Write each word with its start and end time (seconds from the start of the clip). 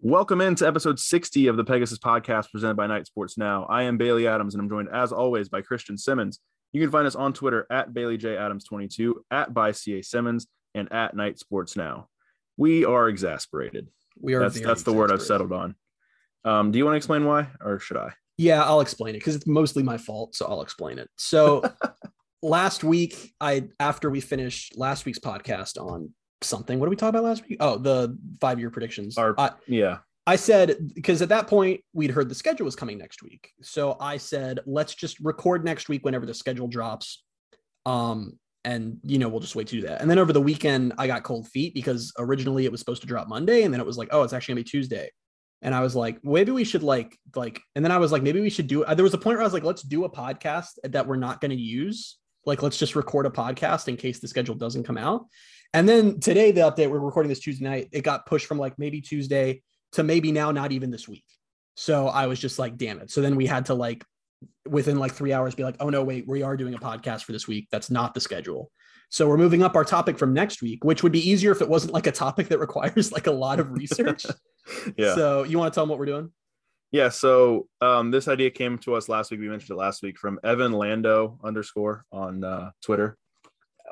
Welcome 0.00 0.40
into 0.40 0.64
episode 0.64 1.00
60 1.00 1.48
of 1.48 1.56
the 1.56 1.64
Pegasus 1.64 1.98
podcast 1.98 2.52
presented 2.52 2.76
by 2.76 2.86
Knight 2.86 3.08
Sports 3.08 3.36
Now. 3.36 3.64
I 3.68 3.82
am 3.82 3.98
Bailey 3.98 4.28
Adams 4.28 4.54
and 4.54 4.62
I'm 4.62 4.68
joined 4.68 4.88
as 4.92 5.10
always 5.10 5.48
by 5.48 5.60
Christian 5.60 5.98
Simmons. 5.98 6.38
You 6.72 6.80
can 6.80 6.92
find 6.92 7.04
us 7.04 7.16
on 7.16 7.32
Twitter 7.32 7.66
at 7.68 7.92
Bailey 7.92 8.16
J 8.16 8.36
Adams 8.36 8.62
22, 8.62 9.24
at 9.32 9.52
by 9.52 9.72
CA 9.72 10.00
Simmons, 10.02 10.46
and 10.72 10.92
at 10.92 11.16
Knight 11.16 11.40
Sports 11.40 11.76
Now. 11.76 12.06
We 12.56 12.84
are 12.84 13.08
exasperated. 13.08 13.88
We 14.20 14.34
are. 14.34 14.40
That's 14.40 14.60
that's 14.60 14.84
the 14.84 14.92
word 14.92 15.10
I've 15.10 15.20
settled 15.20 15.50
on. 15.50 15.74
Um, 16.44 16.70
do 16.70 16.78
you 16.78 16.84
want 16.84 16.92
to 16.92 16.98
explain 16.98 17.24
why, 17.24 17.48
or 17.60 17.80
should 17.80 17.96
I? 17.96 18.12
Yeah, 18.36 18.62
I'll 18.62 18.80
explain 18.80 19.16
it 19.16 19.18
because 19.18 19.34
it's 19.34 19.48
mostly 19.48 19.82
my 19.82 19.98
fault. 19.98 20.36
So 20.36 20.46
I'll 20.46 20.62
explain 20.62 21.00
it. 21.00 21.10
So 21.16 21.64
last 22.42 22.84
week, 22.84 23.34
I 23.40 23.64
after 23.80 24.10
we 24.10 24.20
finished 24.20 24.78
last 24.78 25.06
week's 25.06 25.18
podcast 25.18 25.76
on 25.76 26.14
something. 26.42 26.78
What 26.78 26.86
did 26.86 26.90
we 26.90 26.96
talk 26.96 27.10
about 27.10 27.24
last 27.24 27.48
week? 27.48 27.58
Oh, 27.60 27.78
the 27.78 28.16
five 28.40 28.58
year 28.58 28.70
predictions. 28.70 29.18
Our, 29.18 29.34
I, 29.38 29.50
yeah. 29.66 29.98
I 30.28 30.36
said 30.36 30.76
because 30.94 31.22
at 31.22 31.30
that 31.30 31.46
point 31.46 31.80
we'd 31.94 32.10
heard 32.10 32.28
the 32.28 32.34
schedule 32.34 32.66
was 32.66 32.76
coming 32.76 32.98
next 32.98 33.22
week. 33.22 33.50
So 33.62 33.96
I 33.98 34.18
said 34.18 34.60
let's 34.66 34.94
just 34.94 35.18
record 35.20 35.64
next 35.64 35.88
week 35.88 36.04
whenever 36.04 36.26
the 36.26 36.34
schedule 36.34 36.68
drops. 36.68 37.24
Um 37.86 38.38
and 38.62 38.98
you 39.04 39.18
know 39.18 39.30
we'll 39.30 39.40
just 39.40 39.56
wait 39.56 39.68
to 39.68 39.80
do 39.80 39.86
that. 39.86 40.02
And 40.02 40.10
then 40.10 40.18
over 40.18 40.34
the 40.34 40.40
weekend 40.40 40.92
I 40.98 41.06
got 41.06 41.22
cold 41.22 41.48
feet 41.48 41.72
because 41.72 42.12
originally 42.18 42.66
it 42.66 42.70
was 42.70 42.78
supposed 42.78 43.00
to 43.00 43.08
drop 43.08 43.26
Monday 43.26 43.62
and 43.62 43.72
then 43.72 43.80
it 43.80 43.86
was 43.86 43.96
like 43.96 44.08
oh 44.10 44.22
it's 44.22 44.34
actually 44.34 44.56
to 44.56 44.64
be 44.64 44.70
Tuesday. 44.70 45.10
And 45.62 45.74
I 45.74 45.80
was 45.80 45.96
like 45.96 46.22
maybe 46.22 46.52
we 46.52 46.64
should 46.64 46.82
like 46.82 47.16
like 47.34 47.62
and 47.74 47.82
then 47.82 47.90
I 47.90 47.96
was 47.96 48.12
like 48.12 48.22
maybe 48.22 48.42
we 48.42 48.50
should 48.50 48.66
do 48.66 48.84
there 48.84 49.04
was 49.04 49.14
a 49.14 49.18
point 49.18 49.36
where 49.36 49.42
I 49.42 49.46
was 49.46 49.54
like 49.54 49.64
let's 49.64 49.82
do 49.82 50.04
a 50.04 50.10
podcast 50.10 50.72
that 50.84 51.06
we're 51.06 51.16
not 51.16 51.40
going 51.40 51.52
to 51.52 51.56
use. 51.56 52.18
Like 52.44 52.62
let's 52.62 52.76
just 52.76 52.96
record 52.96 53.24
a 53.24 53.30
podcast 53.30 53.88
in 53.88 53.96
case 53.96 54.18
the 54.18 54.28
schedule 54.28 54.56
doesn't 54.56 54.84
come 54.84 54.98
out. 54.98 55.24
And 55.74 55.88
then 55.88 56.20
today, 56.20 56.50
the 56.50 56.62
update, 56.62 56.90
we're 56.90 56.98
recording 56.98 57.28
this 57.28 57.40
Tuesday 57.40 57.64
night, 57.64 57.88
it 57.92 58.02
got 58.02 58.26
pushed 58.26 58.46
from 58.46 58.58
like 58.58 58.78
maybe 58.78 59.00
Tuesday 59.00 59.62
to 59.92 60.02
maybe 60.02 60.32
now, 60.32 60.50
not 60.50 60.72
even 60.72 60.90
this 60.90 61.06
week. 61.06 61.24
So 61.76 62.08
I 62.08 62.26
was 62.26 62.40
just 62.40 62.58
like, 62.58 62.76
damn 62.76 63.00
it. 63.00 63.10
So 63.10 63.20
then 63.20 63.36
we 63.36 63.46
had 63.46 63.66
to 63.66 63.74
like 63.74 64.04
within 64.66 64.98
like 64.98 65.12
three 65.12 65.32
hours 65.32 65.54
be 65.54 65.64
like, 65.64 65.76
oh 65.80 65.90
no, 65.90 66.02
wait, 66.02 66.26
we 66.26 66.42
are 66.42 66.56
doing 66.56 66.74
a 66.74 66.78
podcast 66.78 67.24
for 67.24 67.32
this 67.32 67.46
week. 67.46 67.68
That's 67.70 67.90
not 67.90 68.14
the 68.14 68.20
schedule. 68.20 68.70
So 69.10 69.28
we're 69.28 69.38
moving 69.38 69.62
up 69.62 69.74
our 69.74 69.84
topic 69.84 70.18
from 70.18 70.34
next 70.34 70.60
week, 70.60 70.84
which 70.84 71.02
would 71.02 71.12
be 71.12 71.30
easier 71.30 71.52
if 71.52 71.62
it 71.62 71.68
wasn't 71.68 71.94
like 71.94 72.06
a 72.06 72.12
topic 72.12 72.48
that 72.48 72.58
requires 72.58 73.12
like 73.12 73.26
a 73.26 73.32
lot 73.32 73.60
of 73.60 73.72
research. 73.72 74.26
yeah. 74.96 75.14
So 75.14 75.44
you 75.44 75.58
want 75.58 75.72
to 75.72 75.74
tell 75.74 75.84
them 75.84 75.90
what 75.90 75.98
we're 75.98 76.06
doing? 76.06 76.32
Yeah. 76.92 77.08
So 77.10 77.68
um, 77.80 78.10
this 78.10 78.28
idea 78.28 78.50
came 78.50 78.78
to 78.78 78.94
us 78.94 79.08
last 79.08 79.30
week. 79.30 79.40
We 79.40 79.48
mentioned 79.48 79.76
it 79.76 79.80
last 79.80 80.02
week 80.02 80.18
from 80.18 80.38
Evan 80.42 80.72
Lando 80.72 81.38
underscore 81.44 82.04
on 82.12 82.44
uh, 82.44 82.70
Twitter 82.82 83.16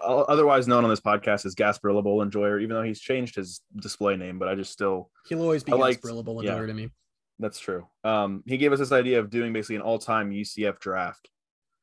otherwise 0.02 0.69
known 0.69 0.84
on 0.84 0.91
this 0.91 1.00
podcast 1.00 1.47
as 1.47 1.55
Gasparilla 1.55 2.02
Bowl 2.02 2.22
Enjoyer, 2.22 2.61
even 2.61 2.77
though 2.77 2.83
he's 2.83 3.00
changed 3.00 3.36
his 3.36 3.61
display 3.77 4.16
name, 4.16 4.38
but 4.38 4.48
I 4.48 4.55
just 4.55 4.72
still 4.72 5.11
he'll 5.28 5.42
always 5.42 5.64
be 5.64 5.72
Gasparilla 5.72 6.25
Bowl 6.25 6.41
Enjoyer 6.41 6.62
yeah, 6.62 6.66
to 6.66 6.75
me. 6.75 6.91
That's 7.38 7.58
true. 7.58 7.86
Um, 8.05 8.42
he 8.47 8.56
gave 8.56 8.72
us 8.72 8.78
this 8.78 8.92
idea 8.92 9.19
of 9.19 9.30
doing 9.30 9.53
basically 9.53 9.77
an 9.77 9.83
all-time 9.83 10.30
UCF 10.30 10.78
draft, 10.78 11.28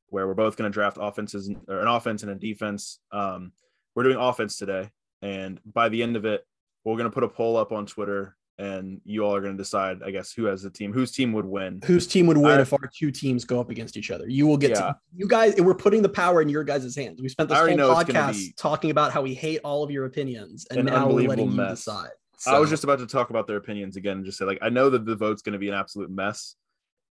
where 0.08 0.28
we're 0.28 0.34
both 0.34 0.58
going 0.58 0.72
to 0.72 0.74
draft 0.74 0.98
offenses 1.00 1.52
or 1.68 1.80
an 1.80 1.88
offense 1.88 2.24
and 2.24 2.32
a 2.32 2.36
defense. 2.36 3.00
Um, 3.12 3.52
we're 3.96 4.04
doing 4.04 4.18
offense 4.18 4.58
today, 4.58 4.90
and 5.22 5.60
by 5.66 5.90
the 5.90 6.02
end 6.02 6.16
of 6.16 6.26
it, 6.26 6.46
we're 6.84 6.98
going 6.98 7.10
to 7.10 7.14
put 7.14 7.24
a 7.24 7.30
poll 7.30 7.58
up 7.58 7.72
on 7.72 7.86
Twitter 7.86 8.36
and 8.58 9.02
you 9.04 9.26
all 9.26 9.36
are 9.36 9.42
going 9.42 9.58
to 9.58 9.58
decide, 9.58 10.02
I 10.06 10.12
guess, 10.12 10.32
who 10.32 10.46
has 10.46 10.62
the 10.62 10.70
team, 10.70 10.94
whose 10.94 11.12
team 11.12 11.34
would 11.34 11.46
win, 11.46 11.82
whose 11.84 12.08
team 12.08 12.28
would 12.28 12.38
win 12.38 12.60
I, 12.60 12.62
if 12.62 12.74
our 12.74 12.90
two 12.96 13.12
teams 13.12 13.46
go 13.46 13.60
up 13.60 13.70
against 13.70 13.98
each 13.98 14.12
other. 14.12 14.28
You 14.28 14.46
will 14.46 14.58
get 14.58 14.72
yeah. 14.72 14.80
to 14.80 14.98
you 15.16 15.28
guys. 15.28 15.56
We're 15.58 15.74
putting 15.74 16.02
the 16.02 16.10
power 16.10 16.42
in 16.42 16.50
your 16.50 16.64
guys' 16.64 16.96
hands. 16.96 17.22
We 17.22 17.30
spent 17.30 17.50
this 17.50 17.58
whole 17.58 17.68
podcast 17.68 18.56
talking 18.56 18.92
about 18.92 19.12
how 19.12 19.22
we 19.22 19.34
hate 19.34 19.62
all 19.64 19.84
of 19.84 19.92
your 19.92 20.06
opinions, 20.06 20.68
and 20.70 20.86
now 20.86 21.08
we're 21.08 21.28
letting 21.28 21.56
mess. 21.56 21.70
you 21.70 21.76
decide. 21.76 22.12
So. 22.38 22.54
I 22.54 22.60
was 22.60 22.70
just 22.70 22.84
about 22.84 23.00
to 23.00 23.08
talk 23.08 23.30
about 23.30 23.48
their 23.48 23.56
opinions 23.56 23.96
again 23.96 24.18
and 24.18 24.26
just 24.26 24.38
say, 24.38 24.46
like, 24.46 24.60
I 24.62 24.70
know 24.70 24.90
that 24.90 25.06
the 25.06 25.16
vote's 25.16 25.42
going 25.42 25.54
to 25.54 25.60
be 25.60 25.70
an 25.70 25.74
absolute 25.74 26.10
mess, 26.12 26.56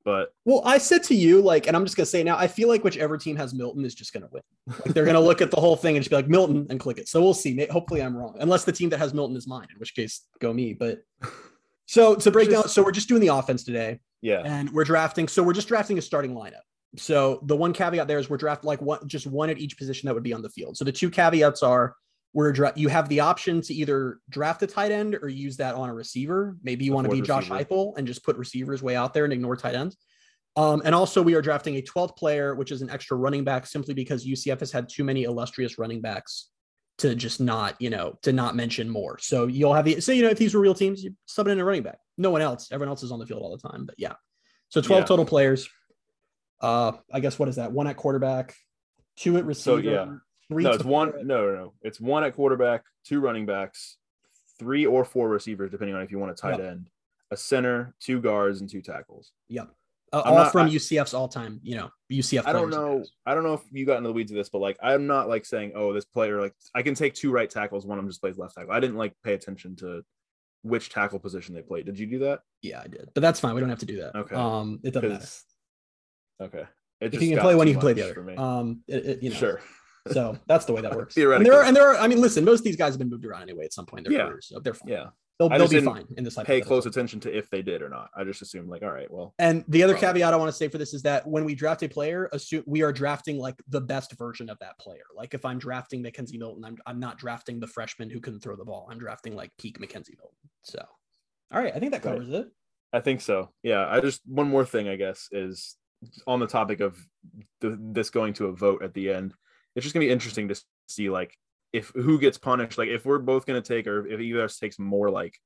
but 0.06 0.30
well, 0.46 0.62
I 0.64 0.78
said 0.78 1.04
to 1.06 1.16
you, 1.16 1.42
like, 1.42 1.66
and 1.66 1.76
I'm 1.76 1.84
just 1.84 1.98
gonna 1.98 2.06
say 2.06 2.24
now, 2.24 2.38
I 2.38 2.48
feel 2.48 2.70
like 2.70 2.84
whichever 2.84 3.18
team 3.18 3.36
has 3.38 3.56
Milton 3.56 3.84
is 3.84 3.96
just 3.96 4.14
gonna 4.14 4.30
win. 4.32 4.44
Like 4.68 4.94
they're 4.94 5.04
gonna 5.04 5.20
look 5.20 5.42
at 5.42 5.50
the 5.50 5.60
whole 5.60 5.76
thing 5.76 5.96
and 5.96 6.04
just 6.04 6.12
be 6.12 6.16
like 6.16 6.28
Milton 6.28 6.68
and 6.70 6.80
click 6.80 7.00
it. 7.00 7.10
So 7.10 7.22
we'll 7.22 7.34
see. 7.34 7.66
Hopefully, 7.72 8.04
I'm 8.04 8.16
wrong, 8.16 8.36
unless 8.40 8.64
the 8.64 8.72
team 8.72 8.90
that 8.92 9.00
has 9.00 9.16
Milton 9.16 9.36
is 9.36 9.48
mine, 9.48 9.68
in 9.74 9.80
which 9.80 9.96
case, 9.96 10.22
go 10.40 10.54
me. 10.54 10.74
But 10.74 11.00
so 11.88 12.14
to 12.16 12.32
break 12.32 12.52
just, 12.52 12.64
down, 12.64 12.70
so 12.70 12.84
we're 12.84 12.92
just 12.92 13.10
doing 13.10 13.22
the 13.22 13.30
offense 13.30 13.64
today. 13.64 14.00
Yeah. 14.22 14.42
And 14.46 14.70
we're 14.72 14.86
drafting. 14.86 15.28
So 15.28 15.42
we're 15.42 15.54
just 15.54 15.68
drafting 15.68 15.98
a 15.98 16.02
starting 16.02 16.34
lineup. 16.36 16.62
So 16.98 17.42
the 17.44 17.56
one 17.56 17.74
caveat 17.74 18.08
there 18.08 18.20
is 18.20 18.30
we're 18.30 18.38
drafting 18.38 18.68
like 18.68 18.82
one 18.82 19.08
just 19.08 19.28
one 19.28 19.50
at 19.50 19.58
each 19.58 19.78
position 19.78 20.08
that 20.08 20.14
would 20.14 20.24
be 20.24 20.34
on 20.34 20.44
the 20.44 20.50
field. 20.50 20.78
So 20.78 20.86
the 20.86 20.92
two 20.92 21.10
caveats 21.10 21.64
are 21.64 21.96
we're 22.36 22.52
dra- 22.52 22.74
you 22.76 22.90
have 22.90 23.08
the 23.08 23.22
option 23.22 23.62
to 23.62 23.74
either 23.74 24.20
draft 24.30 24.62
a 24.62 24.68
tight 24.68 24.92
end 24.92 25.18
or 25.22 25.30
use 25.30 25.56
that 25.56 25.74
on 25.74 25.88
a 25.88 25.94
receiver. 25.94 26.58
Maybe 26.62 26.84
you 26.84 26.92
want 26.92 27.10
to 27.10 27.12
be 27.12 27.22
Josh 27.22 27.48
Heupel 27.48 27.98
and 27.98 28.06
just 28.06 28.26
put 28.26 28.36
receivers 28.36 28.84
way 28.84 28.94
out 28.94 29.14
there 29.14 29.24
and 29.24 29.32
ignore 29.32 29.56
tight 29.56 29.74
ends. 29.74 29.96
Um, 30.58 30.82
and 30.84 30.94
also, 30.94 31.22
we 31.22 31.34
are 31.36 31.42
drafting 31.42 31.78
a 31.78 31.82
12th 31.82 32.18
player, 32.18 32.54
which 32.54 32.74
is 32.74 32.82
an 32.82 32.90
extra 32.90 33.16
running 33.16 33.46
back, 33.46 33.66
simply 33.66 33.94
because 33.94 34.26
UCF 34.26 34.60
has 34.60 34.70
had 34.70 34.90
too 34.90 35.06
many 35.06 35.24
illustrious 35.24 35.78
running 35.78 36.02
backs 36.02 36.50
to 36.98 37.16
just 37.16 37.40
not, 37.40 37.76
you 37.80 37.90
know, 37.90 38.20
to 38.24 38.34
not 38.34 38.54
mention 38.54 38.90
more. 38.90 39.18
So 39.18 39.48
you'll 39.48 39.74
have 39.74 39.86
the, 39.86 40.02
so, 40.02 40.12
you 40.12 40.22
know, 40.22 40.30
if 40.30 40.38
these 40.38 40.54
were 40.54 40.62
real 40.62 40.74
teams, 40.74 41.06
you 41.06 41.16
sub 41.26 41.48
in 41.48 41.58
a 41.58 41.64
running 41.64 41.84
back. 41.84 42.00
No 42.18 42.32
one 42.32 42.42
else. 42.42 42.70
Everyone 42.70 42.90
else 42.90 43.04
is 43.04 43.14
on 43.14 43.20
the 43.20 43.26
field 43.26 43.44
all 43.44 43.56
the 43.56 43.70
time. 43.70 43.86
But 43.86 43.96
yeah. 43.98 44.14
So 44.68 44.82
12 44.82 45.02
yeah. 45.02 45.06
total 45.06 45.26
players. 45.26 45.70
Uh, 46.60 46.94
I 47.14 47.22
guess 47.22 47.40
what 47.40 47.48
is 47.48 47.56
that? 47.56 47.72
One 47.72 47.88
at 47.88 47.96
quarterback, 47.96 48.56
two 49.16 49.38
at 49.38 49.46
receiver. 49.46 49.82
So 49.82 49.90
yeah. 49.90 50.06
No, 50.50 50.72
it's 50.72 50.84
one. 50.84 51.14
No, 51.26 51.46
no, 51.46 51.56
no. 51.56 51.74
It's 51.82 52.00
one 52.00 52.24
at 52.24 52.36
quarterback, 52.36 52.84
two 53.04 53.20
running 53.20 53.46
backs, 53.46 53.98
three 54.60 54.86
or 54.86 55.06
four 55.06 55.30
receivers, 55.30 55.72
depending 55.72 55.96
on 55.96 56.02
if 56.02 56.12
you 56.12 56.20
want 56.20 56.32
a 56.32 56.36
tight 56.36 56.60
yep. 56.60 56.72
end, 56.72 56.90
a 57.32 57.38
center, 57.38 57.96
two 58.00 58.22
guards, 58.22 58.62
and 58.62 58.70
two 58.70 58.82
tackles. 58.82 59.32
Yep. 59.50 59.70
Uh, 60.14 60.22
all 60.24 60.36
not, 60.36 60.52
from 60.52 60.68
I, 60.68 60.70
UCF's 60.70 61.14
all-time, 61.14 61.60
you 61.64 61.76
know, 61.76 61.90
UCF. 62.12 62.44
I 62.46 62.54
don't 62.54 62.70
know. 62.70 63.04
I 63.26 63.34
don't 63.34 63.44
know 63.44 63.56
if 63.56 63.62
you 63.72 63.86
got 63.86 63.98
into 63.98 64.08
the 64.08 64.14
weeds 64.14 64.32
of 64.32 64.38
this, 64.38 64.50
but 64.50 64.60
like, 64.60 64.78
I'm 64.82 65.08
not 65.08 65.28
like 65.28 65.46
saying, 65.46 65.74
oh, 65.76 65.92
this 65.94 66.06
player 66.06 66.40
like 66.40 66.54
I 66.74 66.84
can 66.84 66.96
take 66.96 67.16
two 67.16 67.32
right 67.32 67.50
tackles, 67.50 67.86
one 67.86 67.98
of 67.98 68.04
them 68.04 68.10
just 68.10 68.22
plays 68.22 68.38
left 68.38 68.56
tackle. 68.56 68.72
I 68.72 68.80
didn't 68.80 68.98
like 68.98 69.14
pay 69.24 69.34
attention 69.34 69.76
to 69.78 70.04
which 70.62 70.90
tackle 70.90 71.20
position 71.20 71.54
they 71.54 71.64
played. 71.64 71.86
Did 71.86 72.00
you 72.00 72.06
do 72.06 72.20
that? 72.20 72.42
Yeah, 72.62 72.82
I 72.82 72.88
did, 72.88 73.10
but 73.14 73.22
that's 73.22 73.40
fine. 73.40 73.56
We 73.56 73.62
don't 73.62 73.70
have 73.70 73.80
to 73.80 73.86
do 73.86 73.98
that. 73.98 74.16
Okay. 74.16 74.36
Um, 74.36 74.80
it 74.84 74.92
doesn't 74.92 75.10
matter. 75.10 75.28
Okay. 76.40 76.64
It 77.02 77.14
if 77.14 77.22
you 77.22 77.32
can 77.32 77.40
play 77.40 77.56
one, 77.56 77.68
you 77.68 77.74
can 77.74 77.82
play 77.82 77.94
the 77.94 78.10
other. 78.10 78.40
Um, 78.40 78.84
it, 78.88 79.06
it, 79.06 79.24
you 79.24 79.32
know. 79.32 79.36
Sure. 79.36 79.62
So 80.12 80.38
that's 80.48 80.66
the 80.66 80.74
way 80.74 80.82
that 80.82 80.96
works. 80.96 81.16
Theoretically. 81.16 81.46
And 81.46 81.54
there 81.54 81.62
are, 81.62 81.66
and 81.66 81.76
there 81.76 81.88
are, 81.90 81.98
I 81.98 82.08
mean, 82.08 82.22
listen, 82.22 82.46
most 82.46 82.60
of 82.60 82.66
these 82.66 82.76
guys 82.76 82.94
have 82.94 83.00
been 83.00 83.10
moved 83.10 83.26
around 83.26 83.44
anyway 83.44 83.66
at 83.66 83.74
some 83.74 83.86
point 83.86 84.06
in 84.06 84.12
their 84.12 84.22
yeah. 84.22 84.28
careers, 84.28 84.48
so 84.48 84.60
they're 84.60 84.74
fine. 84.74 84.92
Yeah. 84.92 85.06
They'll, 85.38 85.50
they'll 85.50 85.68
be 85.68 85.82
fine 85.82 86.06
in 86.16 86.24
this. 86.24 86.38
I 86.38 86.46
pay 86.46 86.62
close 86.62 86.86
attention 86.86 87.20
to 87.22 87.38
if 87.38 87.50
they 87.50 87.62
did 87.62 87.82
or 87.82 87.90
not. 87.90 88.10
I 88.16 88.24
just 88.24 88.42
assume 88.42 88.70
like, 88.70 88.84
all 88.84 88.92
right, 88.92 89.12
well. 89.12 89.34
And 89.38 89.66
the 89.68 89.84
other 89.84 89.92
probably. 89.92 90.22
caveat 90.22 90.34
I 90.34 90.38
want 90.38 90.48
to 90.48 90.56
say 90.56 90.70
for 90.70 90.78
this 90.78 90.94
is 90.94 91.02
that 91.02 91.28
when 91.28 91.44
we 91.44 91.56
draft 91.56 91.84
a 91.84 91.90
player, 91.90 92.30
assume 92.32 92.64
we 92.66 92.84
are 92.84 92.94
drafting 92.94 93.38
like 93.38 93.56
the 93.68 93.82
best 93.82 94.18
version 94.18 94.50
of 94.50 94.58
that 94.60 94.80
player. 94.80 95.04
Like 95.14 95.34
if 95.34 95.44
I'm 95.44 95.60
drafting 95.60 96.02
McKenzie 96.02 96.40
Milton, 96.40 96.64
I'm 96.64 96.78
I'm 96.86 97.02
not 97.02 97.18
drafting 97.18 97.60
the 97.60 97.68
freshman 97.68 98.10
who 98.10 98.22
couldn't 98.22 98.40
throw 98.40 98.56
the 98.56 98.64
ball. 98.64 98.88
I'm 98.90 98.98
drafting 98.98 99.36
like 99.36 99.52
peak 99.60 99.78
McKenzie 99.78 100.16
Milton. 100.18 100.38
So, 100.62 100.82
all 101.52 101.62
right, 101.62 101.76
I 101.76 101.80
think 101.80 101.92
that 101.92 102.02
covers 102.02 102.30
right. 102.30 102.42
it. 102.42 102.48
I 102.94 103.02
think 103.02 103.20
so. 103.20 103.50
Yeah. 103.62 103.86
I 103.90 104.00
just 104.00 104.22
one 104.26 104.48
more 104.48 104.64
thing 104.64 104.88
I 104.88 104.96
guess 104.96 105.28
is 105.34 105.76
on 106.26 106.40
the 106.40 106.48
topic 106.48 106.80
of 106.80 106.98
the, 107.60 107.78
this 107.78 108.10
going 108.10 108.34
to 108.36 108.48
a 108.48 108.54
vote 108.54 108.84
at 108.84 108.94
the 108.94 109.12
end. 109.12 109.34
It's 109.76 109.84
just 109.84 109.94
gonna 109.94 110.06
be 110.06 110.12
interesting 110.12 110.48
to 110.48 110.62
see 110.88 111.10
like 111.10 111.36
if 111.76 111.92
who 111.94 112.18
gets 112.18 112.38
punished, 112.38 112.78
like 112.78 112.88
if 112.88 113.06
we're 113.06 113.20
both 113.20 113.46
going 113.46 113.62
to 113.62 113.68
take, 113.68 113.86
or 113.86 114.08
if 114.08 114.22
either 114.22 114.40
of 114.40 114.46
us 114.46 114.58
takes 114.58 114.80
more 114.80 115.10
like 115.10 115.38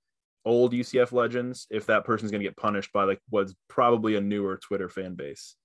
old 0.46 0.74
UCF 0.74 1.12
legends, 1.12 1.66
if 1.72 1.88
that 1.88 2.06
person's 2.06 2.30
going 2.30 2.42
to 2.42 2.48
get 2.48 2.56
punished 2.56 2.94
by 2.94 3.04
like 3.04 3.20
what's 3.30 3.56
probably 3.68 4.16
a 4.16 4.22
newer 4.22 4.58
Twitter 4.58 4.90
fan 4.90 5.16
base. 5.16 5.56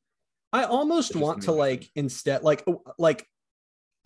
I 0.55 0.65
almost 0.65 1.17
want 1.17 1.43
to 1.43 1.53
like 1.53 1.91
instead, 1.97 2.45
like, 2.45 2.65
oh, 2.67 2.81
like 2.99 3.27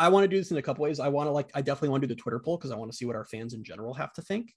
I 0.01 0.09
want 0.09 0.25
to 0.25 0.29
do 0.29 0.37
this 0.37 0.51
in 0.51 0.57
a 0.57 0.63
couple 0.63 0.83
ways. 0.83 0.99
I 0.99 1.09
want 1.09 1.29
to 1.29 1.31
like, 1.31 1.51
I 1.55 1.61
definitely 1.61 1.91
want 1.91 2.03
to 2.03 2.09
do 2.09 2.15
the 2.17 2.21
Twitter 2.21 2.41
poll 2.41 2.57
because 2.57 2.73
I 2.73 2.77
want 2.77 2.91
to 2.91 2.97
see 2.97 3.05
what 3.05 3.15
our 3.15 3.27
fans 3.27 3.55
in 3.55 3.63
general 3.63 3.95
have 3.95 4.13
to 4.15 4.23
think. 4.23 4.53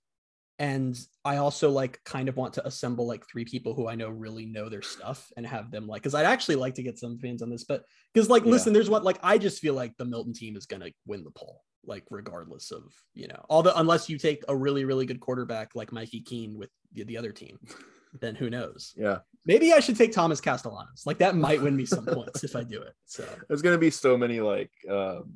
And 0.61 0.95
I 1.25 1.37
also 1.37 1.71
like 1.71 1.99
kind 2.03 2.29
of 2.29 2.37
want 2.37 2.53
to 2.53 2.67
assemble 2.67 3.07
like 3.07 3.25
three 3.27 3.45
people 3.45 3.73
who 3.73 3.87
I 3.87 3.95
know 3.95 4.09
really 4.09 4.45
know 4.45 4.69
their 4.69 4.83
stuff 4.83 5.31
and 5.35 5.43
have 5.47 5.71
them 5.71 5.87
like, 5.87 6.03
because 6.03 6.13
I'd 6.13 6.27
actually 6.27 6.55
like 6.55 6.75
to 6.75 6.83
get 6.83 6.99
some 6.99 7.17
fans 7.17 7.41
on 7.41 7.49
this, 7.49 7.63
but 7.63 7.83
because 8.13 8.29
like, 8.29 8.45
yeah. 8.45 8.51
listen, 8.51 8.71
there's 8.71 8.89
what 8.89 9.03
like 9.03 9.17
I 9.23 9.39
just 9.39 9.59
feel 9.59 9.73
like 9.73 9.97
the 9.97 10.05
Milton 10.05 10.33
team 10.33 10.55
is 10.55 10.67
to 10.67 10.93
win 11.07 11.23
the 11.23 11.31
poll 11.31 11.61
like 11.83 12.03
regardless 12.11 12.69
of 12.69 12.83
you 13.15 13.27
know 13.27 13.43
all 13.49 13.63
the 13.63 13.77
unless 13.79 14.07
you 14.07 14.17
take 14.17 14.43
a 14.47 14.55
really 14.55 14.85
really 14.85 15.05
good 15.05 15.19
quarterback 15.19 15.71
like 15.73 15.91
Mikey 15.91 16.21
Keene 16.21 16.57
with 16.57 16.69
the, 16.93 17.03
the 17.05 17.17
other 17.17 17.31
team, 17.31 17.57
then 18.21 18.35
who 18.35 18.49
knows? 18.49 18.93
Yeah, 18.95 19.19
maybe 19.45 19.73
I 19.73 19.79
should 19.79 19.97
take 19.97 20.11
Thomas 20.11 20.41
Castellanos. 20.41 21.03
Like 21.05 21.17
that 21.19 21.35
might 21.35 21.61
win 21.61 21.75
me 21.75 21.85
some 21.85 22.05
points 22.05 22.43
if 22.43 22.55
I 22.55 22.63
do 22.63 22.81
it. 22.81 22.93
So 23.05 23.25
there's 23.47 23.61
gonna 23.61 23.77
be 23.77 23.89
so 23.89 24.17
many 24.17 24.39
like 24.41 24.71
um, 24.89 25.33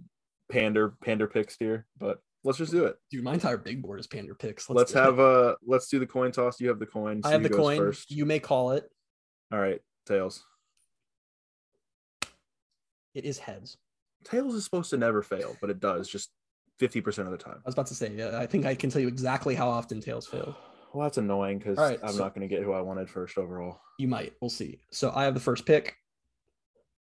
pander 0.52 0.96
pander 1.04 1.28
picks 1.28 1.56
here, 1.58 1.88
but 1.98 2.20
let's 2.46 2.58
just 2.58 2.72
do 2.72 2.86
it. 2.86 2.96
Dude, 3.12 3.24
my 3.24 3.34
entire 3.34 3.58
big 3.58 3.82
board 3.82 4.00
is 4.00 4.08
pander 4.08 4.36
picks. 4.36 4.70
Let's, 4.70 4.78
let's 4.78 4.94
have 4.94 5.20
a 5.20 5.24
uh 5.24 5.56
let's 5.66 5.88
do 5.88 6.00
the 6.00 6.08
coin 6.08 6.32
toss. 6.32 6.62
You 6.62 6.70
have 6.70 6.80
the 6.80 6.86
coin. 6.86 7.22
I 7.26 7.32
have 7.32 7.44
the 7.44 7.50
coin. 7.50 7.78
First. 7.78 8.12
You 8.12 8.26
may 8.26 8.40
call 8.40 8.72
it. 8.72 8.90
All 9.52 9.60
right, 9.60 9.82
tails. 10.08 10.44
It 13.14 13.26
is 13.26 13.40
heads. 13.40 13.78
Tails 14.24 14.56
is 14.56 14.64
supposed 14.64 14.90
to 14.90 14.98
never 14.98 15.22
fail, 15.22 15.56
but 15.62 15.70
it 15.70 15.80
does 15.80 16.10
just 16.10 16.32
50% 16.82 17.20
of 17.20 17.32
the 17.32 17.38
time. 17.38 17.58
I 17.58 17.62
was 17.66 17.74
about 17.76 17.88
to 17.88 17.96
say, 17.96 18.12
yeah, 18.14 18.38
I 18.38 18.46
think 18.46 18.66
I 18.66 18.76
can 18.76 18.90
tell 18.90 19.02
you 19.02 19.08
exactly 19.08 19.56
how 19.56 19.70
often 19.70 20.02
Tails 20.02 20.28
failed. 20.28 20.56
Well, 20.94 21.04
that's 21.04 21.18
annoying 21.18 21.60
because 21.60 21.78
right, 21.78 22.00
I'm 22.04 22.14
so- 22.14 22.24
not 22.24 22.36
going 22.36 22.48
to 22.48 22.54
get 22.54 22.64
who 22.64 22.74
I 22.74 22.82
wanted 22.82 23.10
first 23.10 23.38
overall. 23.38 23.80
You 24.00 24.08
might. 24.08 24.34
We'll 24.42 24.50
see. 24.50 24.80
So 24.92 25.14
I 25.16 25.24
have 25.24 25.34
the 25.34 25.40
first 25.40 25.66
pick. 25.66 25.96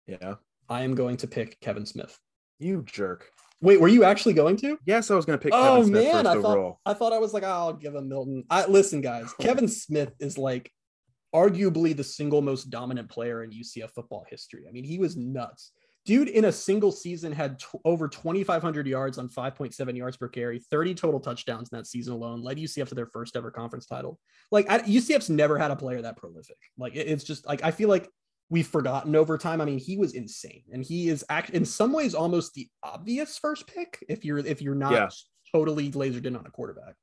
Yeah, 0.07 0.35
I 0.69 0.81
am 0.81 0.95
going 0.95 1.17
to 1.17 1.27
pick 1.27 1.59
Kevin 1.61 1.85
Smith. 1.85 2.17
you 2.59 2.83
jerk. 2.83 3.29
Wait, 3.61 3.79
were 3.79 3.87
you 3.87 4.03
actually 4.03 4.33
going 4.33 4.57
to? 4.57 4.77
Yes, 4.85 5.11
I 5.11 5.15
was 5.15 5.25
going 5.25 5.37
to 5.37 5.43
pick 5.43 5.53
Oh, 5.53 5.75
Kevin 5.75 5.85
Smith 5.87 6.03
man, 6.13 6.27
I 6.27 6.33
thought- 6.33 6.37
overall. 6.45 6.79
I 6.85 6.93
thought 6.93 7.13
I 7.13 7.19
was 7.19 7.33
like, 7.33 7.43
oh, 7.43 7.47
I'll 7.47 7.73
give 7.73 7.93
him 7.95 8.09
Milton. 8.09 8.43
I 8.49 8.65
listen, 8.65 9.01
guys. 9.01 9.31
Kevin 9.39 9.67
Smith 9.67 10.13
is 10.19 10.37
like 10.37 10.71
arguably 11.33 11.95
the 11.95 12.03
single 12.03 12.41
most 12.41 12.69
dominant 12.69 13.09
player 13.09 13.43
in 13.43 13.51
UCF 13.51 13.91
football 13.91 14.25
history. 14.29 14.65
I 14.67 14.71
mean, 14.71 14.83
he 14.83 14.97
was 14.99 15.15
nuts. 15.15 15.71
Dude, 16.03 16.29
in 16.29 16.45
a 16.45 16.51
single 16.51 16.91
season, 16.91 17.31
had 17.31 17.59
t- 17.59 17.65
over 17.85 18.07
2,500 18.07 18.87
yards 18.87 19.19
on 19.19 19.29
5.7 19.29 19.95
yards 19.95 20.17
per 20.17 20.27
carry, 20.27 20.57
30 20.59 20.95
total 20.95 21.19
touchdowns 21.19 21.69
in 21.71 21.77
that 21.77 21.85
season 21.85 22.13
alone. 22.13 22.41
Led 22.41 22.57
UCF 22.57 22.89
to 22.89 22.95
their 22.95 23.05
first 23.05 23.35
ever 23.35 23.51
conference 23.51 23.85
title. 23.85 24.19
Like 24.51 24.67
I, 24.67 24.79
UCF's 24.79 25.29
never 25.29 25.59
had 25.59 25.69
a 25.69 25.75
player 25.75 26.01
that 26.01 26.17
prolific. 26.17 26.57
Like 26.75 26.95
it- 26.95 27.07
it's 27.07 27.23
just 27.23 27.45
like 27.45 27.63
I 27.63 27.69
feel 27.69 27.87
like 27.87 28.09
we've 28.51 28.67
forgotten 28.67 29.15
over 29.15 29.37
time. 29.37 29.61
I 29.61 29.65
mean, 29.65 29.79
he 29.79 29.97
was 29.97 30.13
insane, 30.13 30.63
and 30.71 30.83
he 30.83 31.09
is 31.09 31.25
act 31.29 31.51
in 31.51 31.65
some 31.65 31.93
ways 31.93 32.13
almost 32.13 32.53
the 32.53 32.67
obvious 32.83 33.37
first 33.39 33.65
pick 33.65 33.97
if 34.07 34.23
you're 34.23 34.37
if 34.37 34.61
you're 34.61 34.75
not 34.75 34.91
Yeah. 34.91 35.09
totally 35.51 35.89
lasered 35.91 36.25
in 36.25 36.35
on 36.35 36.45
a 36.45 36.51
quarterback. 36.51 36.95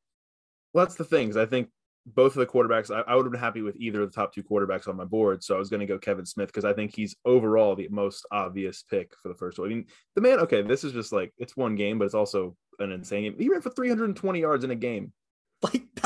Well, 0.73 0.85
that's 0.85 0.95
the 0.97 1.05
things. 1.05 1.37
I 1.37 1.47
think 1.47 1.71
both 2.07 2.37
of 2.37 2.41
the 2.41 2.47
quarterbacks, 2.47 2.95
I, 2.95 3.01
I 3.11 3.17
would 3.17 3.25
have 3.25 3.33
been 3.33 3.41
happy 3.41 3.63
with 3.63 3.77
either 3.79 4.03
of 4.03 4.13
the 4.13 4.15
top 4.15 4.33
two 4.33 4.43
quarterbacks 4.43 4.89
on 4.89 4.97
my 4.97 5.05
board. 5.05 5.43
So 5.43 5.57
I 5.57 5.59
was 5.59 5.69
going 5.69 5.81
to 5.81 5.87
go 5.87 5.99
Kevin 5.99 6.25
Smith 6.27 6.49
because 6.49 6.65
I 6.65 6.73
think 6.73 6.95
he's 6.95 7.17
overall 7.25 7.75
the 7.75 7.89
most 7.89 8.27
obvious 8.31 8.83
pick 8.83 9.13
for 9.23 9.29
the 9.29 9.35
first 9.35 9.59
one. 9.59 9.67
I 9.67 9.75
mean, 9.75 9.87
the 10.15 10.21
man, 10.21 10.39
okay, 10.41 10.63
this 10.63 10.85
is 10.85 10.93
just 10.93 11.13
like 11.13 11.33
it's 11.39 11.57
one 11.57 11.75
game, 11.75 11.99
but 11.99 12.05
it's 12.05 12.15
also 12.15 12.57
an 12.79 12.93
insane 12.93 13.25
game. 13.25 13.37
He 13.39 13.49
ran 13.49 13.61
for 13.63 13.71
320 13.71 14.39
yards 14.41 14.65
in 14.65 14.71
a 14.71 14.75
game. 14.77 15.13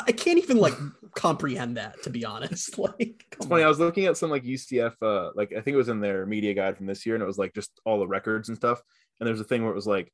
I 0.07 0.13
can't 0.13 0.39
even 0.39 0.59
like 0.59 0.75
comprehend 1.15 1.77
that 1.77 2.03
to 2.05 2.11
be 2.11 2.25
honest. 2.25 2.77
Like 2.79 3.25
It's 3.33 3.47
funny. 3.47 3.63
on. 3.63 3.67
I 3.67 3.69
was 3.69 3.79
looking 3.79 4.07
at 4.07 4.17
some 4.17 4.31
like 4.31 4.45
UCF, 4.45 4.95
uh, 5.03 5.31
like 5.35 5.53
I 5.53 5.61
think 5.61 5.75
it 5.75 5.77
was 5.77 5.89
in 5.89 6.01
their 6.01 6.27
media 6.27 6.55
guide 6.55 6.77
from 6.77 6.87
this 6.87 7.05
year, 7.07 7.15
and 7.15 7.23
it 7.23 7.27
was 7.27 7.39
like 7.39 7.55
just 7.55 7.71
all 7.85 7.99
the 7.99 8.07
records 8.07 8.49
and 8.49 8.57
stuff. 8.57 8.81
And 9.21 9.27
there's 9.27 9.41
a 9.41 9.45
thing 9.45 9.63
where 9.63 9.73
it 9.73 9.77
was 9.77 9.87
like 9.87 10.13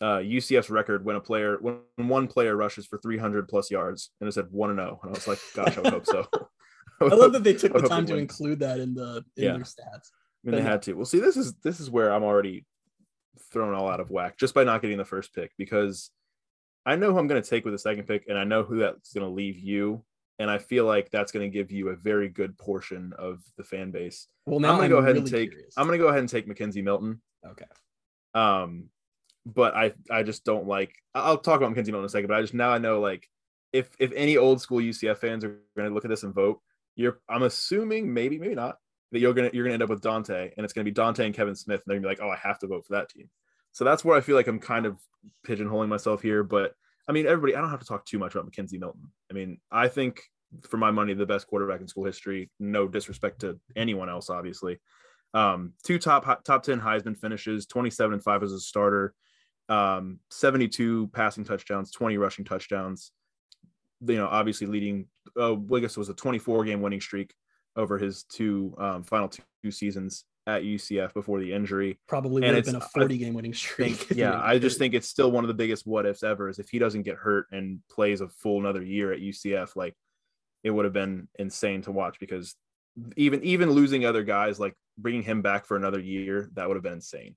uh, 0.00 0.18
UCF's 0.18 0.70
record 0.70 1.04
when 1.04 1.16
a 1.16 1.20
player 1.20 1.58
when 1.60 1.78
one 1.96 2.26
player 2.28 2.56
rushes 2.56 2.86
for 2.86 2.98
300 2.98 3.48
plus 3.48 3.70
yards, 3.70 4.10
and 4.20 4.28
it 4.28 4.32
said 4.32 4.46
one 4.50 4.70
and 4.70 4.78
zero. 4.78 5.00
And 5.02 5.10
I 5.10 5.14
was 5.14 5.26
like, 5.28 5.38
gosh, 5.54 5.76
I 5.78 5.80
would 5.80 5.92
hope 5.92 6.06
so. 6.06 6.26
I 7.00 7.06
love 7.14 7.32
that 7.32 7.44
they 7.44 7.54
took 7.54 7.72
the 7.74 7.82
time 7.88 8.06
to 8.06 8.16
include 8.16 8.60
that 8.60 8.80
in 8.80 8.94
the 8.94 9.24
in 9.36 9.44
Yeah. 9.44 9.52
their 9.52 9.60
stats. 9.62 10.10
I 10.44 10.50
mean, 10.50 10.54
they 10.56 10.62
had 10.62 10.82
to. 10.82 10.94
Well, 10.94 11.04
see, 11.06 11.18
this 11.18 11.36
is 11.36 11.54
this 11.64 11.80
is 11.80 11.90
where 11.90 12.12
I'm 12.12 12.22
already 12.22 12.64
thrown 13.52 13.74
all 13.74 13.88
out 13.88 14.00
of 14.00 14.10
whack 14.10 14.38
just 14.38 14.54
by 14.54 14.64
not 14.64 14.80
getting 14.80 14.96
the 14.96 15.04
first 15.04 15.34
pick 15.34 15.50
because 15.58 16.10
I 16.86 16.96
know 16.96 17.12
who 17.12 17.18
I'm 17.18 17.26
going 17.26 17.42
to 17.42 17.48
take 17.48 17.64
with 17.64 17.74
the 17.74 17.78
second 17.78 18.06
pick, 18.06 18.26
and 18.28 18.38
I 18.38 18.44
know 18.44 18.62
who 18.62 18.78
that's 18.78 19.12
going 19.12 19.26
to 19.26 19.32
leave 19.32 19.58
you, 19.58 20.04
and 20.38 20.50
I 20.50 20.58
feel 20.58 20.84
like 20.84 21.10
that's 21.10 21.32
going 21.32 21.50
to 21.50 21.52
give 21.52 21.72
you 21.72 21.88
a 21.88 21.96
very 21.96 22.28
good 22.28 22.56
portion 22.56 23.12
of 23.18 23.42
the 23.56 23.64
fan 23.64 23.90
base. 23.90 24.28
Well, 24.46 24.60
now 24.60 24.70
I'm 24.72 24.78
going 24.78 24.90
to 24.90 24.96
go 24.96 25.02
ahead 25.02 25.16
and 25.16 25.26
take. 25.26 25.50
curious. 25.50 25.74
I'm 25.76 25.86
going 25.86 25.98
to 25.98 26.02
go 26.02 26.08
ahead 26.08 26.20
and 26.20 26.28
take 26.28 26.48
McKenzie 26.48 26.84
Milton. 26.84 27.20
okay. 27.44 27.66
Um, 28.34 28.90
but 29.44 29.74
I 29.76 29.92
I 30.10 30.22
just 30.22 30.44
don't 30.44 30.66
like. 30.66 30.94
I'll 31.14 31.38
talk 31.38 31.60
about 31.60 31.72
McKenzie 31.72 31.88
Milton 31.88 32.00
in 32.00 32.04
a 32.06 32.08
second, 32.08 32.28
but 32.28 32.36
I 32.36 32.40
just 32.40 32.54
now 32.54 32.70
I 32.70 32.78
know 32.78 33.00
like 33.00 33.28
if 33.72 33.90
if 33.98 34.12
any 34.12 34.36
old 34.36 34.60
school 34.60 34.78
UCF 34.78 35.18
fans 35.18 35.44
are 35.44 35.60
going 35.76 35.88
to 35.88 35.94
look 35.94 36.04
at 36.04 36.10
this 36.10 36.22
and 36.22 36.34
vote, 36.34 36.60
you're 36.96 37.20
I'm 37.28 37.42
assuming 37.42 38.12
maybe 38.12 38.38
maybe 38.38 38.54
not 38.54 38.78
that 39.12 39.20
you're 39.20 39.34
gonna 39.34 39.50
you're 39.52 39.64
gonna 39.64 39.74
end 39.74 39.82
up 39.82 39.88
with 39.88 40.02
Daunte, 40.02 40.52
and 40.56 40.64
it's 40.64 40.72
gonna 40.72 40.84
be 40.84 40.92
Daunte 40.92 41.24
and 41.24 41.34
Kevin 41.34 41.54
Smith, 41.54 41.80
and 41.80 41.84
they're 41.86 41.98
gonna 42.00 42.14
be 42.14 42.20
like, 42.20 42.26
oh, 42.26 42.30
I 42.30 42.36
have 42.36 42.58
to 42.60 42.66
vote 42.66 42.86
for 42.86 42.94
that 42.94 43.08
team. 43.08 43.30
So 43.76 43.84
that's 43.84 44.02
where 44.02 44.16
I 44.16 44.22
feel 44.22 44.36
like 44.36 44.46
I'm 44.46 44.58
kind 44.58 44.86
of 44.86 44.96
pigeonholing 45.46 45.88
myself 45.88 46.22
here. 46.22 46.42
But 46.42 46.72
I 47.06 47.12
mean, 47.12 47.26
everybody, 47.26 47.54
I 47.54 47.60
don't 47.60 47.68
have 47.68 47.80
to 47.80 47.86
talk 47.86 48.06
too 48.06 48.18
much 48.18 48.34
about 48.34 48.50
McKenzie 48.50 48.80
Milton. 48.80 49.10
I 49.30 49.34
mean, 49.34 49.58
I 49.70 49.88
think 49.88 50.22
for 50.62 50.78
my 50.78 50.90
money, 50.90 51.12
the 51.12 51.26
best 51.26 51.46
quarterback 51.46 51.82
in 51.82 51.86
school 51.86 52.06
history. 52.06 52.50
No 52.58 52.88
disrespect 52.88 53.42
to 53.42 53.60
anyone 53.76 54.08
else, 54.08 54.30
obviously. 54.30 54.78
Um, 55.34 55.74
two 55.84 55.98
top 55.98 56.42
top 56.42 56.62
ten 56.62 56.80
Heisman 56.80 57.18
finishes, 57.18 57.66
27 57.66 58.14
and 58.14 58.24
five 58.24 58.42
as 58.42 58.52
a 58.52 58.60
starter, 58.60 59.12
um, 59.68 60.20
72 60.30 61.08
passing 61.08 61.44
touchdowns, 61.44 61.90
20 61.90 62.16
rushing 62.16 62.46
touchdowns. 62.46 63.12
You 64.06 64.16
know, 64.16 64.26
obviously 64.26 64.68
leading. 64.68 65.08
Oh, 65.36 65.62
I 65.74 65.80
guess 65.80 65.98
it 65.98 66.00
was 66.00 66.08
a 66.08 66.14
24 66.14 66.64
game 66.64 66.80
winning 66.80 67.02
streak 67.02 67.34
over 67.76 67.98
his 67.98 68.22
two 68.22 68.74
um, 68.78 69.02
final 69.02 69.28
two, 69.28 69.42
two 69.62 69.70
seasons 69.70 70.24
at 70.46 70.62
UCF 70.62 71.12
before 71.12 71.40
the 71.40 71.52
injury. 71.52 71.98
Probably 72.06 72.42
And 72.42 72.54
would 72.54 72.56
have 72.56 72.64
been 72.64 72.76
a 72.76 72.80
40 72.80 73.18
game 73.18 73.34
winning 73.34 73.54
streak. 73.54 73.96
Think, 73.96 74.10
yeah, 74.18 74.40
I 74.40 74.58
just 74.58 74.76
hurt. 74.76 74.78
think 74.78 74.94
it's 74.94 75.08
still 75.08 75.30
one 75.30 75.44
of 75.44 75.48
the 75.48 75.54
biggest 75.54 75.86
what 75.86 76.06
ifs 76.06 76.22
ever. 76.22 76.48
Is 76.48 76.58
if 76.58 76.68
he 76.68 76.78
doesn't 76.78 77.02
get 77.02 77.16
hurt 77.16 77.46
and 77.50 77.80
plays 77.90 78.20
a 78.20 78.28
full 78.28 78.60
another 78.60 78.82
year 78.82 79.12
at 79.12 79.20
UCF, 79.20 79.76
like 79.76 79.94
it 80.62 80.70
would 80.70 80.84
have 80.84 80.94
been 80.94 81.28
insane 81.38 81.82
to 81.82 81.92
watch 81.92 82.18
because 82.20 82.54
even 83.16 83.42
even 83.42 83.70
losing 83.70 84.04
other 84.04 84.22
guys, 84.22 84.58
like 84.60 84.74
bringing 84.98 85.22
him 85.22 85.42
back 85.42 85.66
for 85.66 85.76
another 85.76 86.00
year, 86.00 86.50
that 86.54 86.68
would 86.68 86.76
have 86.76 86.84
been 86.84 86.94
insane. 86.94 87.34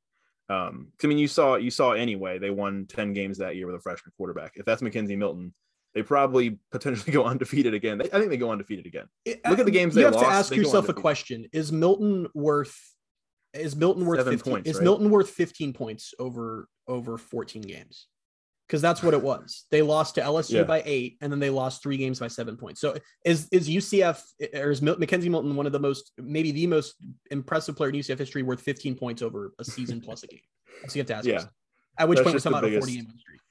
Um, 0.50 0.88
I 1.04 1.08
mean, 1.08 1.18
you 1.18 1.28
saw 1.28 1.56
you 1.56 1.72
saw 1.72 1.92
anyway. 1.92 2.40
They 2.40 2.50
won 2.50 2.86
ten 2.88 3.14
games 3.14 3.38
that 3.40 3.56
year 3.56 3.66
with 3.66 3.76
a 3.76 3.80
freshman 3.80 4.14
quarterback. 4.18 4.54
If 4.56 4.66
that's 4.66 4.82
McKenzie 4.82 5.18
Milton, 5.18 5.54
they 5.94 6.04
probably 6.04 6.58
potentially 6.72 7.12
go 7.12 7.24
undefeated 7.26 7.74
again. 7.74 7.98
They, 7.98 8.06
I 8.06 8.20
think 8.20 8.30
they 8.30 8.38
go 8.38 8.52
undefeated 8.52 8.86
again. 8.86 9.08
Look 9.48 9.60
at 9.60 9.66
the 9.66 9.72
games 9.72 9.96
you 9.96 10.02
they 10.02 10.06
have 10.06 10.20
to 10.20 10.28
ask 10.28 10.56
yourself 10.56 10.90
a 10.90 10.94
question: 10.94 11.48
Is 11.54 11.72
Milton 11.72 12.28
worth? 12.34 12.96
Is 13.54 13.76
Milton 13.76 14.06
worth 14.06 14.20
Seven 14.20 14.34
15? 14.34 14.54
points, 14.54 14.70
is 14.70 14.76
right? 14.78 14.84
Milton 14.84 15.10
worth 15.10 15.30
15 15.30 15.74
points 15.74 16.14
over 16.20 16.68
over 16.88 17.18
14 17.18 17.62
games? 17.62 18.08
Because 18.68 18.82
that's 18.84 19.02
what 19.02 19.16
it 19.16 19.22
was. 19.22 19.66
They 19.72 19.82
lost 19.82 20.16
to 20.16 20.22
LSU 20.22 20.58
Yeah. 20.58 20.64
by 20.64 20.84
eight, 20.86 21.18
and 21.22 21.32
then 21.32 21.40
they 21.40 21.50
lost 21.50 21.82
three 21.82 21.98
games 21.98 22.20
by 22.20 22.28
seven 22.28 22.56
points. 22.56 22.80
So 22.80 22.96
is 23.26 23.48
is 23.52 23.68
UCF 23.68 24.22
or 24.54 24.70
is 24.70 24.82
McKenzie 24.82 25.30
Milton 25.30 25.56
one 25.56 25.66
of 25.66 25.72
the 25.72 25.80
most, 25.80 26.12
maybe 26.20 26.52
the 26.52 26.68
most 26.68 26.96
impressive 27.32 27.76
player 27.76 27.90
in 27.90 27.96
UCF 27.96 28.20
history, 28.20 28.44
worth 28.44 28.62
15 28.62 28.96
points 28.96 29.24
over 29.24 29.54
a 29.58 29.64
season 29.66 30.00
plus 30.02 30.22
a 30.24 30.28
game? 30.28 30.42
So 30.88 30.96
you 30.96 31.00
have 31.00 31.08
to 31.08 31.16
ask. 31.16 31.26
Yeah. 31.26 31.34
yourself. 31.34 31.52
At 31.98 32.08
which 32.08 32.18
That's 32.18 32.26
point 32.32 32.44
the 32.44 32.50
talking 32.50 32.68
about 32.70 32.78
a 32.78 32.80
40 32.80 32.96
game 32.96 33.08
streak. 33.18 33.42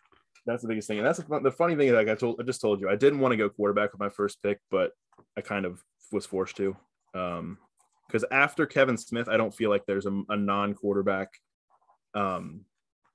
That's 0.47 0.62
the 0.62 0.69
biggest 0.69 0.89
thing, 0.89 0.99
and 0.99 1.06
that's 1.06 1.19
the, 1.19 1.41
the 1.41 1.50
funny 1.50 1.75
thing. 1.77 1.93
Like 1.93 2.09
I 2.09 2.15
told, 2.15 2.41
I 2.41 2.45
just 2.45 2.61
told 2.61 2.81
you, 2.81 2.89
I 2.89 2.97
didn't 2.97 3.19
want 3.19 3.33
to 3.33 3.37
go 3.37 3.50
quarterback 3.50 3.93
with 3.93 4.00
my 4.00 4.09
first 4.09 4.43
pick, 4.43 4.61
but 4.71 4.93
I 5.37 5.43
kind 5.43 5.67
of 5.67 5.83
was 6.11 6.25
forced 6.25 6.56
to. 6.56 6.75
Um, 7.12 7.59
because 8.08 8.25
after 8.31 8.66
Kevin 8.66 8.96
Smith, 8.96 9.28
I 9.28 9.37
don't 9.37 9.55
feel 9.55 9.70
like 9.70 9.84
there's 9.87 10.06
a, 10.06 10.22
a 10.31 10.37
non-quarterback, 10.37 11.28
um, 12.14 12.64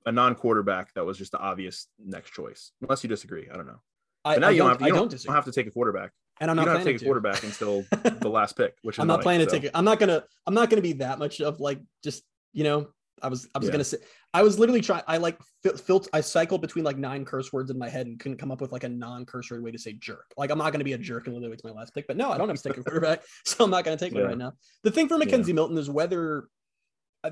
a 0.06 0.12
non-quarterback 0.12 0.94
that 0.94 1.04
was 1.04 1.18
just 1.18 1.32
the 1.32 1.38
obvious 1.38 1.88
next 1.98 2.32
choice. 2.32 2.72
Unless 2.82 3.02
you 3.02 3.08
disagree, 3.08 3.48
I 3.52 3.56
don't 3.56 3.66
know. 3.66 3.80
I, 4.24 4.34
But 4.36 4.40
now 4.40 4.46
I 4.48 4.50
you 4.50 4.58
don't 4.58 4.66
don't, 4.66 4.70
have 4.70 4.78
to, 4.78 4.84
I 4.84 4.88
don't 4.88 4.98
don't, 4.98 5.10
disagree. 5.10 5.34
have 5.34 5.44
to 5.46 5.52
take 5.52 5.66
a 5.66 5.70
quarterback. 5.70 6.12
and 6.40 6.50
I'm 6.50 6.56
you 6.56 6.60
not 6.60 6.64
don't 6.66 6.76
have 6.76 6.84
to 6.86 6.92
take 6.92 7.02
a 7.02 7.04
quarterback 7.04 7.42
until 7.42 7.84
the 8.20 8.28
last 8.30 8.56
pick, 8.56 8.74
which 8.82 8.98
I'm 8.98 9.06
not 9.06 9.22
planning 9.22 9.46
to 9.46 9.52
take 9.52 9.64
it. 9.64 9.72
I'm 9.74 9.84
not 9.84 9.98
gonna. 9.98 10.24
I'm 10.46 10.54
not 10.54 10.70
gonna 10.70 10.82
be 10.82 10.94
that 10.94 11.18
much 11.18 11.40
of 11.40 11.60
like 11.60 11.80
just 12.02 12.22
you 12.52 12.64
know. 12.64 12.88
I 13.22 13.28
was. 13.28 13.48
I 13.54 13.58
was 13.58 13.68
Yeah. 13.68 13.72
gonna 13.72 13.84
say. 13.84 13.98
I 14.34 14.42
was 14.42 14.58
literally 14.58 14.80
trying. 14.80 15.02
I 15.06 15.16
like 15.18 15.38
fil- 15.62 15.76
filter. 15.76 16.10
I 16.12 16.20
cycled 16.20 16.60
between 16.60 16.84
like 16.84 16.98
nine 16.98 17.24
curse 17.24 17.52
words 17.52 17.70
in 17.70 17.78
my 17.78 17.88
head 17.88 18.08
and 18.08 18.18
couldn't 18.18 18.38
come 18.38 18.50
up 18.50 18.60
with 18.60 18.72
like 18.72 18.82
a 18.82 18.88
non-curse 18.88 19.48
word 19.48 19.62
way 19.62 19.70
to 19.70 19.78
say 19.78 19.92
jerk. 19.92 20.34
Like 20.36 20.50
I'm 20.50 20.58
not 20.58 20.72
gonna 20.72 20.82
be 20.82 20.94
a 20.94 20.98
jerk 20.98 21.26
and 21.26 21.34
literally 21.34 21.52
wait 21.52 21.60
to 21.60 21.68
my 21.68 21.72
last 21.72 21.94
pick. 21.94 22.08
But 22.08 22.16
no, 22.16 22.32
I 22.32 22.36
don't 22.36 22.48
have 22.48 22.60
to 22.60 22.70
a 22.70 22.74
quarterback, 22.74 23.22
so 23.44 23.64
I'm 23.64 23.70
not 23.70 23.84
gonna 23.84 23.96
take 23.96 24.12
one 24.12 24.24
right 24.24 24.36
now. 24.36 24.52
The 24.82 24.90
thing 24.90 25.08
for 25.08 25.16
McKenzie 25.18 25.54
Milton 25.54 25.78
is 25.78 25.88
whether 25.88 26.48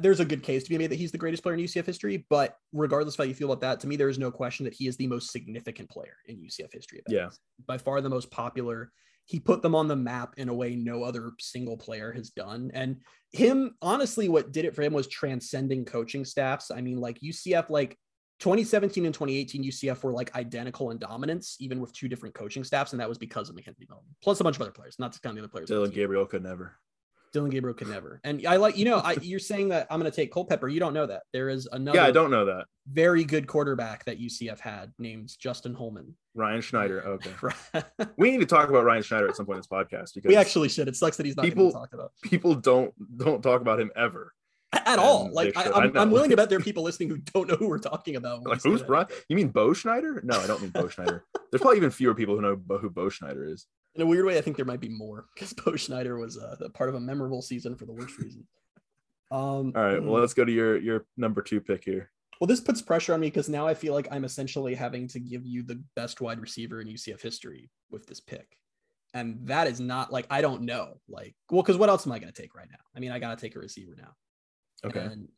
there's 0.00 0.20
a 0.20 0.24
good 0.24 0.42
case 0.42 0.64
to 0.64 0.70
be 0.70 0.78
made 0.78 0.90
that 0.90 0.98
he's 0.98 1.12
the 1.12 1.18
greatest 1.18 1.42
player 1.42 1.54
in 1.54 1.60
UCF 1.60 1.86
history. 1.86 2.26
But 2.30 2.56
regardless 2.72 3.14
of 3.14 3.18
how 3.18 3.24
you 3.24 3.34
feel 3.34 3.50
about 3.50 3.60
that, 3.60 3.80
to 3.80 3.86
me 3.86 3.96
there 3.96 4.08
is 4.08 4.18
no 4.18 4.30
question 4.30 4.64
that 4.64 4.74
he 4.74 4.86
is 4.86 4.96
the 4.96 5.06
most 5.06 5.30
significant 5.30 5.90
player 5.90 6.16
in 6.26 6.36
UCF 6.36 6.72
history. 6.72 7.02
Yeah. 7.08 7.26
best. 7.26 7.40
by 7.66 7.78
far 7.78 8.00
the 8.00 8.08
most 8.08 8.30
popular. 8.30 8.90
He 9.24 9.38
put 9.38 9.62
them 9.62 9.76
on 9.76 9.86
the 9.86 9.94
map 9.94 10.34
in 10.36 10.48
a 10.48 10.54
way 10.54 10.74
no 10.74 11.04
other 11.04 11.32
single 11.38 11.76
player 11.76 12.10
has 12.12 12.30
done. 12.30 12.72
And 12.74 12.96
him, 13.30 13.76
honestly, 13.80 14.28
what 14.28 14.50
did 14.50 14.64
it 14.64 14.74
for 14.74 14.82
him 14.82 14.92
was 14.92 15.06
transcending 15.06 15.84
coaching 15.84 16.24
staffs. 16.24 16.72
I 16.72 16.80
mean, 16.80 16.98
like 17.00 17.20
UCF, 17.20 17.70
like 17.70 17.96
2017 18.40 19.06
and 19.06 19.14
2018, 19.14 19.62
UCF 19.62 20.02
were 20.02 20.12
like 20.12 20.34
identical 20.34 20.90
in 20.90 20.98
dominance, 20.98 21.56
even 21.60 21.80
with 21.80 21.92
two 21.92 22.08
different 22.08 22.34
coaching 22.34 22.64
staffs. 22.64 22.90
And 22.92 23.00
that 23.00 23.08
was 23.08 23.16
because 23.16 23.48
of 23.48 23.54
McKenzie 23.54 23.88
Milton, 23.88 24.08
plus 24.20 24.40
a 24.40 24.44
bunch 24.44 24.56
of 24.56 24.62
other 24.62 24.72
players, 24.72 24.96
not 24.98 25.12
to 25.12 25.20
count 25.20 25.36
the 25.36 25.42
other 25.42 25.48
players. 25.48 25.68
Dillon. 25.68 25.92
Gabriel 25.92 26.26
could 26.26 26.42
never. 26.42 26.76
Dillon 27.32 27.50
Gabriel 27.50 27.74
could 27.74 27.88
never. 27.88 28.20
And 28.24 28.46
I 28.46 28.56
like, 28.56 28.76
you 28.76 28.84
know, 28.84 28.98
I, 28.98 29.12
you're 29.22 29.38
saying 29.38 29.70
that 29.70 29.86
I'm 29.90 29.98
going 30.00 30.10
to 30.10 30.14
take 30.14 30.32
Culpepper. 30.32 30.68
You 30.68 30.80
don't 30.80 30.92
know 30.94 31.06
that. 31.06 31.22
There 31.32 31.48
is 31.48 31.66
another 31.72 31.98
Yeah, 31.98 32.04
I 32.04 32.10
don't 32.10 32.30
know 32.30 32.44
that. 32.44 32.64
very 32.90 33.24
good 33.24 33.46
quarterback 33.46 34.04
that 34.04 34.20
UCF 34.20 34.60
had 34.60 34.92
named 34.98 35.32
Justin 35.38 35.74
Holman. 35.74 36.14
Ryan 36.34 36.60
Schneider. 36.60 37.02
Oh, 37.06 37.12
okay, 37.12 37.84
we 38.18 38.30
need 38.30 38.40
to 38.40 38.46
talk 38.46 38.68
about 38.68 38.84
Ryan 38.84 39.02
Schneider 39.02 39.28
at 39.28 39.36
some 39.36 39.46
point 39.46 39.56
in 39.56 39.60
this 39.60 39.66
podcast 39.66 40.14
because 40.14 40.28
we 40.28 40.36
actually 40.36 40.68
should. 40.68 40.88
It 40.88 40.96
sucks 40.96 41.16
that 41.16 41.26
he's 41.26 41.36
not 41.36 41.44
People- 41.44 41.72
talk 41.72 41.92
about. 41.92 42.12
people 42.22 42.54
don't 42.54 42.92
don't 43.18 43.42
talk 43.42 43.60
about 43.60 43.78
him 43.80 43.90
ever. 43.96 44.32
at 44.72 44.98
all. 44.98 45.26
And 45.26 45.34
Like 45.34 45.52
they 45.54 45.60
I, 45.60 45.64
should. 45.64 45.72
I 45.74 45.80
I'm, 45.84 45.96
I'm 45.98 46.10
willing 46.10 46.30
to 46.30 46.36
bet 46.36 46.48
there 46.48 46.58
are 46.58 46.62
people 46.70 46.82
listening 46.82 47.10
who 47.10 47.18
don't 47.18 47.48
know 47.48 47.56
who 47.56 47.68
we're 47.68 47.78
talking 47.78 48.16
about. 48.16 48.44
Like 48.46 48.62
who's. 48.62 48.82
Brian? 48.82 49.06
You 49.28 49.36
mean 49.36 49.48
Bo 49.48 49.74
Schneider? 49.74 50.20
No, 50.24 50.40
I 50.40 50.46
don't 50.46 50.62
mean 50.62 50.70
Bo 50.70 50.88
Schneider. 50.88 51.24
There's 51.50 51.60
probably 51.60 51.76
even 51.76 51.90
fewer 51.90 52.14
people 52.14 52.34
who 52.36 52.40
know 52.40 52.78
who 52.78 52.88
Bo 52.88 53.10
Schneider 53.10 53.44
is. 53.46 53.66
In 53.94 54.02
a 54.02 54.06
weird 54.06 54.24
way, 54.24 54.38
I 54.38 54.40
think 54.40 54.56
there 54.56 54.66
might 54.66 54.80
be 54.80 54.88
more 54.88 55.26
because 55.34 55.52
Bo 55.64 55.76
Schneider 55.76 56.18
was 56.18 56.38
uh, 56.38 56.56
part 56.74 56.88
of 56.88 56.94
a 56.94 57.00
memorable 57.00 57.42
season 57.42 57.76
for 57.76 57.86
the 57.86 57.92
worst 57.92 58.18
reason. 58.18 58.46
Um, 59.30 59.72
All 59.74 59.82
right, 59.82 60.02
well 60.02 60.20
let's 60.20 60.34
go 60.34 60.44
to 60.44 60.52
your 60.52 60.78
your 60.78 61.06
number 61.16 61.42
two 61.42 61.60
pick 61.60 61.84
here. 61.84 62.10
well, 62.40 62.46
this 62.48 62.60
puts 62.60 62.82
pressure 62.82 63.14
on 63.14 63.20
me 63.20 63.28
because 63.28 63.48
now 63.48 63.66
I 63.66 63.74
feel 63.74 63.94
like 63.94 64.08
I'm 64.10 64.24
essentially 64.24 64.74
having 64.74 65.08
to 65.08 65.20
give 65.20 65.46
you 65.46 65.62
the 65.62 65.82
best 65.96 66.20
wide 66.20 66.40
receiver 66.40 66.80
in 66.80 66.88
UCF 66.88 67.22
history 67.22 67.70
with 67.90 68.06
this 68.06 68.20
pick. 68.20 68.58
And 69.14 69.38
that 69.46 69.66
is 69.66 69.80
not 69.80 70.12
like 70.12 70.26
I 70.30 70.40
don't 70.40 70.62
know. 70.62 70.98
Like, 71.08 71.34
well, 71.50 71.62
because 71.62 71.76
what 71.76 71.88
else 71.88 72.06
am 72.06 72.12
I 72.12 72.18
going 72.18 72.32
to 72.32 72.42
take 72.42 72.54
right 72.54 72.68
now? 72.70 72.78
I 72.96 73.00
mean, 73.00 73.10
I 73.10 73.18
got 73.18 73.36
to 73.36 73.40
take 73.40 73.56
a 73.56 73.58
receiver 73.58 73.94
now. 73.96 74.14
Okay. 74.84 75.00
And 75.00 75.28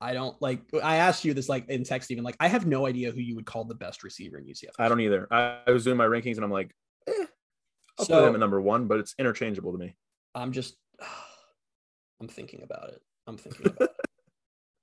I 0.00 0.12
don't 0.12 0.40
like. 0.40 0.60
I 0.82 0.96
asked 0.96 1.24
you 1.24 1.34
this 1.34 1.48
like 1.48 1.68
in 1.68 1.84
text, 1.84 2.10
even 2.10 2.24
like 2.24 2.36
I 2.40 2.48
have 2.48 2.66
no 2.66 2.86
idea 2.86 3.10
who 3.10 3.20
you 3.20 3.34
would 3.36 3.46
call 3.46 3.64
the 3.64 3.74
best 3.74 4.02
receiver 4.04 4.38
in 4.38 4.44
UCF. 4.44 4.70
I 4.78 4.88
don't 4.88 5.00
either. 5.00 5.26
I, 5.30 5.58
I 5.66 5.70
was 5.70 5.84
doing 5.84 5.96
my 5.96 6.06
rankings 6.06 6.36
and 6.36 6.44
I'm 6.44 6.50
like, 6.50 6.74
I'll 7.98 8.04
So- 8.06 8.20
put 8.20 8.28
him 8.28 8.34
at 8.34 8.40
number 8.40 8.60
one, 8.60 8.86
but 8.86 8.98
it's 9.00 9.14
interchangeable 9.18 9.72
to 9.72 9.78
me. 9.78 9.96
I'm 10.34 10.52
just, 10.52 10.76
I'm 12.20 12.28
thinking 12.28 12.62
about 12.62 12.90
it. 12.90 13.00
I'm 13.26 13.36
thinking 13.36 13.66
about 13.66 13.82
it. 13.82 13.90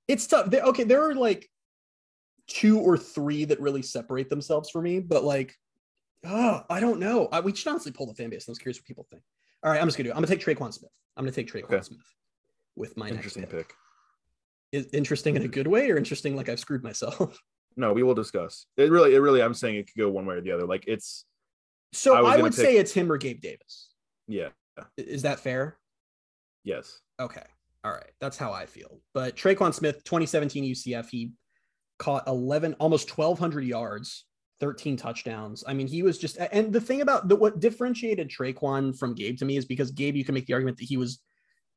It's 0.08 0.26
tough. 0.26 0.50
There, 0.50 0.62
okay, 0.64 0.82
there 0.84 1.08
are 1.08 1.14
like 1.14 1.48
two 2.48 2.78
or 2.80 2.98
three 2.98 3.44
that 3.46 3.60
really 3.60 3.82
separate 3.82 4.28
themselves 4.28 4.68
for 4.68 4.82
me, 4.82 4.98
but 4.98 5.22
like, 5.24 5.56
oh, 6.26 6.62
I 6.68 6.80
don't 6.80 6.98
know. 6.98 7.28
I, 7.32 7.40
we 7.40 7.54
should 7.54 7.68
honestly 7.68 7.92
pull 7.92 8.06
the 8.06 8.14
fan 8.14 8.28
base. 8.28 8.46
I 8.46 8.50
was 8.50 8.58
curious 8.58 8.78
what 8.78 8.84
people 8.84 9.06
think. 9.10 9.22
All 9.62 9.70
right, 9.70 9.80
I'm 9.80 9.86
just 9.86 9.96
gonna 9.96 10.08
do. 10.08 10.10
it. 10.10 10.16
I'm 10.16 10.22
gonna 10.22 10.34
take 10.36 10.44
Tre'Quan 10.44 10.74
Smith. 10.74 10.90
I'm 11.16 11.24
gonna 11.24 11.32
take 11.32 11.50
Tre'Quan 11.50 11.64
Okay. 11.64 11.80
Smith 11.82 12.04
with 12.76 12.96
my 12.96 13.08
Interesting 13.08 13.42
next 13.42 13.54
pick. 13.54 13.68
pick. 13.68 13.76
Is 14.72 14.86
interesting 14.92 15.36
in 15.36 15.42
a 15.42 15.48
good 15.48 15.68
way 15.68 15.88
or 15.90 15.96
interesting 15.96 16.34
like 16.36 16.48
I've 16.48 16.60
screwed 16.60 16.82
myself? 16.82 17.38
No, 17.76 17.94
we 17.94 18.02
will 18.02 18.14
discuss. 18.14 18.66
It 18.76 18.90
really, 18.90 19.14
it 19.14 19.18
really, 19.20 19.40
I'm 19.40 19.54
saying 19.54 19.76
it 19.76 19.86
could 19.86 19.96
go 19.96 20.10
one 20.10 20.26
way 20.26 20.34
or 20.34 20.40
the 20.42 20.52
other. 20.52 20.66
Like 20.66 20.84
it's, 20.88 21.24
So 21.92 22.14
I 22.14 22.34
I, 22.34 22.36
would 22.42 22.52
pick- 22.52 22.64
say 22.64 22.76
it's 22.76 22.92
him 22.92 23.10
or 23.12 23.18
Gabe 23.18 23.40
Davis. 23.40 23.90
yeah, 24.26 24.48
Is 24.96 25.22
that 25.22 25.40
fair? 25.40 25.76
yes. 26.64 27.00
Okay. 27.20 27.42
All 27.84 27.92
right. 27.92 28.10
That's 28.20 28.36
how 28.38 28.52
I 28.52 28.66
feel. 28.66 29.00
But 29.12 29.36
Tre'Quan 29.36 29.74
Smith, 29.74 30.02
2017 30.04 30.64
UCF, 30.64 31.08
he 31.10 31.32
caught 31.98 32.26
11, 32.28 32.74
almost 32.74 33.16
1,200 33.16 33.64
yards, 33.64 34.24
13 34.60 34.96
touchdowns. 34.96 35.64
I 35.66 35.74
mean, 35.74 35.86
he 35.88 36.02
was 36.02 36.18
just, 36.18 36.36
and 36.52 36.72
the 36.72 36.80
thing 36.80 37.00
about 37.00 37.28
the, 37.28 37.34
what 37.36 37.58
differentiated 37.60 38.28
Tre'Quan 38.30 38.96
from 38.96 39.14
Gabe 39.14 39.36
to 39.38 39.44
me 39.44 39.56
is 39.56 39.64
because 39.64 39.90
Gabe, 39.90 40.14
you 40.16 40.24
can 40.24 40.34
make 40.34 40.46
the 40.46 40.54
argument 40.54 40.78
that 40.78 40.84
he 40.84 40.96
was 40.96 41.20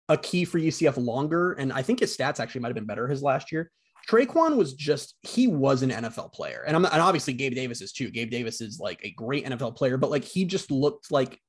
a 0.08 0.18
key 0.18 0.46
for 0.46 0.60
UCF 0.60 1.04
longer. 1.04 1.54
And 1.54 1.74
I 1.74 1.82
think 1.82 2.00
his 2.00 2.16
stats 2.16 2.40
actually 2.40 2.62
might 2.62 2.70
have 2.70 2.76
been 2.76 2.86
better 2.86 3.08
his 3.08 3.24
last 3.24 3.52
year. 3.52 3.72
Tre'Quan 4.10 4.56
was 4.56 4.74
just, 4.74 5.16
he 5.24 5.48
was 5.48 5.82
an 5.82 5.90
NFL 5.90 6.34
player. 6.34 6.64
And 6.68 6.76
I'm 6.76 6.86
and 6.86 7.02
obviously 7.02 7.34
Gabe 7.34 7.56
Davis 7.56 7.82
is 7.82 7.92
too. 7.92 8.12
Gabe 8.12 8.30
Davis 8.30 8.62
is 8.62 8.80
like 8.80 9.00
a 9.04 9.12
great 9.12 9.46
NFL 9.46 9.76
player, 9.76 9.98
but 9.98 10.12
like 10.12 10.24
he 10.24 10.46
just 10.46 10.72
looked 10.72 11.12
like 11.12 11.40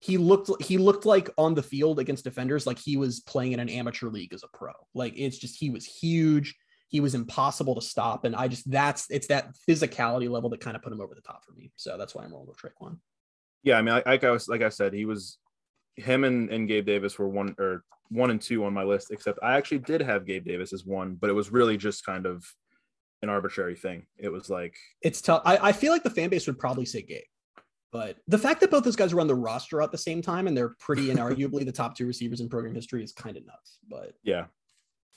he 0.00 0.18
looked 0.18 0.50
he 0.62 0.78
looked 0.78 1.06
like 1.06 1.30
on 1.38 1.54
the 1.54 1.62
field 1.62 2.00
against 2.00 2.24
defenders 2.24 2.66
like 2.66 2.78
he 2.78 2.96
was 2.96 3.20
playing 3.20 3.52
in 3.52 3.60
an 3.60 3.68
amateur 3.68 4.08
league 4.08 4.34
as 4.34 4.42
a 4.42 4.48
pro 4.56 4.72
like 4.94 5.12
it's 5.16 5.38
just 5.38 5.56
he 5.56 5.70
was 5.70 5.86
huge 5.86 6.56
he 6.88 6.98
was 6.98 7.14
impossible 7.14 7.76
to 7.76 7.80
stop 7.80 8.24
and 8.24 8.34
i 8.34 8.48
just 8.48 8.68
that's 8.68 9.08
it's 9.10 9.28
that 9.28 9.54
physicality 9.68 10.28
level 10.28 10.50
that 10.50 10.58
kind 10.58 10.74
of 10.74 10.82
put 10.82 10.92
him 10.92 11.00
over 11.00 11.14
the 11.14 11.20
top 11.20 11.44
for 11.44 11.52
me 11.52 11.70
so 11.76 11.96
that's 11.96 12.16
why 12.16 12.24
i'm 12.24 12.32
rolling 12.32 12.48
with 12.48 12.58
Tre'Quan. 12.58 12.98
Yeah, 13.62 13.78
I 13.78 13.82
mean, 13.82 14.02
like 14.04 14.24
I 14.24 14.30
was, 14.30 14.48
like 14.48 14.62
I 14.62 14.68
said, 14.68 14.92
he 14.92 15.04
was, 15.04 15.38
him 15.96 16.24
and, 16.24 16.50
and 16.50 16.68
Gabe 16.68 16.86
Davis 16.86 17.18
were 17.18 17.28
one 17.28 17.54
or 17.58 17.84
one 18.10 18.30
and 18.30 18.40
two 18.40 18.64
on 18.64 18.72
my 18.74 18.84
list. 18.84 19.10
Except 19.10 19.38
I 19.42 19.56
actually 19.56 19.78
did 19.78 20.00
have 20.02 20.26
Gabe 20.26 20.44
Davis 20.44 20.72
as 20.72 20.84
one, 20.84 21.14
but 21.14 21.30
it 21.30 21.34
was 21.34 21.50
really 21.50 21.76
just 21.76 22.04
kind 22.04 22.26
of 22.26 22.44
an 23.22 23.28
arbitrary 23.28 23.76
thing. 23.76 24.06
It 24.18 24.28
was 24.28 24.50
like, 24.50 24.74
it's 25.00 25.20
tough 25.20 25.42
I, 25.44 25.58
I 25.68 25.72
feel 25.72 25.92
like 25.92 26.02
the 26.02 26.10
fan 26.10 26.28
base 26.28 26.46
would 26.46 26.58
probably 26.58 26.86
say 26.86 27.02
gabe 27.02 27.22
but 27.92 28.16
the 28.26 28.38
fact 28.38 28.60
that 28.60 28.70
both 28.70 28.84
those 28.84 28.96
guys 28.96 29.14
were 29.14 29.20
on 29.20 29.26
the 29.26 29.34
roster 29.34 29.82
at 29.82 29.92
the 29.92 29.98
same 29.98 30.22
time 30.22 30.46
and 30.48 30.56
they're 30.56 30.74
pretty 30.80 31.10
and 31.12 31.20
arguably 31.20 31.64
the 31.64 31.70
top 31.70 31.96
two 31.96 32.06
receivers 32.06 32.40
in 32.40 32.48
program 32.48 32.74
history 32.74 33.04
is 33.04 33.12
kind 33.12 33.36
of 33.36 33.46
nuts 33.46 33.78
but 33.88 34.14
yeah, 34.24 34.46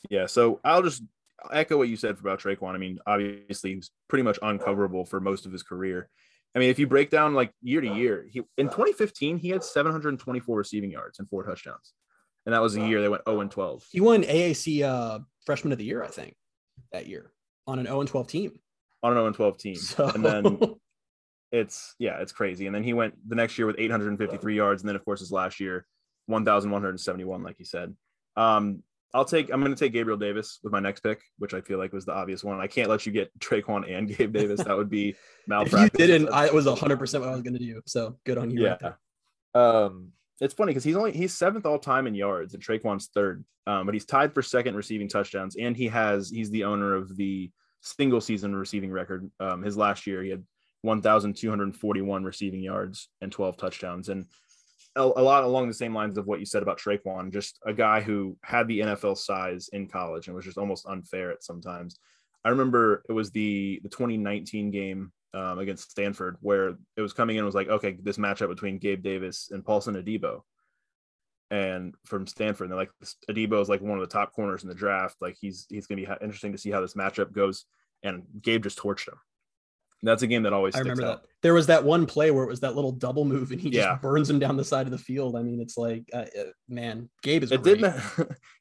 yeah. 0.10 0.26
So 0.26 0.60
I'll 0.64 0.82
just 0.82 1.04
echo 1.52 1.78
what 1.78 1.90
you 1.90 1.96
said 1.96 2.18
about 2.20 2.40
Tre'Quan. 2.40 2.76
I 2.76 2.78
mean, 2.78 3.00
obviously 3.06 3.76
he's 3.76 3.92
pretty 4.08 4.24
much 4.24 4.40
uncoverable 4.42 5.08
for 5.08 5.20
most 5.20 5.46
of 5.46 5.52
his 5.52 5.64
career. 5.64 6.10
I 6.56 6.60
mean, 6.60 6.70
if 6.70 6.80
you 6.80 6.88
break 6.88 7.10
down 7.10 7.34
like 7.34 7.52
year 7.62 7.82
to 7.82 7.88
year, 7.88 8.26
he 8.32 8.42
in 8.58 8.68
2015 8.68 9.38
he 9.38 9.50
had 9.50 9.64
724 9.64 10.58
receiving 10.58 10.92
yards 10.92 11.20
and 11.20 11.30
four 11.30 11.44
touchdowns, 11.44 11.94
and 12.46 12.54
that 12.54 12.62
was 12.62 12.74
the 12.74 12.82
year 12.82 13.02
they 13.02 13.10
went 13.10 13.24
0 13.28 13.42
and 13.42 13.52
12. 13.52 13.86
he 13.92 14.02
won 14.02 14.24
aac 14.24 14.84
uh 14.84 15.20
freshman 15.46 15.72
of 15.72 15.78
the 15.78 15.86
year 15.86 16.04
i 16.04 16.08
think 16.08 16.34
that 16.92 17.08
year 17.08 17.32
on 17.68 17.78
an 17.78 17.86
0 17.86 18.00
and 18.00 18.10
12 18.10 18.28
team 18.28 18.60
on 19.04 19.12
an 19.12 19.18
0 19.18 19.28
and 19.28 19.36
12 19.36 19.58
team, 19.58 19.76
so 19.76 20.08
and 20.08 20.26
then 20.26 20.60
it's 21.52 21.96
yeah, 22.00 22.20
it's 22.20 22.32
crazy. 22.32 22.66
And 22.66 22.76
then 22.76 22.84
he 22.84 22.94
went 22.94 23.16
the 23.28 23.36
next 23.36 23.58
year 23.58 23.68
with 23.68 23.78
853 23.80 24.56
yards, 24.56 24.82
and 24.82 24.90
then 24.90 24.96
of 24.96 25.06
course 25.06 25.20
his 25.20 25.32
last 25.32 25.60
year, 25.60 25.86
1,171, 26.28 27.44
like 27.44 27.60
you 27.60 27.66
said. 27.66 27.96
Um, 28.36 28.84
I'll 29.16 29.24
take. 29.24 29.50
I'm 29.50 29.62
going 29.62 29.74
to 29.74 29.80
take 29.80 29.94
Gabriel 29.94 30.20
Davis 30.20 30.60
with 30.62 30.74
my 30.74 30.82
next 30.82 31.00
pick, 31.00 31.22
which 31.38 31.54
I 31.54 31.62
feel 31.62 31.80
like 31.80 31.94
was 31.94 32.04
the 32.04 32.14
obvious 32.14 32.44
one. 32.44 32.60
I 32.60 32.68
can't 32.68 32.90
let 32.90 33.06
you 33.06 33.14
get 33.14 33.32
Tre'Quan 33.40 33.90
and 33.90 34.10
Gabe 34.10 34.34
Davis. 34.34 34.62
That 34.62 34.76
would 34.76 34.90
be 34.90 35.16
malpractice. 35.48 35.90
if 35.94 36.00
you 36.00 36.08
didn't 36.08 36.34
i 36.34 36.46
it 36.46 36.54
was 36.54 36.66
100% 36.66 37.20
what 37.20 37.30
i 37.30 37.32
was 37.32 37.42
going 37.42 37.54
to 37.54 37.60
do 37.60 37.82
so 37.86 38.18
good 38.26 38.38
on 38.38 38.52
you 38.52 38.64
yeah. 38.64 38.70
right 38.70 38.80
there. 38.80 39.00
Um, 39.56 40.10
it's 40.42 40.54
funny 40.54 40.72
because 40.72 40.84
he's 40.84 40.98
only 40.98 41.14
he's 41.14 41.34
seventh 41.34 41.66
all 41.66 41.80
time 41.80 42.08
in 42.08 42.14
yards, 42.14 42.54
and 42.54 42.62
Tre'Quan's 42.62 43.08
third. 43.08 43.46
Um, 43.66 43.86
but 43.86 43.96
he's 43.96 44.06
tied 44.06 44.34
for 44.34 44.42
second 44.42 44.76
receiving 44.76 45.08
touchdowns, 45.08 45.56
and 45.56 45.78
he 45.78 45.88
has 45.88 46.30
he's 46.30 46.52
the 46.52 46.66
owner 46.66 46.94
of 46.94 47.16
the 47.16 47.50
single 47.80 48.20
season 48.20 48.54
receiving 48.54 48.92
record. 48.92 49.32
Um, 49.40 49.64
his 49.64 49.78
last 49.78 50.06
year 50.06 50.22
he 50.24 50.30
had 50.30 50.44
1,241 50.82 52.24
receiving 52.24 52.62
yards 52.62 53.08
and 53.22 53.32
12 53.32 53.56
touchdowns, 53.56 54.10
and 54.10 54.26
a, 54.96 55.02
a 55.02 55.24
lot 55.24 55.44
along 55.44 55.68
the 55.68 55.74
same 55.74 55.94
lines 55.94 56.18
of 56.18 56.26
what 56.26 56.40
you 56.40 56.46
said 56.46 56.64
about 56.64 56.80
Tre'Quan, 56.80 57.32
just 57.32 57.60
a 57.66 57.74
guy 57.74 58.02
who 58.02 58.38
had 58.44 58.68
the 58.68 58.80
NFL 58.80 59.18
size 59.18 59.70
in 59.74 59.88
college 59.88 60.28
and 60.28 60.36
was 60.36 60.46
just 60.46 60.58
almost 60.58 60.88
unfair 60.88 61.32
at 61.32 61.44
sometimes. 61.44 61.98
I 62.44 62.50
remember 62.50 63.04
it 63.10 63.14
was 63.14 63.32
the 63.32 63.80
the 63.84 63.90
2019 63.90 64.72
game 64.72 65.12
um, 65.34 65.60
against 65.60 65.92
Stanford 65.92 66.38
where 66.42 66.76
it 66.96 67.02
was 67.02 67.14
coming 67.14 67.38
in 67.38 67.46
was 67.46 67.56
like 67.56 67.68
okay 67.68 67.98
this 68.02 68.18
matchup 68.18 68.50
between 68.50 68.78
Gabe 68.78 69.04
Davis 69.04 69.50
and 69.52 69.66
Paulson 69.66 69.96
Adebo. 69.96 70.42
And 71.52 71.94
from 72.06 72.26
Stanford 72.26 72.66
and 72.66 72.72
they're 72.72 72.80
like 72.80 72.92
Adebo 73.30 73.62
is 73.62 73.70
like 73.70 73.82
one 73.82 73.98
of 73.98 74.08
the 74.08 74.14
top 74.14 74.34
corners 74.34 74.64
in 74.64 74.70
the 74.70 74.76
draft. 74.76 75.18
Like 75.22 75.36
he's 75.40 75.66
he's 75.70 75.88
gonna 75.88 76.02
be 76.02 76.08
interesting 76.22 76.52
to 76.52 76.58
see 76.58 76.72
how 76.72 76.82
this 76.82 76.94
matchup 76.94 77.32
goes. 77.32 77.66
And 78.04 78.24
Gabe 78.42 78.64
just 78.64 78.78
torched 78.78 79.08
him 79.08 79.16
that's 80.08 80.24
a 80.24 80.28
game 80.28 80.44
that 80.44 80.54
always 80.54 80.76
I 80.76 80.80
sticks 80.80 80.90
remember 80.90 81.12
out. 81.14 81.22
that. 81.24 81.30
There 81.42 81.54
was 81.54 81.68
that 81.68 81.84
one 81.84 82.06
play 82.06 82.32
where 82.32 82.44
it 82.44 82.48
was 82.50 82.60
that 82.62 82.76
little 82.76 82.92
double 82.92 83.26
move 83.26 83.52
and 83.52 83.60
he 83.62 83.70
Yeah. 83.70 83.92
just 83.92 84.02
burns 84.02 84.30
him 84.30 84.40
down 84.40 84.58
the 84.58 84.64
side 84.64 84.88
of 84.88 84.92
the 84.92 84.98
field. 84.98 85.36
I 85.36 85.42
mean, 85.44 85.60
it's 85.62 85.78
like, 85.78 86.10
uh, 86.14 86.26
uh, 86.40 86.44
man, 86.70 87.10
Gabe 87.24 87.44
is 87.44 87.52
It 87.52 87.62
great. 87.62 87.80
didn't 87.82 87.96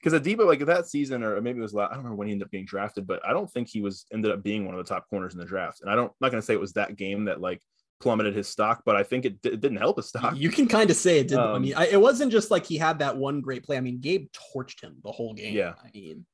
because 0.03 0.21
Adebo 0.21 0.47
like 0.47 0.65
that 0.67 0.87
season 0.87 1.23
or 1.23 1.41
maybe 1.41 1.59
it 1.59 1.63
was 1.63 1.75
I 1.75 1.87
don't 1.89 1.99
remember 1.99 2.17
when 2.17 2.29
he 2.29 2.33
ended 2.33 2.47
up 2.47 2.53
getting 2.53 2.67
drafted, 2.67 3.07
but 3.07 3.25
I 3.27 3.33
don't 3.33 3.51
think 3.51 3.69
he 3.69 3.81
was 3.81 4.07
ended 4.13 4.33
up 4.33 4.43
being 4.43 4.65
one 4.67 4.75
of 4.75 4.85
the 4.85 4.89
top 4.89 5.09
corners 5.09 5.35
in 5.35 5.41
the 5.41 5.47
draft. 5.47 5.81
And 5.81 5.91
I 5.91 5.95
don't 5.95 6.09
I'm 6.09 6.15
not 6.21 6.31
gonna 6.31 6.43
say 6.43 6.55
it 6.55 6.61
was 6.61 6.73
that 6.75 6.97
game 6.97 7.25
that 7.27 7.41
like 7.41 7.61
plummeted 8.01 8.35
his 8.35 8.49
stock, 8.49 8.83
but 8.85 8.97
I 8.97 9.03
think 9.03 9.25
it, 9.25 9.41
di- 9.41 9.51
it 9.51 9.61
didn't 9.61 9.79
help 9.79 9.97
his 9.97 10.09
stock. 10.09 10.37
You 10.37 10.51
can 10.51 10.67
kind 10.69 10.91
of 10.91 10.97
say 10.97 11.21
it 11.21 11.29
didn't. 11.29 11.45
I 11.45 11.53
Um, 11.55 11.63
mean, 11.63 11.75
I, 11.75 11.87
it 11.87 12.01
wasn't 12.01 12.33
just 12.33 12.51
like 12.51 12.67
he 12.67 12.77
had 12.77 12.99
that 12.99 13.17
one 13.17 13.41
great 13.41 13.63
play. 13.65 13.79
I 13.79 13.81
mean, 13.81 14.01
Gabe 14.01 14.27
torched 14.55 14.83
him 14.83 14.97
the 15.03 15.13
whole 15.13 15.33
game. 15.33 15.55
Yeah. 15.55 15.73
I 15.83 15.89
mean, 15.95 16.27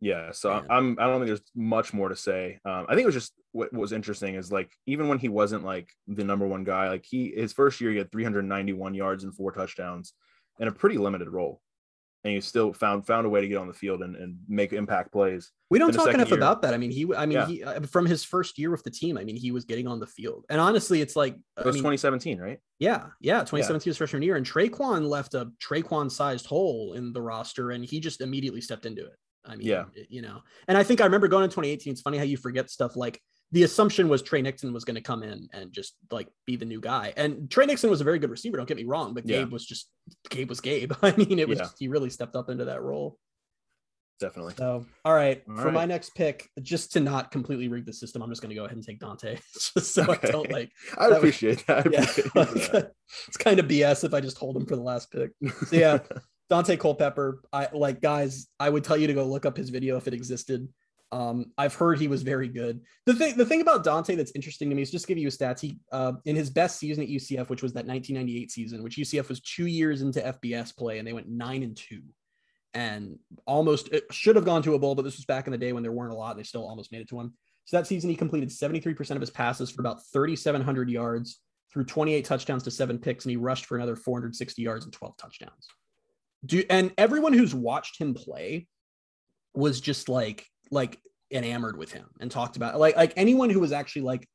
Yeah, 0.00 0.30
so 0.30 0.50
Man. 0.54 0.66
I'm 0.70 0.98
I 1.00 1.06
don't 1.06 1.16
think 1.20 1.26
there's 1.28 1.42
much 1.56 1.92
more 1.92 2.08
to 2.08 2.16
say. 2.16 2.60
Um, 2.64 2.86
I 2.88 2.94
think 2.94 3.02
it 3.02 3.06
was 3.06 3.14
just 3.14 3.32
what, 3.52 3.72
what 3.72 3.80
was 3.80 3.92
interesting 3.92 4.36
is 4.36 4.52
like 4.52 4.70
even 4.86 5.08
when 5.08 5.18
he 5.18 5.28
wasn't 5.28 5.64
like 5.64 5.90
the 6.06 6.24
number 6.24 6.46
one 6.46 6.62
guy, 6.64 6.88
like 6.88 7.04
he 7.04 7.32
his 7.36 7.52
first 7.52 7.80
year 7.80 7.90
he 7.90 7.98
had 7.98 8.12
391 8.12 8.94
yards 8.94 9.24
and 9.24 9.34
four 9.34 9.50
touchdowns 9.52 10.12
in 10.60 10.68
a 10.68 10.72
pretty 10.72 10.98
limited 10.98 11.28
role, 11.28 11.60
and 12.22 12.32
he 12.34 12.40
still 12.40 12.72
found 12.72 13.06
found 13.08 13.26
a 13.26 13.28
way 13.28 13.40
to 13.40 13.48
get 13.48 13.56
on 13.56 13.66
the 13.66 13.74
field 13.74 14.02
and, 14.02 14.14
and 14.14 14.38
make 14.48 14.72
impact 14.72 15.10
plays. 15.12 15.50
we 15.70 15.80
don't 15.80 15.92
talk 15.92 16.14
enough 16.14 16.28
year- 16.28 16.38
about 16.38 16.62
that. 16.62 16.74
I 16.74 16.76
mean, 16.76 16.90
he, 16.92 17.12
I 17.14 17.26
mean, 17.26 17.36
Yeah. 17.38 17.46
he, 17.46 17.64
uh, 17.64 17.80
from 17.82 18.06
his 18.06 18.22
first 18.24 18.56
year 18.58 18.70
with 18.70 18.84
the 18.84 18.90
team, 18.90 19.18
I 19.18 19.24
mean, 19.24 19.36
he 19.36 19.50
was 19.50 19.64
getting 19.64 19.86
on 19.88 19.98
the 20.00 20.06
field. 20.06 20.44
And 20.48 20.60
honestly, 20.60 21.00
it's 21.00 21.14
like, 21.16 21.34
It 21.34 21.40
I 21.58 21.64
was 21.64 21.74
mean, 21.74 21.82
2017, 21.82 22.38
right? 22.38 22.58
yeah, 22.78 23.06
yeah, 23.20 23.40
2017 23.40 23.90
was 23.90 23.96
freshman 23.98 24.22
year. 24.22 24.36
And 24.36 24.46
Tre'Quan 24.46 25.08
left 25.08 25.34
a 25.34 25.50
Tre'Quan 25.60 26.10
sized 26.10 26.46
hole 26.46 26.94
in 26.94 27.12
the 27.12 27.20
roster 27.20 27.72
and 27.72 27.84
he 27.84 27.98
just 28.00 28.20
immediately 28.20 28.60
stepped 28.60 28.86
into 28.86 29.04
it. 29.04 29.16
I 29.48 29.56
mean, 29.56 29.66
Yeah. 29.66 29.84
you 30.08 30.22
know, 30.22 30.42
and 30.68 30.76
I 30.76 30.82
think 30.82 31.00
I 31.00 31.04
remember 31.04 31.26
going 31.28 31.44
in 31.44 31.50
2018. 31.50 31.92
It's 31.92 32.02
funny 32.02 32.18
how 32.18 32.24
you 32.24 32.36
forget 32.36 32.70
stuff 32.70 32.94
like 32.96 33.20
the 33.50 33.62
assumption 33.62 34.08
was 34.10 34.20
Tre 34.22 34.42
Nixon 34.42 34.74
was 34.74 34.84
going 34.84 34.96
to 34.96 35.00
come 35.00 35.22
in 35.22 35.48
and 35.54 35.72
just 35.72 35.96
like 36.10 36.28
be 36.46 36.56
the 36.56 36.66
new 36.66 36.80
guy. 36.82 37.14
And 37.16 37.50
Tre 37.50 37.64
Nixon 37.64 37.88
was 37.88 38.00
a 38.02 38.04
very 38.04 38.18
good 38.18 38.30
receiver. 38.30 38.58
Don't 38.58 38.68
get 38.68 38.76
me 38.76 38.84
wrong, 38.84 39.14
but 39.14 39.26
Yeah. 39.26 39.38
Gabe 39.38 39.52
was 39.52 39.64
just 39.64 39.88
Gabe 40.28 40.50
was 40.50 40.60
Gabe. 40.60 40.92
I 41.02 41.16
mean, 41.16 41.38
it 41.38 41.48
was 41.48 41.58
Yeah. 41.58 41.64
just, 41.64 41.76
he 41.78 41.88
really 41.88 42.10
stepped 42.10 42.36
up 42.36 42.50
into 42.50 42.66
that 42.66 42.82
role. 42.82 43.18
Definitely. 44.20 44.54
So, 44.58 44.84
all 45.04 45.14
right, 45.14 45.44
All 45.48 45.56
for 45.62 45.70
my 45.70 45.86
next 45.86 46.10
pick, 46.16 46.48
just 46.60 46.90
to 46.94 47.00
not 47.00 47.30
completely 47.30 47.68
rig 47.68 47.86
the 47.86 47.92
system, 47.92 48.20
I'm 48.20 48.28
just 48.30 48.42
going 48.42 48.50
to 48.50 48.56
go 48.56 48.64
ahead 48.64 48.76
and 48.76 48.84
take 48.84 48.98
Daunte, 48.98 49.38
just 49.74 49.94
so 49.94 50.02
I 50.10 50.16
don't 50.16 50.50
like. 50.50 50.72
I 50.98 51.06
was- 51.08 51.18
appreciate 51.18 51.64
that. 51.68 51.86
I 51.86 51.90
Yeah, 51.92 52.02
appreciate 52.02 52.72
that. 52.72 52.92
it's 53.28 53.36
kind 53.36 53.60
of 53.60 53.66
BS 53.66 54.02
if 54.02 54.12
I 54.12 54.20
just 54.20 54.36
hold 54.36 54.56
him 54.56 54.66
for 54.66 54.74
the 54.74 54.82
last 54.82 55.12
pick. 55.12 55.30
So 55.68 55.76
yeah, 55.76 55.98
Daunte 56.50 56.78
Culpepper. 56.78 57.42
I 57.52 57.68
like 57.72 58.00
guys. 58.00 58.48
I 58.58 58.70
would 58.70 58.84
tell 58.84 58.96
you 58.96 59.06
to 59.06 59.14
go 59.14 59.24
look 59.24 59.46
up 59.46 59.56
his 59.56 59.70
video 59.70 59.96
if 59.96 60.06
it 60.06 60.14
existed. 60.14 60.68
Um, 61.10 61.52
I've 61.56 61.74
heard 61.74 61.98
he 61.98 62.08
was 62.08 62.22
very 62.22 62.48
good. 62.48 62.80
The 63.06 63.14
thing, 63.14 63.36
the 63.36 63.46
thing 63.46 63.62
about 63.62 63.84
Daunte 63.84 64.16
that's 64.16 64.32
interesting 64.34 64.68
to 64.68 64.76
me 64.76 64.82
is 64.82 64.90
just 64.90 65.06
give 65.06 65.16
you 65.16 65.28
a 65.28 65.30
stats. 65.30 65.60
He, 65.60 65.78
uh, 65.90 66.12
in 66.26 66.36
his 66.36 66.50
best 66.50 66.78
season 66.78 67.02
at 67.02 67.08
UCF, 67.08 67.48
which 67.48 67.62
was 67.62 67.72
that 67.72 67.86
1998 67.86 68.50
season, 68.50 68.82
which 68.82 68.96
UCF 68.96 69.28
was 69.28 69.40
two 69.40 69.66
years 69.66 70.02
into 70.02 70.20
FBS 70.20 70.76
play, 70.76 70.98
and 70.98 71.08
they 71.08 71.14
went 71.14 71.28
nine 71.28 71.62
and 71.62 71.76
two, 71.76 72.02
and 72.74 73.18
almost 73.46 73.88
should 74.10 74.36
have 74.36 74.44
gone 74.44 74.62
to 74.62 74.74
a 74.74 74.78
bowl, 74.78 74.94
but 74.94 75.02
this 75.02 75.16
was 75.16 75.24
back 75.24 75.46
in 75.46 75.52
the 75.52 75.58
day 75.58 75.72
when 75.72 75.82
there 75.82 75.92
weren't 75.92 76.12
a 76.12 76.16
lot. 76.16 76.36
They 76.36 76.42
still 76.42 76.68
almost 76.68 76.92
made 76.92 77.00
it 77.00 77.08
to 77.08 77.16
one. 77.16 77.32
So 77.64 77.76
that 77.76 77.86
season, 77.86 78.10
he 78.10 78.16
completed 78.16 78.50
73% 78.50 79.10
of 79.10 79.20
his 79.20 79.30
passes 79.30 79.70
for 79.70 79.80
about 79.80 80.00
3,700 80.12 80.90
yards, 80.90 81.40
threw 81.72 81.84
28 81.84 82.24
touchdowns 82.24 82.62
to 82.64 82.70
seven 82.70 82.98
picks, 82.98 83.24
and 83.24 83.30
he 83.30 83.36
rushed 83.36 83.66
for 83.66 83.76
another 83.76 83.96
460 83.96 84.62
yards 84.62 84.84
and 84.84 84.92
12 84.92 85.16
touchdowns. 85.16 85.68
Do 86.46 86.62
and 86.70 86.92
everyone 86.96 87.32
who's 87.32 87.54
watched 87.54 88.00
him 88.00 88.14
play 88.14 88.66
was 89.54 89.80
just 89.80 90.08
like 90.08 90.46
like 90.70 90.98
enamored 91.30 91.76
with 91.76 91.92
him 91.92 92.06
and 92.20 92.30
talked 92.30 92.56
about 92.56 92.78
like 92.78 92.96
like 92.96 93.12
anyone 93.16 93.50
who 93.50 93.60
was 93.60 93.72
actually 93.72 94.02
like 94.02 94.28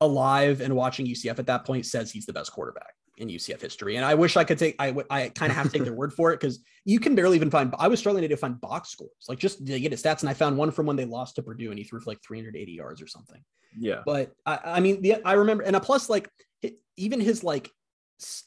alive 0.00 0.60
and 0.60 0.74
watching 0.76 1.06
UCF 1.06 1.38
at 1.38 1.46
that 1.46 1.64
point 1.64 1.86
says 1.86 2.10
he's 2.10 2.26
the 2.26 2.32
best 2.32 2.52
quarterback 2.52 2.94
in 3.18 3.28
UCF 3.28 3.60
history. 3.60 3.96
And 3.96 4.04
I 4.04 4.14
wish 4.14 4.36
I 4.36 4.44
could 4.44 4.58
take, 4.58 4.76
I, 4.78 4.94
I 5.10 5.28
kind 5.28 5.50
of 5.50 5.56
have 5.56 5.66
to 5.66 5.72
take 5.72 5.84
their 5.84 5.92
word 5.92 6.12
for 6.12 6.32
it 6.32 6.40
because 6.40 6.60
you 6.84 7.00
can 7.00 7.14
barely 7.14 7.36
even 7.36 7.50
find, 7.50 7.74
I 7.78 7.88
was 7.88 7.98
struggling 7.98 8.28
to 8.28 8.36
find 8.36 8.60
box 8.60 8.90
scores, 8.90 9.10
like 9.28 9.38
just 9.38 9.66
to 9.66 9.80
get 9.80 9.92
his 9.92 10.02
stats. 10.02 10.20
And 10.20 10.30
I 10.30 10.34
found 10.34 10.56
one 10.56 10.70
from 10.70 10.86
when 10.86 10.96
they 10.96 11.04
lost 11.04 11.36
to 11.36 11.42
Purdue 11.42 11.70
and 11.70 11.78
he 11.78 11.84
threw 11.84 12.00
for 12.00 12.10
like 12.10 12.22
380 12.22 12.72
yards 12.72 13.02
or 13.02 13.06
something. 13.06 13.42
Yeah. 13.76 14.02
But 14.06 14.32
I, 14.46 14.58
I 14.64 14.80
mean, 14.80 15.02
the, 15.02 15.16
I 15.24 15.34
remember, 15.34 15.64
and 15.64 15.76
a 15.76 15.80
plus 15.80 16.08
like 16.08 16.28
even 16.96 17.20
his 17.20 17.42
like, 17.42 17.70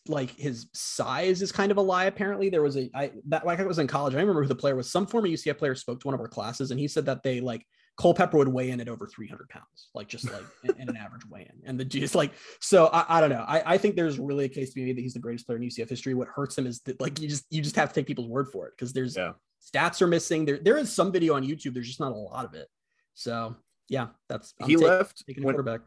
like 0.07 0.31
his 0.31 0.67
size 0.73 1.41
is 1.41 1.51
kind 1.51 1.71
of 1.71 1.77
a 1.77 1.81
lie. 1.81 2.05
Apparently 2.05 2.49
there 2.49 2.61
was 2.61 2.77
a, 2.77 2.89
I, 2.93 3.11
that 3.27 3.45
like 3.45 3.59
I 3.59 3.63
was 3.63 3.79
in 3.79 3.87
college. 3.87 4.13
I 4.13 4.19
remember 4.19 4.41
who 4.41 4.47
the 4.47 4.55
player 4.55 4.75
was. 4.75 4.91
Some 4.91 5.07
former 5.07 5.27
UCF 5.27 5.57
player 5.57 5.75
spoke 5.75 5.99
to 6.01 6.07
one 6.07 6.13
of 6.13 6.19
our 6.19 6.27
classes 6.27 6.71
and 6.71 6.79
he 6.79 6.87
said 6.87 7.05
that 7.05 7.23
they 7.23 7.39
like 7.39 7.65
Culpepper 7.97 8.37
would 8.37 8.47
weigh 8.47 8.71
in 8.71 8.81
at 8.81 8.89
over 8.89 9.07
300 9.07 9.47
pounds, 9.49 9.89
like 9.93 10.07
just 10.07 10.31
like 10.31 10.43
in, 10.63 10.81
in, 10.81 10.89
an 10.89 10.97
average 10.97 11.25
weigh 11.29 11.49
in. 11.49 11.69
And 11.69 11.79
the 11.79 11.85
just 11.85 12.15
like, 12.15 12.31
so 12.59 12.87
I, 12.87 13.05
I 13.17 13.21
don't 13.21 13.29
know. 13.29 13.45
I, 13.47 13.73
I, 13.73 13.77
think 13.77 13.95
there's 13.95 14.17
really 14.17 14.45
a 14.45 14.49
case 14.49 14.69
to 14.69 14.75
be 14.75 14.85
made 14.85 14.97
that 14.97 15.01
he's 15.01 15.13
the 15.13 15.19
greatest 15.19 15.45
player 15.45 15.57
in 15.57 15.63
UCF 15.63 15.89
history. 15.89 16.13
What 16.13 16.27
hurts 16.27 16.57
him 16.57 16.65
is 16.65 16.79
that 16.81 16.99
like 16.99 17.19
you 17.19 17.27
just 17.27 17.45
you 17.49 17.61
just 17.61 17.75
have 17.75 17.89
to 17.89 17.95
take 17.95 18.07
people's 18.07 18.27
word 18.27 18.47
for 18.47 18.67
it 18.67 18.73
because 18.75 18.93
there's 18.93 19.17
yeah. 19.17 19.33
stats 19.61 20.01
are 20.01 20.07
missing. 20.07 20.45
There 20.45 20.57
there 20.57 20.77
is 20.77 20.91
some 20.91 21.11
video 21.11 21.35
on 21.35 21.43
YouTube. 21.43 21.73
There's 21.73 21.87
just 21.87 21.99
not 21.99 22.11
a 22.11 22.15
lot 22.15 22.45
of 22.45 22.53
it. 22.55 22.67
So 23.13 23.55
yeah, 23.89 24.07
that's 24.29 24.53
I'm 24.61 24.69
he 24.69 24.77
take, 24.77 24.87
left 24.87 25.23
taking 25.27 25.43
when, 25.43 25.53
quarterback. 25.53 25.81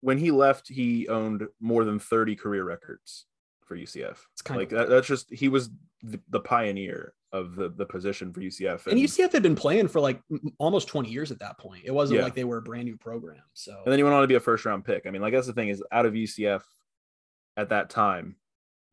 When 0.00 0.18
he 0.18 0.30
left, 0.30 0.68
he 0.68 1.08
owned 1.08 1.46
more 1.60 1.84
than 1.84 1.98
30 1.98 2.36
career 2.36 2.64
records 2.64 3.26
for 3.64 3.76
UCF. 3.76 4.16
It's 4.32 4.42
kind 4.42 4.58
like 4.58 4.72
of 4.72 4.78
that, 4.78 4.88
that's 4.88 5.06
just 5.06 5.30
he 5.30 5.48
was 5.48 5.70
the, 6.02 6.20
the 6.28 6.40
pioneer 6.40 7.14
of 7.32 7.56
the 7.56 7.68
the 7.68 7.84
position 7.84 8.32
for 8.32 8.40
UCF. 8.40 8.86
And, 8.86 8.98
and, 8.98 9.08
UCF 9.08 9.32
had 9.32 9.42
been 9.42 9.56
playing 9.56 9.88
for 9.88 10.00
like 10.00 10.20
almost 10.58 10.88
20 10.88 11.10
years 11.10 11.30
at 11.30 11.40
that 11.40 11.58
point. 11.58 11.82
It 11.84 11.92
wasn't 11.92 12.18
yeah. 12.18 12.24
like 12.24 12.34
they 12.34 12.44
were 12.44 12.58
a 12.58 12.62
brand 12.62 12.86
new 12.86 12.96
program. 12.96 13.42
So 13.52 13.72
and 13.84 13.92
then 13.92 13.98
he 13.98 14.02
went 14.02 14.14
on 14.14 14.22
to 14.22 14.28
be 14.28 14.36
a 14.36 14.40
first 14.40 14.64
round 14.64 14.84
pick. 14.84 15.06
I 15.06 15.10
mean, 15.10 15.22
like 15.22 15.34
that's 15.34 15.46
the 15.46 15.52
thing 15.52 15.68
is 15.68 15.82
out 15.92 16.06
of 16.06 16.14
UCF 16.14 16.62
at 17.56 17.68
that 17.70 17.90
time, 17.90 18.36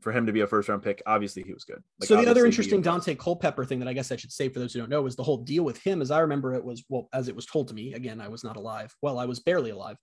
for 0.02 0.12
him 0.12 0.26
to 0.26 0.34
be 0.34 0.42
a 0.42 0.48
first 0.48 0.70
round 0.70 0.84
pick, 0.84 1.02
obviously 1.06 1.44
he 1.44 1.54
was 1.54 1.64
good. 1.64 1.82
Like, 2.00 2.08
so 2.08 2.22
the 2.22 2.30
other 2.30 2.46
interesting 2.46 2.84
Daunte 2.84 3.18
Culpepper 3.18 3.66
thing 3.66 3.80
that 3.80 3.88
I 3.88 3.94
guess 3.94 4.12
I 4.12 4.16
should 4.16 4.32
say 4.32 4.50
for 4.50 4.60
those 4.60 4.74
who 4.74 4.80
don't 4.80 4.90
know 4.90 5.02
was 5.02 5.16
the 5.16 5.24
whole 5.24 5.38
deal 5.38 5.64
with 5.64 5.82
him, 5.82 6.02
as 6.02 6.12
I 6.12 6.20
remember 6.20 6.54
it 6.54 6.64
was 6.64 6.84
well, 6.90 7.08
as 7.14 7.28
it 7.28 7.36
was 7.36 7.46
told 7.46 7.70
to 7.70 7.74
me. 7.74 7.94
Again, 7.94 8.20
I 8.20 8.28
was 8.28 8.44
not 8.44 8.58
alive. 8.58 8.96
Well, 9.02 9.18
I 9.18 9.26
was 9.26 9.40
barely 9.40 9.72
alive 9.72 9.98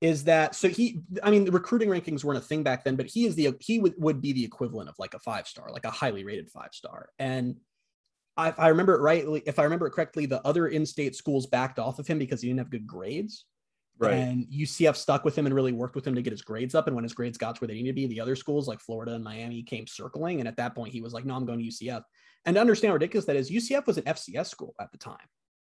is 0.00 0.24
that 0.24 0.54
so 0.54 0.68
he 0.68 1.00
i 1.22 1.30
mean 1.30 1.44
the 1.44 1.52
recruiting 1.52 1.88
rankings 1.88 2.24
weren't 2.24 2.38
a 2.38 2.42
thing 2.42 2.62
back 2.62 2.84
then 2.84 2.96
but 2.96 3.06
he 3.06 3.26
is 3.26 3.34
the 3.34 3.54
he 3.60 3.78
would, 3.78 3.94
would 3.98 4.20
be 4.20 4.32
the 4.32 4.44
equivalent 4.44 4.88
of 4.88 4.98
like 4.98 5.14
a 5.14 5.18
five 5.18 5.46
star 5.46 5.70
like 5.70 5.84
a 5.84 5.90
highly 5.90 6.24
rated 6.24 6.50
five 6.50 6.70
star. 6.72 7.10
And 7.18 7.56
I, 8.36 8.54
I 8.56 8.68
remember 8.68 8.94
it 8.94 9.00
rightly 9.00 9.42
if 9.46 9.58
i 9.58 9.64
remember 9.64 9.86
it 9.86 9.92
correctly 9.92 10.26
the 10.26 10.44
other 10.46 10.68
in-state 10.68 11.14
schools 11.14 11.46
backed 11.46 11.78
off 11.78 11.98
of 11.98 12.06
him 12.06 12.18
because 12.18 12.40
he 12.40 12.48
didn't 12.48 12.60
have 12.60 12.70
good 12.70 12.86
grades. 12.86 13.44
Right. 13.98 14.14
And 14.14 14.46
ucf 14.46 14.96
stuck 14.96 15.26
with 15.26 15.36
him 15.36 15.44
and 15.44 15.54
really 15.54 15.72
worked 15.72 15.94
with 15.94 16.06
him 16.06 16.14
to 16.14 16.22
get 16.22 16.30
his 16.30 16.40
grades 16.40 16.74
up. 16.74 16.86
And 16.86 16.96
when 16.96 17.04
his 17.04 17.12
grades 17.12 17.36
got 17.36 17.56
to 17.56 17.60
where 17.60 17.68
they 17.68 17.74
needed 17.74 17.90
to 17.90 17.94
be 17.94 18.06
the 18.06 18.20
other 18.20 18.36
schools 18.36 18.66
like 18.66 18.80
florida 18.80 19.12
and 19.12 19.22
miami 19.22 19.62
came 19.62 19.86
circling. 19.86 20.40
And 20.40 20.48
at 20.48 20.56
that 20.56 20.74
point 20.74 20.94
he 20.94 21.02
was 21.02 21.12
like 21.12 21.26
no 21.26 21.34
i'm 21.34 21.44
going 21.44 21.58
to 21.58 21.64
ucf 21.66 22.02
and 22.46 22.54
to 22.54 22.60
understand 22.60 22.90
how 22.90 22.94
ridiculous 22.94 23.26
that 23.26 23.36
is 23.36 23.50
ucf 23.50 23.86
was 23.86 23.98
an 23.98 24.04
fcs 24.04 24.46
school 24.46 24.74
at 24.80 24.90
the 24.92 24.98
time 24.98 25.18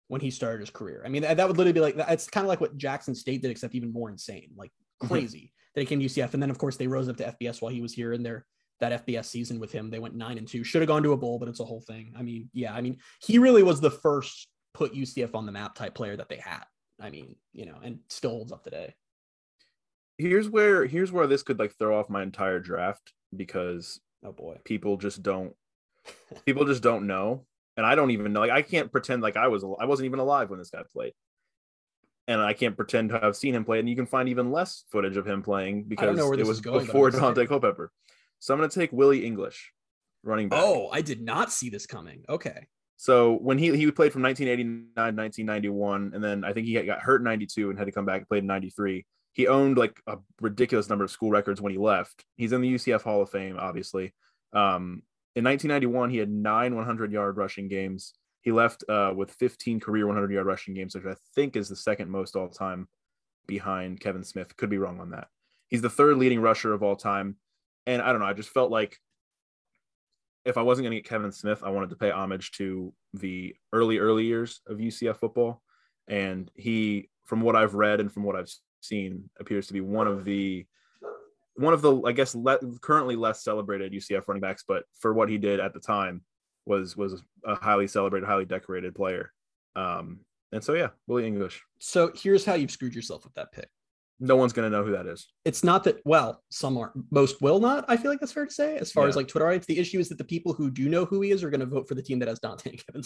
when 0.09 0.21
he 0.21 0.31
started 0.31 0.61
his 0.61 0.71
career. 0.71 1.03
I 1.05 1.09
mean, 1.09 1.23
that, 1.23 1.37
would 1.37 1.57
literally 1.57 1.73
be 1.73 1.81
like 1.81 1.97
that's 1.97 2.29
kind 2.29 2.45
of 2.45 2.49
like 2.49 2.61
what 2.61 2.77
Jackson 2.77 3.15
State 3.15 3.43
did, 3.43 3.51
except 3.51 3.75
even 3.75 3.93
more 3.93 4.11
insane, 4.11 4.51
like 4.57 4.71
mm-hmm. 4.71 5.09
crazy. 5.09 5.39
Mm-hmm. 5.39 5.53
That 5.75 5.81
he 5.83 5.87
came 5.87 6.01
to 6.01 6.07
UCF, 6.07 6.35
and 6.35 6.43
then 6.43 6.51
of 6.51 6.59
course 6.59 6.77
they 6.77 6.87
rose 6.87 7.09
up 7.09 7.19
to 7.19 7.37
FBS 7.41 7.61
while 7.61 7.71
he 7.71 7.83
was 7.83 7.93
here, 7.93 8.13
and 8.13 8.25
their 8.25 8.47
that 8.81 9.07
FBS 9.07 9.27
season 9.27 9.61
with 9.61 9.73
him, 9.73 9.91
they 9.91 9.99
went 9.99 10.15
nine 10.15 10.39
and 10.39 10.49
two. 10.49 10.65
Should 10.65 10.83
have 10.83 10.89
gone 10.89 11.03
to 11.03 11.13
a 11.13 11.17
bowl, 11.17 11.39
but 11.39 11.49
it's 11.49 11.61
a 11.61 11.65
whole 11.65 11.81
thing. 11.81 12.15
I 12.17 12.23
mean, 12.23 12.49
yeah, 12.53 12.75
I 12.75 12.81
mean, 12.81 12.99
he 13.21 13.39
really 13.39 13.63
was 13.63 13.81
the 13.81 13.91
first 13.91 14.49
put 14.75 14.95
UCF 14.95 15.35
on 15.35 15.47
the 15.47 15.53
map 15.53 15.75
type 15.75 15.95
player 15.95 16.17
that 16.17 16.29
they 16.29 16.37
had. 16.37 16.65
I 17.01 17.11
mean, 17.11 17.37
you 17.53 17.67
know, 17.67 17.77
and 17.83 18.01
still 18.09 18.31
holds 18.31 18.53
up 18.53 18.65
today. 18.65 18.95
Here's 20.17 20.49
where 20.49 20.87
here's 20.87 21.13
where 21.13 21.27
this 21.27 21.43
could 21.43 21.59
like 21.59 21.77
throw 21.79 21.99
off 21.99 22.11
my 22.11 22.23
entire 22.23 22.59
draft 22.59 23.13
because 23.37 24.01
oh 24.25 24.33
boy, 24.33 24.59
people 24.65 24.97
just 24.97 25.23
don't 25.23 25.55
people 26.47 26.65
just 26.65 26.83
don't 26.83 27.07
know 27.07 27.45
and 27.79 27.87
I 27.87 27.95
don't 27.95 28.11
even 28.11 28.33
know. 28.33 28.41
Like 28.41 28.51
I 28.51 28.61
can't 28.61 28.91
pretend 28.91 29.23
like 29.23 29.37
I 29.37 29.47
was 29.47 29.65
I 29.65 29.87
wasn't 29.87 30.07
even 30.07 30.19
alive 30.19 30.51
when 30.51 30.59
this 30.59 30.69
guy 30.69 30.83
played, 30.93 31.13
and 32.27 32.41
I 32.41 32.53
can't 32.53 32.77
pretend 32.77 33.11
to 33.11 33.21
have 33.21 33.37
seen 33.37 33.55
him 33.55 33.65
play. 33.65 33.79
And 33.79 33.89
you 33.89 33.95
can 33.95 34.05
find 34.05 34.29
even 34.29 34.51
less 34.51 34.85
footage 34.91 35.17
of 35.17 35.27
him 35.27 35.43
playing 35.43 35.85
because 35.85 36.19
it 36.19 36.47
was 36.47 36.61
going, 36.61 36.85
before 36.85 37.11
Daunte 37.11 37.47
Culpepper. 37.47 37.93
So 38.41 38.53
I'm 38.53 38.59
going 38.59 38.69
to 38.69 38.79
take 38.79 38.93
Willie 38.93 39.25
English, 39.25 39.73
running 40.25 40.49
back. 40.49 40.61
Oh, 40.61 40.89
I 40.93 41.03
did 41.03 41.23
not 41.23 41.53
see 41.53 41.71
this 41.71 41.87
coming. 41.87 42.25
Okay. 42.29 42.67
So 42.97 43.35
when 43.37 43.59
he 43.59 43.67
he 43.77 43.91
played 43.93 44.13
from 44.13 44.23
1989 44.23 45.17
1991, 45.17 46.11
and 46.15 46.23
then 46.23 46.45
I 46.45 46.53
think 46.53 46.67
he 46.67 46.75
got 46.83 46.99
hurt 46.99 47.21
in 47.21 47.25
92 47.25 47.71
and 47.71 47.79
had 47.79 47.87
to 47.87 47.93
come 47.93 48.07
back 48.07 48.19
and 48.19 48.29
played 48.29 48.43
in 48.43 48.49
93. 48.49 49.07
He 49.35 49.47
owned 49.47 49.79
like 49.79 50.01
a 50.09 50.19
ridiculous 50.41 50.89
number 50.89 51.05
of 51.05 51.13
school 51.13 51.31
records 51.31 51.61
when 51.61 51.71
he 51.71 51.79
left. 51.79 52.25
He's 52.37 52.53
in 52.53 52.61
the 52.61 52.75
UCF 52.75 53.03
Hall 53.03 53.23
of 53.23 53.31
Fame, 53.31 53.57
obviously. 53.57 54.15
Um, 54.53 55.03
in 55.39 55.45
1991, 55.45 56.11
he 56.11 56.17
had 56.17 56.31
nine 56.31 56.75
100 56.75 57.13
yard 57.13 57.37
rushing 57.37 57.69
games. 57.69 58.15
He 58.43 58.51
left 58.51 58.83
uh, 58.89 59.13
with 59.15 59.31
15 59.31 59.79
career 59.79 60.05
100 60.05 60.33
yard 60.33 60.47
rushing 60.47 60.75
games, 60.75 60.97
which 60.97 61.07
I 61.07 61.15
think 61.37 61.55
is 61.55 61.69
the 61.69 61.77
second 61.77 62.11
most 62.11 62.35
all 62.35 62.49
time 62.49 62.89
behind 63.47 64.01
Kevin 64.01 64.25
Smith. 64.25 64.57
Could 64.57 64.69
be 64.69 64.79
wrong 64.79 64.99
on 64.99 65.11
that. 65.11 65.29
He's 65.69 65.81
the 65.81 65.91
third 65.91 66.17
leading 66.17 66.41
rusher 66.41 66.73
of 66.73 66.83
all 66.83 66.97
time. 66.97 67.37
And 67.87 68.03
I 68.03 68.11
don't 68.11 68.21
know, 68.21 68.27
I 68.27 68.33
just 68.33 68.49
felt 68.49 68.73
like 68.73 68.99
if 70.45 70.59
I 70.59 70.63
wasn't 70.63 70.87
going 70.87 70.97
to 70.97 71.03
get 71.03 71.09
Kevin 71.09 71.31
Smith, 71.31 71.63
I 71.63 71.71
wanted 71.71 71.91
to 71.91 71.97
pay 71.97 72.11
homage 72.11 72.51
to 72.53 72.93
the 73.15 73.55
early, 73.73 73.99
early 73.99 74.25
years 74.25 74.61
of 74.67 74.79
UCF 74.79 75.19
football. 75.19 75.63
And 76.09 76.51
he, 76.57 77.11
from 77.27 77.43
what 77.43 77.55
I've 77.55 77.75
read 77.75 78.01
and 78.01 78.11
from 78.11 78.25
what 78.25 78.35
I've 78.35 78.51
seen, 78.81 79.31
appears 79.39 79.69
to 79.69 79.73
be 79.73 79.83
one 79.83 80.09
of 80.09 80.25
the 80.25 80.67
one 81.59 81.75
of 81.75 81.83
the 81.83 82.01
I 82.03 82.13
guess 82.13 82.35
le- 82.35 82.61
currently 82.81 83.17
less 83.17 83.43
celebrated 83.43 83.93
UCF 83.93 84.29
running 84.29 84.41
backs, 84.41 84.65
but 84.67 84.85
for 84.99 85.13
what 85.13 85.29
he 85.29 85.39
did 85.39 85.61
at 85.61 85.75
the 85.75 85.81
time 85.81 86.23
was 86.67 86.97
was 86.97 87.23
a 87.45 87.57
highly 87.57 87.89
celebrated, 87.89 88.27
highly 88.27 88.45
decorated 88.45 88.95
player. 88.95 89.33
Um, 89.75 90.21
and 90.53 90.63
so 90.63 90.75
yeah, 90.75 90.89
Willie 91.07 91.27
English. 91.27 91.63
So 91.79 92.13
here's 92.15 92.45
how 92.45 92.55
you've 92.55 92.71
screwed 92.71 92.95
yourself 92.95 93.25
with 93.25 93.35
that 93.35 93.53
pick. 93.53 93.69
No 94.21 94.37
one's 94.37 94.53
gonna 94.53 94.71
know 94.71 94.85
who 94.85 94.93
that 94.93 95.07
is. 95.07 95.33
It's 95.45 95.65
not 95.65 95.85
that 95.85 96.01
well, 96.05 96.43
some 96.51 96.79
are 96.79 96.93
most 97.11 97.43
will 97.43 97.61
not. 97.61 97.85
I 97.89 97.97
feel 97.97 98.11
like 98.11 98.21
that's 98.21 98.33
fair 98.33 98.47
to 98.47 98.53
say. 98.53 98.77
As 98.79 98.93
far 98.93 99.05
yeah. 99.05 99.09
as 99.11 99.17
like 99.17 99.29
Twitter 99.29 99.47
rights, 99.47 99.67
the 99.67 99.79
issue 99.79 99.99
is 99.99 100.09
that 100.09 100.19
the 100.19 100.25
people 100.25 100.53
who 100.53 100.71
do 100.71 100.89
know 100.89 101.05
who 101.05 101.21
he 101.21 101.31
is 101.33 101.43
are 101.43 101.51
gonna 101.51 101.67
vote 101.67 101.89
for 101.89 101.95
the 101.95 102.03
team 102.03 102.19
that 102.21 102.29
has 102.29 102.41
Daunte 102.41 102.67
and 102.67 102.87
Kevin 102.87 103.03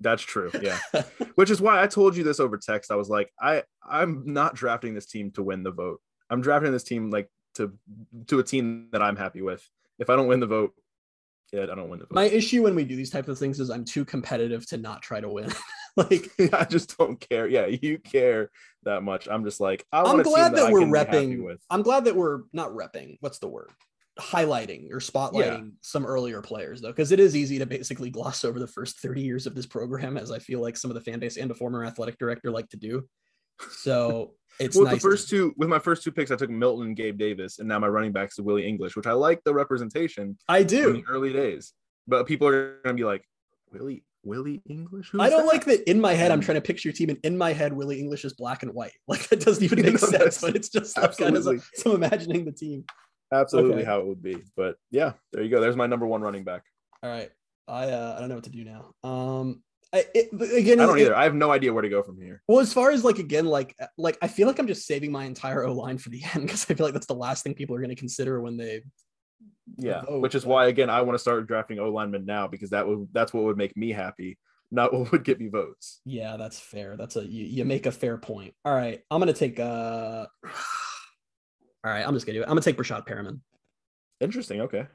That's 0.00 0.22
true. 0.22 0.50
Yeah. 0.60 0.78
Which 1.36 1.50
is 1.50 1.60
why 1.60 1.82
I 1.82 1.86
told 1.86 2.16
you 2.16 2.24
this 2.24 2.40
over 2.40 2.58
text. 2.58 2.90
I 2.90 2.96
was 2.96 3.08
like, 3.08 3.30
I 3.40 3.62
I'm 3.86 4.24
not 4.26 4.54
drafting 4.54 4.94
this 4.94 5.06
team 5.06 5.30
to 5.32 5.42
win 5.42 5.62
the 5.62 5.70
vote. 5.70 6.00
I'm 6.28 6.40
drafting 6.40 6.72
this 6.72 6.84
team 6.84 7.10
like 7.10 7.28
to 7.54 7.72
to 8.28 8.38
a 8.38 8.42
team 8.44 8.88
that 8.92 9.02
I'm 9.02 9.16
happy 9.16 9.42
with. 9.42 9.66
If 9.98 10.10
I 10.10 10.16
don't 10.16 10.26
win 10.26 10.40
the 10.40 10.46
vote, 10.46 10.74
yeah, 11.52 11.64
I 11.64 11.74
don't 11.74 11.88
win 11.88 11.98
the 11.98 12.06
vote. 12.06 12.14
My 12.14 12.24
issue 12.24 12.62
when 12.62 12.74
we 12.74 12.84
do 12.84 12.96
these 12.96 13.10
type 13.10 13.28
of 13.28 13.38
things 13.38 13.60
is 13.60 13.70
I'm 13.70 13.84
too 13.84 14.04
competitive 14.04 14.66
to 14.68 14.78
not 14.78 15.02
try 15.02 15.20
to 15.20 15.28
win. 15.28 15.52
like 15.96 16.30
I 16.52 16.64
just 16.64 16.96
don't 16.96 17.20
care. 17.20 17.46
Yeah, 17.46 17.66
you 17.66 17.98
care 17.98 18.50
that 18.84 19.02
much. 19.02 19.28
I'm 19.28 19.44
just 19.44 19.60
like 19.60 19.84
I 19.92 20.00
am 20.00 20.22
glad 20.22 20.54
that, 20.54 20.66
that 20.66 20.72
we're 20.72 20.80
repping. 20.80 21.56
I'm 21.70 21.82
glad 21.82 22.06
that 22.06 22.16
we're 22.16 22.40
not 22.52 22.70
repping. 22.70 23.18
What's 23.20 23.38
the 23.38 23.48
word? 23.48 23.70
Highlighting 24.18 24.90
or 24.90 24.98
spotlighting 24.98 25.64
yeah. 25.64 25.70
some 25.80 26.04
earlier 26.04 26.42
players 26.42 26.80
though, 26.80 26.88
because 26.88 27.12
it 27.12 27.20
is 27.20 27.36
easy 27.36 27.58
to 27.58 27.66
basically 27.66 28.10
gloss 28.10 28.44
over 28.44 28.58
the 28.58 28.66
first 28.66 29.00
30 29.00 29.22
years 29.22 29.46
of 29.46 29.54
this 29.54 29.66
program, 29.66 30.16
as 30.16 30.30
I 30.30 30.38
feel 30.38 30.60
like 30.60 30.76
some 30.76 30.90
of 30.90 30.94
the 30.94 31.00
fan 31.00 31.18
base 31.18 31.36
and 31.36 31.50
a 31.50 31.54
former 31.54 31.84
athletic 31.84 32.18
director 32.18 32.50
like 32.50 32.68
to 32.70 32.76
do. 32.76 33.08
So 33.70 34.34
it's 34.60 34.76
well, 34.76 34.86
nice 34.86 34.94
the 34.94 35.00
first 35.00 35.28
two 35.28 35.54
with 35.56 35.68
my 35.68 35.78
first 35.78 36.02
two 36.02 36.12
picks, 36.12 36.30
I 36.30 36.36
took 36.36 36.50
Milton 36.50 36.88
and 36.88 36.96
Gabe 36.96 37.18
Davis, 37.18 37.58
and 37.58 37.68
now 37.68 37.78
my 37.78 37.88
running 37.88 38.12
backs 38.12 38.34
is 38.34 38.44
Willie 38.44 38.66
English, 38.66 38.96
which 38.96 39.06
I 39.06 39.12
like 39.12 39.42
the 39.44 39.54
representation. 39.54 40.36
I 40.48 40.62
do 40.62 41.02
early 41.08 41.32
days, 41.32 41.72
but 42.06 42.26
people 42.26 42.48
are 42.48 42.80
gonna 42.84 42.96
be 42.96 43.04
like, 43.04 43.24
Willie 43.72 44.04
Willie 44.24 44.62
English. 44.68 45.10
Who's 45.10 45.20
I 45.20 45.30
don't 45.30 45.46
that? 45.46 45.52
like 45.52 45.64
that. 45.64 45.88
In 45.90 46.00
my 46.00 46.12
head, 46.14 46.30
I'm 46.30 46.40
trying 46.40 46.56
to 46.56 46.60
picture 46.60 46.88
your 46.88 46.94
team, 46.94 47.10
and 47.10 47.18
in 47.24 47.36
my 47.36 47.52
head, 47.52 47.72
Willie 47.72 47.98
English 47.98 48.24
is 48.24 48.34
black 48.34 48.62
and 48.62 48.72
white. 48.72 48.92
Like 49.08 49.28
that 49.28 49.40
doesn't 49.40 49.62
even 49.62 49.82
make 49.82 49.98
sense, 49.98 50.40
but 50.40 50.54
it's 50.56 50.68
just 50.68 50.96
like 50.96 51.16
kind 51.16 51.36
of 51.36 51.44
like, 51.44 51.60
so 51.74 51.94
imagining 51.94 52.44
the 52.44 52.52
team. 52.52 52.84
Absolutely 53.32 53.76
okay. 53.76 53.84
how 53.84 54.00
it 54.00 54.06
would 54.06 54.22
be, 54.22 54.36
but 54.56 54.76
yeah, 54.90 55.12
there 55.32 55.42
you 55.42 55.50
go. 55.50 55.60
There's 55.60 55.76
my 55.76 55.86
number 55.86 56.06
one 56.06 56.20
running 56.20 56.44
back. 56.44 56.62
All 57.02 57.10
right, 57.10 57.30
I 57.66 57.90
uh, 57.90 58.14
I 58.16 58.20
don't 58.20 58.28
know 58.28 58.34
what 58.34 58.44
to 58.44 58.50
do 58.50 58.64
now. 58.64 58.92
Um, 59.02 59.62
I, 59.94 60.06
it, 60.14 60.32
again, 60.52 60.80
I 60.80 60.86
don't 60.86 60.98
it, 60.98 61.02
either. 61.02 61.16
I 61.16 61.24
have 61.24 61.34
no 61.34 61.50
idea 61.50 61.72
where 61.72 61.82
to 61.82 61.88
go 61.88 62.02
from 62.02 62.18
here. 62.20 62.42
Well, 62.48 62.60
as 62.60 62.72
far 62.72 62.90
as 62.90 63.04
like 63.04 63.18
again, 63.18 63.46
like 63.46 63.76
like 63.98 64.16
I 64.22 64.28
feel 64.28 64.46
like 64.46 64.58
I'm 64.58 64.66
just 64.66 64.86
saving 64.86 65.12
my 65.12 65.24
entire 65.24 65.64
O 65.64 65.74
line 65.74 65.98
for 65.98 66.08
the 66.08 66.22
end 66.34 66.44
because 66.44 66.64
I 66.68 66.74
feel 66.74 66.86
like 66.86 66.94
that's 66.94 67.06
the 67.06 67.14
last 67.14 67.44
thing 67.44 67.54
people 67.54 67.76
are 67.76 67.80
going 67.80 67.90
to 67.90 67.96
consider 67.96 68.40
when 68.40 68.56
they. 68.56 68.82
Yeah, 69.76 70.02
vote. 70.02 70.20
which 70.20 70.34
is 70.34 70.44
why 70.44 70.66
again 70.66 70.90
I 70.90 71.02
want 71.02 71.14
to 71.14 71.20
start 71.20 71.46
drafting 71.46 71.78
O 71.78 71.90
linemen 71.90 72.26
now 72.26 72.46
because 72.46 72.70
that 72.70 72.86
would 72.86 73.08
that's 73.12 73.32
what 73.32 73.44
would 73.44 73.56
make 73.56 73.76
me 73.76 73.90
happy, 73.90 74.38
not 74.70 74.92
what 74.92 75.12
would 75.12 75.24
get 75.24 75.38
me 75.38 75.48
votes. 75.48 76.00
Yeah, 76.04 76.36
that's 76.36 76.58
fair. 76.58 76.96
That's 76.96 77.16
a 77.16 77.26
you, 77.26 77.44
you 77.44 77.64
make 77.64 77.86
a 77.86 77.92
fair 77.92 78.18
point. 78.18 78.54
All 78.64 78.74
right, 78.74 79.02
I'm 79.10 79.20
gonna 79.20 79.32
take 79.32 79.60
uh 79.60 80.26
All 81.84 81.90
right, 81.90 82.06
I'm 82.06 82.14
just 82.14 82.26
gonna 82.26 82.38
do 82.38 82.42
it. 82.42 82.44
I'm 82.44 82.50
gonna 82.50 82.62
take 82.62 82.76
Breshad 82.76 83.06
Perriman. 83.06 83.40
Interesting. 84.20 84.62
Okay. 84.62 84.86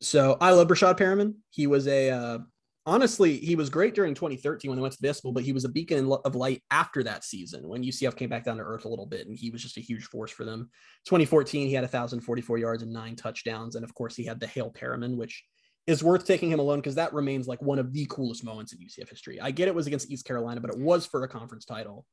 So 0.00 0.36
I 0.40 0.50
love 0.52 0.68
Breshad 0.68 0.98
Perriman. 0.98 1.34
He 1.50 1.66
was 1.66 1.86
a 1.86 2.10
uh, 2.10 2.38
honestly, 2.86 3.36
he 3.36 3.56
was 3.56 3.70
great 3.70 3.94
during 3.94 4.14
2013 4.14 4.70
when 4.70 4.76
they 4.76 4.82
went 4.82 4.94
to 4.94 4.98
Fiesta 5.00 5.22
Bowl, 5.22 5.32
but 5.32 5.44
he 5.44 5.52
was 5.52 5.64
a 5.64 5.68
beacon 5.68 6.10
of 6.24 6.34
light 6.34 6.62
after 6.70 7.02
that 7.02 7.24
season 7.24 7.68
when 7.68 7.82
UCF 7.82 8.16
came 8.16 8.28
back 8.28 8.44
down 8.44 8.56
to 8.56 8.62
earth 8.62 8.84
a 8.84 8.88
little 8.88 9.06
bit, 9.06 9.26
and 9.26 9.36
he 9.36 9.50
was 9.50 9.62
just 9.62 9.76
a 9.76 9.82
huge 9.82 10.04
force 10.04 10.30
for 10.30 10.44
them. 10.44 10.70
2014, 11.06 11.66
he 11.66 11.74
had 11.74 11.82
1,044 11.82 12.58
yards 12.58 12.82
and 12.82 12.92
nine 12.92 13.16
touchdowns, 13.16 13.76
and 13.76 13.84
of 13.84 13.94
course, 13.94 14.16
he 14.16 14.24
had 14.24 14.40
the 14.40 14.46
Hail 14.46 14.70
Perriman, 14.70 15.16
which 15.16 15.44
is 15.86 16.04
worth 16.04 16.26
taking 16.26 16.50
him 16.50 16.60
alone 16.60 16.78
because 16.78 16.94
that 16.94 17.12
remains 17.12 17.48
like 17.48 17.60
one 17.62 17.78
of 17.78 17.92
the 17.92 18.06
coolest 18.06 18.44
moments 18.44 18.72
in 18.72 18.78
UCF 18.78 19.08
history. 19.08 19.40
I 19.40 19.50
get 19.50 19.68
it 19.68 19.74
was 19.74 19.86
against 19.86 20.10
East 20.10 20.24
Carolina, 20.24 20.60
but 20.60 20.70
it 20.70 20.78
was 20.78 21.06
for 21.06 21.24
a 21.24 21.28
conference 21.28 21.64
title. 21.64 22.06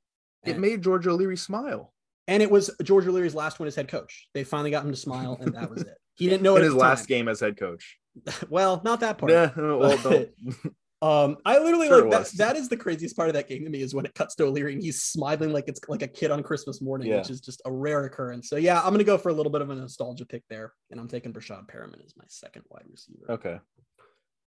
And, 0.43 0.55
it 0.55 0.59
made 0.59 0.81
George 0.81 1.07
O'Leary 1.07 1.37
smile. 1.37 1.93
And 2.27 2.43
it 2.43 2.51
was 2.51 2.69
George 2.83 3.07
O'Leary's 3.07 3.35
last 3.35 3.59
one 3.59 3.67
as 3.67 3.75
head 3.75 3.87
coach. 3.87 4.27
They 4.33 4.43
finally 4.43 4.71
got 4.71 4.83
him 4.83 4.91
to 4.91 4.97
smile, 4.97 5.37
and 5.39 5.53
that 5.53 5.69
was 5.69 5.81
it. 5.81 5.95
He 6.15 6.25
didn't 6.29 6.43
know 6.43 6.55
in 6.55 6.61
it 6.61 6.65
his 6.65 6.73
last 6.73 7.07
game 7.07 7.27
as 7.27 7.39
head 7.39 7.57
coach. 7.57 7.97
well, 8.49 8.81
not 8.83 8.99
that 9.01 9.17
part. 9.17 9.31
Yeah, 9.31 9.51
well, 9.55 10.25
Um, 11.01 11.37
I 11.45 11.59
literally 11.59 11.87
sure 11.87 12.09
like 12.09 12.23
that. 12.23 12.37
That 12.37 12.55
is 12.57 12.69
the 12.69 12.77
craziest 12.77 13.15
part 13.15 13.29
of 13.29 13.35
that 13.35 13.47
game 13.47 13.63
to 13.63 13.69
me 13.69 13.81
is 13.81 13.93
when 13.93 14.05
it 14.05 14.15
cuts 14.15 14.33
to 14.35 14.45
O'Leary 14.45 14.73
and 14.73 14.81
he's 14.81 15.03
smiling 15.03 15.53
like 15.53 15.65
it's 15.67 15.79
like 15.87 16.01
a 16.01 16.07
kid 16.07 16.31
on 16.31 16.41
Christmas 16.41 16.81
morning, 16.81 17.09
yeah. 17.09 17.17
which 17.17 17.29
is 17.29 17.39
just 17.39 17.61
a 17.65 17.71
rare 17.71 18.05
occurrence. 18.05 18.49
So 18.49 18.55
yeah, 18.55 18.81
I'm 18.81 18.93
gonna 18.93 19.03
go 19.03 19.17
for 19.17 19.29
a 19.29 19.33
little 19.33 19.51
bit 19.51 19.61
of 19.61 19.69
a 19.69 19.75
nostalgia 19.75 20.25
pick 20.25 20.43
there, 20.49 20.73
and 20.89 20.99
I'm 20.99 21.07
taking 21.07 21.31
Breshad 21.31 21.69
Perriman 21.69 22.03
as 22.03 22.15
my 22.17 22.23
second 22.27 22.63
wide 22.69 22.85
receiver. 22.89 23.25
Okay. 23.29 23.59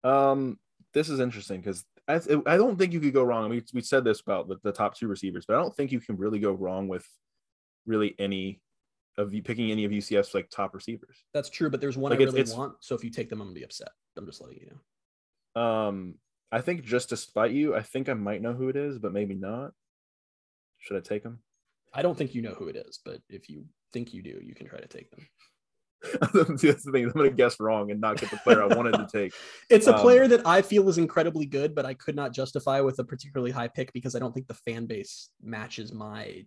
Um, 0.03 0.59
this 0.93 1.07
is 1.07 1.21
interesting 1.21 1.61
because 1.61 1.85
I, 2.09 2.15
I 2.45 2.57
don't 2.57 2.77
think 2.77 2.91
you 2.91 2.99
could 2.99 3.13
go 3.13 3.23
wrong. 3.23 3.49
We 3.49 3.63
we 3.73 3.79
said 3.79 4.03
this 4.03 4.19
about 4.19 4.49
the, 4.49 4.57
the 4.63 4.73
top 4.73 4.97
two 4.97 5.07
receivers, 5.07 5.45
but 5.45 5.55
I 5.55 5.61
don't 5.61 5.73
think 5.73 5.93
you 5.93 6.01
can 6.01 6.17
really 6.17 6.39
go 6.39 6.51
wrong 6.51 6.89
with 6.89 7.07
really 7.85 8.15
any 8.19 8.59
of 9.17 9.33
you 9.33 9.43
picking 9.43 9.71
any 9.71 9.85
of 9.85 9.91
UCF's 9.91 10.33
like 10.33 10.49
top 10.49 10.73
receivers. 10.73 11.23
That's 11.33 11.49
true, 11.49 11.69
but 11.69 11.81
there's 11.81 11.97
one 11.97 12.11
like 12.11 12.19
I 12.19 12.23
really 12.23 12.43
want. 12.51 12.75
So 12.81 12.95
if 12.95 13.03
you 13.03 13.09
take 13.09 13.29
them, 13.29 13.41
I'm 13.41 13.47
gonna 13.47 13.55
be 13.55 13.63
upset. 13.63 13.89
I'm 14.17 14.25
just 14.25 14.41
letting 14.41 14.59
you 14.59 14.71
know. 15.55 15.61
Um, 15.61 16.15
I 16.51 16.61
think 16.61 16.83
just 16.83 17.09
to 17.09 17.17
spite 17.17 17.51
you, 17.51 17.75
I 17.75 17.81
think 17.81 18.09
I 18.09 18.13
might 18.13 18.41
know 18.41 18.53
who 18.53 18.69
it 18.69 18.75
is, 18.75 18.99
but 18.99 19.13
maybe 19.13 19.35
not. 19.35 19.71
Should 20.79 20.97
I 20.97 20.99
take 20.99 21.23
him? 21.23 21.39
I 21.93 22.01
don't 22.01 22.17
think 22.17 22.35
you 22.35 22.41
know 22.41 22.53
who 22.53 22.67
it 22.67 22.75
is, 22.75 22.99
but 23.03 23.19
if 23.29 23.49
you 23.49 23.65
think 23.91 24.13
you 24.13 24.21
do, 24.21 24.39
you 24.41 24.55
can 24.55 24.67
try 24.67 24.79
to 24.79 24.87
take 24.87 25.09
them. 25.11 25.27
That's 26.33 26.61
the 26.61 26.91
thing. 26.91 27.05
I'm 27.05 27.11
going 27.11 27.29
to 27.29 27.35
guess 27.35 27.59
wrong 27.59 27.91
and 27.91 28.01
not 28.01 28.17
get 28.19 28.29
the 28.29 28.37
player 28.37 28.61
I 28.61 28.75
wanted 28.75 28.93
to 28.93 29.07
take. 29.11 29.33
It's 29.69 29.87
a 29.87 29.95
um, 29.95 30.01
player 30.01 30.27
that 30.27 30.45
I 30.45 30.61
feel 30.61 30.87
is 30.89 30.97
incredibly 30.97 31.45
good, 31.45 31.73
but 31.73 31.85
I 31.85 31.93
could 31.93 32.15
not 32.15 32.33
justify 32.33 32.81
with 32.81 32.99
a 32.99 33.03
particularly 33.03 33.51
high 33.51 33.69
pick 33.69 33.93
because 33.93 34.15
I 34.15 34.19
don't 34.19 34.33
think 34.33 34.47
the 34.47 34.53
fan 34.53 34.85
base 34.85 35.29
matches 35.41 35.93
my 35.93 36.45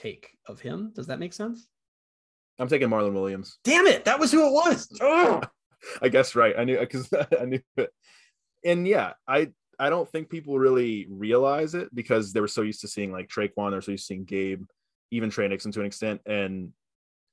take 0.00 0.30
of 0.46 0.60
him. 0.60 0.92
Does 0.94 1.06
that 1.08 1.18
make 1.18 1.32
sense? 1.32 1.68
I'm 2.58 2.68
taking 2.68 2.88
Marlon 2.88 3.14
Williams. 3.14 3.58
Damn 3.64 3.86
it! 3.86 4.04
That 4.04 4.20
was 4.20 4.30
who 4.32 4.46
it 4.46 4.52
was. 4.52 4.88
I 6.02 6.08
guess 6.08 6.34
right. 6.34 6.54
I 6.58 6.64
knew 6.64 6.78
because 6.78 7.08
I 7.40 7.44
knew 7.46 7.60
it 7.76 7.90
and 8.64 8.86
yeah, 8.86 9.12
I 9.26 9.52
I 9.78 9.90
don't 9.90 10.10
think 10.10 10.28
people 10.28 10.58
really 10.58 11.06
realize 11.10 11.74
it 11.74 11.94
because 11.94 12.32
they 12.32 12.40
were 12.40 12.48
so 12.48 12.62
used 12.62 12.82
to 12.82 12.88
seeing 12.88 13.12
like 13.12 13.28
Tre'Quan, 13.28 13.70
they're 13.70 13.80
so 13.80 13.92
used 13.92 14.04
to 14.04 14.14
seeing 14.14 14.24
Gabe, 14.24 14.64
even 15.10 15.30
Tre 15.30 15.48
Nixon 15.48 15.72
to 15.72 15.80
an 15.80 15.86
extent, 15.86 16.20
and 16.26 16.72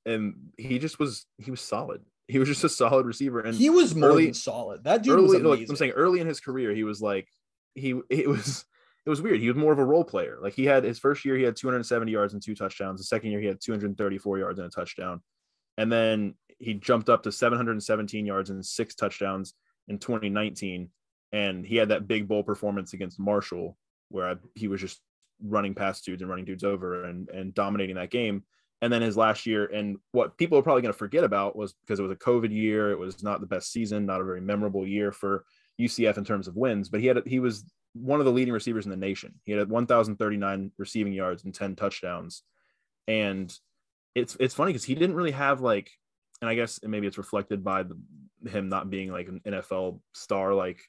and 0.05 0.35
he 0.57 0.79
just 0.79 0.99
was 0.99 1.25
he 1.37 1.51
was 1.51 1.61
solid. 1.61 2.01
He 2.27 2.39
was 2.39 2.47
just 2.47 2.63
a 2.63 2.69
solid 2.69 3.05
receiver, 3.05 3.39
and 3.39 3.55
he 3.55 3.69
was 3.69 3.95
more 3.95 4.09
early, 4.09 4.25
than 4.25 4.33
solid. 4.33 4.83
That 4.83 5.03
dude 5.03 5.13
early, 5.13 5.41
was 5.41 5.59
like, 5.59 5.69
I'm 5.69 5.75
saying 5.75 5.91
early 5.91 6.19
in 6.19 6.27
his 6.27 6.39
career, 6.39 6.73
he 6.73 6.83
was 6.83 7.01
like 7.01 7.27
he 7.75 7.99
it 8.09 8.27
was 8.27 8.65
it 9.07 9.09
was 9.09 9.21
weird. 9.21 9.39
He 9.39 9.47
was 9.47 9.57
more 9.57 9.71
of 9.71 9.79
a 9.79 9.85
role 9.85 10.03
player. 10.03 10.37
Like 10.41 10.53
he 10.53 10.65
had 10.65 10.83
his 10.83 10.99
first 10.99 11.23
year, 11.25 11.37
he 11.37 11.43
had 11.43 11.55
270 11.55 12.11
yards 12.11 12.33
and 12.33 12.43
two 12.43 12.53
touchdowns. 12.53 12.99
The 12.99 13.05
second 13.05 13.31
year, 13.31 13.39
he 13.39 13.47
had 13.47 13.61
234 13.61 14.37
yards 14.37 14.59
and 14.59 14.67
a 14.67 14.69
touchdown, 14.69 15.21
and 15.77 15.91
then 15.91 16.35
he 16.59 16.75
jumped 16.75 17.09
up 17.09 17.23
to 17.23 17.31
717 17.31 18.25
yards 18.25 18.49
and 18.49 18.63
six 18.63 18.93
touchdowns 18.93 19.53
in 19.87 19.97
2019 19.97 20.89
and 21.31 21.65
he 21.65 21.75
had 21.75 21.89
that 21.89 22.07
big 22.07 22.27
bowl 22.27 22.43
performance 22.43 22.93
against 22.93 23.19
Marshall 23.19 23.77
where 24.09 24.29
I, 24.29 24.35
he 24.55 24.67
was 24.67 24.79
just 24.79 25.01
running 25.43 25.75
past 25.75 26.05
dudes 26.05 26.21
and 26.21 26.29
running 26.29 26.45
dudes 26.45 26.63
over 26.63 27.03
and 27.03 27.29
and 27.29 27.53
dominating 27.53 27.95
that 27.95 28.11
game. 28.11 28.43
And 28.81 28.93
then 28.93 29.01
his 29.01 29.17
last 29.17 29.47
year, 29.47 29.65
and 29.65 29.97
what 30.11 30.37
people 30.37 30.57
are 30.57 30.61
probably 30.61 30.83
going 30.83 30.93
to 30.93 30.97
forget 30.97 31.23
about 31.23 31.55
was 31.55 31.73
because 31.73 31.99
it 31.99 32.03
was 32.03 32.11
a 32.11 32.15
COVID 32.15 32.51
year, 32.51 32.91
it 32.91 32.99
was 32.99 33.23
not 33.23 33.41
the 33.41 33.47
best 33.47 33.71
season, 33.71 34.05
not 34.05 34.21
a 34.21 34.23
very 34.23 34.39
memorable 34.39 34.85
year 34.85 35.11
for 35.11 35.45
UCF 35.81 36.17
in 36.19 36.23
terms 36.23 36.47
of 36.47 36.55
wins. 36.55 36.87
But 36.87 37.01
he 37.01 37.07
had 37.07 37.21
he 37.25 37.39
was 37.39 37.65
one 37.93 38.19
of 38.19 38.25
the 38.25 38.31
leading 38.31 38.53
receivers 38.53 38.85
in 38.85 38.91
the 38.91 38.97
nation. 38.97 39.35
He 39.43 39.53
had 39.53 39.69
1,039 39.69 40.71
receiving 40.77 41.13
yards 41.13 41.43
and 41.43 41.53
10 41.53 41.75
touchdowns, 41.75 42.43
and 43.07 43.53
it's 44.15 44.35
it's 44.39 44.53
funny 44.53 44.73
because 44.73 44.83
he 44.83 44.95
didn't 44.95 45.15
really 45.15 45.31
have 45.31 45.61
like, 45.61 45.91
and 46.41 46.49
I 46.49 46.55
guess 46.55 46.79
maybe 46.83 47.07
it's 47.07 47.17
reflected 47.17 47.63
by 47.63 47.83
the, 47.83 47.97
him 48.49 48.69
not 48.69 48.89
being 48.89 49.11
like 49.11 49.27
an 49.27 49.41
NFL 49.45 49.99
star 50.13 50.53
like 50.53 50.81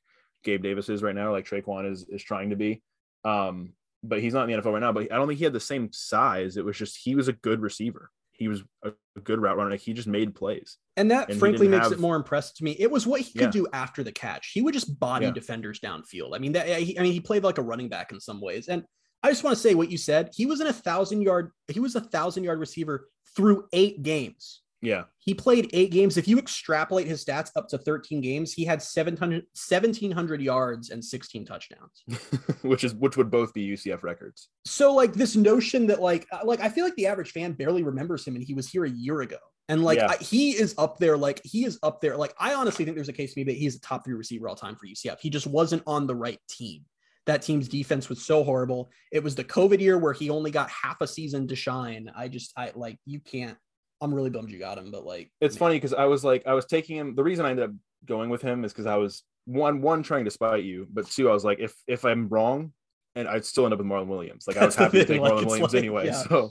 Gabe 0.45 0.63
Davis 0.63 0.89
is 0.89 1.03
right 1.03 1.15
now, 1.15 1.33
like 1.33 1.47
Tre'Quan 1.47 1.91
is 1.91 2.07
is 2.09 2.23
trying 2.23 2.51
to 2.51 2.57
be. 2.57 2.83
Um, 3.25 3.75
but 4.03 4.21
he's 4.21 4.33
not 4.33 4.49
in 4.49 4.57
the 4.57 4.63
NFL 4.63 4.73
right 4.73 4.81
now. 4.81 4.93
But 4.93 5.13
I 5.13 5.17
don't 5.17 5.29
think 5.29 5.39
he 5.39 5.45
had 5.45 5.53
the 5.53 5.61
same 5.61 5.93
size. 5.93 6.57
It 6.57 6.65
was 6.65 6.77
just 6.77 6.97
he 6.97 7.15
was 7.15 7.29
a 7.29 7.33
good 7.33 7.61
receiver. 7.61 8.11
He 8.39 8.49
was 8.49 8.63
a, 8.85 8.93
good 9.25 9.41
route 9.41 9.57
runner. 9.57 9.71
Like 9.71 9.81
he 9.81 9.93
just 9.93 10.07
made 10.07 10.33
plays. 10.33 10.79
And 10.97 11.11
that 11.11 11.29
and 11.29 11.41
frankly 11.41 11.67
makes 11.67 11.87
have... 11.87 11.93
it 11.93 11.99
more 11.99 12.15
impressive 12.15 12.55
to 12.57 12.65
me. 12.65 12.77
It 12.79 12.89
was 12.89 13.05
what 13.05 13.21
he 13.21 13.33
could 13.33 13.53
yeah. 13.55 13.63
do 13.63 13.67
after 13.73 14.05
the 14.05 14.13
catch. 14.13 14.53
He 14.53 14.63
would 14.63 14.75
just 14.75 14.99
body 15.01 15.27
yeah. 15.27 15.33
defenders 15.33 15.81
downfield. 15.81 16.37
I 16.37 16.39
mean, 16.39 16.53
that 16.53 16.67
I 16.67 17.03
mean, 17.03 17.13
he 17.13 17.21
played 17.21 17.43
like 17.43 17.59
a 17.59 17.63
running 17.63 17.89
back 17.89 18.13
in 18.13 18.21
some 18.21 18.41
ways. 18.41 18.69
And 18.69 18.85
I 19.25 19.31
just 19.31 19.43
want 19.43 19.57
to 19.57 19.61
say 19.61 19.75
what 19.75 19.91
you 19.91 19.99
said. 19.99 20.31
He 20.33 20.47
was 20.47 20.61
in 20.61 20.69
a 20.69 20.73
thousand 20.73 21.23
yard. 21.23 21.51
He 21.67 21.81
was 21.81 21.97
a 21.97 22.01
thousand 22.01 22.45
yard 22.45 22.61
receiver 22.61 23.09
through 23.35 23.67
eight 23.73 24.03
games. 24.03 24.63
Yeah. 24.81 25.05
He 25.19 25.35
played 25.35 25.71
eight 25.73 25.91
games. 25.91 26.17
If 26.17 26.29
you 26.29 26.39
extrapolate 26.39 27.07
his 27.07 27.25
stats 27.25 27.51
up 27.57 27.69
to 27.69 27.79
13 27.79 28.21
games, 28.21 28.53
he 28.53 28.65
had 28.65 28.81
700, 28.81 29.45
1700 29.53 30.41
yards 30.41 30.91
and 30.91 31.05
16 31.05 31.45
touchdowns, 31.45 32.05
which 32.63 32.85
is, 32.85 32.95
which 32.95 33.17
would 33.17 33.31
both 33.31 33.53
be 33.53 33.69
UCF 33.69 34.03
records. 34.03 34.49
So 34.65 34.95
like 34.95 35.15
this 35.15 35.35
notion 35.35 35.87
that 35.89 36.01
like, 36.01 36.27
uh, 36.33 36.41
like, 36.45 36.61
I 36.61 36.69
feel 36.69 36.85
like 36.85 36.95
the 36.95 37.07
average 37.07 37.33
fan 37.33 37.53
barely 37.53 37.83
remembers 37.83 38.27
him 38.27 38.37
and 38.37 38.45
he 38.45 38.55
was 38.55 38.69
here 38.69 38.85
a 38.85 38.91
year 38.91 39.21
ago. 39.21 39.39
And 39.69 39.83
like, 39.83 39.99
yeah. 39.99 40.09
I, 40.11 40.17
he 40.17 40.53
is 40.53 40.75
up 40.79 40.99
there. 40.99 41.17
Like 41.17 41.41
he 41.45 41.65
is 41.65 41.79
up 41.83 42.01
there. 42.01 42.17
Like, 42.17 42.35
I 42.39 42.55
honestly 42.55 42.85
think 42.85 42.97
there's 42.97 43.09
a 43.09 43.13
case 43.13 43.35
to 43.35 43.41
me 43.41 43.45
that 43.45 43.57
he's 43.57 43.77
a 43.77 43.81
top 43.81 44.05
three 44.05 44.15
receiver 44.15 44.49
all 44.49 44.57
time 44.57 44.77
for 44.77 44.87
UCF. 44.87 45.19
He 45.21 45.29
just 45.29 45.47
wasn't 45.47 45.83
on 45.87 46.07
the 46.07 46.15
right 46.15 46.41
team. 46.49 46.85
That 47.27 47.43
team's 47.43 47.69
defense 47.69 48.09
was 48.09 48.25
so 48.25 48.43
horrible. 48.43 48.91
It 49.13 49.23
was 49.23 49.35
the 49.35 49.45
COVID 49.45 49.81
year 49.81 49.99
where 49.99 50.15
he 50.15 50.31
only 50.31 50.51
got 50.51 50.71
half 50.71 51.03
a 51.03 51.07
season 51.07 51.47
to 51.49 51.57
shine. 51.57 52.11
I 52.17 52.29
just, 52.29 52.53
I 52.57 52.73
like, 52.75 52.99
you 53.05 53.21
can't, 53.21 53.59
I'm 54.01 54.15
really 54.15 54.31
bummed 54.31 54.51
you 54.51 54.59
got 54.59 54.79
him, 54.79 54.91
but 54.91 55.05
like 55.05 55.31
it's 55.41 55.57
man. 55.57 55.59
funny 55.59 55.77
because 55.77 55.95
I 55.95 56.05
was 56.05 56.25
like 56.25 56.47
I 56.47 56.55
was 56.55 56.65
taking 56.67 56.97
him. 56.97 57.15
The 57.15 57.25
reason 57.25 57.45
I 57.45 57.51
ended 57.51 57.71
up 57.71 57.75
going 58.05 58.31
with 58.31 58.43
him 58.43 58.65
is 58.65 58.73
because 58.73 58.87
I 58.87 58.97
was 58.97 59.25
one 59.45 59.81
one 59.81 60.03
trying 60.03 60.25
to 60.25 60.31
spite 60.31 60.65
you, 60.65 60.87
but 60.91 61.09
two 61.11 61.29
I 61.29 61.33
was 61.33 61.45
like 61.45 61.59
if 61.59 61.75
if 61.87 62.05
I'm 62.05 62.29
wrong, 62.29 62.73
and 63.17 63.27
I'd 63.27 63.45
still 63.45 63.65
end 63.65 63.73
up 63.73 63.79
with 63.79 63.89
Marlon 63.89 64.07
Williams. 64.07 64.47
Like 64.47 64.57
I 64.57 64.65
was 64.65 64.77
happy 64.77 64.99
to 64.99 65.05
take 65.07 65.21
like, 65.21 65.33
Marlon 65.33 65.47
Williams 65.47 65.75
like, 65.75 65.83
anyway. 65.83 66.07
Yeah. 66.07 66.23
So 66.23 66.51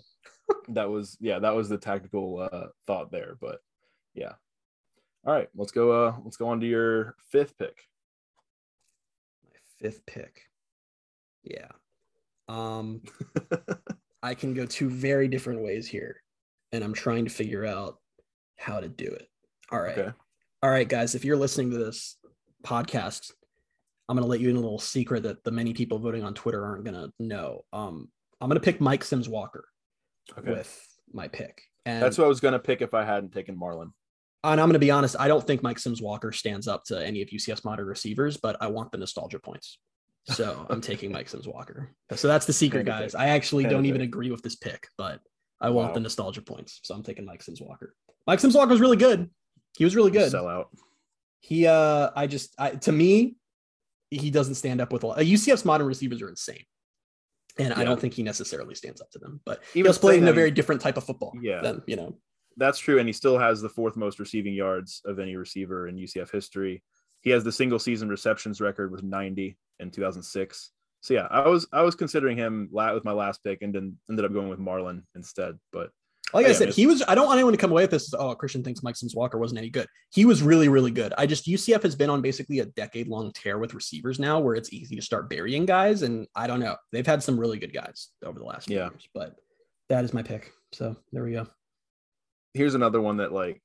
that 0.70 0.90
was 0.90 1.18
yeah 1.22 1.40
that 1.40 1.56
was 1.56 1.70
the 1.70 1.78
tactical 1.78 2.50
uh, 2.52 2.68
thought 2.86 3.12
there, 3.12 3.38
but 3.40 3.60
yeah. 4.14 4.34
All 5.26 5.34
right, 5.34 5.50
let's 5.56 5.72
go. 5.72 5.92
Uh, 5.92 6.16
let's 6.24 6.38
go 6.38 6.48
on 6.48 6.60
to 6.62 6.68
your 6.68 7.16
fifth 7.32 7.58
pick. 7.58 7.78
My 9.46 9.58
fifth 9.80 10.06
pick. 10.06 10.44
Yeah. 11.44 11.68
Um, 12.48 13.02
I 14.24 14.36
can 14.36 14.54
go 14.54 14.66
two 14.66 14.90
very 14.90 15.28
different 15.28 15.64
ways 15.64 15.86
here 15.86 16.22
and 16.72 16.84
I'm 16.84 16.94
trying 16.94 17.26
to 17.26 17.32
figure 17.32 17.66
out 17.66 17.98
how 18.58 18.80
to 18.80 18.88
do 18.88 19.06
it. 19.06 19.28
All 19.72 19.80
right. 19.80 19.98
Okay. 19.98 20.12
All 20.64 20.70
right, 20.70 20.88
guys, 20.88 21.14
if 21.14 21.24
you're 21.24 21.38
listening 21.38 21.72
to 21.72 21.78
this 21.78 22.18
podcast, 22.66 23.32
I'm 24.10 24.16
going 24.16 24.24
to 24.24 24.30
let 24.30 24.40
you 24.40 24.50
in 24.50 24.56
a 24.56 24.60
little 24.60 24.80
secret 24.80 25.24
that 25.24 25.44
the 25.44 25.52
many 25.52 25.74
people 25.74 26.00
voting 26.00 26.24
on 26.24 26.34
Twitter 26.34 26.66
aren't 26.66 26.84
going 26.84 26.96
to 26.96 27.12
know. 27.20 27.64
Um, 27.74 28.10
I'm 28.42 28.50
going 28.50 28.60
to 28.60 28.64
pick 28.64 28.82
Mike 28.82 29.04
Sims 29.04 29.30
Walker 29.30 29.66
okay. 30.38 30.50
with 30.50 30.88
my 31.14 31.28
pick. 31.28 31.62
And 31.86 32.02
that's 32.02 32.18
what 32.18 32.26
I 32.26 32.28
was 32.28 32.40
going 32.40 32.54
to 32.54 32.60
pick 32.60 32.82
if 32.82 32.94
I 32.94 33.04
hadn't 33.04 33.34
taken 33.34 33.58
Marlon. 33.58 33.92
And 34.44 34.62
I'm 34.62 34.68
going 34.68 34.74
to 34.74 34.80
be 34.80 34.92
honest, 34.92 35.16
I 35.20 35.28
don't 35.28 35.46
think 35.46 35.62
Mike 35.62 35.80
Sims 35.80 36.02
Walker 36.02 36.32
stands 36.32 36.68
up 36.68 36.84
to 36.86 37.06
any 37.06 37.22
of 37.22 37.30
UCF's 37.30 37.66
modern 37.66 37.86
receivers, 37.86 38.38
but 38.38 38.56
I 38.62 38.68
want 38.68 38.92
the 38.92 38.98
nostalgia 38.98 39.40
points. 39.40 39.78
So 40.26 40.66
I'm 40.70 40.82
taking 40.82 41.12
Mike 41.12 41.30
Sims 41.30 41.48
Walker. 41.48 41.92
So 42.16 42.28
that's 42.28 42.46
the 42.46 42.54
secret, 42.54 42.86
guys. 42.86 43.16
I 43.16 43.28
actually 43.28 43.66
don't 43.66 43.86
even 43.86 44.02
agree 44.02 44.32
with 44.32 44.42
this 44.42 44.56
pick, 44.56 44.88
but 44.98 45.20
I 45.60 45.70
want 45.70 45.90
wow. 45.90 45.94
the 45.96 46.00
nostalgia 46.02 46.42
points. 46.42 46.80
So 46.84 46.94
I'm 46.94 47.04
taking 47.04 47.26
Mike 47.26 47.42
Sims 47.42 47.62
Walker. 47.62 47.96
Mike 48.26 48.40
Sims 48.40 48.56
Walker 48.56 48.72
was 48.72 48.82
really 48.82 48.98
good. 48.98 49.30
He 49.78 49.84
was 49.84 49.96
really 49.96 50.12
good. 50.12 50.32
Sell 50.32 50.48
out. 50.48 50.70
He 51.40 51.68
uh 51.68 52.10
I 52.16 52.28
just 52.28 52.54
I, 52.60 52.72
to 52.72 52.92
me, 52.92 53.36
he 54.10 54.32
doesn't 54.32 54.56
stand 54.56 54.82
up 54.82 54.92
with 54.92 55.04
a 55.04 55.08
lot. 55.08 55.18
UCF's 55.20 55.66
modern 55.66 55.88
receivers 55.88 56.22
are 56.22 56.30
insane. 56.30 56.64
And 57.60 57.70
yeah. 57.70 57.80
I 57.80 57.84
don't 57.84 58.00
think 58.00 58.14
he 58.14 58.24
necessarily 58.24 58.76
stands 58.76 59.02
up 59.02 59.10
to 59.12 59.20
them. 59.20 59.42
But 59.46 59.64
he 59.74 59.84
was 59.84 59.98
playing 59.98 60.24
in 60.24 60.28
a 60.28 60.34
very 60.34 60.52
different 60.52 60.82
type 60.82 60.98
of 60.98 61.04
football. 61.04 61.34
Yeah. 61.42 61.62
Than, 61.62 61.82
you 61.88 61.96
know. 61.96 62.18
That's 62.56 62.80
true. 62.80 63.00
And 63.00 63.08
he 63.08 63.14
still 63.14 63.38
has 63.38 63.62
the 63.62 63.70
fourth 63.70 63.98
most 63.98 64.20
receiving 64.20 64.54
yards 64.54 65.02
of 65.06 65.20
any 65.20 65.36
receiver 65.36 65.88
in 65.88 65.96
UCF 65.96 66.32
history. 66.32 66.84
He 67.22 67.32
has 67.32 67.44
the 67.44 67.52
single 67.52 67.80
season 67.80 68.10
receptions 68.10 68.62
record 68.62 68.92
with 68.92 69.04
90 69.04 69.58
in 69.80 69.92
2006 69.92 70.72
so 71.02 71.14
yeah, 71.14 71.28
I 71.30 71.48
was 71.48 71.68
I 71.72 71.82
was 71.84 71.96
considering 71.96 72.38
him 72.38 72.70
with 72.72 73.06
my 73.06 73.12
last 73.14 73.44
pick 73.44 73.62
and 73.62 73.74
then 73.74 73.98
ended 74.10 74.26
up 74.26 74.34
going 74.34 74.50
with 74.50 74.60
Marlon 74.60 75.04
instead. 75.16 75.58
But 75.72 75.90
Like 76.34 76.46
I 76.48 76.52
said, 76.54 76.70
he 76.70 76.86
was. 76.88 77.02
I 77.08 77.16
don't 77.16 77.28
want 77.28 77.38
anyone 77.38 77.54
to 77.54 77.58
come 77.58 77.72
away 77.72 77.84
with 77.84 77.92
this. 77.92 78.14
as, 78.14 78.20
Oh, 78.20 78.36
Christian 78.36 78.64
thinks 78.64 78.84
Mike 78.84 78.96
Sims 78.98 79.16
Walker 79.16 79.38
wasn't 79.38 79.60
any 79.60 79.70
good. 79.70 79.88
He 80.12 80.26
was 80.26 80.42
really, 80.44 80.68
really 80.70 80.92
good. 80.92 81.14
I 81.18 81.26
just 81.26 81.46
UCF 81.46 81.84
has 81.84 81.96
been 81.96 82.10
on 82.10 82.22
basically 82.22 82.60
a 82.60 82.66
decade 82.66 83.08
long 83.08 83.32
tear 83.32 83.58
with 83.60 83.74
receivers 83.74 84.20
now, 84.20 84.40
where 84.40 84.56
it's 84.56 84.74
easy 84.74 84.96
to 84.98 85.02
start 85.02 85.30
burying 85.30 85.66
guys. 85.66 86.02
And 86.02 86.28
I 86.36 86.48
don't 86.48 86.60
know. 86.60 86.76
They've 86.92 87.06
had 87.08 87.24
some 87.24 87.40
really 87.40 87.58
good 87.60 87.74
guys 87.74 88.10
over 88.26 88.40
the 88.40 88.46
last 88.46 88.68
few 88.68 88.78
Yeah. 88.78 88.90
years, 88.90 89.08
but 89.14 89.36
that 89.90 90.04
is 90.04 90.14
my 90.14 90.24
pick. 90.24 90.52
So 90.74 90.96
there 91.14 91.24
we 91.24 91.32
go. 91.32 91.48
Here's 92.54 92.76
another 92.76 93.00
one 93.00 93.18
that 93.18 93.32
like 93.32 93.62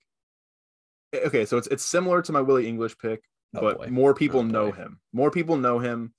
eh, 1.14 1.20
okay, 1.26 1.44
so 1.46 1.56
it's 1.56 1.66
it's 1.68 1.84
similar 1.84 2.22
to 2.22 2.32
my 2.32 2.40
Willie 2.42 2.68
English 2.68 2.96
pick, 2.98 3.22
Oh, 3.56 3.60
but 3.60 3.78
boy. 3.78 3.86
more 3.88 4.14
people 4.14 4.40
Oh, 4.40 4.44
know 4.44 4.70
him. 4.70 5.00
More 5.12 5.30
people 5.32 5.56
know 5.56 5.78
him. 5.80 6.14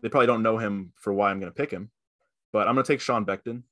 They 0.00 0.08
probably 0.08 0.26
don't 0.26 0.42
know 0.42 0.58
him 0.58 0.92
for 0.96 1.12
why 1.12 1.30
I'm 1.30 1.40
going 1.40 1.52
to 1.52 1.56
pick 1.56 1.70
him, 1.70 1.90
but 2.52 2.66
I'm 2.66 2.74
going 2.74 2.84
to 2.84 2.92
take 2.92 3.00
Sean 3.00 3.26
Beckton. 3.26 3.62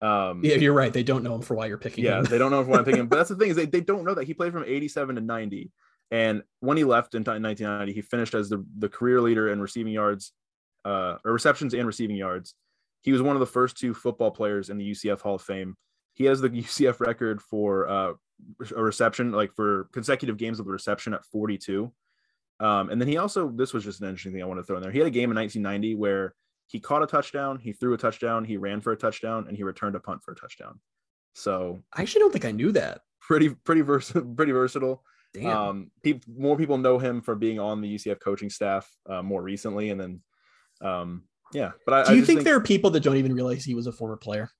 Um, 0.00 0.44
Yeah, 0.44 0.56
you're 0.56 0.72
right. 0.72 0.92
They 0.92 1.02
don't 1.02 1.22
know 1.22 1.34
him 1.34 1.42
for 1.42 1.54
why 1.54 1.66
you're 1.66 1.78
picking 1.78 2.04
yeah, 2.04 2.18
him. 2.18 2.24
they 2.24 2.38
don't 2.38 2.50
know 2.50 2.62
why 2.62 2.78
I'm 2.78 2.84
picking 2.84 3.00
him. 3.00 3.08
But 3.08 3.16
that's 3.16 3.30
the 3.30 3.36
thing 3.36 3.50
is 3.50 3.56
they, 3.56 3.66
they 3.66 3.80
don't 3.80 4.04
know 4.04 4.14
that 4.14 4.24
he 4.24 4.34
played 4.34 4.52
from 4.52 4.64
87 4.64 5.16
to 5.16 5.20
90. 5.20 5.70
And 6.10 6.42
when 6.60 6.76
he 6.76 6.84
left 6.84 7.14
in 7.14 7.22
1990, 7.22 7.92
he 7.92 8.02
finished 8.02 8.34
as 8.34 8.48
the, 8.48 8.64
the 8.78 8.88
career 8.88 9.20
leader 9.20 9.50
in 9.50 9.60
receiving 9.60 9.92
yards, 9.92 10.32
uh, 10.84 11.16
or 11.24 11.32
receptions 11.32 11.74
and 11.74 11.86
receiving 11.86 12.16
yards. 12.16 12.54
He 13.00 13.12
was 13.12 13.22
one 13.22 13.36
of 13.36 13.40
the 13.40 13.46
first 13.46 13.76
two 13.76 13.94
football 13.94 14.30
players 14.30 14.70
in 14.70 14.78
the 14.78 14.90
UCF 14.90 15.20
Hall 15.20 15.36
of 15.36 15.42
Fame. 15.42 15.76
He 16.14 16.24
has 16.24 16.40
the 16.40 16.50
UCF 16.50 17.00
record 17.00 17.42
for 17.42 17.88
uh, 17.88 18.12
a 18.76 18.82
reception, 18.82 19.32
like 19.32 19.54
for 19.54 19.88
consecutive 19.92 20.36
games 20.36 20.60
of 20.60 20.66
the 20.66 20.72
reception 20.72 21.14
at 21.14 21.24
42. 21.26 21.92
Um, 22.60 22.90
and 22.90 23.00
then 23.00 23.08
he 23.08 23.16
also, 23.16 23.48
this 23.50 23.72
was 23.72 23.84
just 23.84 24.00
an 24.00 24.08
interesting 24.08 24.32
thing 24.32 24.42
I 24.42 24.46
want 24.46 24.60
to 24.60 24.64
throw 24.64 24.76
in 24.76 24.82
there. 24.82 24.92
He 24.92 24.98
had 24.98 25.08
a 25.08 25.10
game 25.10 25.30
in 25.30 25.36
1990 25.36 25.96
where 25.96 26.34
he 26.66 26.80
caught 26.80 27.02
a 27.02 27.06
touchdown, 27.06 27.58
he 27.58 27.72
threw 27.72 27.94
a 27.94 27.98
touchdown, 27.98 28.44
he 28.44 28.56
ran 28.56 28.80
for 28.80 28.92
a 28.92 28.96
touchdown, 28.96 29.46
and 29.48 29.56
he 29.56 29.62
returned 29.62 29.96
a 29.96 30.00
punt 30.00 30.22
for 30.22 30.32
a 30.32 30.36
touchdown. 30.36 30.80
So 31.34 31.82
I 31.92 32.02
actually 32.02 32.20
don't 32.20 32.32
think 32.32 32.44
I 32.44 32.52
knew 32.52 32.72
that. 32.72 33.00
pretty 33.20 33.50
pretty 33.50 33.80
versatile 33.80 34.22
pretty 34.36 34.52
versatile 34.52 35.02
Damn. 35.32 35.56
um 35.56 35.90
people 36.02 36.32
more 36.36 36.56
people 36.56 36.78
know 36.78 36.98
him 36.98 37.20
for 37.22 37.34
being 37.34 37.58
on 37.58 37.80
the 37.80 37.94
ucf 37.96 38.20
coaching 38.20 38.50
staff 38.50 38.88
uh, 39.08 39.22
more 39.22 39.42
recently 39.42 39.90
and 39.90 40.00
then 40.00 40.20
um 40.80 41.24
yeah 41.52 41.72
but 41.86 41.94
i 41.94 42.04
Do 42.04 42.12
you 42.14 42.20
just 42.20 42.28
think, 42.28 42.44
there 42.44 42.54
are 42.54 42.60
people 42.60 42.90
that 42.90 43.02
don't 43.02 43.16
even 43.16 43.34
realize 43.34 43.64
he 43.64 43.74
was 43.74 43.86
a 43.86 43.92
former 43.92 44.16
player? 44.16 44.50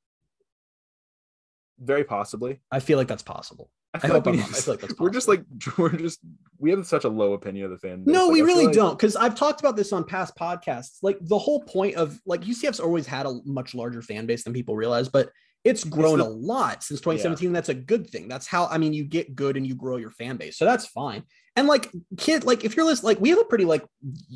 very 1.79 2.05
possibly 2.05 2.61
I 2.71 2.81
feel 2.81 2.99
like 2.99 3.09
that's 3.09 3.23
possible. 3.23 3.71
I, 3.95 3.99
I 3.99 4.01
feel 4.01 4.11
hope 4.13 4.27
like 4.27 4.35
we. 4.35 4.41
I 4.43 4.45
feel 4.45 4.75
like 4.75 4.81
that's 4.81 4.95
we're 5.01 5.11
just 5.11 5.29
like 5.29 5.45
we're 5.79 5.97
just 5.97 6.21
we 6.59 6.71
have 6.71 6.87
such 6.87 7.05
a 7.05 7.09
low 7.09 7.33
opinion 7.35 7.65
of 7.67 7.71
the 7.71 7.79
fan 7.79 8.03
base. 8.05 8.13
No, 8.13 8.25
Like, 8.27 8.33
we 8.35 8.43
really 8.43 8.67
like- 8.67 8.75
don't. 8.75 8.99
Because 8.99 9.17
I've 9.17 9.35
talked 9.35 9.61
about 9.61 9.77
this 9.77 9.93
on 9.93 10.05
past 10.05 10.35
podcasts. 10.37 10.99
Like 11.03 11.19
the 11.23 11.39
whole 11.39 11.61
point 11.63 11.97
of 11.97 12.21
like 12.27 12.43
UCF's 12.43 12.81
always 12.81 13.07
had 13.07 13.27
a 13.27 13.41
much 13.45 13.75
larger 13.75 14.03
fan 14.03 14.27
base 14.27 14.45
than 14.45 14.53
people 14.53 14.75
realize, 14.77 15.09
but 15.09 15.31
it's 15.65 15.85
grown 15.85 16.19
the- 16.19 16.25
a 16.25 16.29
lot 16.29 16.83
since 16.83 17.01
2017. 17.01 17.53
That's 17.53 17.69
a 17.71 17.75
good 17.75 18.11
thing. 18.11 18.29
That's 18.29 18.47
how 18.47 18.67
I 18.67 18.79
mean 18.79 18.93
you 18.93 19.05
get 19.05 19.35
good 19.35 19.57
and 19.57 19.67
you 19.67 19.75
grow 19.75 19.97
your 19.97 20.11
fan 20.11 20.37
base. 20.37 20.59
So 20.59 20.65
that's 20.65 20.87
fine. 20.87 21.23
And 21.57 21.69
like 21.69 21.91
kid, 22.19 22.45
like 22.45 22.65
if 22.65 22.77
you're 22.77 22.85
listening, 22.85 23.11
like 23.11 23.21
we 23.21 23.31
have 23.31 23.39
a 23.39 23.45
pretty 23.45 23.65
like 23.65 23.85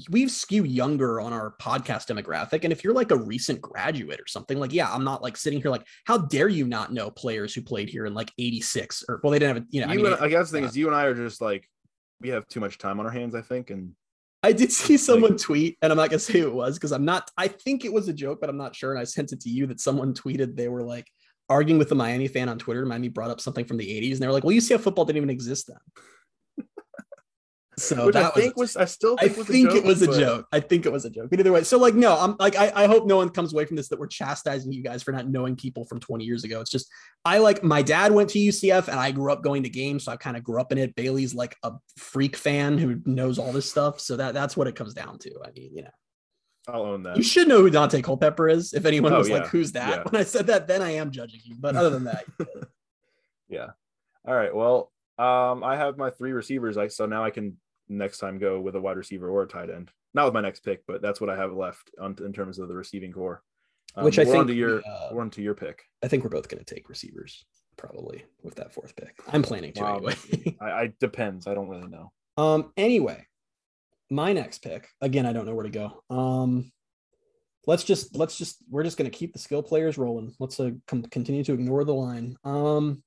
we've 0.09 0.31
skew 0.31 0.65
younger 0.65 1.21
on 1.21 1.33
our 1.33 1.55
podcast 1.61 2.07
demographic. 2.07 2.63
And 2.63 2.73
if 2.73 2.85
you're 2.85 2.95
like 2.95 3.11
a 3.11 3.17
recent 3.17 3.61
graduate 3.61 4.21
or 4.21 4.27
something, 4.29 4.59
like 4.59 4.73
yeah, 4.73 4.93
I'm 4.93 5.05
not 5.05 5.23
like 5.23 5.37
sitting 5.37 5.61
here 5.61 5.71
like, 5.71 5.87
how 6.05 6.19
dare 6.19 6.49
you 6.49 6.67
not 6.67 6.93
know 6.93 7.11
players 7.11 7.53
who 7.55 7.63
played 7.63 7.89
here 7.89 8.07
in 8.07 8.15
like 8.15 8.33
86 8.39 9.05
or 9.09 9.21
well, 9.23 9.33
they 9.33 9.41
didn't 9.41 9.57
have 9.57 9.65
a 9.65 9.67
you 9.71 9.81
know, 9.81 9.89
I 9.89 9.97
mean 9.97 10.07
and, 10.07 10.15
I 10.17 10.29
guess 10.29 10.51
the 10.51 10.59
thing 10.59 10.65
is 10.65 10.77
you 10.77 10.87
and 10.87 10.95
I 10.95 11.05
are 11.05 11.15
just 11.15 11.41
like 11.41 11.69
we 12.21 12.29
have 12.29 12.47
too 12.47 12.61
much 12.61 12.79
time 12.79 13.01
on 13.01 13.07
our 13.07 13.13
hands 13.13 13.35
I 13.35 13.43
think 13.43 13.71
and 13.71 13.95
I 14.43 14.53
did 14.53 14.71
see 14.73 14.97
someone 14.97 15.37
tweet, 15.37 15.79
and 15.83 15.93
I'm 15.93 15.99
not 15.99 16.11
gonna 16.11 16.21
say 16.21 16.41
who 16.41 16.47
it 16.47 16.55
was 16.55 16.77
because 16.77 16.93
I'm 16.93 17.05
not. 17.05 17.31
I 17.37 17.49
think 17.49 17.85
it 17.85 17.93
was 17.93 18.09
a 18.09 18.13
joke, 18.13 18.41
but 18.41 18.49
I'm 18.49 18.57
not 18.57 18.77
sure. 18.77 18.93
And 18.93 19.01
I 19.01 19.05
sent 19.05 19.33
it 19.33 19.41
to 19.41 19.49
you 19.49 19.67
that 19.67 19.81
someone 19.81 20.15
tweeted 20.15 20.55
they 20.55 20.69
were 20.69 20.83
like 20.83 21.07
arguing 21.49 21.79
with 21.79 21.89
the 21.89 21.95
Miami 21.95 22.29
fan 22.29 22.49
on 22.49 22.59
Twitter. 22.59 22.87
Miami 22.87 23.09
brought 23.09 23.31
up 23.31 23.41
something 23.41 23.65
from 23.65 23.79
the 23.79 23.87
80s, 23.87 24.13
and 24.13 24.21
they 24.21 24.27
were 24.27 24.33
like, 24.33 24.45
"Well, 24.45 24.55
UCF 24.55 24.81
football 24.81 25.05
didn't 25.05 25.19
even 25.19 25.31
exist 25.31 25.67
then." 25.67 25.79
So 27.79 28.07
which 28.07 28.17
I 28.17 28.23
that 28.23 28.35
was- 28.35 28.45
think 28.45 28.57
was 28.57 28.77
I 28.77 28.85
still 28.85 29.17
I 29.19 29.29
think, 29.29 29.37
was 29.39 29.47
think 29.47 29.69
joke, 29.71 29.79
it 29.79 29.85
was 29.85 30.03
a 30.03 30.19
joke. 30.19 30.47
I 30.53 30.61
think 30.61 30.85
it 30.87 30.93
was 30.93 31.05
a 31.05 31.11
joke. 31.11 31.29
But 31.31 31.41
either 31.41 31.53
way, 31.53 31.63
so 31.65 31.79
like, 31.79 31.95
no, 31.95 32.17
I'm 32.19 32.37
like, 32.39 32.57
I, 32.57 32.73
I 32.75 32.87
hope 32.87 33.07
no 33.07 33.17
one 33.17 33.29
comes 33.31 33.53
away 33.53 33.65
from 33.65 33.77
this 33.77 33.89
that 33.89 33.99
we're 33.99 34.07
chastising 34.09 34.73
you 34.73 34.83
guys 34.83 35.03
for 35.03 35.13
not 35.13 35.29
knowing 35.29 35.57
people 35.57 35.85
from 35.85 36.01
20 36.01 36.25
years 36.25 36.45
ago. 36.45 36.61
It's 36.61 36.71
just, 36.71 36.89
I 37.25 37.39
like, 37.39 37.63
my 37.63 37.83
dad 37.83 38.13
went 38.13 38.31
to 38.31 38.39
UCF 38.39 38.89
and 38.89 38.99
I 38.99 39.11
grew 39.13 39.33
up 39.33 39.43
going 39.43 39.63
to 39.63 39.69
games. 39.71 40.05
So 40.05 40.13
I 40.13 40.17
kind 40.17 40.37
of 40.37 40.45
grew 40.45 40.61
up 40.61 40.73
in 40.73 40.79
it. 40.79 40.95
Bailey's 40.95 41.35
like 41.35 41.57
a 41.63 41.73
freak 41.97 42.37
fan 42.37 42.79
who 42.79 43.01
knows 43.07 43.39
all 43.39 43.53
this 43.53 43.71
stuff. 43.71 44.01
So 44.01 44.17
that 44.17 44.35
that's 44.35 44.57
what 44.57 44.67
it 44.67 44.77
comes 44.77 44.95
down 44.95 45.19
to. 45.21 45.31
I 45.45 45.51
mean, 45.53 45.71
you 45.75 45.83
know, 45.83 45.91
I'll 46.69 46.83
own 46.83 47.03
that 47.05 47.17
you 47.17 47.23
should 47.23 47.49
know 47.49 47.63
who 47.63 47.71
Daunte 47.71 48.03
Culpepper 48.05 48.49
is. 48.49 48.75
If 48.75 48.85
anyone 48.85 49.13
Oh, 49.15 49.19
was 49.19 49.31
like, 49.31 49.47
who's 49.47 49.73
that? 49.73 49.89
Yeah. 49.91 50.03
When 50.11 50.21
I 50.21 50.25
said 50.25 50.49
that, 50.49 50.69
then 50.69 50.83
I 50.83 50.91
am 50.97 51.11
judging 51.11 51.41
you. 51.45 51.57
But 51.59 51.77
other 51.77 51.91
than 51.91 52.05
that, 52.05 52.25
yeah 53.49 53.69
all 54.27 54.35
right 54.35 54.55
well 54.55 54.93
um 55.19 55.65
I 55.65 55.77
have 55.77 55.97
my 55.97 56.11
three 56.11 56.33
receivers 56.33 56.77
I 56.77 56.89
so 56.89 57.07
now 57.07 57.25
I 57.25 57.31
can 57.31 57.57
next 57.89 58.19
time 58.19 58.39
go 58.39 58.61
with 58.61 58.75
a 58.77 58.81
wide 58.81 58.97
receiver 58.97 59.29
or 59.29 59.43
a 59.43 59.49
tight 59.49 59.71
end 59.71 59.91
not 60.15 60.25
with 60.25 60.35
my 60.35 60.41
next 60.41 60.61
pick 60.61 60.85
but 60.87 61.01
that's 61.03 61.21
what 61.21 61.31
I 61.31 61.37
have 61.37 61.53
left 61.53 61.91
on 62.01 62.17
in 62.25 62.33
terms 62.33 62.59
of 62.59 62.69
the 62.69 62.75
receiving 62.77 63.13
corps 63.13 63.43
Um, 63.97 64.05
Which 64.05 64.19
I 64.19 64.25
think 64.25 64.47
to 64.49 64.55
your 64.55 64.83
uh, 64.87 65.09
we're 65.13 65.23
on 65.23 65.31
to 65.31 65.43
your 65.43 65.55
pick 65.55 65.83
I 66.03 66.09
think 66.09 66.23
we're 66.25 66.31
both 66.31 66.49
going 66.49 66.63
to 66.65 66.75
take 66.75 66.89
receivers 66.89 67.45
probably 67.77 68.25
with 68.43 68.57
that 68.57 68.75
fourth 68.75 68.97
pick. 68.97 69.15
I'm 69.33 69.43
planning 69.43 69.73
to 69.75 69.83
Wow. 69.83 69.97
anyway. 69.99 70.57
I, 70.61 70.71
I 70.71 70.93
depends 71.01 71.47
I 71.47 71.55
don't 71.55 71.69
really 71.69 71.89
know 71.89 72.13
Um. 72.37 72.73
Anyway, 72.77 73.25
my 74.11 74.33
next 74.33 74.59
pick. 74.59 74.89
Again, 75.01 75.27
I 75.27 75.33
don't 75.33 75.47
know 75.47 75.55
where 75.55 75.69
to 75.71 75.71
go. 75.71 76.03
Um. 76.11 76.73
Let's 77.67 77.85
just 77.85 78.17
let's 78.17 78.39
just 78.39 78.57
we're 78.71 78.83
just 78.85 78.97
gonna 78.97 79.11
keep 79.11 79.33
the 79.33 79.39
skill 79.39 79.63
players 79.63 79.99
rolling. 79.99 80.35
Let's 80.41 80.59
uh, 80.59 80.71
com- 80.87 81.03
continue 81.05 81.45
to 81.45 81.53
ignore 81.53 81.85
the 81.85 81.95
line. 81.95 82.37
Um. 82.45 83.03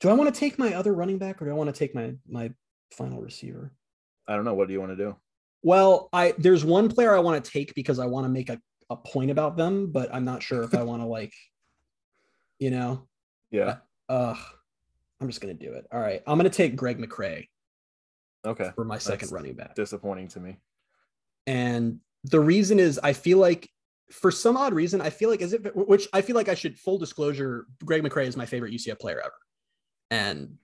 Do 0.00 0.10
I 0.10 0.12
want 0.12 0.32
to 0.34 0.38
take 0.38 0.58
my 0.58 0.74
other 0.74 0.92
running 0.92 1.18
back 1.18 1.40
or 1.40 1.46
do 1.46 1.50
I 1.52 1.54
want 1.54 1.72
to 1.74 1.78
take 1.78 1.94
my 1.94 2.14
my 2.28 2.52
final 2.92 3.20
receiver? 3.22 3.72
I 4.26 4.36
don't 4.36 4.44
know 4.44 4.54
what 4.54 4.68
do 4.68 4.74
you 4.74 4.80
want 4.80 4.92
to 4.92 4.96
do 4.96 5.16
Well, 5.62 6.08
I 6.12 6.34
there's 6.38 6.64
one 6.64 6.88
player 6.88 7.14
I 7.14 7.20
want 7.20 7.42
to 7.44 7.50
take 7.50 7.74
because 7.74 7.98
I 7.98 8.06
want 8.06 8.24
to 8.24 8.28
make 8.30 8.48
a, 8.50 8.60
a 8.90 8.96
point 8.96 9.30
about 9.30 9.56
them, 9.56 9.90
but 9.92 10.14
I'm 10.14 10.24
not 10.24 10.42
sure 10.42 10.62
if 10.62 10.74
I 10.74 10.82
want 10.82 11.02
to 11.02 11.06
like, 11.06 11.32
you 12.58 12.70
know, 12.70 13.06
yeah 13.50 13.76
uh 14.08 14.34
I'm 15.20 15.28
just 15.28 15.40
gonna 15.40 15.54
do 15.54 15.72
it. 15.72 15.86
All 15.92 16.00
right. 16.00 16.22
I'm 16.26 16.36
gonna 16.38 16.50
take 16.50 16.76
Greg 16.76 16.98
McCrae 16.98 17.48
okay 18.44 18.72
for 18.74 18.84
my 18.84 18.98
second 18.98 19.20
That's 19.20 19.32
running 19.32 19.54
back. 19.54 19.74
disappointing 19.74 20.28
to 20.28 20.40
me 20.40 20.56
And 21.46 22.00
the 22.24 22.40
reason 22.40 22.78
is 22.78 22.98
I 23.02 23.12
feel 23.12 23.38
like 23.38 23.68
for 24.10 24.30
some 24.30 24.56
odd 24.56 24.74
reason, 24.74 25.00
I 25.00 25.10
feel 25.10 25.30
like 25.30 25.40
as 25.40 25.54
if 25.54 25.62
which 25.74 26.08
I 26.12 26.20
feel 26.20 26.36
like 26.36 26.48
I 26.48 26.54
should 26.54 26.78
full 26.78 26.98
disclosure, 26.98 27.66
Greg 27.84 28.02
McCrae 28.02 28.26
is 28.26 28.36
my 28.36 28.46
favorite 28.46 28.72
UCF 28.72 28.98
player 28.98 29.20
ever. 29.20 29.32
And 30.10 30.58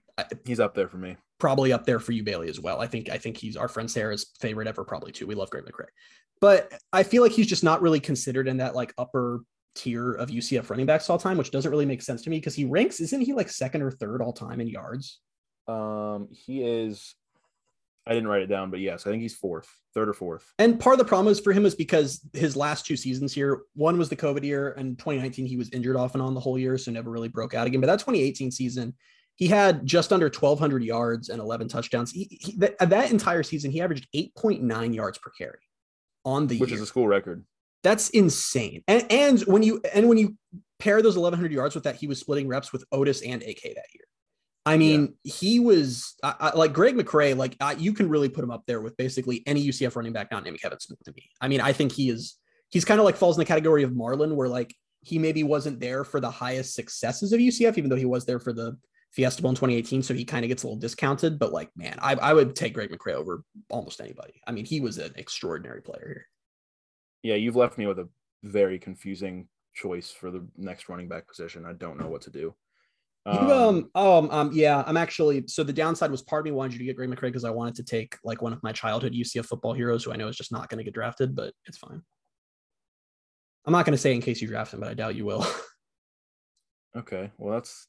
he's 0.45 0.59
up 0.59 0.73
there 0.75 0.87
for 0.87 0.97
me 0.97 1.17
probably 1.39 1.73
up 1.73 1.85
there 1.85 1.99
for 1.99 2.11
you, 2.11 2.23
Bailey, 2.23 2.49
as 2.49 2.59
well. 2.59 2.79
I 2.79 2.87
think 2.87 3.09
I 3.09 3.17
think 3.17 3.35
he's 3.35 3.57
our 3.57 3.67
friend 3.67 3.89
Sarah's 3.89 4.27
favorite 4.39 4.67
ever, 4.67 4.85
probably 4.85 5.11
too. 5.11 5.25
We 5.25 5.33
love 5.33 5.49
Greg 5.49 5.65
McCrae. 5.65 5.87
But 6.39 6.71
I 6.93 7.01
feel 7.03 7.23
like 7.23 7.31
he's 7.31 7.47
just 7.47 7.63
not 7.63 7.81
really 7.81 7.99
considered 7.99 8.47
in 8.47 8.57
that 8.57 8.75
like 8.75 8.93
upper 8.97 9.41
tier 9.73 10.13
of 10.13 10.29
UCF 10.29 10.69
running 10.69 10.85
backs 10.85 11.09
all 11.09 11.17
time, 11.17 11.37
which 11.37 11.49
doesn't 11.49 11.71
really 11.71 11.85
make 11.85 12.03
sense 12.03 12.21
to 12.21 12.29
me 12.29 12.37
because 12.37 12.55
he 12.55 12.65
ranks, 12.65 12.99
isn't 12.99 13.21
he 13.21 13.33
like 13.33 13.49
second 13.49 13.81
or 13.81 13.89
third 13.89 14.21
all 14.21 14.33
time 14.33 14.61
in 14.61 14.67
yards? 14.67 15.19
um 15.67 16.27
he 16.31 16.63
is 16.63 17.15
I 18.07 18.13
didn't 18.13 18.29
write 18.29 18.41
it 18.41 18.47
down 18.47 18.71
but 18.71 18.79
yes 18.79 19.05
I 19.05 19.11
think 19.11 19.21
he's 19.21 19.35
fourth 19.35 19.69
third 19.93 20.09
or 20.09 20.13
fourth 20.13 20.51
And 20.57 20.79
part 20.79 20.95
of 20.95 20.99
the 20.99 21.05
problem 21.05 21.31
is 21.31 21.39
for 21.39 21.53
him 21.53 21.65
is 21.65 21.75
because 21.75 22.19
his 22.33 22.55
last 22.55 22.85
two 22.85 22.97
seasons 22.97 23.31
here, 23.31 23.61
one 23.75 23.97
was 23.97 24.09
the 24.09 24.15
COVID 24.15 24.43
year, 24.43 24.71
and 24.71 24.97
2019 24.97 25.45
he 25.45 25.57
was 25.57 25.69
injured 25.69 25.95
off 25.95 26.15
and 26.15 26.21
on 26.21 26.33
the 26.33 26.39
whole 26.39 26.57
year, 26.57 26.77
so 26.77 26.91
never 26.91 27.11
really 27.11 27.27
broke 27.27 27.53
out 27.53 27.67
again. 27.67 27.79
But 27.79 27.87
that 27.87 27.99
2018 27.99 28.51
season, 28.51 28.95
he 29.41 29.47
had 29.47 29.87
just 29.87 30.13
under 30.13 30.27
1,200 30.27 30.83
yards 30.83 31.29
and 31.29 31.41
11 31.41 31.67
touchdowns. 31.67 32.11
He, 32.11 32.27
he, 32.29 32.55
that, 32.57 32.77
that 32.77 33.11
entire 33.11 33.41
season, 33.41 33.71
he 33.71 33.81
averaged 33.81 34.07
8.9 34.15 34.93
yards 34.93 35.17
per 35.17 35.31
carry 35.31 35.57
on 36.23 36.45
the 36.45 36.59
which 36.59 36.69
year. 36.69 36.77
is 36.77 36.83
a 36.83 36.85
school 36.85 37.07
record 37.07 37.43
That's 37.81 38.11
insane. 38.11 38.83
And 38.87 39.11
and 39.11 39.39
when 39.41 39.63
you 39.63 39.81
and 39.95 40.07
when 40.07 40.19
you 40.19 40.37
pair 40.77 41.01
those 41.01 41.15
1,100 41.15 41.51
yards 41.51 41.73
with 41.73 41.85
that, 41.85 41.95
he 41.95 42.05
was 42.05 42.19
splitting 42.19 42.47
reps 42.47 42.71
with 42.71 42.83
Otis 42.91 43.23
and 43.23 43.41
AK 43.41 43.63
that 43.63 43.87
year. 43.95 44.05
I 44.67 44.77
mean, 44.77 45.15
he 45.23 45.59
was 45.59 46.13
I, 46.21 46.35
I, 46.39 46.55
like 46.55 46.71
Greg 46.71 46.95
McCrae. 46.95 47.35
Like 47.35 47.55
I, 47.59 47.71
you 47.71 47.93
can 47.93 48.09
really 48.09 48.29
put 48.29 48.43
him 48.43 48.51
up 48.51 48.65
there 48.67 48.79
with 48.79 48.95
basically 48.95 49.41
any 49.47 49.67
UCF 49.67 49.95
running 49.95 50.13
back 50.13 50.29
not 50.29 50.43
named 50.43 50.61
Kevin 50.61 50.79
Smith 50.79 50.99
to 51.05 51.13
me. 51.13 51.31
I 51.41 51.47
mean, 51.47 51.61
I 51.61 51.73
think 51.73 51.93
he 51.93 52.11
is. 52.11 52.37
He's 52.69 52.85
kind 52.85 52.99
of 52.99 53.05
like 53.05 53.15
falls 53.15 53.37
in 53.37 53.41
the 53.41 53.45
category 53.45 53.81
of 53.81 53.89
Marlon, 53.89 54.35
where 54.35 54.47
like 54.47 54.75
he 55.01 55.17
maybe 55.17 55.41
wasn't 55.41 55.79
there 55.79 56.03
for 56.03 56.19
the 56.19 56.29
highest 56.29 56.75
successes 56.75 57.33
of 57.33 57.39
UCF, 57.39 57.75
even 57.79 57.89
though 57.89 57.95
he 57.95 58.05
was 58.05 58.27
there 58.27 58.39
for 58.39 58.53
the 58.53 58.77
Fiesta 59.11 59.41
Bowl 59.41 59.49
in 59.49 59.55
2018. 59.55 60.03
So 60.03 60.13
he 60.13 60.25
kind 60.25 60.43
of 60.45 60.49
gets 60.49 60.63
a 60.63 60.67
little 60.67 60.79
discounted. 60.79 61.37
But 61.37 61.51
like, 61.51 61.69
man, 61.75 61.97
I, 62.01 62.15
I 62.15 62.33
would 62.33 62.55
take 62.55 62.73
Greg 62.73 62.91
McCrae 62.91 63.13
over 63.13 63.43
almost 63.69 64.01
anybody. 64.01 64.41
I 64.47 64.51
mean, 64.51 64.65
he 64.65 64.81
was 64.81 64.97
an 64.97 65.13
extraordinary 65.15 65.81
player 65.81 66.05
here. 66.07 66.25
yeah 67.23 67.35
you've 67.35 67.55
left 67.55 67.77
me 67.77 67.87
with 67.87 67.99
a 67.99 68.09
very 68.43 68.79
confusing 68.79 69.47
choice 69.73 70.11
for 70.11 70.31
the 70.31 70.45
next 70.57 70.89
running 70.89 71.07
back 71.07 71.27
position 71.27 71.65
I 71.65 71.73
don't 71.73 71.99
know 71.99 72.07
what 72.09 72.21
to 72.23 72.29
do 72.31 72.55
You, 73.27 73.33
um, 73.33 73.89
um, 73.93 74.29
um, 74.31 74.49
yeah, 74.51 74.83
I'm 74.87 74.97
actually. 74.97 75.43
So 75.47 75.63
the 75.63 75.71
downside 75.71 76.09
was 76.09 76.23
part 76.23 76.41
of 76.41 76.45
me 76.45 76.51
wanted 76.51 76.73
you 76.73 76.79
to 76.79 76.85
get 76.85 76.95
Greg 76.95 77.07
McCrae 77.09 77.29
because 77.29 77.45
I 77.45 77.51
wanted 77.51 77.75
to 77.75 77.83
take 77.83 78.17
like 78.23 78.41
one 78.41 78.51
of 78.51 78.63
my 78.63 78.71
childhood 78.71 79.13
UCF 79.13 79.45
football 79.45 79.73
heroes 79.73 80.03
who 80.03 80.11
I 80.11 80.15
know 80.15 80.27
is 80.27 80.35
just 80.35 80.51
not 80.51 80.69
going 80.69 80.79
to 80.79 80.83
get 80.83 80.95
drafted, 80.95 81.35
but 81.35 81.53
it's 81.67 81.77
fine. 81.77 82.01
I'm 83.65 83.73
not 83.73 83.85
going 83.85 83.93
to 83.93 84.01
say 84.01 84.15
in 84.15 84.21
case 84.21 84.41
you 84.41 84.47
draft 84.47 84.73
him, 84.73 84.79
but 84.79 84.89
I 84.89 84.95
doubt 84.95 85.15
you 85.15 85.25
will. 85.25 85.45
Okay. 86.97 87.31
Well, 87.37 87.53
that's 87.53 87.87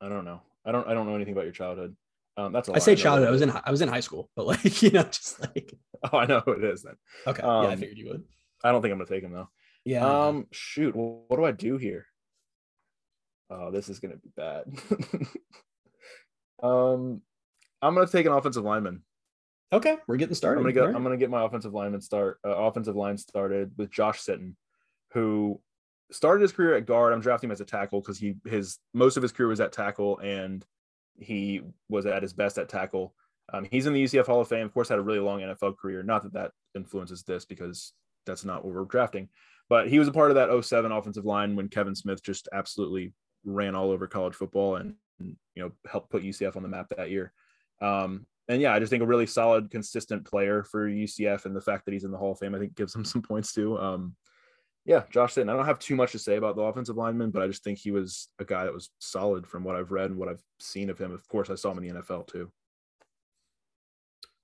I 0.00 0.08
don't 0.08 0.24
know. 0.24 0.40
I 0.66 0.72
don't 0.72 0.86
I 0.88 0.94
don't 0.94 1.06
know 1.06 1.14
anything 1.14 1.32
about 1.34 1.44
your 1.44 1.52
childhood. 1.52 1.96
Um, 2.36 2.52
that's 2.52 2.68
a 2.68 2.72
I 2.72 2.74
lie. 2.74 2.78
say 2.80 2.96
childhood. 2.96 3.28
I 3.28 3.30
was 3.30 3.42
in 3.42 3.50
I 3.50 3.70
was 3.70 3.80
in 3.80 3.88
high 3.88 4.00
school, 4.00 4.28
but 4.36 4.46
like 4.46 4.82
you 4.82 4.90
know, 4.90 5.02
just 5.04 5.40
like 5.40 5.72
Oh, 6.12 6.18
I 6.18 6.26
know 6.26 6.40
who 6.44 6.52
it 6.52 6.64
is 6.64 6.82
then. 6.82 6.94
okay, 7.26 7.42
yeah, 7.42 7.48
I 7.50 7.72
Um, 7.72 7.78
figured 7.78 7.98
you 7.98 8.08
would. 8.10 8.24
I 8.62 8.72
don't 8.72 8.82
think 8.82 8.92
I'm 8.92 8.98
gonna 8.98 9.08
take 9.08 9.22
him 9.24 9.32
though. 9.32 9.48
Yeah. 9.84 10.06
Um, 10.06 10.46
shoot. 10.52 10.96
Well, 10.96 11.24
what 11.28 11.36
do 11.36 11.44
I 11.44 11.52
do 11.52 11.76
here? 11.76 12.06
Oh, 13.50 13.70
this 13.70 13.88
is 13.88 14.00
gonna 14.00 14.16
be 14.16 14.30
bad. 14.36 14.64
um, 16.62 17.20
I'm 17.82 17.94
gonna 17.94 18.06
take 18.06 18.26
an 18.26 18.32
offensive 18.32 18.64
lineman. 18.64 19.02
okay, 19.72 19.96
we're 20.06 20.16
getting 20.16 20.34
started. 20.34 20.58
I'm 20.60 20.64
gonna 20.64 20.72
go. 20.72 20.86
Right. 20.86 20.94
I'm 20.94 21.02
gonna 21.02 21.16
get 21.16 21.30
my 21.30 21.44
offensive 21.44 21.74
lineman 21.74 22.00
start. 22.00 22.38
Uh, 22.44 22.50
offensive 22.56 22.96
line 22.96 23.18
started 23.18 23.72
with 23.76 23.90
Josh 23.90 24.20
Sitton, 24.24 24.54
who 25.12 25.60
started 26.14 26.42
his 26.42 26.52
career 26.52 26.76
at 26.76 26.86
guard. 26.86 27.12
I'm 27.12 27.20
drafting 27.20 27.48
him 27.48 27.52
as 27.52 27.60
a 27.60 27.64
tackle 27.64 28.00
because 28.00 28.18
he 28.18 28.36
his 28.46 28.78
most 28.92 29.16
of 29.16 29.22
his 29.22 29.32
career 29.32 29.48
was 29.48 29.60
at 29.60 29.72
tackle 29.72 30.18
and 30.18 30.64
he 31.18 31.62
was 31.88 32.06
at 32.06 32.22
his 32.22 32.32
best 32.32 32.58
at 32.58 32.68
tackle. 32.68 33.14
Um, 33.52 33.66
he's 33.70 33.86
in 33.86 33.92
the 33.92 34.02
UCF 34.02 34.26
Hall 34.26 34.40
of 34.40 34.48
Fame. 34.48 34.64
Of 34.64 34.72
course, 34.72 34.88
had 34.88 34.98
a 34.98 35.02
really 35.02 35.18
long 35.18 35.40
NFL 35.40 35.76
career. 35.76 36.02
Not 36.02 36.22
that 36.22 36.32
that 36.32 36.52
influences 36.74 37.22
this 37.22 37.44
because 37.44 37.92
that's 38.26 38.44
not 38.44 38.64
what 38.64 38.74
we're 38.74 38.84
drafting. 38.84 39.28
But 39.68 39.88
he 39.88 39.98
was 39.98 40.08
a 40.08 40.12
part 40.12 40.30
of 40.30 40.36
that 40.36 40.64
07 40.64 40.92
offensive 40.92 41.24
line 41.24 41.56
when 41.56 41.68
Kevin 41.68 41.94
Smith 41.94 42.22
just 42.22 42.48
absolutely 42.52 43.12
ran 43.44 43.74
all 43.74 43.90
over 43.90 44.06
college 44.06 44.34
football 44.34 44.76
and 44.76 44.94
you 45.20 45.36
know 45.56 45.72
helped 45.90 46.10
put 46.10 46.22
UCF 46.22 46.56
on 46.56 46.62
the 46.62 46.68
map 46.68 46.88
that 46.96 47.10
year. 47.10 47.32
Um, 47.80 48.26
and 48.48 48.60
yeah, 48.60 48.74
I 48.74 48.78
just 48.78 48.90
think 48.90 49.02
a 49.02 49.06
really 49.06 49.26
solid, 49.26 49.70
consistent 49.70 50.24
player 50.24 50.62
for 50.62 50.88
UCF, 50.88 51.46
and 51.46 51.56
the 51.56 51.60
fact 51.60 51.84
that 51.84 51.92
he's 51.92 52.04
in 52.04 52.10
the 52.10 52.18
Hall 52.18 52.32
of 52.32 52.38
Fame, 52.38 52.54
I 52.54 52.58
think, 52.58 52.74
gives 52.74 52.94
him 52.94 53.04
some 53.04 53.22
points 53.22 53.52
too. 53.52 53.78
Um, 53.78 54.14
yeah, 54.84 55.04
Josh 55.10 55.34
Sitton. 55.34 55.50
I 55.50 55.56
don't 55.56 55.64
have 55.64 55.78
too 55.78 55.96
much 55.96 56.12
to 56.12 56.18
say 56.18 56.36
about 56.36 56.56
the 56.56 56.62
offensive 56.62 56.96
lineman, 56.96 57.30
but 57.30 57.42
I 57.42 57.46
just 57.46 57.64
think 57.64 57.78
he 57.78 57.90
was 57.90 58.28
a 58.38 58.44
guy 58.44 58.64
that 58.64 58.74
was 58.74 58.90
solid 58.98 59.46
from 59.46 59.64
what 59.64 59.76
I've 59.76 59.90
read 59.90 60.10
and 60.10 60.18
what 60.18 60.28
I've 60.28 60.42
seen 60.60 60.90
of 60.90 60.98
him. 60.98 61.12
Of 61.12 61.26
course, 61.28 61.48
I 61.48 61.54
saw 61.54 61.70
him 61.70 61.78
in 61.78 61.94
the 61.94 62.02
NFL 62.02 62.26
too. 62.26 62.52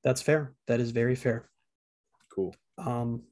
That's 0.03 0.23
fair. 0.23 0.55
That 0.67 0.81
is 0.81 0.93
very 0.93 1.15
fair. 1.15 1.51
Cool. 2.35 2.55
Um, 2.79 3.23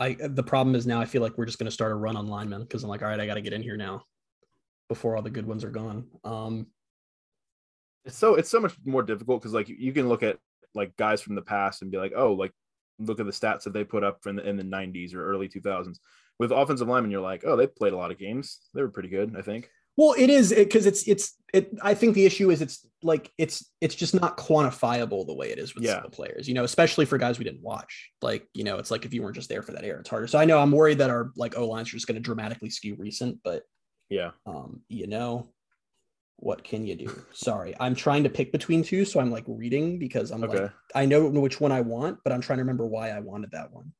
I 0.00 0.14
the 0.14 0.42
problem 0.42 0.74
is 0.74 0.86
now 0.86 1.00
I 1.00 1.04
feel 1.04 1.22
like 1.22 1.38
we're 1.38 1.46
just 1.46 1.58
going 1.58 1.66
to 1.66 1.70
start 1.70 1.92
a 1.92 1.94
run 1.94 2.16
on 2.16 2.26
linemen 2.26 2.62
because 2.62 2.82
I'm 2.82 2.90
like, 2.90 3.02
all 3.02 3.08
right, 3.08 3.20
I 3.20 3.26
got 3.26 3.34
to 3.34 3.40
get 3.40 3.52
in 3.52 3.62
here 3.62 3.76
now 3.76 4.02
before 4.88 5.16
all 5.16 5.22
the 5.22 5.30
good 5.30 5.46
ones 5.46 5.62
are 5.62 5.70
gone. 5.70 6.06
Um, 6.24 6.66
It's 8.04 8.16
so 8.16 8.34
it's 8.34 8.50
so 8.50 8.58
much 8.58 8.74
more 8.84 9.04
difficult 9.04 9.40
because 9.40 9.54
like 9.54 9.68
you 9.68 9.92
can 9.92 10.08
look 10.08 10.24
at 10.24 10.38
like 10.74 10.96
guys 10.96 11.22
from 11.22 11.36
the 11.36 11.42
past 11.42 11.82
and 11.82 11.90
be 11.90 11.98
like, 11.98 12.12
oh, 12.16 12.32
like 12.32 12.52
look 12.98 13.20
at 13.20 13.26
the 13.26 13.32
stats 13.32 13.62
that 13.62 13.72
they 13.72 13.84
put 13.84 14.02
up 14.02 14.26
in 14.26 14.36
the 14.36 14.48
in 14.48 14.56
the 14.56 14.64
90s 14.64 15.14
or 15.14 15.24
early 15.24 15.48
2000s. 15.48 15.98
With 16.38 16.50
offensive 16.50 16.88
linemen, 16.88 17.10
you're 17.10 17.20
like, 17.20 17.44
oh, 17.46 17.56
they 17.56 17.66
played 17.66 17.92
a 17.92 17.96
lot 17.96 18.10
of 18.10 18.18
games. 18.18 18.60
They 18.74 18.82
were 18.82 18.90
pretty 18.90 19.08
good, 19.10 19.36
I 19.36 19.42
think. 19.42 19.70
well, 19.96 20.14
it 20.18 20.30
is 20.30 20.52
because 20.52 20.86
it's 20.86 21.06
it's 21.06 21.36
it. 21.52 21.70
I 21.82 21.94
think 21.94 22.14
the 22.14 22.24
issue 22.24 22.50
is 22.50 22.62
it's 22.62 22.84
like 23.02 23.30
it's 23.38 23.70
it's 23.80 23.94
just 23.94 24.14
not 24.14 24.38
quantifiable 24.38 25.26
the 25.26 25.34
way 25.34 25.50
it 25.50 25.58
is 25.58 25.74
with 25.74 25.84
some 25.84 25.90
Yeah. 25.92 25.98
of 25.98 26.10
the 26.10 26.16
players. 26.16 26.48
You 26.48 26.54
know, 26.54 26.64
especially 26.64 27.04
for 27.04 27.18
guys 27.18 27.38
we 27.38 27.44
didn't 27.44 27.62
watch. 27.62 28.10
Like 28.22 28.48
you 28.54 28.64
know, 28.64 28.78
it's 28.78 28.90
like 28.90 29.04
if 29.04 29.12
you 29.14 29.22
weren't 29.22 29.36
just 29.36 29.48
there 29.50 29.62
for 29.62 29.72
that 29.72 29.84
era, 29.84 30.00
it's 30.00 30.08
harder. 30.08 30.26
So 30.26 30.38
I 30.38 30.46
know 30.46 30.58
I'm 30.58 30.72
worried 30.72 30.98
that 30.98 31.10
our 31.10 31.30
like 31.36 31.56
O 31.58 31.68
lines 31.68 31.88
are 31.90 31.96
just 31.96 32.06
going 32.06 32.16
to 32.16 32.20
dramatically 32.22 32.70
skew 32.70 32.96
recent, 32.98 33.38
but 33.44 33.62
Yeah. 34.08 34.30
um, 34.46 34.80
you 34.88 35.06
know, 35.06 35.46
what 36.38 36.64
can 36.64 36.86
you 36.86 36.96
do? 36.96 37.22
Sorry, 37.32 37.74
I'm 37.78 37.94
trying 37.94 38.24
to 38.24 38.30
pick 38.30 38.50
between 38.50 38.82
two, 38.82 39.04
so 39.04 39.20
I'm 39.20 39.30
like 39.30 39.44
reading 39.46 39.98
because 39.98 40.30
I'm 40.32 40.42
Okay. 40.44 40.62
like 40.62 40.72
I 40.94 41.04
know 41.06 41.26
which 41.28 41.60
one 41.60 41.70
I 41.70 41.82
want, 41.82 42.18
but 42.24 42.32
I'm 42.32 42.40
trying 42.40 42.56
to 42.56 42.62
remember 42.62 42.86
why 42.86 43.10
I 43.10 43.20
wanted 43.20 43.50
that 43.52 43.70
one. 43.72 43.92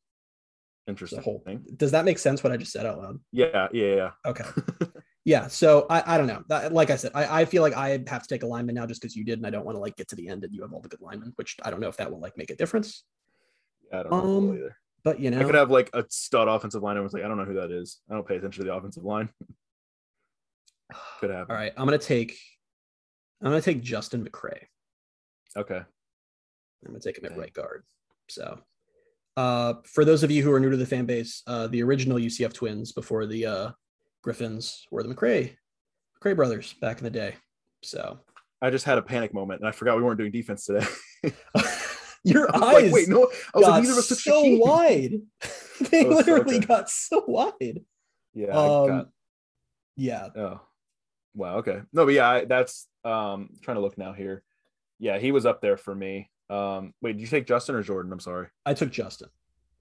The 0.93 1.17
Interesting. 1.17 1.23
whole 1.23 1.45
does 1.77 1.91
that 1.93 2.05
make 2.05 2.19
sense? 2.19 2.43
What 2.43 2.53
I 2.53 2.57
just 2.57 2.73
said 2.73 2.87
out 2.87 2.99
loud? 2.99 3.21
Yeah, 3.33 3.69
yeah, 3.73 3.95
yeah. 3.95 4.11
Okay. 4.27 4.45
Yeah. 5.25 5.47
So 5.47 5.87
I, 5.89 6.15
I 6.15 6.19
don't 6.19 6.27
know. 6.27 6.43
That, 6.49 6.73
like 6.73 6.91
I 6.91 6.97
said, 6.97 7.13
I, 7.15 7.43
I 7.43 7.45
feel 7.45 7.63
like 7.63 7.75
I 7.75 7.91
have 8.09 8.23
to 8.23 8.29
take 8.29 8.43
a 8.43 8.47
lineman 8.47 8.75
now 8.75 8.87
just 8.87 9.01
because 9.01 9.15
you 9.15 9.25
did, 9.25 9.39
and 9.39 9.47
I 9.47 9.51
don't 9.51 9.65
want 9.65 9.77
to 9.77 9.81
like 9.81 9.97
get 9.97 10.09
to 10.09 10.17
the 10.17 10.29
end 10.29 10.43
and 10.43 10.53
you 10.53 10.63
have 10.63 10.73
all 10.73 10.81
the 10.81 10.89
good 10.89 11.01
linemen, 11.01 11.33
which 11.37 11.57
I 11.63 11.71
don't 11.71 11.79
know 11.79 11.89
if 11.89 11.97
that 11.99 12.11
will 12.11 12.19
like 12.21 12.37
make 12.37 12.51
a 12.51 12.57
difference. 12.57 13.05
Yeah, 13.89 14.01
I 14.01 14.03
don't 14.03 14.11
know 14.11 14.19
if 14.19 14.25
it 14.25 14.27
will 14.27 14.37
Um, 14.51 14.57
either. 14.57 14.77
But 15.05 15.21
you 15.21 15.31
know, 15.31 15.39
I 15.41 15.45
could 15.45 15.55
have 15.55 15.71
like 15.71 15.91
a 15.95 16.05
stud 16.09 16.49
offensive 16.49 16.83
line. 16.83 16.97
I 16.97 17.01
was 17.01 17.13
like, 17.13 17.23
I 17.23 17.29
don't 17.29 17.37
know 17.37 17.45
who 17.45 17.55
that 17.55 17.71
is. 17.71 18.01
I 18.11 18.15
don't 18.15 18.27
pay 18.27 18.37
attention 18.37 18.65
to 18.65 18.69
the 18.69 18.75
offensive 18.75 19.05
line. 19.05 19.29
could 21.21 21.31
happen. 21.31 21.47
all 21.51 21.57
right, 21.57 21.73
I'm 21.77 21.85
gonna 21.87 21.99
take 21.99 22.37
I'm 23.41 23.51
gonna 23.51 23.63
take 23.63 23.81
Justin 23.81 24.25
McCray. 24.25 24.65
Okay. 25.57 25.77
I'm 25.77 25.87
gonna 26.87 26.99
take 26.99 27.19
him 27.19 27.27
at 27.27 27.37
right 27.39 27.53
guard. 27.53 27.85
So 28.29 28.59
uh 29.37 29.75
for 29.85 30.05
those 30.05 30.23
of 30.23 30.31
you 30.31 30.43
who 30.43 30.53
are 30.53 30.61
new 30.61 30.71
to 30.71 30.77
the 30.77 30.87
fan 30.87 31.07
base, 31.07 31.43
uh 31.47 31.67
the 31.69 31.83
original 31.83 32.19
UCF 32.19 32.53
twins 32.53 32.93
before 32.93 33.27
the 33.27 33.47
uh 33.47 33.71
Griffins 34.23 34.87
were 34.91 35.03
the 35.03 35.15
McCray 35.15 35.55
McCray 36.23 36.37
brothers 36.37 36.75
back 36.75 36.99
in 36.99 37.05
the 37.05 37.11
day. 37.11 37.35
So 37.83 38.21
I 38.61 38.71
just 38.71 38.85
had 38.85 38.99
a 38.99 39.03
panic 39.03 39.35
moment 39.35 39.61
and 39.61 39.69
I 39.69 39.73
forgot 39.73 39.97
we 39.97 40.03
weren't 40.03 40.19
doing 40.19 40.33
defense 40.33 40.67
today. 40.67 40.87
your 42.25 42.49
eyes 42.55 42.85
like, 42.85 42.93
wait, 42.93 43.09
no. 43.09 43.31
I 43.55 43.59
was 43.59 43.67
got 43.67 43.71
like, 43.71 43.83
neither 43.83 43.93
of 43.93 43.99
us 43.99 44.09
took 44.09 44.19
so 44.19 44.43
wide. 44.45 45.15
they 45.91 46.05
literally 46.05 46.57
okay. 46.57 46.67
got 46.67 46.89
so 46.89 47.25
wide. 47.27 47.81
Yeah. 48.35 48.49
Um, 48.49 48.87
got, 48.87 49.09
yeah. 49.97 50.29
oh. 50.37 50.61
Wow. 51.35 51.57
Okay. 51.57 51.81
No, 51.93 52.05
but 52.05 52.15
yeah, 52.15 52.29
I, 52.29 52.45
that's 52.45 52.89
um 53.05 53.51
trying 53.63 53.77
to 53.77 53.81
look 53.81 53.97
now 53.97 54.13
here. 54.13 54.43
Yeah, 54.99 55.19
he 55.19 55.33
was 55.33 55.47
up 55.47 55.61
there 55.61 55.77
for 55.77 55.95
me. 55.95 56.31
Um, 56.53 56.93
wait, 57.01 57.13
did 57.15 57.21
you 57.23 57.29
take 57.29 57.47
Justin 57.47 57.75
or 57.75 57.83
Jordan? 57.83 58.13
I'm 58.13 58.21
sorry. 58.21 58.49
I 58.67 58.75
took 58.75 58.91
Justin. 58.91 59.29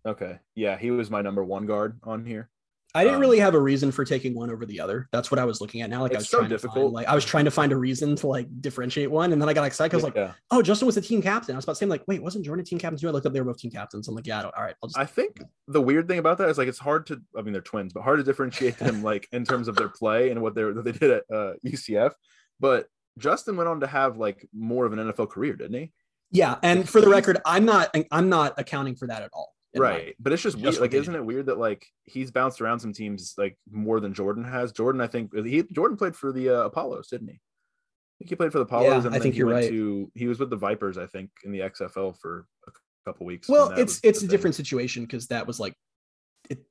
Okay. 0.05 0.39
Yeah, 0.55 0.77
he 0.77 0.89
was 0.91 1.09
my 1.11 1.21
number 1.21 1.43
one 1.43 1.65
guard 1.65 1.99
on 2.03 2.25
here. 2.25 2.49
I 2.93 3.03
didn't 3.03 3.15
Um, 3.15 3.21
really 3.21 3.39
have 3.39 3.53
a 3.55 3.59
reason 3.59 3.89
for 3.91 4.03
taking 4.03 4.33
one 4.35 4.49
over 4.51 4.65
the 4.65 4.81
other. 4.81 5.07
That's 5.13 5.31
what 5.31 5.39
I 5.39 5.45
was 5.45 5.61
looking 5.61 5.81
at 5.81 5.89
now. 5.89 6.01
Like 6.01 6.13
I 6.13 6.17
was 6.17 6.27
so 6.29 6.39
trying 6.39 6.49
to 6.49 6.57
find, 6.59 6.71
difficult. 6.73 6.91
like 6.93 7.07
I 7.07 7.15
was 7.15 7.23
trying 7.23 7.45
to 7.45 7.51
find 7.51 7.71
a 7.71 7.77
reason 7.77 8.17
to 8.17 8.27
like 8.27 8.47
differentiate 8.61 9.09
one, 9.09 9.31
and 9.31 9.41
then 9.41 9.47
I 9.47 9.53
got 9.53 9.63
excited. 9.63 9.93
I 9.93 9.97
was 9.97 10.03
like, 10.03 10.15
yeah. 10.15 10.33
"Oh, 10.49 10.61
Justin 10.61 10.87
was 10.87 10.95
the 10.95 11.01
team 11.01 11.21
captain." 11.21 11.55
I 11.55 11.57
was 11.57 11.63
about 11.63 11.73
to 11.73 11.77
say, 11.77 11.85
like, 11.85 12.03
"Wait, 12.07 12.21
wasn't 12.21 12.43
Jordan 12.43 12.63
a 12.63 12.65
team 12.65 12.79
captain 12.79 12.97
too?" 12.99 13.07
I 13.07 13.11
looked 13.11 13.25
up; 13.25 13.31
they 13.31 13.39
were 13.39 13.45
both 13.45 13.59
team 13.59 13.71
captains. 13.71 14.09
I'm 14.09 14.15
like, 14.15 14.27
"Yeah, 14.27 14.41
all 14.43 14.51
right, 14.61 14.75
I'll 14.83 14.89
just." 14.89 14.97
I 14.99 15.05
think 15.05 15.41
the 15.69 15.81
weird 15.81 16.09
thing 16.09 16.19
about 16.19 16.37
that 16.39 16.49
is 16.49 16.57
like 16.57 16.67
it's 16.67 16.79
hard 16.79 17.05
to 17.07 17.21
I 17.37 17.41
mean 17.43 17.53
they're 17.53 17.61
twins, 17.61 17.93
but 17.93 18.01
hard 18.03 18.19
to 18.19 18.25
differentiate 18.25 18.77
them 18.77 19.03
like 19.11 19.25
in 19.31 19.45
terms 19.45 19.69
of 19.69 19.75
their 19.77 19.89
play 19.89 20.29
and 20.31 20.41
what 20.41 20.55
they 20.55 20.65
what 20.65 20.83
they 20.83 20.91
did 20.91 21.11
at 21.11 21.23
uh, 21.33 21.53
UCF. 21.65 22.11
But 22.59 22.87
Justin 23.17 23.55
went 23.55 23.69
on 23.69 23.79
to 23.81 23.87
have 23.87 24.17
like 24.17 24.45
more 24.53 24.85
of 24.85 24.91
an 24.91 24.99
NFL 24.99 25.29
career, 25.29 25.55
didn't 25.55 25.75
he? 25.79 25.93
Yeah, 26.31 26.57
and 26.63 26.87
for 26.87 27.01
the 27.01 27.09
record, 27.09 27.39
I'm 27.45 27.65
not. 27.65 27.95
I'm 28.11 28.29
not 28.29 28.53
accounting 28.59 28.95
for 28.95 29.07
that 29.07 29.21
at 29.23 29.29
all. 29.33 29.53
Right, 29.75 30.07
my- 30.07 30.13
But 30.19 30.33
it's 30.33 30.41
just, 30.41 30.57
Just 30.57 30.79
weird. 30.79 30.91
like 30.91 30.93
isn't 30.99 31.15
it 31.15 31.23
weird 31.25 31.45
that 31.45 31.57
like 31.57 31.85
he's 32.03 32.29
bounced 32.29 32.59
around 32.61 32.79
some 32.81 32.91
teams 32.91 33.33
like 33.37 33.57
more 33.71 33.99
than 34.01 34.13
Jordan 34.13 34.43
has? 34.43 34.71
Jordan, 34.73 34.99
I 35.01 35.07
think 35.07 35.33
he 35.33 35.63
Jordan 35.71 35.95
played 35.97 36.15
for 36.15 36.31
the 36.33 36.49
uh, 36.49 36.65
Apollos, 36.65 37.07
didn't 37.07 37.29
he? 37.29 37.35
I 37.35 38.13
think 38.19 38.29
he 38.29 38.35
played 38.35 38.51
for 38.51 38.57
the 38.59 38.65
Apollos, 38.65 39.03
Yeah, 39.03 39.07
and 39.07 39.15
I 39.15 39.19
think 39.19 39.33
he 39.33 39.39
you're 39.39 39.47
went 39.47 39.61
right. 39.63 39.69
to 39.69 40.11
he 40.13 40.27
was 40.27 40.39
with 40.39 40.49
the 40.49 40.57
Vipers, 40.57 40.97
I 40.97 41.07
think, 41.07 41.29
in 41.45 41.51
the 41.53 41.59
XFL 41.61 42.17
for 42.19 42.45
a 42.67 42.71
couple 43.05 43.25
weeks. 43.25 43.47
Well, 43.47 43.69
it's 43.71 43.99
it's 44.03 44.17
a 44.19 44.21
thing. 44.21 44.29
different 44.29 44.55
situation 44.55 45.03
because 45.03 45.27
that 45.27 45.47
was 45.47 45.57
like 45.59 45.73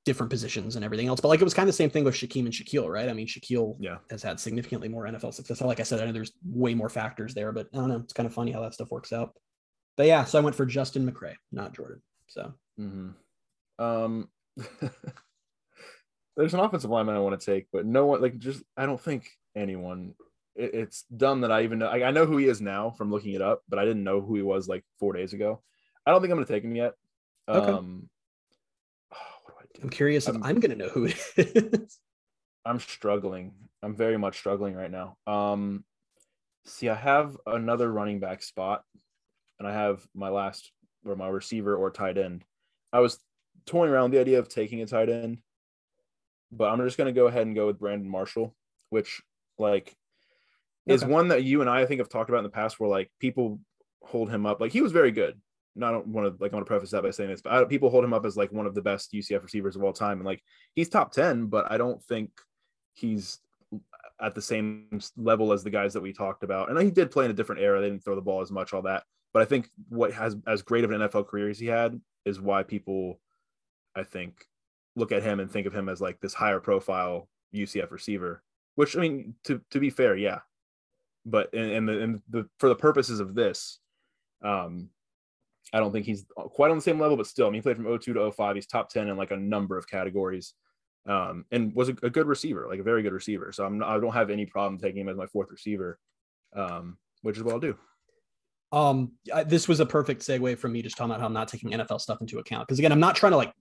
different 0.04 0.28
positions 0.28 0.76
and 0.76 0.84
everything 0.84 1.06
else. 1.08 1.20
But 1.20 1.28
like 1.28 1.40
it 1.40 1.44
was 1.44 1.54
kind 1.54 1.66
of 1.68 1.72
the 1.72 1.76
same 1.76 1.88
thing 1.88 2.04
with 2.04 2.14
Shaquem 2.14 2.44
and 2.44 2.52
Shaquille, 2.52 2.88
right? 2.88 3.08
I 3.08 3.14
mean, 3.14 3.26
Shaquille 3.26 3.76
Yeah. 3.80 3.96
has 4.10 4.22
had 4.22 4.38
significantly 4.38 4.88
more 4.88 5.04
NFL 5.06 5.32
success. 5.32 5.62
Like 5.62 5.80
I 5.80 5.84
said, 5.84 6.00
I 6.00 6.04
know 6.04 6.12
there's 6.12 6.32
way 6.44 6.74
more 6.74 6.90
factors 6.90 7.32
there, 7.32 7.50
but 7.50 7.68
I 7.72 7.78
don't 7.78 7.88
know. 7.88 7.96
It's 7.96 8.12
kind 8.12 8.26
of 8.26 8.34
funny 8.34 8.52
how 8.52 8.60
that 8.60 8.74
stuff 8.74 8.90
works 8.90 9.10
out. 9.12 9.32
But 10.00 10.06
yeah, 10.06 10.24
so 10.24 10.38
I 10.38 10.42
went 10.42 10.56
for 10.56 10.64
Justin 10.64 11.06
McCray, 11.06 11.34
not 11.52 11.74
Jordan. 11.74 12.00
So 12.26 12.54
Mhm. 12.80 13.12
Um, 13.78 14.30
there's 16.38 16.54
an 16.54 16.60
offensive 16.60 16.88
lineman 16.88 17.16
I 17.16 17.18
want 17.18 17.38
to 17.38 17.44
take, 17.44 17.66
but 17.70 17.84
no 17.84 18.06
one 18.06 18.22
like 18.22 18.38
just 18.38 18.62
I 18.78 18.86
don't 18.86 18.98
think 18.98 19.28
anyone. 19.54 20.14
It, 20.56 20.72
it's 20.72 21.02
dumb 21.14 21.42
that 21.42 21.52
I 21.52 21.64
even 21.64 21.80
know. 21.80 21.88
I, 21.88 22.08
I 22.08 22.10
know 22.12 22.24
who 22.24 22.38
he 22.38 22.46
is 22.46 22.62
now 22.62 22.92
from 22.92 23.10
looking 23.10 23.34
it 23.34 23.42
up, 23.42 23.62
but 23.68 23.78
I 23.78 23.84
didn't 23.84 24.02
know 24.02 24.22
who 24.22 24.36
he 24.36 24.40
was 24.40 24.66
like 24.68 24.86
four 24.98 25.12
days 25.12 25.34
ago. 25.34 25.60
I 26.06 26.12
don't 26.12 26.22
think 26.22 26.30
I'm 26.30 26.38
going 26.38 26.46
to 26.46 26.52
take 26.54 26.64
him 26.64 26.76
yet. 26.76 26.94
Okay. 27.46 27.70
Um, 27.70 28.08
what 29.10 29.18
do 29.48 29.52
I 29.60 29.64
do? 29.74 29.82
I'm 29.82 29.90
curious 29.90 30.26
I'm- 30.28 30.42
I'm, 30.42 30.60
gonna 30.60 30.76
know 30.76 30.88
who 30.88 31.08
it 31.10 31.18
is. 31.36 31.98
I'm 32.64 32.80
struggling. 32.80 33.52
I'm 33.82 33.94
very 33.96 34.16
much 34.16 34.38
struggling 34.38 34.74
right 34.74 34.90
now. 34.90 35.18
Um, 35.26 35.84
see, 36.64 36.88
I 36.88 36.94
have 36.94 37.36
another 37.44 37.92
running 37.92 38.18
back 38.18 38.42
spot, 38.42 38.82
and 39.60 39.68
I 39.68 39.72
have 39.72 40.04
my 40.14 40.30
last 40.30 40.72
or 41.06 41.14
my 41.14 41.28
receiver 41.28 41.76
or 41.76 41.90
tight 41.90 42.18
end. 42.18 42.44
I 42.92 43.00
was 43.00 43.18
toying 43.66 43.90
around 43.90 44.10
the 44.10 44.18
idea 44.18 44.38
of 44.38 44.48
taking 44.48 44.80
a 44.80 44.86
tight 44.86 45.08
end, 45.08 45.40
but 46.50 46.70
I'm 46.70 46.78
just 46.78 46.96
going 46.96 47.14
to 47.14 47.18
go 47.18 47.26
ahead 47.26 47.46
and 47.46 47.54
go 47.54 47.66
with 47.66 47.78
Brandon 47.78 48.08
Marshall, 48.08 48.56
which 48.88 49.22
like 49.58 49.94
is 50.86 51.04
one 51.04 51.28
that 51.28 51.44
you 51.44 51.60
and 51.60 51.70
I, 51.70 51.82
I 51.82 51.86
think 51.86 52.00
have 52.00 52.08
talked 52.08 52.30
about 52.30 52.38
in 52.38 52.44
the 52.44 52.50
past, 52.50 52.80
where 52.80 52.90
like 52.90 53.10
people 53.20 53.60
hold 54.02 54.30
him 54.30 54.46
up. 54.46 54.60
Like 54.60 54.72
he 54.72 54.80
was 54.80 54.92
very 54.92 55.12
good. 55.12 55.38
And 55.76 55.84
I 55.84 55.92
don't 55.92 56.08
want 56.08 56.26
to 56.26 56.42
like 56.42 56.52
I 56.52 56.56
want 56.56 56.66
to 56.66 56.70
preface 56.70 56.90
that 56.90 57.02
by 57.02 57.10
saying 57.10 57.30
this, 57.30 57.42
but 57.42 57.52
I, 57.52 57.64
people 57.64 57.90
hold 57.90 58.02
him 58.02 58.14
up 58.14 58.26
as 58.26 58.36
like 58.36 58.50
one 58.50 58.66
of 58.66 58.74
the 58.74 58.82
best 58.82 59.12
UCF 59.12 59.42
receivers 59.42 59.76
of 59.76 59.84
all 59.84 59.92
time, 59.92 60.18
and 60.18 60.26
like 60.26 60.42
he's 60.74 60.88
top 60.88 61.12
ten, 61.12 61.46
but 61.46 61.70
I 61.70 61.76
don't 61.78 62.02
think 62.02 62.30
he's 62.92 63.38
at 64.20 64.34
the 64.34 64.42
same 64.42 65.00
level 65.16 65.52
as 65.52 65.62
the 65.62 65.70
guys 65.70 65.92
that 65.92 66.02
we 66.02 66.12
talked 66.12 66.42
about. 66.42 66.70
And 66.70 66.80
he 66.80 66.90
did 66.90 67.10
play 67.10 67.24
in 67.24 67.30
a 67.30 67.34
different 67.34 67.62
era; 67.62 67.80
they 67.80 67.88
didn't 67.88 68.04
throw 68.04 68.16
the 68.16 68.20
ball 68.20 68.40
as 68.40 68.50
much, 68.50 68.72
all 68.72 68.82
that. 68.82 69.04
But 69.32 69.42
I 69.42 69.44
think 69.44 69.68
what 69.88 70.12
has 70.12 70.36
as 70.46 70.62
great 70.62 70.84
of 70.84 70.90
an 70.90 71.00
NFL 71.00 71.28
career 71.28 71.48
as 71.48 71.58
he 71.58 71.66
had 71.66 72.00
is 72.24 72.40
why 72.40 72.62
people, 72.62 73.20
I 73.94 74.02
think, 74.02 74.44
look 74.96 75.12
at 75.12 75.22
him 75.22 75.40
and 75.40 75.50
think 75.50 75.66
of 75.66 75.72
him 75.72 75.88
as 75.88 76.00
like 76.00 76.20
this 76.20 76.34
higher 76.34 76.60
profile 76.60 77.28
UCF 77.54 77.90
receiver, 77.90 78.42
which 78.74 78.96
I 78.96 79.00
mean, 79.00 79.34
to 79.44 79.60
to 79.70 79.80
be 79.80 79.90
fair, 79.90 80.16
yeah. 80.16 80.40
But 81.24 81.52
and, 81.52 81.70
and 81.70 81.88
the 81.88 82.00
and 82.00 82.22
the 82.28 82.48
for 82.58 82.68
the 82.68 82.74
purposes 82.74 83.20
of 83.20 83.34
this, 83.34 83.78
um, 84.42 84.88
I 85.72 85.78
don't 85.78 85.92
think 85.92 86.06
he's 86.06 86.26
quite 86.34 86.70
on 86.70 86.78
the 86.78 86.82
same 86.82 86.98
level, 86.98 87.16
but 87.16 87.26
still, 87.26 87.46
I 87.46 87.50
mean, 87.50 87.60
he 87.60 87.62
played 87.62 87.76
from 87.76 87.98
02 87.98 88.14
to 88.14 88.32
05. 88.32 88.54
He's 88.56 88.66
top 88.66 88.90
10 88.90 89.08
in 89.08 89.16
like 89.16 89.30
a 89.30 89.36
number 89.36 89.76
of 89.76 89.88
categories, 89.88 90.54
um, 91.06 91.44
and 91.52 91.74
was 91.74 91.88
a, 91.88 91.96
a 92.02 92.10
good 92.10 92.26
receiver, 92.26 92.66
like 92.68 92.80
a 92.80 92.84
very 92.84 93.02
good 93.02 93.12
receiver. 93.12 93.52
So 93.52 93.64
I'm 93.64 93.78
not, 93.78 93.88
I 93.88 94.00
don't 94.00 94.12
have 94.12 94.30
any 94.30 94.46
problem 94.46 94.78
taking 94.78 95.02
him 95.02 95.08
as 95.08 95.16
my 95.16 95.26
fourth 95.26 95.50
receiver, 95.50 95.98
um, 96.56 96.98
which 97.22 97.36
is 97.36 97.42
what 97.42 97.52
I'll 97.54 97.60
do. 97.60 97.76
Um, 98.72 99.12
I, 99.34 99.42
this 99.44 99.66
was 99.66 99.80
a 99.80 99.86
perfect 99.86 100.22
segue 100.22 100.58
from 100.58 100.72
me 100.72 100.82
just 100.82 100.96
talking 100.96 101.10
about 101.10 101.20
how 101.20 101.26
I'm 101.26 101.32
not 101.32 101.48
taking 101.48 101.70
NFL 101.70 102.00
stuff 102.00 102.20
into 102.20 102.38
account 102.38 102.68
because 102.68 102.78
again, 102.78 102.92
I'm 102.92 103.00
not 103.00 103.16
trying 103.16 103.32
to 103.32 103.36
like 103.36 103.52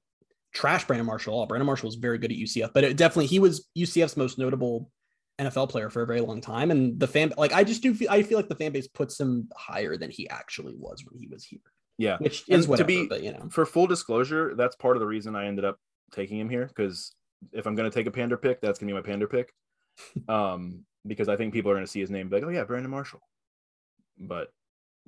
trash 0.54 0.86
Brandon 0.86 1.06
Marshall. 1.06 1.34
All 1.34 1.46
Brandon 1.46 1.66
Marshall 1.66 1.88
was 1.88 1.96
very 1.96 2.18
good 2.18 2.32
at 2.32 2.38
UCF, 2.38 2.72
but 2.74 2.84
it 2.84 2.98
definitely 2.98 3.28
he 3.28 3.40
was 3.40 3.68
UCF's 3.78 4.18
most 4.18 4.38
notable 4.38 4.92
NFL 5.40 5.70
player 5.70 5.90
for 5.90 6.04
a 6.04 6.06
very 6.08 6.22
long 6.22 6.42
time. 6.42 6.70
And 6.70 7.00
the 7.00 7.08
fan, 7.08 7.34
like 7.38 7.54
I 7.54 7.64
just 7.64 7.82
do 7.82 7.94
feel, 7.94 8.10
I 8.10 8.24
feel 8.24 8.38
like 8.38 8.50
the 8.50 8.56
fan 8.56 8.72
base 8.72 8.88
puts 8.88 9.20
him 9.20 9.50
higher 9.56 9.98
than 9.98 10.12
he 10.12 10.30
actually 10.30 10.76
was 10.78 11.04
when 11.06 11.20
he 11.20 11.28
was 11.28 11.44
here. 11.44 11.60
Yeah, 11.98 12.18
which 12.20 12.48
is 12.48 12.68
whatever. 12.68 12.88
to 12.88 12.88
be 12.88 13.08
but 13.08 13.24
you 13.24 13.34
know, 13.34 13.50
for 13.50 13.66
full 13.66 13.88
disclosure, 13.88 14.56
that's 14.56 14.76
part 14.76 14.96
of 14.96 15.02
the 15.02 15.08
reason 15.08 15.36
I 15.36 15.48
ended 15.48 15.66
up 15.66 15.78
taking 16.12 16.40
him 16.40 16.50
here 16.50 16.66
because 16.66 17.14
if 17.52 17.66
I'm 17.66 17.76
going 17.76 17.90
to 17.90 17.94
take 17.94 18.08
a 18.08 18.12
pander 18.12 18.38
pick, 18.38 18.62
that's 18.62 18.80
going 18.80 18.88
to 18.88 18.94
be 18.94 19.00
my 19.00 19.06
pander 19.06 19.28
pick. 19.28 19.54
um, 20.30 20.86
because 21.06 21.30
I 21.30 21.36
think 21.36 21.54
people 21.54 21.72
are 21.72 21.76
going 21.76 21.86
to 21.86 21.92
see 21.92 22.00
his 22.00 22.10
name, 22.10 22.22
and 22.22 22.30
be 22.30 22.38
like, 22.38 22.46
oh 22.46 22.50
yeah, 22.50 22.64
Brandon 22.64 22.92
Marshall. 22.92 23.22
But 24.18 24.50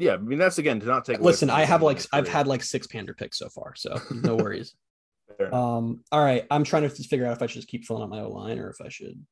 yeah, 0.02 0.14
I 0.14 0.18
mean 0.18 0.40
that's 0.40 0.58
again 0.58 0.80
to 0.80 0.86
not 0.86 1.06
take. 1.06 1.20
listen, 1.20 1.50
I 1.50 1.64
have 1.64 1.82
like. 1.82 2.02
I've 2.12 2.28
had 2.28 2.48
like 2.48 2.64
six 2.64 2.88
pander 2.88 3.14
picks 3.14 3.38
so 3.38 3.50
far, 3.50 3.76
so 3.76 4.00
no 4.12 4.36
worries. 4.36 4.74
Um, 5.52 6.04
all 6.12 6.24
right, 6.24 6.46
I'm 6.52 6.64
trying 6.64 6.84
to 6.84 6.90
figure 6.90 7.26
out 7.26 7.34
if 7.34 7.42
I 7.42 7.46
should 7.48 7.56
just 7.62 7.68
keep 7.68 7.86
filling 7.86 8.04
out 8.04 8.10
my 8.10 8.20
O 8.22 8.30
line 8.30 8.60
or 8.60 8.70
if 8.70 8.82
I 8.82 8.90
should. 8.90 9.24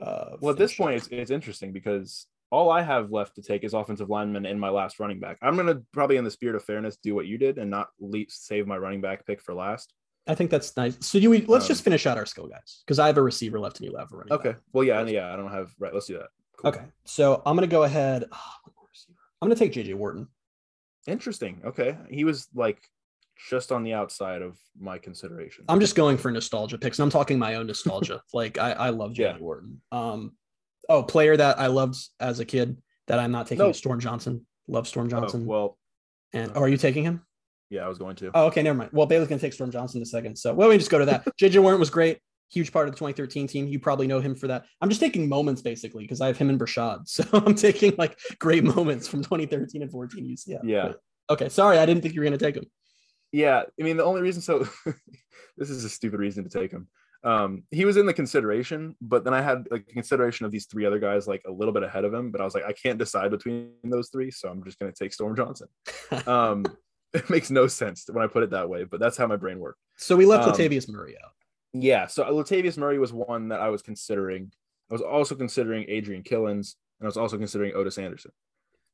Uh, 0.00 0.36
well, 0.40 0.52
at 0.52 0.58
this 0.58 0.74
point, 0.74 0.92
up. 0.92 0.96
it's, 0.98 1.08
it's 1.10 1.30
interesting 1.30 1.72
because 1.72 2.26
all 2.50 2.70
I 2.70 2.82
have 2.82 3.10
left 3.10 3.36
to 3.36 3.42
take 3.42 3.64
is 3.64 3.72
offensive 3.74 4.10
lineman 4.10 4.46
and 4.46 4.60
my 4.60 4.68
last 4.68 5.00
running 5.00 5.18
back. 5.18 5.38
I'm 5.42 5.54
going 5.56 5.66
to 5.66 5.82
probably, 5.92 6.16
in 6.16 6.24
the 6.24 6.30
spirit 6.30 6.54
of 6.54 6.62
fairness, 6.62 6.96
do 7.02 7.14
what 7.14 7.26
you 7.26 7.38
did 7.38 7.58
and 7.58 7.70
not 7.70 7.88
le- 7.98 8.24
save 8.28 8.66
my 8.66 8.76
running 8.76 9.00
back 9.00 9.26
pick 9.26 9.40
for 9.40 9.54
last. 9.54 9.92
I 10.28 10.34
think 10.34 10.50
that's 10.50 10.76
nice. 10.76 10.96
So 11.00 11.18
you 11.18 11.30
let's 11.48 11.64
Um, 11.64 11.68
just 11.68 11.82
finish 11.84 12.06
out 12.06 12.18
our 12.18 12.26
skill 12.26 12.46
guys 12.48 12.82
because 12.84 12.98
I 12.98 13.06
have 13.06 13.16
a 13.16 13.22
receiver 13.22 13.58
left 13.58 13.80
and 13.80 13.88
you 13.90 13.96
have 13.96 14.12
a 14.12 14.16
running. 14.16 14.28
back. 14.36 14.46
Okay. 14.46 14.58
Well, 14.72 14.84
yeah, 14.84 15.02
yeah, 15.06 15.32
I 15.32 15.36
don't 15.36 15.50
have 15.52 15.72
right. 15.78 15.94
Let's 15.94 16.06
do 16.06 16.18
that. 16.18 16.28
Cool. 16.58 16.68
Okay. 16.70 16.82
So 17.04 17.42
I'm 17.46 17.56
gonna 17.56 17.66
go 17.66 17.84
ahead. 17.84 18.24
I'm 19.42 19.48
gonna 19.48 19.58
take 19.58 19.72
JJ 19.72 19.94
Worton. 19.94 20.28
Interesting. 21.06 21.60
Okay. 21.64 21.96
He 22.10 22.24
was 22.24 22.48
like 22.54 22.78
just 23.50 23.70
on 23.70 23.82
the 23.84 23.92
outside 23.92 24.42
of 24.42 24.58
my 24.78 24.98
consideration. 24.98 25.64
I'm 25.68 25.80
just 25.80 25.94
going 25.94 26.16
for 26.16 26.30
nostalgia 26.30 26.78
picks, 26.78 26.98
and 26.98 27.04
I'm 27.04 27.10
talking 27.10 27.38
my 27.38 27.54
own 27.56 27.66
nostalgia. 27.66 28.22
like 28.32 28.58
I, 28.58 28.72
I 28.72 28.88
love 28.90 29.12
JJ 29.12 29.18
Yeah. 29.18 29.38
Worton. 29.38 29.80
Um, 29.92 30.32
oh, 30.88 31.02
player 31.02 31.36
that 31.36 31.58
I 31.60 31.66
loved 31.66 31.96
as 32.18 32.40
a 32.40 32.44
kid 32.44 32.76
that 33.08 33.18
I'm 33.18 33.30
not 33.32 33.46
taking 33.46 33.64
No. 33.64 33.70
is 33.70 33.78
Storm 33.78 34.00
Johnson. 34.00 34.46
Love 34.68 34.88
Storm 34.88 35.06
Oh, 35.06 35.10
Johnson. 35.10 35.46
well, 35.46 35.78
and 36.32 36.50
oh, 36.54 36.60
are 36.62 36.68
you 36.68 36.76
taking 36.76 37.04
him? 37.04 37.22
yeah, 37.70 37.84
I 37.84 37.88
was 37.88 37.98
going 37.98 38.16
to. 38.16 38.30
Oh, 38.34 38.46
okay, 38.46 38.62
never 38.62 38.76
mind. 38.78 38.90
Well, 38.92 39.06
Bailey's 39.06 39.28
gonna 39.28 39.40
take 39.40 39.52
Storm 39.52 39.70
Johnson 39.70 39.98
in 39.98 40.02
a 40.02 40.06
second. 40.06 40.36
So 40.36 40.54
well, 40.54 40.68
we 40.68 40.78
just 40.78 40.90
go 40.90 40.98
to 40.98 41.04
that. 41.06 41.24
JJ 41.40 41.62
Worton 41.62 41.78
was 41.80 41.90
great. 41.90 42.18
Huge 42.52 42.72
part 42.72 42.88
of 42.88 42.94
the 42.94 42.98
2013 42.98 43.46
team. 43.48 43.66
You 43.66 43.78
probably 43.80 44.06
know 44.06 44.20
him 44.20 44.34
for 44.34 44.46
that. 44.48 44.66
I'm 44.80 44.88
just 44.88 45.00
taking 45.00 45.28
moments 45.28 45.62
basically 45.62 46.04
because 46.04 46.20
I 46.20 46.28
have 46.28 46.38
him 46.38 46.48
and 46.50 46.60
Breshad. 46.60 47.00
So 47.08 47.24
I'm 47.32 47.54
taking 47.54 47.94
like 47.98 48.18
great 48.38 48.62
moments 48.64 49.08
from 49.08 49.22
2013 49.22 49.82
and 49.82 49.90
14 49.90 50.24
UCF. 50.24 50.60
Yeah. 50.64 50.88
But- 50.88 51.00
okay. 51.30 51.48
Sorry, 51.48 51.78
I 51.78 51.86
didn't 51.86 52.02
think 52.02 52.14
you 52.14 52.20
were 52.20 52.24
gonna 52.26 52.38
take 52.38 52.56
him. 52.56 52.66
Yeah, 53.32 53.62
I 53.78 53.82
mean 53.82 53.96
the 53.96 54.04
only 54.04 54.22
reason 54.22 54.40
so 54.42 54.66
this 55.56 55.70
is 55.70 55.84
a 55.84 55.88
stupid 55.88 56.20
reason 56.20 56.44
to 56.44 56.50
take 56.50 56.70
him. 56.70 56.88
Um, 57.24 57.64
he 57.72 57.84
was 57.84 57.96
in 57.96 58.06
the 58.06 58.14
consideration, 58.14 58.94
but 59.00 59.24
then 59.24 59.34
I 59.34 59.42
had 59.42 59.66
like 59.70 59.88
consideration 59.88 60.46
of 60.46 60.52
these 60.52 60.66
three 60.66 60.86
other 60.86 61.00
guys 61.00 61.26
like 61.26 61.42
a 61.48 61.50
little 61.50 61.74
bit 61.74 61.82
ahead 61.82 62.04
of 62.04 62.14
him, 62.14 62.30
but 62.30 62.40
I 62.40 62.44
was 62.44 62.54
like, 62.54 62.64
I 62.64 62.72
can't 62.72 62.98
decide 62.98 63.32
between 63.32 63.70
those 63.82 64.10
three, 64.10 64.30
so 64.30 64.48
I'm 64.48 64.62
just 64.62 64.78
gonna 64.78 64.92
take 64.92 65.12
Storm 65.12 65.34
Johnson. 65.34 65.66
Um, 66.28 66.64
it 67.12 67.28
makes 67.30 67.50
no 67.50 67.66
sense 67.66 68.04
when 68.10 68.22
I 68.22 68.28
put 68.28 68.42
it 68.42 68.50
that 68.50 68.68
way, 68.68 68.84
but 68.84 69.00
that's 69.00 69.16
how 69.16 69.26
my 69.26 69.36
brain 69.36 69.58
worked. 69.58 69.80
So 69.96 70.14
we 70.14 70.26
left 70.26 70.44
Um, 70.46 70.52
Latavius 70.52 70.88
Murray 70.88 71.16
out. 71.24 71.32
Yeah, 71.82 72.06
so 72.06 72.24
Latavius 72.24 72.76
Murray 72.76 72.98
was 72.98 73.12
one 73.12 73.48
that 73.48 73.60
I 73.60 73.68
was 73.68 73.82
considering. 73.82 74.52
I 74.90 74.94
was 74.94 75.02
also 75.02 75.34
considering 75.34 75.84
Adrian 75.88 76.22
Killins, 76.22 76.74
and 77.00 77.04
I 77.04 77.06
was 77.06 77.16
also 77.16 77.36
considering 77.36 77.74
Otis 77.74 77.98
Anderson. 77.98 78.32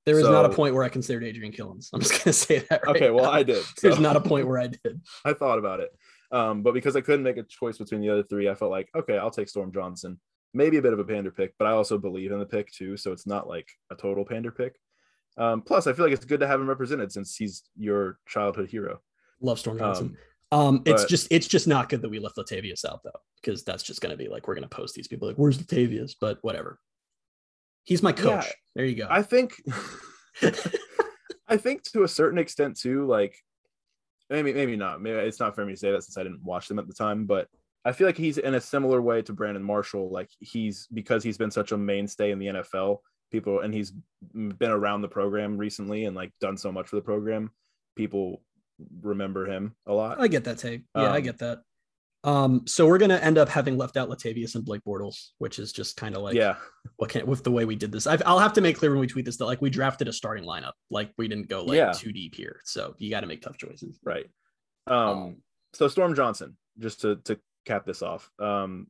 There 0.04 0.18
is 0.18 0.28
not 0.28 0.44
a 0.44 0.48
point 0.48 0.74
where 0.74 0.82
I 0.82 0.88
considered 0.88 1.22
Adrian 1.22 1.52
Killins. 1.52 1.90
I'm 1.92 2.00
just 2.00 2.24
gonna 2.24 2.32
say 2.32 2.58
that. 2.70 2.84
Right 2.86 2.96
Okay, 2.96 3.10
well 3.10 3.24
now. 3.24 3.30
I 3.30 3.42
did. 3.42 3.64
There's 3.82 4.00
not 4.00 4.16
a 4.16 4.20
point 4.20 4.48
where 4.48 4.58
I 4.58 4.66
did. 4.66 5.00
I 5.24 5.32
thought 5.32 5.58
about 5.58 5.80
it. 5.80 5.90
Um, 6.32 6.62
but 6.62 6.74
because 6.74 6.96
I 6.96 7.02
couldn't 7.02 7.22
make 7.22 7.36
a 7.36 7.42
choice 7.42 7.78
between 7.78 8.00
the 8.00 8.10
other 8.10 8.22
three, 8.22 8.48
I 8.48 8.54
felt 8.54 8.70
like, 8.70 8.88
okay, 8.96 9.18
I'll 9.18 9.30
take 9.30 9.48
Storm 9.48 9.70
Johnson. 9.72 10.18
Maybe 10.54 10.78
a 10.78 10.82
bit 10.82 10.92
of 10.92 10.98
a 10.98 11.04
pander 11.04 11.30
pick, 11.30 11.54
but 11.58 11.66
I 11.66 11.72
also 11.72 11.98
believe 11.98 12.32
in 12.32 12.38
the 12.38 12.46
pick 12.46 12.72
too. 12.72 12.96
So 12.96 13.12
it's 13.12 13.26
not 13.26 13.48
like 13.48 13.70
a 13.90 13.94
total 13.94 14.24
pander 14.24 14.50
pick. 14.50 14.76
Um, 15.36 15.62
plus, 15.62 15.86
I 15.86 15.92
feel 15.92 16.04
like 16.04 16.12
it's 16.12 16.24
good 16.24 16.40
to 16.40 16.46
have 16.46 16.60
him 16.60 16.68
represented 16.68 17.12
since 17.12 17.36
he's 17.36 17.62
your 17.76 18.18
childhood 18.26 18.68
hero. 18.68 19.00
Love 19.40 19.58
Storm 19.58 19.78
Johnson. 19.78 20.06
Um, 20.06 20.16
Um, 20.52 20.82
it's 20.84 21.02
but- 21.02 21.08
just 21.08 21.28
it's 21.30 21.48
just 21.48 21.66
not 21.66 21.88
good 21.88 22.02
that 22.02 22.10
we 22.10 22.18
left 22.18 22.36
Latavius 22.36 22.84
out 22.84 23.00
though, 23.02 23.18
because 23.40 23.64
that's 23.64 23.82
just 23.82 24.00
gonna 24.02 24.16
be 24.16 24.28
like 24.28 24.46
we're 24.46 24.54
gonna 24.54 24.68
post 24.68 24.94
these 24.94 25.08
people 25.08 25.26
like, 25.26 25.38
where's 25.38 25.58
Latavius? 25.58 26.14
But 26.20 26.38
whatever. 26.42 26.78
He's 27.84 28.02
my 28.02 28.12
coach. 28.12 28.44
Yeah, 28.44 28.52
there 28.76 28.84
you 28.84 28.94
go. 28.94 29.08
I 29.10 29.22
think, 29.22 29.54
I 31.48 31.56
think 31.56 31.82
to 31.92 32.04
a 32.04 32.08
certain 32.08 32.38
extent 32.38 32.78
too, 32.78 33.06
like 33.06 33.34
maybe, 34.30 34.52
maybe 34.52 34.76
not. 34.76 35.00
Maybe 35.00 35.18
it's 35.18 35.40
not 35.40 35.56
fair 35.56 35.66
me 35.66 35.72
to 35.72 35.78
say 35.78 35.90
that 35.90 36.04
since 36.04 36.16
I 36.16 36.22
didn't 36.22 36.44
watch 36.44 36.68
them 36.68 36.78
at 36.78 36.86
the 36.86 36.94
time, 36.94 37.26
but 37.26 37.48
I 37.84 37.92
feel 37.92 38.06
like 38.06 38.16
he's 38.16 38.38
in 38.38 38.54
a 38.54 38.60
similar 38.60 39.02
way 39.02 39.22
to 39.22 39.32
Brandon 39.32 39.62
Marshall. 39.62 40.10
Like 40.10 40.28
he's 40.38 40.86
because 40.92 41.24
he's 41.24 41.38
been 41.38 41.50
such 41.50 41.72
a 41.72 41.76
mainstay 41.76 42.30
in 42.30 42.38
the 42.38 42.46
NFL, 42.46 42.98
people, 43.30 43.60
and 43.60 43.74
he's 43.74 43.92
been 44.32 44.70
around 44.70 45.00
the 45.00 45.08
program 45.08 45.58
recently 45.58 46.04
and 46.04 46.14
like 46.14 46.32
done 46.40 46.56
so 46.56 46.70
much 46.70 46.88
for 46.88 46.96
the 46.96 47.02
program. 47.02 47.50
People 47.96 48.42
remember 49.00 49.46
him 49.46 49.74
a 49.86 49.92
lot. 49.92 50.20
I 50.20 50.28
get 50.28 50.44
that 50.44 50.58
take. 50.58 50.82
Yeah, 50.96 51.12
I 51.12 51.16
Um, 51.18 51.22
get 51.22 51.38
that. 51.38 51.62
Um, 52.24 52.66
so 52.68 52.86
we're 52.86 52.98
gonna 52.98 53.16
end 53.16 53.36
up 53.36 53.48
having 53.48 53.76
left 53.76 53.96
out 53.96 54.08
Latavius 54.08 54.54
and 54.54 54.64
Blake 54.64 54.82
Bortles, 54.86 55.30
which 55.38 55.58
is 55.58 55.72
just 55.72 55.96
kind 55.96 56.14
of 56.16 56.22
like 56.22 56.34
yeah, 56.36 56.54
what 56.96 57.10
can 57.10 57.26
with 57.26 57.42
the 57.42 57.50
way 57.50 57.64
we 57.64 57.74
did 57.74 57.90
this. 57.90 58.06
I've, 58.06 58.22
I'll 58.24 58.38
have 58.38 58.52
to 58.52 58.60
make 58.60 58.76
clear 58.78 58.92
when 58.92 59.00
we 59.00 59.08
tweet 59.08 59.24
this 59.24 59.38
that 59.38 59.46
like 59.46 59.60
we 59.60 59.70
drafted 59.70 60.06
a 60.06 60.12
starting 60.12 60.44
lineup, 60.44 60.72
like 60.88 61.10
we 61.18 61.26
didn't 61.26 61.48
go 61.48 61.64
like 61.64 61.76
Yeah. 61.78 61.90
too 61.92 62.12
deep 62.12 62.34
here. 62.36 62.60
So 62.64 62.94
you 62.98 63.10
got 63.10 63.20
to 63.22 63.26
make 63.26 63.42
tough 63.42 63.56
choices. 63.58 63.98
right. 64.04 64.26
Um, 64.86 64.96
Um, 64.96 65.36
so 65.72 65.88
Storm 65.88 66.14
Johnson, 66.14 66.56
just 66.78 67.00
to 67.00 67.16
to 67.24 67.40
cap 67.64 67.84
this 67.86 68.02
off, 68.02 68.30
um, 68.38 68.86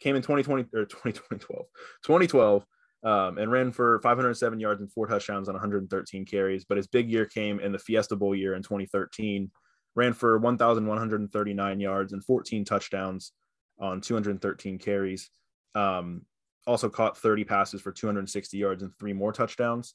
came 0.00 0.16
in 0.16 0.20
2020 0.22 0.64
or 0.74 0.84
2012, 0.84 1.66
2012, 2.04 2.66
um, 3.02 3.38
and 3.38 3.50
ran 3.50 3.72
for 3.72 4.00
507 4.02 4.60
yards 4.60 4.80
and 4.80 4.92
four 4.92 5.06
touchdowns 5.06 5.48
on 5.48 5.54
113 5.54 6.24
carries. 6.24 6.64
But 6.64 6.76
his 6.76 6.86
big 6.86 7.10
year 7.10 7.24
came 7.24 7.60
in 7.60 7.72
the 7.72 7.78
Fiesta 7.78 8.16
Bowl 8.16 8.34
year 8.34 8.54
in 8.54 8.62
2013. 8.62 9.50
Ran 9.96 10.12
for 10.12 10.38
1,139 10.38 11.80
yards 11.80 12.12
and 12.12 12.24
14 12.24 12.64
touchdowns 12.64 13.32
on 13.78 14.00
213 14.00 14.78
carries. 14.78 15.30
Um, 15.74 16.22
also 16.66 16.88
caught 16.88 17.16
30 17.16 17.44
passes 17.44 17.80
for 17.80 17.90
260 17.90 18.56
yards 18.56 18.82
and 18.82 18.92
three 18.98 19.12
more 19.12 19.32
touchdowns. 19.32 19.94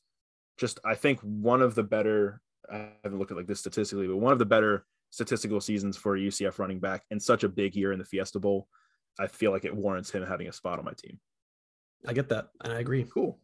Just, 0.58 0.80
I 0.84 0.96
think 0.96 1.20
one 1.22 1.62
of 1.62 1.76
the 1.76 1.84
better. 1.84 2.42
I 2.72 2.90
haven't 3.04 3.20
looked 3.20 3.30
at 3.30 3.38
like 3.38 3.46
this 3.46 3.60
statistically, 3.60 4.08
but 4.08 4.18
one 4.18 4.34
of 4.34 4.40
the 4.40 4.46
better 4.46 4.86
statistical 5.12 5.62
seasons 5.62 5.96
for 5.96 6.16
a 6.16 6.20
UCF 6.20 6.58
running 6.58 6.80
back 6.80 7.04
and 7.12 7.22
such 7.22 7.44
a 7.44 7.50
big 7.50 7.76
year 7.76 7.92
in 7.92 8.00
the 8.00 8.06
Fiesta 8.06 8.40
Bowl. 8.40 8.68
I 9.20 9.28
feel 9.28 9.52
like 9.52 9.64
it 9.64 9.76
warrants 9.76 10.10
him 10.10 10.26
having 10.26 10.48
a 10.48 10.52
spot 10.52 10.80
on 10.80 10.86
my 10.86 10.92
team. 10.92 11.20
I 12.08 12.14
get 12.14 12.30
that, 12.30 12.48
and 12.64 12.74
I 12.74 12.80
agree. 12.80 13.06
Cool. 13.14 13.40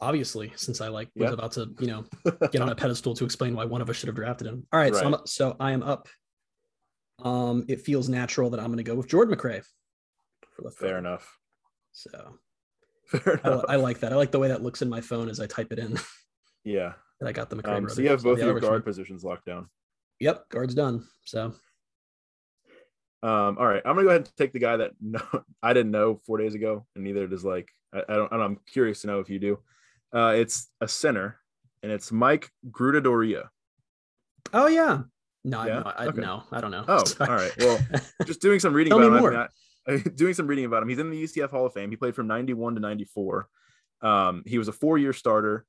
Obviously, 0.00 0.52
since 0.56 0.80
I 0.80 0.88
like 0.88 1.08
was 1.14 1.32
about 1.32 1.52
to, 1.52 1.74
you 1.78 1.86
know, 1.86 2.04
get 2.50 2.60
on 2.60 2.68
a 2.68 2.74
pedestal 2.74 3.14
to 3.14 3.24
explain 3.24 3.54
why 3.54 3.64
one 3.64 3.80
of 3.80 3.88
us 3.88 3.96
should 3.96 4.08
have 4.08 4.16
drafted 4.16 4.46
him. 4.46 4.66
All 4.72 4.80
right, 4.80 4.94
so 4.94 5.06
I'm, 5.06 5.16
so 5.26 5.56
I 5.60 5.72
am 5.72 5.82
up. 5.82 6.08
Um, 7.22 7.64
it 7.68 7.80
feels 7.80 8.08
natural 8.08 8.50
that 8.50 8.60
I'm 8.60 8.66
going 8.66 8.78
to 8.78 8.82
go 8.82 8.94
with 8.94 9.08
Jordan 9.08 9.36
McCray. 9.36 9.62
Fair 10.78 10.98
enough. 10.98 11.38
So 11.92 12.38
Fair 13.06 13.40
I, 13.44 13.48
enough. 13.48 13.64
I 13.68 13.76
like 13.76 14.00
that. 14.00 14.12
I 14.12 14.16
like 14.16 14.30
the 14.30 14.38
way 14.38 14.48
that 14.48 14.62
looks 14.62 14.82
in 14.82 14.88
my 14.88 15.00
phone 15.00 15.28
as 15.28 15.40
I 15.40 15.46
type 15.46 15.72
it 15.72 15.78
in. 15.78 15.98
yeah. 16.64 16.94
that 17.20 17.28
I 17.28 17.32
got 17.32 17.50
the 17.50 17.56
McCray 17.56 17.76
Um, 17.76 17.88
so 17.88 18.02
you 18.02 18.08
have 18.08 18.22
both 18.22 18.38
your 18.38 18.58
guard 18.60 18.84
positions 18.84 19.24
locked 19.24 19.46
down. 19.46 19.68
Yep, 20.20 20.48
guard's 20.48 20.74
done. 20.74 21.04
So 21.24 21.54
Um, 23.24 23.56
all 23.58 23.66
right, 23.66 23.80
I'm 23.86 23.94
gonna 23.94 24.02
go 24.02 24.08
ahead 24.10 24.20
and 24.22 24.36
take 24.36 24.52
the 24.52 24.58
guy 24.58 24.76
that 24.76 24.92
no, 25.00 25.20
I 25.62 25.72
didn't 25.72 25.92
know 25.92 26.20
four 26.26 26.36
days 26.38 26.54
ago, 26.54 26.84
and 26.94 27.02
neither 27.04 27.26
does 27.26 27.44
like 27.44 27.70
I, 27.94 28.02
I 28.08 28.14
don't. 28.16 28.32
I'm 28.32 28.58
curious 28.70 29.00
to 29.00 29.06
know 29.06 29.20
if 29.20 29.30
you 29.30 29.38
do. 29.38 29.58
Uh, 30.14 30.34
it's 30.36 30.68
a 30.80 30.86
center, 30.88 31.40
and 31.82 31.90
it's 31.90 32.12
Mike 32.12 32.50
Gruttadauria. 32.70 33.48
Oh 34.52 34.66
yeah. 34.68 35.00
No, 35.46 35.60
I, 35.60 35.66
Yeah? 35.66 35.78
no, 35.80 35.92
I, 35.96 36.06
Okay. 36.06 36.20
no, 36.20 36.42
I 36.52 36.60
don't 36.60 36.70
know. 36.70 36.84
Oh, 36.86 37.04
Sorry. 37.04 37.30
all 37.30 37.36
right. 37.36 37.52
Well, 37.58 37.80
just 38.26 38.40
doing 38.40 38.60
some 38.60 38.72
reading 38.74 38.92
about 38.92 39.06
him. 39.12 39.18
more. 39.18 39.48
I 39.88 39.96
doing 40.14 40.32
some 40.34 40.46
reading 40.46 40.64
about 40.66 40.82
him. 40.82 40.88
He's 40.88 40.98
in 40.98 41.10
the 41.10 41.22
UCF 41.24 41.50
Hall 41.50 41.66
of 41.66 41.72
Fame. 41.74 41.90
He 41.90 41.96
played 41.96 42.14
from 42.14 42.26
91 42.26 42.74
to 42.76 42.80
94. 42.80 43.48
Um, 44.00 44.42
he 44.46 44.56
was 44.58 44.68
a 44.68 44.72
four-year 44.72 45.12
starter. 45.12 45.66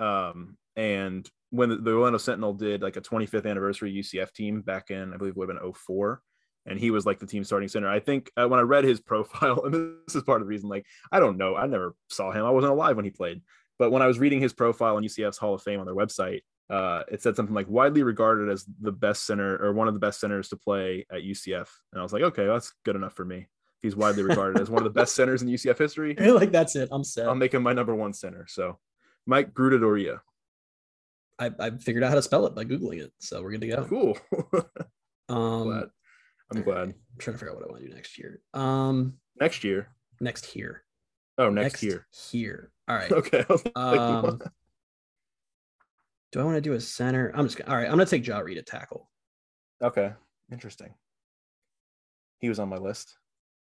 Um, 0.00 0.56
and 0.74 1.28
when 1.50 1.68
the, 1.68 1.76
the 1.76 1.92
Orlando 1.92 2.18
Sentinel 2.18 2.54
did 2.54 2.82
like 2.82 2.96
a 2.96 3.00
25th 3.00 3.48
anniversary 3.48 3.92
UCF 3.94 4.32
team 4.32 4.60
back 4.62 4.90
in, 4.90 5.14
I 5.14 5.16
believe 5.16 5.32
it 5.32 5.36
would 5.36 5.48
have 5.50 5.60
been 5.60 5.72
04, 5.72 6.20
and 6.66 6.78
he 6.78 6.90
was 6.90 7.06
like 7.06 7.18
the 7.18 7.26
team 7.26 7.44
starting 7.44 7.68
center. 7.68 7.88
I 7.88 8.00
think 8.00 8.30
uh, 8.36 8.48
when 8.48 8.60
I 8.60 8.62
read 8.62 8.84
his 8.84 9.00
profile, 9.12 9.62
and 9.64 9.74
this 10.06 10.14
is 10.14 10.22
part 10.22 10.40
of 10.40 10.46
the 10.46 10.50
reason, 10.50 10.68
like 10.68 10.86
I 11.12 11.20
don't 11.20 11.36
know, 11.36 11.56
I 11.56 11.66
never 11.66 11.94
saw 12.08 12.30
him. 12.30 12.44
I 12.44 12.50
wasn't 12.50 12.72
alive 12.72 12.96
when 12.96 13.04
he 13.04 13.10
played, 13.10 13.42
but 13.78 13.90
when 13.90 14.02
I 14.02 14.06
was 14.06 14.18
reading 14.18 14.40
his 14.40 14.52
profile 14.52 14.96
on 14.96 15.02
UCF's 15.02 15.38
Hall 15.38 15.54
of 15.54 15.62
Fame 15.62 15.80
on 15.80 15.86
their 15.86 15.94
website, 15.94 16.40
uh, 16.70 17.02
it 17.10 17.22
said 17.22 17.36
something 17.36 17.54
like 17.54 17.68
widely 17.68 18.02
regarded 18.02 18.48
as 18.48 18.64
the 18.80 18.92
best 18.92 19.26
center 19.26 19.56
or 19.62 19.72
one 19.72 19.88
of 19.88 19.94
the 19.94 20.00
best 20.00 20.20
centers 20.20 20.48
to 20.48 20.56
play 20.56 21.06
at 21.12 21.22
UCF, 21.22 21.68
and 21.92 22.00
I 22.00 22.02
was 22.02 22.12
like, 22.12 22.22
okay, 22.22 22.46
that's 22.46 22.72
good 22.84 22.96
enough 22.96 23.14
for 23.14 23.24
me. 23.24 23.48
He's 23.82 23.94
widely 23.94 24.22
regarded 24.22 24.62
as 24.62 24.70
one 24.70 24.78
of 24.78 24.84
the 24.84 24.98
best 24.98 25.14
centers 25.14 25.42
in 25.42 25.48
UCF 25.48 25.76
history. 25.76 26.14
like 26.18 26.50
that's 26.50 26.74
it. 26.74 26.88
I'm 26.90 27.04
set. 27.04 27.28
I'll 27.28 27.34
make 27.34 27.52
him 27.52 27.62
my 27.62 27.74
number 27.74 27.94
one 27.94 28.14
center. 28.14 28.46
So, 28.48 28.78
Mike 29.26 29.52
Gruttadauria. 29.52 30.20
I, 31.38 31.50
I 31.58 31.70
figured 31.70 32.02
out 32.04 32.08
how 32.08 32.14
to 32.14 32.22
spell 32.22 32.46
it 32.46 32.54
by 32.54 32.64
googling 32.64 33.02
it, 33.02 33.12
so 33.18 33.42
we're 33.42 33.50
good 33.50 33.60
to 33.60 33.66
go. 33.68 33.84
Cool. 33.84 34.18
Um, 35.28 35.62
glad. 35.64 35.84
I'm 36.52 36.62
glad. 36.62 36.78
I'm 36.88 36.94
trying 37.18 37.34
to 37.34 37.38
figure 37.38 37.50
out 37.52 37.56
what 37.60 37.68
I 37.68 37.70
want 37.72 37.82
to 37.82 37.88
do 37.88 37.94
next 37.94 38.18
year. 38.18 38.40
Um, 38.52 39.14
Next 39.40 39.64
year. 39.64 39.88
next 40.20 40.54
year. 40.54 40.84
Oh, 41.38 41.50
next, 41.50 41.82
year. 41.82 42.06
Here. 42.30 42.70
All 42.88 42.94
right. 43.00 43.10
Okay. 43.10 43.40
I 43.48 43.52
was 43.52 43.64
like, 43.64 43.76
Um, 43.76 44.40
do 46.32 46.40
I 46.40 46.44
want 46.44 46.56
to 46.56 46.60
do 46.60 46.74
a 46.74 46.80
center? 46.80 47.32
I'm 47.34 47.46
just 47.46 47.56
gonna, 47.58 47.70
all 47.70 47.76
right. 47.76 47.86
I'm 47.86 47.92
gonna 47.92 48.06
take 48.06 48.22
Jah 48.22 48.42
Reid 48.44 48.58
at 48.58 48.66
tackle. 48.66 49.08
okay. 49.82 50.12
Interesting. 50.52 50.92
He 52.40 52.48
was 52.50 52.58
on 52.58 52.68
my 52.68 52.76
list. 52.76 53.16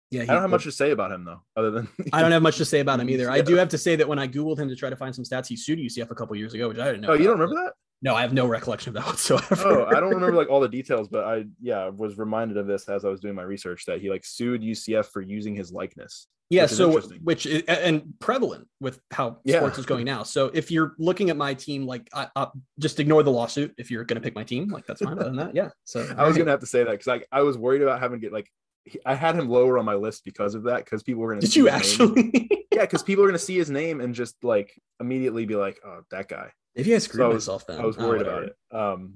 Yeah, 0.09 0.23
I 0.23 0.25
don't 0.25 0.41
have 0.41 0.49
much 0.49 0.63
to 0.63 0.71
say 0.71 0.91
about 0.91 1.11
him 1.11 1.23
though, 1.23 1.41
other 1.55 1.71
than 1.71 1.87
I 2.13 2.21
don't 2.21 2.31
have 2.31 2.41
much 2.41 2.57
to 2.57 2.65
say 2.65 2.79
about 2.79 2.99
him 2.99 3.09
either. 3.11 3.29
I 3.31 3.41
do 3.41 3.55
have 3.55 3.69
to 3.69 3.77
say 3.77 3.95
that 3.95 4.07
when 4.07 4.19
I 4.19 4.27
googled 4.27 4.57
him 4.59 4.67
to 4.69 4.75
try 4.75 4.89
to 4.89 4.95
find 4.95 5.13
some 5.15 5.23
stats, 5.23 5.47
he 5.47 5.55
sued 5.55 5.79
UCF 5.79 6.09
a 6.11 6.15
couple 6.15 6.35
years 6.35 6.53
ago, 6.53 6.67
which 6.69 6.79
I 6.79 6.85
didn't 6.85 7.01
know. 7.01 7.09
Oh, 7.09 7.13
you 7.13 7.25
don't 7.25 7.39
remember 7.39 7.55
that? 7.63 7.73
No, 8.03 8.13
I 8.15 8.21
have 8.21 8.33
no 8.33 8.45
recollection 8.45 8.89
of 8.89 8.95
that 8.95 9.05
whatsoever. 9.11 9.55
Oh, 9.65 9.85
I 9.85 9.99
don't 9.99 10.09
remember 10.13 10.35
like 10.35 10.49
all 10.49 10.59
the 10.59 10.67
details, 10.69 11.07
but 11.07 11.23
I 11.23 11.45
yeah 11.61 11.87
was 11.87 12.17
reminded 12.17 12.57
of 12.57 12.67
this 12.67 12.87
as 12.89 13.05
I 13.05 13.09
was 13.09 13.19
doing 13.21 13.33
my 13.33 13.43
research 13.43 13.85
that 13.85 14.01
he 14.01 14.09
like 14.09 14.25
sued 14.25 14.61
UCF 14.61 15.05
for 15.05 15.21
using 15.21 15.55
his 15.55 15.71
likeness. 15.71 16.27
yeah, 16.49 16.63
which 16.63 16.71
so 16.71 16.99
which 17.23 17.45
is, 17.45 17.63
and 17.67 18.13
prevalent 18.19 18.67
with 18.81 18.99
how 19.11 19.39
Yeah. 19.45 19.59
sports 19.59 19.79
is 19.79 19.85
going 19.85 20.05
now. 20.05 20.23
So 20.23 20.51
if 20.53 20.69
you're 20.69 20.93
looking 20.99 21.29
at 21.29 21.37
my 21.37 21.53
team, 21.53 21.87
like 21.87 22.09
I, 22.13 22.27
I, 22.35 22.47
just 22.77 22.99
ignore 22.99 23.23
the 23.23 23.31
lawsuit. 23.31 23.73
If 23.77 23.89
you're 23.89 24.03
going 24.03 24.21
to 24.21 24.21
pick 24.21 24.35
my 24.35 24.43
team, 24.43 24.67
like 24.67 24.85
that's 24.85 25.01
fine. 25.01 25.13
Other 25.13 25.23
than 25.23 25.37
that, 25.37 25.55
yeah. 25.55 25.69
So 25.85 26.05
I 26.17 26.27
was 26.27 26.37
gonna 26.37 26.51
have 26.51 26.59
to 26.59 26.67
say 26.67 26.83
that 26.83 26.91
because 26.91 27.07
I 27.07 27.23
I 27.31 27.41
was 27.43 27.57
worried 27.57 27.81
about 27.81 28.01
having 28.01 28.19
to 28.19 28.25
get 28.25 28.33
like 28.33 28.51
he- 28.85 28.99
I 29.05 29.15
had 29.15 29.35
him 29.35 29.49
lower 29.49 29.77
on 29.77 29.85
my 29.85 29.95
list 29.95 30.23
because 30.25 30.55
of 30.55 30.63
that 30.63 30.83
because 30.85 31.03
people 31.03 31.21
were 31.21 31.29
gonna 31.29 31.41
Did 31.41 31.51
see 31.53 31.59
you 31.61 31.69
actually? 31.69 32.31
yeah 32.71 32.81
because 32.81 33.03
people 33.09 33.23
are 33.23 33.27
gonna 33.27 33.39
see 33.39 33.57
his 33.57 33.69
name 33.69 34.01
and 34.01 34.13
just 34.13 34.43
like 34.43 34.73
immediately 34.99 35.45
be 35.45 35.55
like 35.55 35.79
oh 35.85 36.01
that 36.11 36.27
guy 36.27 36.51
Maybe 36.75 36.95
I 36.95 36.97
screwed 36.97 37.19
So 37.21 37.29
I 37.29 37.33
myself 37.33 37.67
then. 37.67 37.79
I 37.79 37.85
was 37.85 37.97
Oh, 37.97 38.07
worried 38.07 38.23
whatever. 38.23 38.43
about 38.43 38.49
it. 38.49 38.75
Um, 38.75 39.13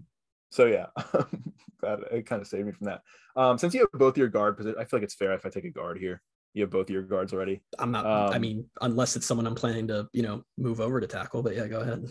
so 0.52 0.66
yeah, 0.68 0.86
that 1.82 2.00
it 2.12 2.26
kind 2.28 2.42
of 2.42 2.48
saved 2.48 2.66
me 2.68 2.72
from 2.72 2.86
that. 2.86 3.02
Um, 3.36 3.58
since 3.58 3.74
you 3.74 3.80
have 3.82 4.00
both 4.00 4.16
your 4.18 4.28
guard 4.28 4.56
position, 4.58 4.80
I 4.80 4.86
feel 4.86 5.00
like 5.00 5.04
it's 5.06 5.16
fair 5.16 5.34
if 5.34 5.44
I 5.46 5.50
take 5.50 5.66
a 5.66 5.72
guard 5.72 5.98
here. 5.98 6.22
You 6.54 6.62
have 6.62 6.70
both 6.70 6.90
your 6.90 7.02
guards 7.02 7.34
already. 7.34 7.62
I'm 7.80 7.92
not. 7.92 8.06
I 8.06 8.36
Um, 8.36 8.42
mean, 8.42 8.66
unless 8.82 9.16
it's 9.16 9.26
someone 9.26 9.46
I'm 9.48 9.56
planning 9.56 9.88
to, 9.90 10.08
you 10.14 10.22
know, 10.24 10.44
move 10.58 10.80
over 10.80 11.02
to 11.02 11.08
tackle. 11.08 11.42
But 11.44 11.56
yeah, 11.56 11.68
go 11.68 11.82
ahead. 11.82 12.06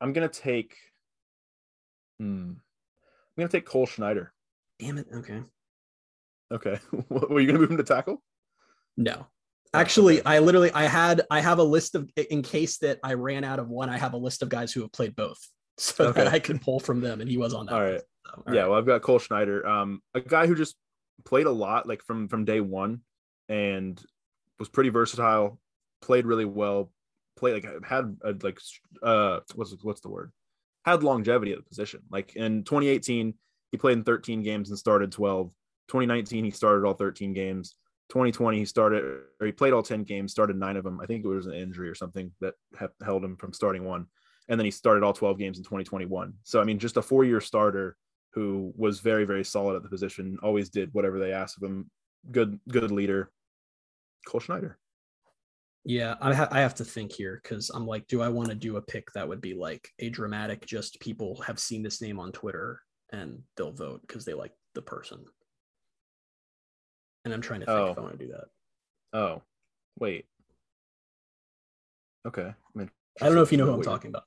I'm 0.00 0.12
gonna 0.12 0.28
take. 0.28 0.76
Hmm, 2.18 2.50
I'm 2.50 3.36
gonna 3.38 3.48
take 3.48 3.66
Cole 3.66 3.86
Schneider. 3.86 4.32
Damn 4.78 4.98
it. 4.98 5.06
Okay. 5.14 5.42
Okay, 6.52 6.78
were 7.08 7.40
you 7.40 7.46
gonna 7.46 7.58
move 7.58 7.70
him 7.70 7.76
to 7.76 7.84
tackle? 7.84 8.22
No. 8.96 9.26
Oh, 9.72 9.78
Actually. 9.78 10.24
I 10.24 10.40
literally 10.40 10.72
I 10.72 10.84
had 10.84 11.22
I 11.30 11.40
have 11.40 11.58
a 11.58 11.64
list 11.64 11.94
of 11.94 12.10
in 12.16 12.42
case 12.42 12.78
that 12.78 12.98
I 13.04 13.14
ran 13.14 13.44
out 13.44 13.60
of 13.60 13.68
one, 13.68 13.88
I 13.88 13.98
have 13.98 14.14
a 14.14 14.18
list 14.18 14.42
of 14.42 14.48
guys 14.48 14.72
who 14.72 14.80
have 14.82 14.92
played 14.92 15.16
both. 15.16 15.38
So 15.78 16.12
that 16.12 16.28
I 16.28 16.40
could 16.40 16.60
pull 16.60 16.78
from 16.78 17.00
them 17.00 17.22
and 17.22 17.30
he 17.30 17.38
was 17.38 17.54
on 17.54 17.64
that. 17.64 17.74
All 17.74 17.80
right. 17.80 17.92
list, 17.94 18.04
so, 18.26 18.42
all 18.46 18.54
yeah, 18.54 18.60
right. 18.60 18.68
well, 18.68 18.78
I've 18.78 18.84
got 18.84 19.00
Cole 19.00 19.18
Schneider, 19.18 19.66
um, 19.66 20.02
a 20.12 20.20
guy 20.20 20.46
who 20.46 20.54
just 20.54 20.76
played 21.24 21.46
a 21.46 21.50
lot, 21.50 21.88
like 21.88 22.02
from 22.02 22.28
from 22.28 22.44
day 22.44 22.60
one, 22.60 23.00
and 23.48 23.98
was 24.58 24.68
pretty 24.68 24.90
versatile. 24.90 25.58
Played 26.02 26.26
really 26.26 26.44
well. 26.44 26.90
Played 27.38 27.64
like 27.64 27.84
had 27.84 28.14
a, 28.22 28.34
like 28.42 28.60
uh 29.02 29.40
what's 29.54 29.74
what's 29.82 30.02
the 30.02 30.10
word? 30.10 30.32
Had 30.84 31.02
longevity 31.02 31.52
at 31.52 31.58
the 31.58 31.64
position. 31.64 32.02
Like 32.10 32.36
in 32.36 32.64
2018, 32.64 33.32
he 33.72 33.78
played 33.78 33.96
in 33.96 34.04
13 34.04 34.42
games 34.42 34.68
and 34.68 34.78
started 34.78 35.12
12. 35.12 35.50
2019, 35.90 36.44
he 36.44 36.50
started 36.50 36.86
all 36.86 36.94
13 36.94 37.34
games. 37.34 37.74
2020, 38.10 38.58
he 38.58 38.64
started 38.64 39.04
or 39.40 39.46
he 39.46 39.52
played 39.52 39.72
all 39.72 39.82
10 39.82 40.04
games, 40.04 40.32
started 40.32 40.56
nine 40.56 40.76
of 40.76 40.84
them. 40.84 41.00
I 41.00 41.06
think 41.06 41.24
it 41.24 41.28
was 41.28 41.46
an 41.46 41.54
injury 41.54 41.88
or 41.88 41.94
something 41.94 42.32
that 42.40 42.54
he- 42.78 43.04
held 43.04 43.24
him 43.24 43.36
from 43.36 43.52
starting 43.52 43.84
one 43.84 44.06
and 44.50 44.58
then 44.58 44.64
he 44.64 44.70
started 44.70 45.04
all 45.04 45.12
12 45.12 45.38
games 45.38 45.58
in 45.58 45.64
2021. 45.64 46.34
So 46.42 46.60
I 46.60 46.64
mean, 46.64 46.78
just 46.78 46.96
a 46.96 47.02
four-year 47.02 47.40
starter 47.40 47.96
who 48.34 48.72
was 48.76 49.00
very, 49.00 49.24
very 49.24 49.44
solid 49.44 49.76
at 49.76 49.82
the 49.82 49.88
position, 49.88 50.38
always 50.42 50.68
did 50.68 50.92
whatever 50.92 51.18
they 51.18 51.32
asked 51.32 51.56
of 51.56 51.68
him. 51.68 51.90
Good, 52.30 52.58
good 52.68 52.90
leader. 52.90 53.30
Cole 54.26 54.40
Schneider. 54.40 54.76
Yeah, 55.84 56.16
I, 56.20 56.34
ha- 56.34 56.48
I 56.50 56.60
have 56.60 56.74
to 56.76 56.84
think 56.84 57.12
here 57.12 57.40
because 57.42 57.70
I'm 57.70 57.86
like, 57.86 58.06
do 58.08 58.20
I 58.20 58.28
want 58.28 58.48
to 58.50 58.54
do 58.54 58.76
a 58.76 58.82
pick 58.82 59.10
that 59.12 59.26
would 59.26 59.40
be 59.40 59.54
like 59.54 59.88
a 60.00 60.10
dramatic, 60.10 60.66
just 60.66 61.00
people 61.00 61.40
have 61.46 61.58
seen 61.58 61.82
this 61.82 62.02
name 62.02 62.18
on 62.18 62.32
Twitter 62.32 62.82
and 63.12 63.40
they'll 63.56 63.72
vote 63.72 64.02
because 64.02 64.24
they 64.24 64.34
like 64.34 64.52
the 64.74 64.82
person. 64.82 65.24
And 67.24 67.34
I'm 67.34 67.40
trying 67.40 67.60
to 67.60 67.66
think 67.66 67.78
if 67.90 67.98
Oh. 67.98 68.00
I 68.00 68.04
want 68.04 68.18
to 68.18 68.26
do 68.26 68.32
that. 68.32 68.44
Oh, 69.12 69.42
wait. 69.98 70.26
Okay. 72.26 72.52
I'm 72.76 72.90
I 73.20 73.26
don't 73.26 73.34
know 73.34 73.42
if 73.42 73.52
you 73.52 73.58
know 73.58 73.66
who 73.66 73.74
I'm 73.74 73.82
talking 73.82 74.08
about. 74.10 74.24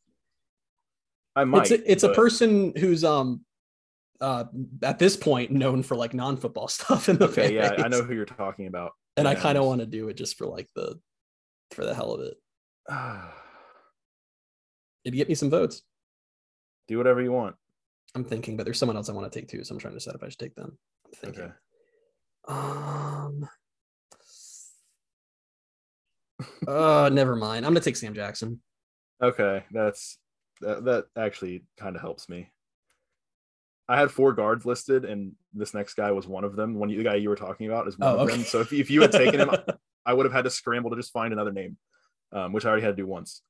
I 1.35 1.43
might. 1.45 1.71
it's 1.71 1.71
a, 1.71 1.91
it's 1.91 2.03
a 2.03 2.13
person 2.13 2.73
who's 2.77 3.03
um 3.03 3.43
uh 4.21 4.45
at 4.83 4.99
this 4.99 5.17
point 5.17 5.51
known 5.51 5.81
for 5.81 5.95
like 5.95 6.13
non-football 6.13 6.67
stuff 6.69 7.09
in 7.09 7.17
the 7.17 7.25
Okay, 7.25 7.47
fan 7.47 7.53
yeah, 7.77 7.83
I 7.83 7.87
know 7.87 8.03
who 8.03 8.13
you're 8.13 8.25
talking 8.25 8.67
about. 8.67 8.91
and 9.17 9.27
I 9.27 9.33
kind 9.35 9.57
of 9.57 9.65
want 9.65 9.79
to 9.81 9.87
do 9.87 10.09
it 10.09 10.17
just 10.17 10.37
for 10.37 10.45
like 10.45 10.69
the 10.75 10.99
for 11.71 11.83
the 11.85 11.95
hell 11.95 12.13
of 12.13 12.21
it. 12.21 12.37
It'd 15.05 15.17
get 15.17 15.27
me 15.29 15.35
some 15.35 15.49
votes. 15.49 15.81
Do 16.87 16.97
whatever 16.97 17.21
you 17.21 17.31
want. 17.31 17.55
I'm 18.15 18.23
thinking, 18.23 18.55
but 18.57 18.63
there's 18.65 18.77
someone 18.77 18.95
else 18.95 19.09
I 19.09 19.13
want 19.13 19.31
to 19.31 19.39
take 19.39 19.49
too, 19.49 19.63
so 19.63 19.73
I'm 19.73 19.79
trying 19.79 19.93
to 19.93 19.99
decide 19.99 20.15
if 20.15 20.23
I 20.23 20.29
should 20.29 20.37
take 20.39 20.55
them. 20.55 20.77
I'm 21.07 21.11
thinking. 21.13 21.41
Okay. 21.43 21.53
Um. 22.47 23.47
Uh, 26.67 27.09
never 27.11 27.35
mind. 27.35 27.65
I'm 27.65 27.71
gonna 27.73 27.79
take 27.83 27.95
Sam 27.95 28.13
Jackson. 28.13 28.61
Okay, 29.21 29.63
that's 29.71 30.17
that, 30.61 30.83
that 30.85 31.05
actually 31.15 31.65
kind 31.77 31.95
of 31.95 32.01
helps 32.01 32.27
me. 32.27 32.49
I 33.87 33.99
had 33.99 34.11
four 34.11 34.33
guards 34.33 34.65
listed, 34.65 35.05
and 35.05 35.33
this 35.53 35.73
next 35.73 35.93
guy 35.95 36.11
was 36.11 36.27
one 36.27 36.43
of 36.43 36.55
them. 36.55 36.75
One, 36.75 36.89
the 36.89 37.03
guy 37.03 37.15
you 37.15 37.29
were 37.29 37.35
talking 37.35 37.67
about 37.67 37.87
is 37.87 37.97
one 37.97 38.09
Oh, 38.09 38.15
of 38.15 38.19
okay. 38.21 38.37
them. 38.37 38.45
So 38.45 38.61
if, 38.61 38.71
if 38.73 38.89
you 38.89 39.01
had 39.01 39.11
taken 39.11 39.41
him, 39.41 39.49
I 40.05 40.13
would 40.13 40.25
have 40.25 40.33
had 40.33 40.45
to 40.45 40.49
scramble 40.49 40.89
to 40.91 40.95
just 40.95 41.11
find 41.11 41.33
another 41.33 41.51
name, 41.51 41.77
um, 42.31 42.53
which 42.53 42.65
I 42.65 42.69
already 42.69 42.83
had 42.83 42.95
to 42.95 43.01
do 43.01 43.07
once. 43.07 43.41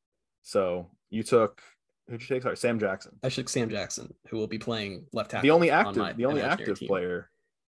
So 0.41 0.89
you 1.10 1.24
took 1.24 1.62
who'd 2.10 2.22
you 2.22 2.28
take? 2.28 2.44
Sorry, 2.44 2.58
Sam 2.58 2.80
Jackson, 2.80 3.18
I 3.24 3.30
should 3.30 3.48
Sam 3.48 3.70
Jackson, 3.70 4.14
who 4.28 4.38
will 4.38 4.48
be 4.48 4.58
playing 4.60 5.06
left 5.14 5.32
tackle. 5.32 5.44
the 5.44 5.52
only 5.52 5.72
on 5.72 5.86
active, 5.88 5.98
my 5.98 6.14
the 6.14 6.26
only 6.26 6.41
active 6.41 6.80
team. 6.80 6.88
player 6.88 7.30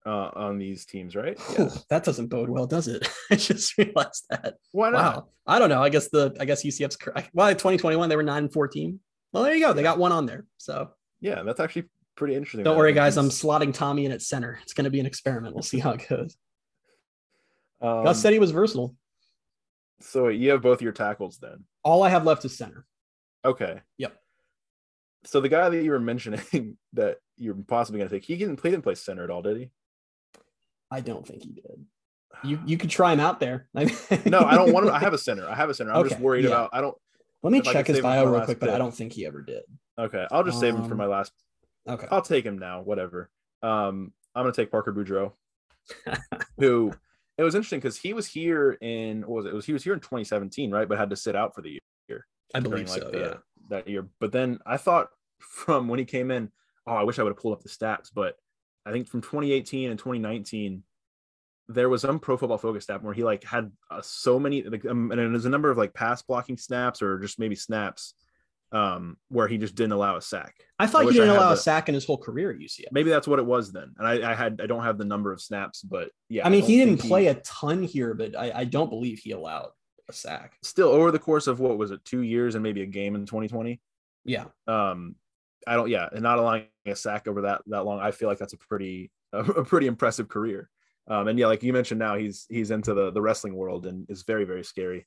uh, 0.09 0.31
on 0.33 0.57
these 0.57 0.85
teams, 0.85 1.15
right? 1.15 1.39
Whew, 1.39 1.69
that 1.89 2.03
doesn't 2.03 2.27
bode 2.27 2.49
well, 2.49 2.65
does 2.65 2.87
it? 2.87 3.07
I 3.31 3.35
just 3.35 3.77
realized 3.77 4.25
that. 4.31 4.55
Why 4.71 4.89
not? 4.89 5.15
Wow. 5.15 5.27
I 5.45 5.59
don't 5.59 5.69
know. 5.69 5.83
I 5.83 5.89
guess 5.89 6.09
the 6.09 6.35
I 6.39 6.45
guess 6.45 6.63
UCF's 6.63 6.97
well, 7.33 7.49
2021 7.49 8.09
they 8.09 8.15
were 8.15 8.23
nine 8.23 8.45
and 8.45 8.53
14. 8.53 8.99
Well, 9.31 9.43
there 9.43 9.53
you 9.53 9.63
go. 9.63 9.73
They 9.73 9.83
got 9.83 9.99
one 9.99 10.11
on 10.11 10.25
there. 10.25 10.45
So 10.57 10.89
Yeah, 11.21 11.43
that's 11.43 11.59
actually 11.59 11.89
pretty 12.15 12.33
interesting. 12.33 12.63
don't 12.63 12.77
worry, 12.77 12.93
guys. 12.93 13.17
I'm 13.17 13.29
slotting 13.29 13.71
Tommy 13.71 14.05
in 14.05 14.11
at 14.11 14.23
center. 14.23 14.57
It's 14.63 14.73
going 14.73 14.85
to 14.85 14.89
be 14.89 14.99
an 14.99 15.05
experiment. 15.05 15.53
We'll 15.53 15.61
see 15.61 15.79
how 15.79 15.91
it 15.91 16.07
goes. 16.09 16.35
Um, 17.81 18.03
Gus 18.03 18.19
said 18.19 18.33
he 18.33 18.39
was 18.39 18.51
versatile. 18.51 18.95
so 20.01 20.27
you 20.29 20.49
have 20.49 20.63
both 20.63 20.81
your 20.81 20.91
tackles 20.91 21.37
then. 21.37 21.65
All 21.83 22.01
I 22.01 22.09
have 22.09 22.25
left 22.25 22.43
is 22.45 22.57
center. 22.57 22.85
Okay. 23.45 23.81
Yep. 23.99 24.17
So 25.25 25.39
the 25.39 25.49
guy 25.49 25.69
that 25.69 25.83
you 25.83 25.91
were 25.91 25.99
mentioning 25.99 26.77
that 26.93 27.17
you're 27.37 27.55
possibly 27.55 27.99
going 27.99 28.09
to 28.09 28.15
take, 28.15 28.25
he 28.25 28.35
didn't 28.35 28.57
play 28.57 28.71
didn't 28.71 28.83
play 28.83 28.95
center 28.95 29.23
at 29.23 29.29
all, 29.29 29.43
did 29.43 29.57
he? 29.57 29.69
I 30.91 31.01
don't 31.01 31.25
think 31.27 31.43
he 31.43 31.51
did. 31.51 31.85
You 32.43 32.59
you 32.65 32.77
could 32.77 32.89
try 32.89 33.13
him 33.13 33.19
out 33.19 33.39
there. 33.39 33.67
No, 33.73 34.39
I 34.39 34.55
don't 34.55 34.73
want 34.73 34.87
to. 34.87 34.93
I 34.93 34.99
have 35.07 35.13
a 35.13 35.17
center. 35.17 35.47
I 35.47 35.55
have 35.55 35.69
a 35.69 35.73
center. 35.73 35.91
I'm 35.93 36.07
just 36.07 36.19
worried 36.19 36.45
yeah. 36.45 36.51
about. 36.51 36.69
I 36.73 36.81
don't. 36.81 36.97
Let 37.41 37.51
me 37.51 37.61
check 37.61 37.87
his 37.87 37.97
save 37.97 38.03
bio 38.03 38.25
real 38.25 38.33
last 38.33 38.45
quick, 38.45 38.59
but 38.59 38.69
I 38.69 38.77
don't 38.77 38.93
think 38.93 39.13
he 39.13 39.25
ever 39.25 39.41
did. 39.41 39.63
Okay, 39.97 40.25
I'll 40.31 40.43
just 40.43 40.59
save 40.59 40.75
him 40.75 40.85
for 40.85 40.91
Um, 40.93 40.97
my 40.97 41.05
last. 41.05 41.31
Okay. 41.87 42.07
I'll 42.11 42.21
take 42.21 42.45
him 42.45 42.57
now. 42.59 42.81
Whatever. 42.81 43.29
Um, 43.63 44.13
I'm 44.35 44.43
gonna 44.43 44.53
take 44.53 44.71
Parker 44.71 44.93
Boudreaux, 44.93 45.31
who 46.59 46.93
it 47.37 47.43
was 47.43 47.55
interesting 47.55 47.79
because 47.79 47.97
he 47.97 48.13
was 48.13 48.27
here 48.27 48.73
in 48.81 49.21
what 49.21 49.37
was 49.37 49.45
it? 49.45 49.49
it 49.49 49.55
was 49.55 49.65
he 49.65 49.73
was 49.73 49.83
here 49.83 49.93
in 49.93 49.99
2017, 49.99 50.71
right? 50.71 50.87
But 50.87 50.97
had 50.97 51.09
to 51.09 51.15
sit 51.15 51.35
out 51.35 51.55
for 51.55 51.61
the 51.61 51.79
year. 52.09 52.25
I 52.53 52.59
during, 52.59 52.85
believe 52.85 52.89
so. 52.89 53.09
the- 53.11 53.19
yeah. 53.19 53.33
that 53.69 53.87
year. 53.87 54.07
But 54.19 54.31
then 54.31 54.59
I 54.65 54.77
thought 54.77 55.09
from 55.39 55.87
when 55.87 55.99
he 55.99 56.05
came 56.05 56.31
in, 56.31 56.51
oh, 56.87 56.93
I 56.93 57.03
wish 57.03 57.19
I 57.19 57.23
would 57.23 57.31
have 57.31 57.37
pulled 57.37 57.53
up 57.53 57.63
the 57.63 57.69
stats. 57.69 58.09
But 58.13 58.35
I 58.85 58.91
think 58.91 59.07
from 59.07 59.21
2018 59.21 59.89
and 59.89 59.99
2019, 59.99 60.83
there 61.67 61.89
was 61.89 62.01
some 62.01 62.19
Pro 62.19 62.37
Football 62.37 62.57
Focus 62.57 62.85
stat 62.85 63.03
where 63.03 63.13
he 63.13 63.23
like 63.23 63.43
had 63.43 63.71
uh, 63.91 64.01
so 64.01 64.39
many, 64.39 64.63
like, 64.63 64.85
um, 64.85 65.11
and 65.11 65.19
there's 65.19 65.45
a 65.45 65.49
number 65.49 65.69
of 65.69 65.77
like 65.77 65.93
pass 65.93 66.21
blocking 66.21 66.57
snaps 66.57 67.01
or 67.01 67.19
just 67.19 67.39
maybe 67.39 67.55
snaps 67.55 68.15
um, 68.71 69.17
where 69.29 69.47
he 69.47 69.57
just 69.57 69.75
didn't 69.75 69.93
allow 69.93 70.15
a 70.15 70.21
sack. 70.21 70.55
I 70.77 70.87
thought 70.87 71.05
he 71.05 71.11
didn't 71.11 71.29
allow 71.29 71.51
a 71.51 71.57
sack 71.57 71.89
in 71.89 71.95
his 71.95 72.05
whole 72.05 72.17
career 72.17 72.51
at 72.51 72.57
UCF. 72.57 72.85
Maybe 72.91 73.09
that's 73.09 73.27
what 73.27 73.39
it 73.39 73.45
was 73.45 73.71
then. 73.71 73.93
And 73.97 74.07
I, 74.07 74.31
I 74.31 74.35
had 74.35 74.61
I 74.63 74.67
don't 74.67 74.83
have 74.83 74.97
the 74.97 75.05
number 75.05 75.31
of 75.31 75.41
snaps, 75.41 75.81
but 75.81 76.09
yeah. 76.29 76.45
I 76.45 76.49
mean, 76.49 76.61
don't 76.61 76.69
he 76.69 76.77
didn't 76.77 76.99
play 76.99 77.27
a 77.27 77.35
ton 77.35 77.83
here, 77.83 78.13
but 78.13 78.35
I, 78.35 78.51
I 78.55 78.63
don't 78.65 78.89
believe 78.89 79.19
he 79.19 79.31
allowed 79.31 79.69
a 80.07 80.13
sack. 80.13 80.57
still 80.63 80.89
over 80.89 81.11
the 81.11 81.19
course 81.19 81.47
of 81.47 81.59
what 81.59 81.77
was 81.77 81.91
it, 81.91 82.03
two 82.03 82.21
years 82.21 82.55
and 82.55 82.63
maybe 82.63 82.81
a 82.81 82.87
game 82.87 83.15
in 83.15 83.25
2020. 83.25 83.79
Yeah. 84.25 84.45
Um, 84.67 85.15
I 85.69 85.75
don't, 85.75 85.89
yeah, 85.89 86.09
and 86.11 86.23
not 86.23 86.39
allowing 86.39 86.65
a 86.87 86.95
sack 86.95 87.27
over 87.27 87.41
that 87.41 87.61
that 87.67 87.85
long. 87.85 87.99
I 87.99 88.11
feel 88.11 88.27
like 88.27 88.39
that's 88.39 88.53
a 88.53 88.57
pretty 88.57 89.11
a, 89.33 89.39
a 89.61 89.65
pretty 89.65 89.87
impressive 89.87 90.27
career. 90.27 90.69
Um, 91.07 91.27
and 91.27 91.37
yeah, 91.37 91.47
like 91.47 91.63
you 91.63 91.73
mentioned, 91.73 91.99
now 91.99 92.15
he's 92.15 92.47
he's 92.49 92.71
into 92.71 92.93
the 92.93 93.11
the 93.11 93.21
wrestling 93.21 93.55
world 93.55 93.85
and 93.85 94.09
is 94.09 94.23
very 94.23 94.45
very 94.45 94.63
scary. 94.63 95.05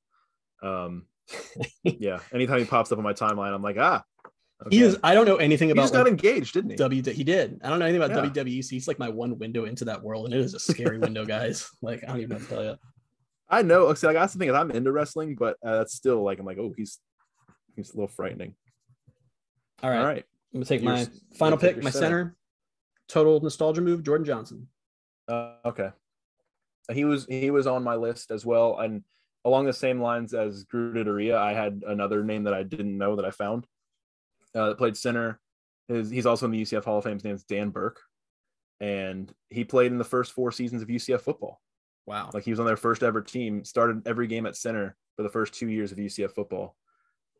Um, 0.62 1.06
yeah, 1.84 2.20
anytime 2.32 2.60
he 2.60 2.64
pops 2.64 2.92
up 2.92 2.98
on 2.98 3.04
my 3.04 3.12
timeline, 3.12 3.52
I'm 3.52 3.62
like, 3.62 3.76
ah, 3.78 4.04
He 4.70 4.82
is. 4.82 4.98
I 5.02 5.14
don't 5.14 5.26
know 5.26 5.36
anything 5.36 5.68
He 5.68 5.72
about 5.72 5.82
just 5.82 5.94
got 5.94 6.04
like, 6.04 6.10
engaged, 6.10 6.54
didn't 6.54 6.70
he? 6.70 6.76
W. 6.76 7.02
He 7.02 7.24
did. 7.24 7.60
I 7.64 7.68
don't 7.68 7.78
know 7.80 7.86
anything 7.86 8.02
about 8.02 8.16
Yeah. 8.16 8.42
WWE. 8.44 8.64
So 8.64 8.70
he's 8.70 8.86
like 8.86 8.98
my 8.98 9.08
one 9.08 9.38
window 9.38 9.64
into 9.64 9.84
that 9.86 10.02
world, 10.02 10.26
and 10.26 10.34
it 10.34 10.40
is 10.40 10.54
a 10.54 10.60
scary 10.60 10.98
window, 10.98 11.24
guys. 11.24 11.68
Like 11.82 12.04
I 12.04 12.08
don't 12.08 12.20
even 12.20 12.38
know 12.38 12.44
tell 12.44 12.64
you. 12.64 12.76
I 13.48 13.62
know. 13.62 13.92
See, 13.94 14.06
like 14.06 14.14
that's 14.14 14.32
the 14.32 14.38
thing 14.38 14.48
is 14.48 14.54
I'm 14.54 14.70
into 14.70 14.92
wrestling, 14.92 15.34
but 15.34 15.56
uh, 15.64 15.78
that's 15.78 15.94
still 15.94 16.22
like 16.22 16.38
I'm 16.38 16.46
like, 16.46 16.58
oh, 16.58 16.72
he's 16.76 16.98
he's 17.74 17.90
a 17.90 17.94
little 17.94 18.08
frightening. 18.08 18.54
All 19.82 19.90
right. 19.90 19.98
All 19.98 20.06
right. 20.06 20.24
I'm 20.52 20.60
gonna 20.60 20.66
take 20.66 20.82
Your 20.82 20.92
my 20.92 21.06
final 21.34 21.58
pick, 21.58 21.82
my 21.82 21.90
center. 21.90 22.02
center. 22.06 22.36
Total 23.08 23.40
nostalgia 23.40 23.80
move, 23.80 24.02
Jordan 24.02 24.24
Johnson. 24.24 24.68
Uh, 25.28 25.54
okay. 25.64 25.90
He 26.92 27.04
was 27.04 27.26
he 27.26 27.50
was 27.50 27.66
on 27.66 27.82
my 27.82 27.94
list 27.94 28.30
as 28.30 28.44
well, 28.44 28.78
and 28.78 29.02
along 29.44 29.66
the 29.66 29.72
same 29.72 30.00
lines 30.00 30.34
as 30.34 30.64
Gruttadauria, 30.64 31.36
I 31.36 31.54
had 31.54 31.82
another 31.86 32.22
name 32.22 32.44
that 32.44 32.54
I 32.54 32.62
didn't 32.62 32.96
know 32.96 33.16
that 33.16 33.24
I 33.24 33.30
found. 33.30 33.66
Uh, 34.54 34.68
that 34.68 34.78
played 34.78 34.96
center. 34.96 35.40
His, 35.88 36.10
he's 36.10 36.26
also 36.26 36.46
in 36.46 36.52
the 36.52 36.62
UCF 36.62 36.84
Hall 36.84 36.98
of 36.98 37.04
Fame. 37.04 37.14
His 37.14 37.24
name 37.24 37.34
is 37.34 37.44
Dan 37.44 37.70
Burke, 37.70 38.00
and 38.80 39.32
he 39.48 39.64
played 39.64 39.92
in 39.92 39.98
the 39.98 40.04
first 40.04 40.32
four 40.32 40.52
seasons 40.52 40.82
of 40.82 40.88
UCF 40.88 41.22
football. 41.22 41.60
Wow. 42.06 42.30
Like 42.34 42.44
he 42.44 42.50
was 42.50 42.60
on 42.60 42.66
their 42.66 42.76
first 42.76 43.02
ever 43.02 43.22
team. 43.22 43.64
Started 43.64 44.06
every 44.06 44.26
game 44.26 44.46
at 44.46 44.56
center 44.56 44.96
for 45.16 45.22
the 45.22 45.28
first 45.28 45.54
two 45.54 45.68
years 45.68 45.92
of 45.92 45.98
UCF 45.98 46.32
football. 46.32 46.76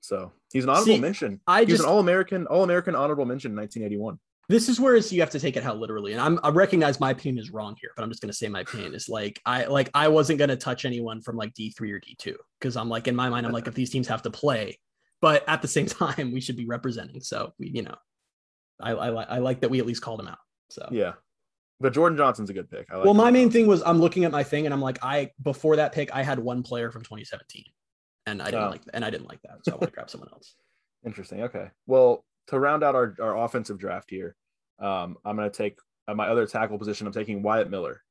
So 0.03 0.33
he's 0.53 0.65
an 0.65 0.71
honorable 0.71 0.95
See, 0.95 1.01
mention. 1.01 1.41
I 1.47 1.61
He 1.61 1.67
was 1.67 1.79
just 1.79 1.85
an 1.85 1.89
All 1.89 2.01
American, 2.01 2.47
All 2.49 2.65
American 2.65 2.95
honorable 2.95 3.25
mention 3.25 3.53
in 3.53 3.57
1981. 3.57 4.19
this 4.49 4.69
is 4.69 4.81
where 4.81 4.97
you 4.97 5.21
have 5.21 5.31
to 5.31 5.41
take 5.41 5.57
it 5.57 5.63
how 5.63 5.75
literally. 5.75 6.13
And 6.13 6.21
I'm 6.21 6.41
I 6.43 6.51
recognize 6.51 6.99
my 6.99 7.13
opinion 7.13 7.43
is 7.43 7.51
wrong 7.51 7.77
here, 7.81 7.91
but 7.97 8.03
I'm 8.03 8.11
just 8.11 8.21
gonna 8.21 8.33
say 8.33 8.49
my 8.49 8.61
opinion 8.61 8.95
is 8.95 9.09
like 9.09 9.41
I 9.47 9.65
like 9.67 9.91
I 9.95 10.09
wasn't 10.09 10.41
gonna 10.41 10.57
touch 10.57 10.85
anyone 10.85 11.23
from 11.23 11.37
like 11.37 11.55
D3 11.55 11.93
or 11.93 12.01
D2 12.01 12.35
because 12.59 12.77
I'm 12.77 12.89
like 12.89 13.07
in 13.07 13.15
my 13.15 13.29
mind 13.29 13.47
I'm 13.47 13.53
like 13.53 13.69
if 13.69 13.75
these 13.75 13.91
teams 13.91 14.09
have 14.09 14.23
to 14.23 14.31
play, 14.31 14.79
but 15.21 15.45
at 15.49 15.63
the 15.63 15.69
same 15.69 15.87
time 16.01 16.33
we 16.33 16.41
should 16.41 16.57
be 16.57 16.67
representing. 16.67 17.21
So 17.21 17.55
we 17.59 17.69
you 17.69 17.83
know, 17.83 17.97
I 18.81 18.93
I, 18.93 19.23
I 19.37 19.39
like 19.39 19.61
that 19.61 19.71
we 19.71 19.79
at 19.79 19.87
least 19.87 20.03
called 20.03 20.21
him 20.21 20.29
out. 20.29 20.39
So 20.69 20.89
Yeah, 20.91 21.13
but 21.79 21.93
Jordan 21.93 22.19
Johnson's 22.19 22.51
a 22.51 22.55
good 22.55 22.69
pick. 22.69 22.89
I 22.91 22.97
like 22.97 23.05
well, 23.05 23.15
my 23.15 23.31
main 23.31 23.51
thing 23.51 23.69
was 23.69 23.83
I'm 23.83 24.01
looking 24.01 24.25
at 24.25 24.33
my 24.33 24.43
thing 24.43 24.67
and 24.67 24.75
I'm 24.75 24.83
like, 24.83 24.99
I 25.03 25.31
before 25.43 25.77
that 25.77 25.93
pick, 25.93 26.13
I 26.13 26.23
had 26.23 26.41
one 26.41 26.63
player 26.63 26.91
from 26.91 27.03
2017, 27.03 27.65
and 28.27 28.41
I 28.43 28.47
didn't 28.47 28.65
Oh. 28.65 28.71
like 28.71 28.83
and 28.95 29.05
I 29.05 29.11
didn't 29.11 29.29
like 29.29 29.41
that, 29.43 29.65
so 29.65 29.73
I 29.73 29.75
want 29.77 29.89
to 29.91 29.95
grab 29.95 30.11
someone 30.11 30.31
else. 30.33 30.55
Interesting. 31.07 31.43
Okay. 31.43 31.71
Well, 31.87 32.25
to 32.49 32.59
round 32.59 32.83
out 32.85 32.95
our, 32.95 33.15
our 33.21 33.45
offensive 33.45 33.79
draft 33.79 34.11
here, 34.11 34.37
um, 34.81 35.17
I'm 35.25 35.37
going 35.37 35.51
to 35.51 35.57
take 35.57 35.79
uh, 36.09 36.15
my 36.15 36.29
other 36.29 36.47
tackle 36.47 36.79
position. 36.79 37.07
I'm 37.07 37.13
taking 37.13 37.43
Wyatt 37.43 37.71
Miller. 37.71 38.03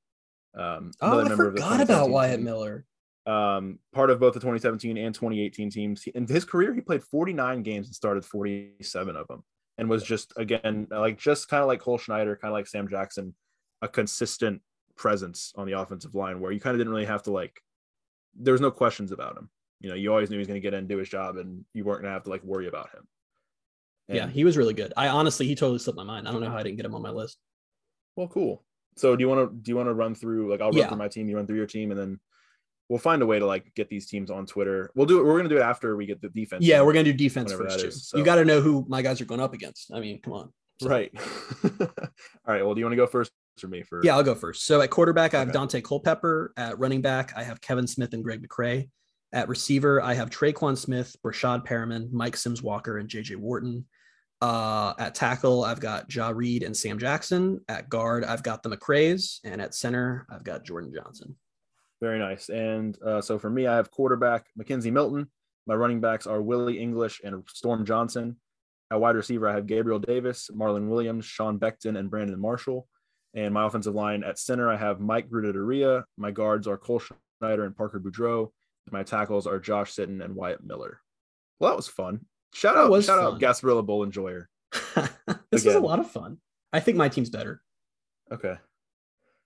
Um, 0.58 0.92
Oh, 1.02 1.20
I 1.22 1.28
member 1.28 1.48
of 1.48 1.56
the 1.56 1.62
forgot 1.62 1.82
about 1.82 2.10
Wyatt 2.10 2.38
team. 2.38 2.46
Miller. 2.46 2.86
Um, 3.26 3.80
part 3.94 4.10
of 4.10 4.20
both 4.20 4.34
the 4.34 4.40
2017 4.40 4.98
and 4.98 5.14
2018 5.14 5.70
teams. 5.70 6.04
In 6.16 6.26
his 6.28 6.44
career, 6.44 6.74
he 6.74 6.82
played 6.82 7.04
49 7.04 7.62
games 7.64 7.88
and 7.88 7.96
started 7.96 8.26
47 8.26 9.16
of 9.16 9.28
them, 9.28 9.44
and 9.78 9.88
was 9.90 10.04
just 10.04 10.34
again 10.38 10.88
like 10.90 11.18
just 11.20 11.48
kind 11.48 11.62
of 11.62 11.68
like 11.68 11.80
Cole 11.80 11.98
Schneider, 12.00 12.36
kind 12.36 12.52
of 12.52 12.54
like 12.56 12.68
Sam 12.68 12.88
Jackson, 12.88 13.36
a 13.82 13.88
consistent 13.88 14.62
presence 14.98 15.54
on 15.56 15.68
the 15.68 15.74
offensive 15.80 16.16
line 16.16 16.40
where 16.42 16.52
you 16.52 16.60
kind 16.60 16.74
of 16.74 16.80
didn't 16.80 16.92
really 16.94 17.06
have 17.06 17.24
to 17.24 17.32
like. 17.32 17.62
There 18.36 18.54
was 18.54 18.62
no 18.62 18.72
questions 18.72 19.12
about 19.12 19.38
him. 19.38 19.50
You 19.82 19.90
know, 19.90 19.96
you 19.96 20.12
always 20.12 20.30
knew 20.30 20.36
he 20.36 20.40
was 20.40 20.48
going 20.48 20.62
to 20.62 20.66
get 20.66 20.74
in, 20.74 20.80
and 20.80 20.88
do 20.88 20.98
his 20.98 21.10
job, 21.10 21.38
and 21.38 21.66
you 21.74 21.84
weren't 21.84 22.02
going 22.02 22.10
to 22.12 22.14
have 22.14 22.24
to 22.24 22.30
like 22.30 22.44
worry 22.44 22.68
about 22.68 22.90
him. 22.92 23.08
yeah, 24.08 24.28
he 24.28 24.44
was 24.44 24.58
really 24.58 24.74
good. 24.74 24.94
I 24.96 25.08
honestly, 25.08 25.48
he 25.48 25.56
totally 25.56 25.80
slipped 25.80 25.98
my 25.98 26.04
mind. 26.04 26.28
I 26.28 26.32
don't 26.32 26.42
know 26.42 26.50
how 26.50 26.58
I 26.58 26.64
didn't 26.64 26.78
get 26.78 26.86
him 26.86 26.96
on 26.96 27.02
my 27.02 27.10
list. 27.12 27.38
Well, 28.16 28.28
cool. 28.28 28.64
So 28.98 29.16
do 29.16 29.22
you 29.24 29.30
want 29.30 29.50
to 29.50 29.56
do 29.56 29.72
you 29.72 29.76
want 29.78 29.88
to 29.88 29.94
run 29.94 30.14
through 30.16 30.52
like 30.52 30.60
I'll 30.62 30.70
run 30.70 30.78
Yeah. 30.78 30.88
through 30.90 30.98
my 30.98 31.08
team, 31.08 31.28
you 31.30 31.36
run 31.38 31.48
through 31.48 31.56
your 31.58 31.66
team, 31.66 31.92
and 31.92 32.00
then 32.00 32.20
we'll 32.90 33.00
find 33.00 33.22
a 33.22 33.26
way 33.26 33.40
to 33.40 33.46
like 33.46 33.74
get 33.74 33.90
these 33.90 34.06
teams 34.06 34.30
on 34.30 34.46
Twitter. 34.46 34.92
We'll 34.96 35.06
do 35.08 35.20
it. 35.20 35.24
We're 35.24 35.38
gonna 35.38 35.48
do 35.50 35.58
it 35.58 35.62
after 35.62 35.96
we 35.96 36.06
get 36.06 36.22
the 36.22 36.28
defense. 36.30 36.66
Yeah, 36.66 36.82
we're 36.82 36.92
gonna 36.94 37.06
do 37.06 37.14
defense 37.14 37.54
first 37.54 37.80
too. 37.80 37.88
is, 37.88 38.10
so- 38.10 38.18
You 38.18 38.26
got 38.26 38.36
to 38.36 38.46
know 38.46 38.60
who 38.60 38.86
my 38.90 39.02
guys 39.02 39.22
are 39.22 39.26
going 39.26 39.40
up 39.40 39.54
against. 39.54 39.92
I 39.94 40.00
mean, 40.02 40.22
come 40.22 40.34
on. 40.34 40.54
So- 40.82 40.90
right. 40.90 41.10
All 41.80 41.88
right. 42.48 42.66
Well, 42.66 42.74
do 42.76 42.80
you 42.80 42.86
want 42.86 42.92
to 42.94 42.98
go 42.98 43.08
first 43.08 43.32
or 43.64 43.70
me 43.70 43.82
first? 43.84 44.06
Yeah, 44.06 44.16
I'll 44.18 44.24
go 44.24 44.36
first. 44.36 44.66
So 44.66 44.82
at 44.82 44.90
quarterback, 44.90 45.34
I 45.34 45.40
have 45.40 45.50
Okay. 45.56 45.58
Daunte 45.58 45.84
Culpepper. 45.84 46.52
At 46.58 46.78
running 46.80 47.02
back, 47.02 47.34
I 47.38 47.44
have 47.44 47.62
Kevin 47.62 47.88
Smith 47.88 48.14
and 48.14 48.24
Greg 48.24 48.46
McCrae. 48.46 48.90
At 49.34 49.48
receiver, 49.48 50.02
I 50.02 50.14
have 50.14 50.30
Tre'Quan 50.30 50.78
Smith, 50.78 51.16
Breshad 51.24 51.66
Perriman, 51.66 52.12
Mike 52.12 52.36
Sims 52.36 52.62
Walker, 52.62 52.98
and 52.98 53.10
JJ 53.10 53.38
Worton. 53.38 53.86
Uh, 54.42 54.94
at 54.98 55.16
tackle, 55.16 55.64
I've 55.64 55.80
got 55.80 56.10
Jah 56.10 56.34
Reid 56.34 56.64
and 56.64 56.76
Sam 56.76 56.98
Jackson. 56.98 57.62
At 57.70 57.90
guard, 57.90 58.26
I've 58.26 58.44
got 58.44 58.64
the 58.64 58.70
McCrays. 58.70 59.40
And 59.44 59.62
at 59.62 59.76
center, 59.76 60.26
I've 60.30 60.44
got 60.44 60.66
Jordan 60.66 60.92
Johnson. 60.94 61.36
Very 62.02 62.18
nice. 62.18 62.50
And 62.50 62.98
uh, 63.04 63.22
so 63.22 63.38
for 63.38 63.50
me, 63.50 63.68
I 63.68 63.76
have 63.76 63.92
quarterback 63.92 64.48
McKenzie 64.60 64.92
Milton. 64.92 65.30
My 65.68 65.76
running 65.76 66.02
backs 66.02 66.26
are 66.26 66.42
Willie 66.42 66.80
English 66.80 67.22
and 67.24 67.44
Storm 67.48 67.86
Johnson. 67.86 68.38
At 68.92 69.00
wide 69.00 69.16
receiver, 69.16 69.48
I 69.48 69.54
have 69.54 69.68
Gabriel 69.68 70.00
Davis, 70.00 70.50
Marlon 70.54 70.90
Williams, 70.90 71.24
Sean 71.24 71.60
Beckton, 71.60 71.98
and 71.98 72.10
Brandon 72.10 72.40
Marshall. 72.40 72.88
And 73.36 73.54
my 73.54 73.66
offensive 73.66 73.96
line 73.96 74.24
at 74.24 74.40
center, 74.40 74.70
I 74.70 74.76
have 74.76 75.00
Mike 75.00 75.30
Gruttadauria. 75.30 76.04
My 76.18 76.32
guards 76.32 76.68
are 76.68 76.78
Cole 76.78 77.02
Schneider 77.40 77.64
and 77.64 77.78
Parker 77.78 78.00
Boudreaux. 78.00 78.52
My 78.90 79.04
tackles 79.04 79.48
are 79.48 79.60
Josh 79.60 79.94
Sitton 79.94 80.24
and 80.24 80.36
Wyatt 80.36 80.64
Miller. 80.64 81.00
Well, 81.60 81.72
that 81.72 81.76
was 81.78 81.88
fun. 81.88 82.26
Shout 82.54 82.76
That 82.76 82.82
out, 82.86 82.90
was 82.92 83.06
shout 83.06 83.20
fun. 83.20 83.34
out 83.36 83.40
Gasparilla 83.40 83.86
Bowl 83.86 84.04
Enjoyer. 84.04 84.50
this 85.52 85.64
was 85.66 85.76
a 85.76 85.80
lot 85.80 86.00
of 86.00 86.10
fun. 86.10 86.38
I 86.74 86.80
think 86.80 86.98
my 86.98 87.10
team's 87.10 87.30
better. 87.30 87.62
Okay. 88.32 88.56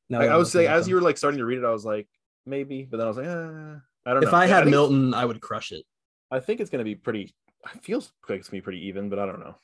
Now 0.09 0.21
I, 0.21 0.25
I 0.27 0.35
was 0.37 0.51
saying 0.51 0.67
as 0.69 0.87
you 0.87 0.95
were 0.95 1.01
like 1.01 1.17
starting 1.17 1.39
to 1.39 1.45
read 1.45 1.57
it, 1.57 1.65
I 1.65 1.71
was 1.71 1.85
like, 1.85 2.07
maybe, 2.45 2.87
but 2.89 2.97
then 2.97 3.05
I 3.05 3.09
was 3.09 3.17
like, 3.17 3.25
eh, 3.27 3.29
I 4.07 4.13
don't 4.13 4.21
know. 4.21 4.27
if 4.27 4.33
I 4.33 4.45
had 4.45 4.61
think- 4.63 4.71
Milton, 4.71 5.13
I 5.13 5.25
would 5.25 5.41
crush 5.41 5.71
it. 5.71 5.83
I 6.31 6.39
think 6.39 6.59
it's 6.59 6.69
going 6.69 6.79
to 6.79 6.85
be 6.85 6.95
pretty. 6.95 7.33
It 7.73 7.83
feels 7.83 8.11
like 8.29 8.39
it's 8.39 8.49
going 8.49 8.59
to 8.59 8.61
be 8.61 8.65
pretty 8.65 8.87
even, 8.87 9.09
but 9.09 9.19
I 9.19 9.25
don't 9.25 9.39
know. 9.39 9.55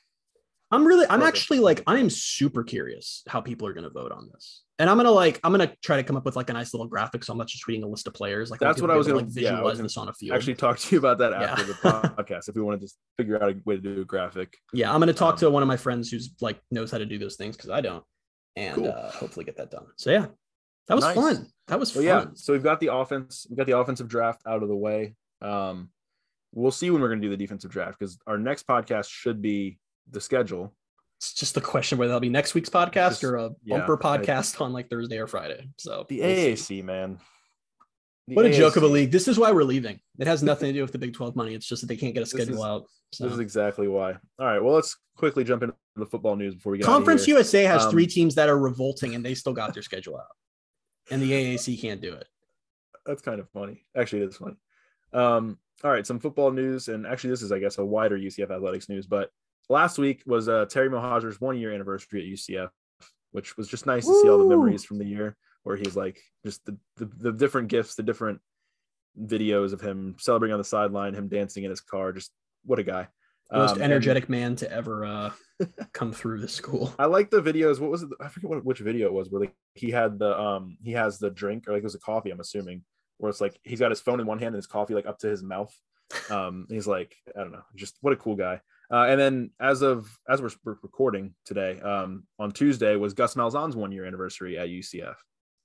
I'm 0.72 0.84
really, 0.86 1.06
I'm 1.10 1.22
actually 1.22 1.60
like, 1.60 1.82
I 1.86 1.98
am 1.98 2.08
super 2.08 2.64
curious 2.64 3.22
how 3.28 3.40
people 3.42 3.68
are 3.68 3.74
going 3.74 3.84
to 3.84 3.90
vote 3.90 4.10
on 4.10 4.28
this. 4.32 4.62
And 4.78 4.88
I'm 4.88 4.96
going 4.96 5.04
to 5.04 5.10
like, 5.12 5.38
I'm 5.44 5.52
going 5.52 5.68
to 5.68 5.76
try 5.84 5.96
to 5.98 6.02
come 6.02 6.16
up 6.16 6.24
with 6.24 6.34
like 6.34 6.48
a 6.48 6.54
nice 6.54 6.72
little 6.72 6.86
graphic. 6.88 7.22
So 7.24 7.32
I'm 7.32 7.38
not 7.38 7.46
just 7.46 7.64
tweeting 7.64 7.82
a 7.84 7.86
list 7.86 8.06
of 8.06 8.14
players. 8.14 8.50
Like, 8.50 8.58
That's 8.58 8.80
what 8.80 8.90
I 8.90 8.96
was 8.96 9.06
gonna- 9.06 9.20
to, 9.26 9.40
yeah, 9.40 9.50
I 9.50 9.52
like 9.56 9.64
was 9.64 9.72
visualize 9.74 9.76
gonna 9.76 9.82
this 9.84 9.96
on 9.98 10.08
a 10.08 10.12
field. 10.14 10.34
Actually, 10.36 10.54
talk 10.54 10.78
to 10.78 10.94
you 10.96 10.98
about 10.98 11.18
that 11.18 11.32
Yeah. 11.32 11.42
after 11.52 11.64
the 11.64 11.74
podcast 11.74 12.48
if 12.48 12.56
we 12.56 12.62
wanted 12.62 12.80
to 12.80 12.86
just 12.86 12.96
figure 13.18 13.36
out 13.40 13.50
a 13.52 13.56
way 13.66 13.76
to 13.76 13.80
do 13.82 14.00
a 14.00 14.04
graphic. 14.04 14.56
yeah, 14.72 14.90
I'm 14.90 14.98
going 14.98 15.08
to 15.08 15.12
talk 15.12 15.34
um, 15.34 15.38
to 15.40 15.50
one 15.50 15.62
of 15.62 15.68
my 15.68 15.76
friends 15.76 16.10
who's 16.10 16.30
like 16.40 16.58
knows 16.70 16.90
how 16.90 16.98
to 16.98 17.06
do 17.06 17.18
those 17.18 17.36
things 17.36 17.54
because 17.56 17.70
I 17.70 17.80
don't, 17.82 18.02
and 18.56 18.74
Cool. 18.76 18.88
uh, 18.90 19.10
hopefully 19.12 19.44
get 19.44 19.58
that 19.58 19.70
done. 19.70 19.84
So 19.98 20.10
yeah, 20.10 20.26
that 20.88 20.94
was 20.94 21.04
Nice. 21.04 21.14
fun. 21.16 21.46
That 21.68 21.78
was 21.78 21.90
So 21.92 21.96
fun. 22.00 22.04
yeah, 22.04 22.24
so 22.34 22.54
we've 22.54 22.62
got 22.62 22.80
the 22.80 22.92
offense, 22.94 23.46
we've 23.48 23.58
got 23.58 23.66
the 23.66 23.78
offensive 23.78 24.08
draft 24.08 24.40
out 24.46 24.62
of 24.62 24.68
the 24.70 24.76
way. 24.76 25.14
Um, 25.42 25.90
we'll 26.54 26.70
see 26.72 26.90
when 26.90 27.02
we're 27.02 27.08
going 27.08 27.20
to 27.20 27.26
do 27.26 27.30
the 27.30 27.36
defensive 27.36 27.70
draft 27.70 27.98
because 27.98 28.18
our 28.26 28.38
next 28.38 28.66
podcast 28.66 29.08
should 29.10 29.40
be 29.42 29.78
the 30.12 30.20
schedule. 30.20 30.72
It's 31.18 31.34
just 31.34 31.54
the 31.54 31.60
question 31.60 31.98
whether 31.98 32.08
that'll 32.08 32.20
be 32.20 32.28
next 32.28 32.54
week's 32.54 32.68
podcast 32.68 33.10
Just- 33.10 33.24
or 33.24 33.36
a 33.36 33.50
yeah, 33.64 33.78
bumper 33.78 33.98
I- 34.06 34.18
podcast 34.18 34.60
on 34.60 34.72
like 34.72 34.88
Thursday 34.90 35.18
or 35.18 35.26
Friday. 35.26 35.68
So 35.78 36.06
The 36.08 36.18
see. 36.18 36.78
AAC, 36.80 36.84
man. 36.84 37.18
The 38.28 38.34
What 38.36 38.46
a 38.46 38.52
joke 38.52 38.76
of 38.76 38.82
a 38.84 38.86
league. 38.88 39.10
This 39.10 39.26
is 39.28 39.38
why 39.38 39.50
we're 39.52 39.64
leaving. 39.64 40.00
It 40.18 40.26
has 40.26 40.42
nothing 40.42 40.68
to 40.68 40.72
do 40.72 40.82
with 40.82 40.92
the 40.92 40.98
Big 40.98 41.12
12 41.14 41.34
money. 41.36 41.54
It's 41.54 41.66
just 41.66 41.82
that 41.82 41.88
they 41.88 41.96
can't 41.96 42.14
get 42.14 42.22
a 42.22 42.26
schedule 42.26 42.56
is- 42.58 42.64
out. 42.64 42.86
So. 43.12 43.24
This 43.24 43.34
is 43.34 43.38
exactly 43.40 43.88
why. 43.88 44.12
All 44.38 44.46
right, 44.46 44.58
well, 44.58 44.74
let's 44.74 44.96
quickly 45.16 45.44
jump 45.44 45.62
into 45.62 45.74
the 45.96 46.06
football 46.06 46.34
news 46.34 46.54
before 46.54 46.72
we 46.72 46.78
get 46.78 46.86
Conference 46.86 47.20
out 47.20 47.24
of 47.24 47.26
here. 47.26 47.34
USA 47.36 47.62
has 47.64 47.84
Um, 47.84 47.90
three 47.90 48.06
teams 48.06 48.34
that 48.36 48.48
are 48.48 48.58
revolting 48.58 49.14
and 49.14 49.24
they 49.24 49.34
still 49.34 49.52
got 49.52 49.74
their 49.74 49.82
schedule 49.82 50.16
out. 50.16 50.26
And 51.10 51.20
the 51.20 51.30
AAC 51.32 51.76
can't 51.80 52.00
do 52.00 52.14
it. 52.14 52.26
that's 53.04 53.20
kind 53.20 53.40
of 53.40 53.48
funny. 53.50 53.84
Actually, 53.96 54.22
it 54.22 54.28
is 54.28 54.36
funny. 54.36 54.56
Um, 55.12 55.58
all 55.84 55.90
right, 55.90 56.06
some 56.06 56.20
football 56.20 56.52
news, 56.52 56.86
and 56.88 57.04
actually, 57.06 57.30
this 57.30 57.42
is, 57.42 57.50
I 57.52 57.58
guess, 57.58 57.76
a 57.78 57.84
wider 57.84 58.16
UCF 58.16 58.50
athletics 58.50 58.88
news. 58.88 59.06
But 59.06 59.30
last 59.72 59.98
week 59.98 60.22
was 60.26 60.48
uh, 60.48 60.66
Terry 60.66 60.88
Mohajir's 60.88 61.40
one 61.40 61.58
year 61.58 61.72
anniversary 61.72 62.20
at 62.22 62.38
UCF, 62.38 62.68
which 63.32 63.56
was 63.56 63.66
just 63.66 63.86
nice 63.86 64.06
to 64.06 64.20
see 64.22 64.28
all 64.28 64.38
the 64.38 64.44
memories 64.44 64.84
from 64.84 64.98
the 64.98 65.04
year 65.04 65.36
where 65.64 65.76
he's 65.76 65.96
like 65.96 66.20
just 66.44 66.64
the, 66.66 66.76
the, 66.96 67.06
the 67.06 67.32
different 67.32 67.68
gifts, 67.68 67.94
the 67.94 68.02
different 68.02 68.40
videos 69.20 69.72
of 69.72 69.80
him 69.80 70.16
celebrating 70.18 70.52
on 70.52 70.60
the 70.60 70.64
sideline, 70.64 71.14
him 71.14 71.28
dancing 71.28 71.64
in 71.64 71.70
his 71.70 71.80
car. 71.80 72.12
Just 72.12 72.30
what 72.64 72.78
a 72.78 72.82
guy. 72.84 73.08
Most 73.50 73.72
Um, 73.72 73.76
and 73.76 73.84
energetic 73.84 74.28
man 74.28 74.56
to 74.56 74.72
ever 74.72 75.04
uh, 75.04 75.30
come 75.92 76.12
through 76.12 76.40
the 76.40 76.48
school. 76.48 76.94
I 76.98 77.06
like 77.06 77.30
the 77.30 77.42
videos. 77.42 77.80
What 77.80 77.90
was 77.90 78.02
it? 78.02 78.10
I 78.20 78.28
forget 78.28 78.50
what 78.50 78.64
which 78.64 78.78
video 78.78 79.06
it 79.06 79.12
was 79.12 79.30
where 79.30 79.40
like 79.40 79.54
he 79.74 79.90
had 79.90 80.18
the 80.18 80.38
um 80.38 80.78
he 80.82 80.92
has 80.92 81.18
the 81.18 81.30
drink 81.30 81.68
or 81.68 81.72
like 81.72 81.80
it 81.80 81.84
was 81.84 81.94
a 81.94 82.00
coffee. 82.00 82.30
I'm 82.30 82.40
assuming 82.40 82.82
where 83.18 83.30
it's 83.30 83.40
like 83.40 83.58
he's 83.62 83.80
got 83.80 83.90
his 83.90 84.00
phone 84.00 84.20
in 84.20 84.26
one 84.26 84.38
hand 84.38 84.54
and 84.54 84.56
his 84.56 84.66
coffee 84.66 84.94
like 84.94 85.06
up 85.06 85.18
to 85.18 85.28
his 85.28 85.42
mouth. 85.42 85.74
Um, 86.30 86.66
he's 86.68 86.86
like 86.86 87.16
I 87.34 87.40
don't 87.40 87.52
know, 87.52 87.62
just 87.74 87.96
what 88.02 88.12
a 88.12 88.16
cool 88.16 88.36
guy. 88.36 88.60
Uh, 88.92 89.06
and 89.08 89.18
then 89.18 89.50
as 89.58 89.80
of 89.82 90.06
as 90.28 90.42
we're 90.42 90.50
recording 90.82 91.34
today, 91.46 91.80
um, 91.80 92.24
on 92.38 92.52
Tuesday 92.52 92.94
was 92.96 93.14
Gus 93.14 93.34
Malzahn's 93.34 93.74
one 93.74 93.90
year 93.90 94.04
anniversary 94.04 94.58
at 94.58 94.68
UCF. 94.68 95.14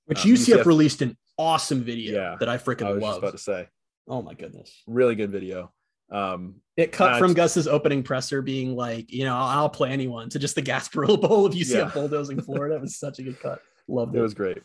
Which 0.06 0.24
Um, 0.24 0.32
UCF, 0.32 0.58
UCF 0.60 0.66
released 0.66 1.02
an 1.02 1.16
awesome 1.36 1.82
video 1.84 2.14
Yeah, 2.18 2.36
that 2.40 2.48
I 2.48 2.54
I 2.54 2.58
freaking 2.58 2.94
was 2.94 3.02
love. 3.02 3.18
about 3.18 3.32
to 3.32 3.38
say, 3.38 3.68
Oh 4.08 4.22
my 4.22 4.32
goodness. 4.32 4.82
really 4.86 5.14
good 5.14 5.30
video. 5.30 5.70
Um, 6.10 6.62
It 6.78 6.90
cut 6.92 7.18
from 7.18 7.34
Gus's 7.34 7.68
opening 7.68 8.02
presser 8.02 8.40
being 8.40 8.74
like, 8.74 9.12
you 9.12 9.24
know, 9.26 9.36
I'll, 9.36 9.58
I'll 9.58 9.68
play 9.68 9.90
anyone 9.90 10.30
to 10.30 10.38
just 10.38 10.54
the 10.54 10.62
Gasparilla 10.62 11.20
Bowl 11.28 11.44
of 11.44 11.52
UCF 11.52 11.74
Yeah. 11.74 11.90
bulldozing 11.92 12.40
Florida. 12.40 12.76
It 12.76 12.80
was 12.80 12.96
such 12.98 13.18
a 13.18 13.22
good 13.22 13.38
cut. 13.40 13.60
Loved 13.88 14.14
it 14.14 14.20
it. 14.20 14.22
was 14.22 14.32
great. 14.32 14.62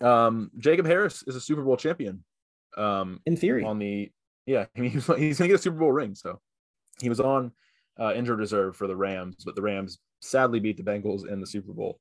Um, 0.00 0.52
Jacob 0.58 0.86
Harris 0.86 1.24
is 1.26 1.34
a 1.34 1.40
Super 1.40 1.62
Bowl 1.62 1.76
champion. 1.76 2.22
Um, 2.76 3.20
In 3.26 3.36
theory. 3.36 3.64
on 3.64 3.80
the 3.80 4.12
yeah, 4.46 4.66
I 4.76 4.80
mean, 4.80 4.90
he's, 4.92 5.06
he's 5.16 5.38
gonna 5.38 5.48
get 5.48 5.54
a 5.54 5.58
Super 5.58 5.78
Bowl 5.78 5.90
ring. 5.92 6.14
So 6.14 6.40
he 7.02 7.08
was 7.08 7.18
on 7.18 7.50
uh, 7.98 8.12
injured 8.14 8.38
reserve 8.38 8.76
for 8.76 8.86
the 8.86 8.96
Rams, 8.96 9.36
but 9.44 9.54
the 9.54 9.62
Rams 9.62 9.98
sadly 10.20 10.60
beat 10.60 10.76
the 10.76 10.82
Bengals 10.82 11.26
in 11.26 11.40
the 11.40 11.46
Super 11.46 11.72
Bowl 11.72 11.98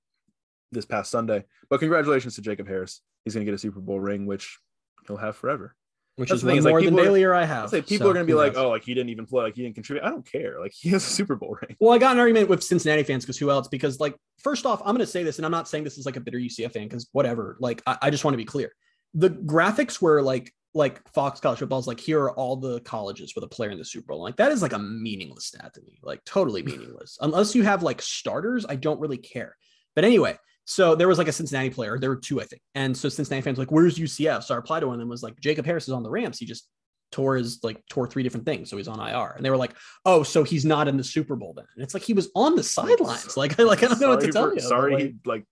this 0.71 0.85
past 0.85 1.11
Sunday. 1.11 1.45
But 1.69 1.79
congratulations 1.79 2.35
to 2.35 2.41
Jacob 2.41 2.67
Harris. 2.67 3.01
He's 3.25 3.33
gonna 3.33 3.45
get 3.45 3.53
a 3.53 3.57
Super 3.57 3.79
Bowl 3.79 3.99
ring, 3.99 4.25
which 4.25 4.59
he'll 5.07 5.17
have 5.17 5.35
forever. 5.35 5.75
which 6.15 6.29
that's 6.29 6.39
is 6.39 6.41
the 6.43 6.47
thing, 6.49 6.55
one 6.55 6.59
is, 6.59 6.65
like, 6.65 6.71
more 6.71 6.81
than 6.81 6.89
people 6.95 7.15
are- 7.23 7.29
or 7.29 7.33
I 7.33 7.45
have. 7.45 7.71
people 7.71 7.97
so 7.97 8.09
are 8.09 8.13
gonna 8.13 8.25
be 8.25 8.33
like, 8.33 8.53
knows? 8.53 8.63
oh, 8.65 8.69
like 8.69 8.83
he 8.83 8.93
didn't 8.93 9.09
even 9.09 9.25
play, 9.25 9.43
like 9.43 9.55
he 9.55 9.63
didn't 9.63 9.75
contribute. 9.75 10.03
I 10.03 10.09
don't 10.09 10.29
care. 10.29 10.59
Like 10.59 10.73
he 10.73 10.89
has 10.89 11.05
a 11.05 11.09
Super 11.09 11.35
Bowl 11.35 11.57
ring. 11.61 11.77
Well, 11.79 11.93
I 11.93 11.97
got 11.97 12.11
an 12.13 12.19
argument 12.19 12.49
with 12.49 12.61
Cincinnati 12.61 13.03
fans 13.03 13.23
because 13.23 13.37
who 13.37 13.49
else? 13.49 13.67
Because 13.69 13.99
like, 13.99 14.15
first 14.37 14.65
off, 14.65 14.81
I'm 14.81 14.87
going 14.95 14.99
to 14.99 15.05
say 15.07 15.23
this, 15.23 15.37
and 15.37 15.45
I'm 15.45 15.51
not 15.51 15.67
saying 15.69 15.85
this 15.85 15.97
is 15.97 16.05
like 16.05 16.17
a 16.17 16.19
bitter 16.19 16.37
UCF 16.37 16.73
fan 16.73 16.83
because 16.89 17.07
whatever. 17.13 17.57
Like, 17.59 17.81
I, 17.87 17.97
I 18.03 18.09
just 18.09 18.23
want 18.25 18.33
to 18.33 18.37
be 18.37 18.45
clear. 18.45 18.71
The 19.13 19.29
graphics 19.29 20.01
were 20.01 20.21
like, 20.21 20.53
like 20.73 21.07
Fox 21.13 21.39
College 21.39 21.59
Football 21.59 21.79
is 21.79 21.87
like, 21.87 21.99
here 21.99 22.21
are 22.21 22.31
all 22.31 22.55
the 22.55 22.79
colleges 22.81 23.33
with 23.35 23.43
a 23.43 23.47
player 23.47 23.71
in 23.71 23.77
the 23.77 23.85
Super 23.85 24.13
Bowl. 24.13 24.21
Like 24.21 24.37
that 24.37 24.51
is 24.51 24.61
like 24.61 24.73
a 24.73 24.79
meaningless 24.79 25.45
stat 25.45 25.73
to 25.73 25.81
me, 25.81 25.99
like 26.03 26.23
totally 26.25 26.61
meaningless. 26.63 27.17
Unless 27.21 27.55
you 27.55 27.63
have 27.63 27.83
like 27.83 28.01
starters, 28.01 28.65
I 28.67 28.75
don't 28.75 28.99
really 28.99 29.17
care. 29.17 29.55
But 29.95 30.05
anyway, 30.05 30.37
so 30.65 30.93
there 30.93 31.07
was 31.07 31.17
like 31.17 31.27
a 31.27 31.31
Cincinnati 31.31 31.71
player. 31.71 31.97
There 31.97 32.11
were 32.11 32.15
two, 32.15 32.39
I 32.39 32.43
think. 32.43 32.61
And 32.75 32.95
so 32.95 33.09
Cincinnati 33.09 33.41
fans 33.41 33.57
were 33.57 33.63
like, 33.63 33.71
where's 33.71 33.97
UCF? 33.97 34.43
So 34.43 34.53
I 34.53 34.57
replied 34.57 34.81
to 34.81 34.87
one 34.87 34.95
of 34.95 34.99
them 34.99 35.09
was 35.09 35.23
like, 35.23 35.39
Jacob 35.39 35.65
Harris 35.65 35.87
is 35.87 35.93
on 35.93 36.03
the 36.03 36.09
Rams. 36.09 36.37
He 36.37 36.45
just 36.45 36.67
tore 37.11 37.37
his 37.37 37.63
like 37.63 37.81
tore 37.89 38.05
three 38.05 38.21
different 38.21 38.45
things. 38.45 38.69
So 38.69 38.77
he's 38.77 38.87
on 38.87 38.99
IR. 38.99 39.33
And 39.35 39.43
they 39.43 39.49
were 39.49 39.57
like, 39.57 39.73
oh, 40.05 40.21
so 40.21 40.43
he's 40.43 40.65
not 40.65 40.87
in 40.87 40.95
the 40.95 41.03
Super 41.03 41.35
Bowl 41.35 41.53
then. 41.55 41.65
And 41.75 41.83
it's 41.83 41.95
like 41.95 42.03
he 42.03 42.13
was 42.13 42.29
on 42.35 42.55
the 42.55 42.63
sidelines. 42.63 43.35
Like, 43.35 43.57
like 43.57 43.81
I 43.83 43.87
don't 43.87 43.99
know 43.99 44.09
what 44.09 44.21
to 44.21 44.31
tell 44.31 44.49
for- 44.49 44.53
you. 44.53 44.61
Sorry, 44.61 44.93
like, 44.93 45.01
he 45.01 45.15
like 45.25 45.45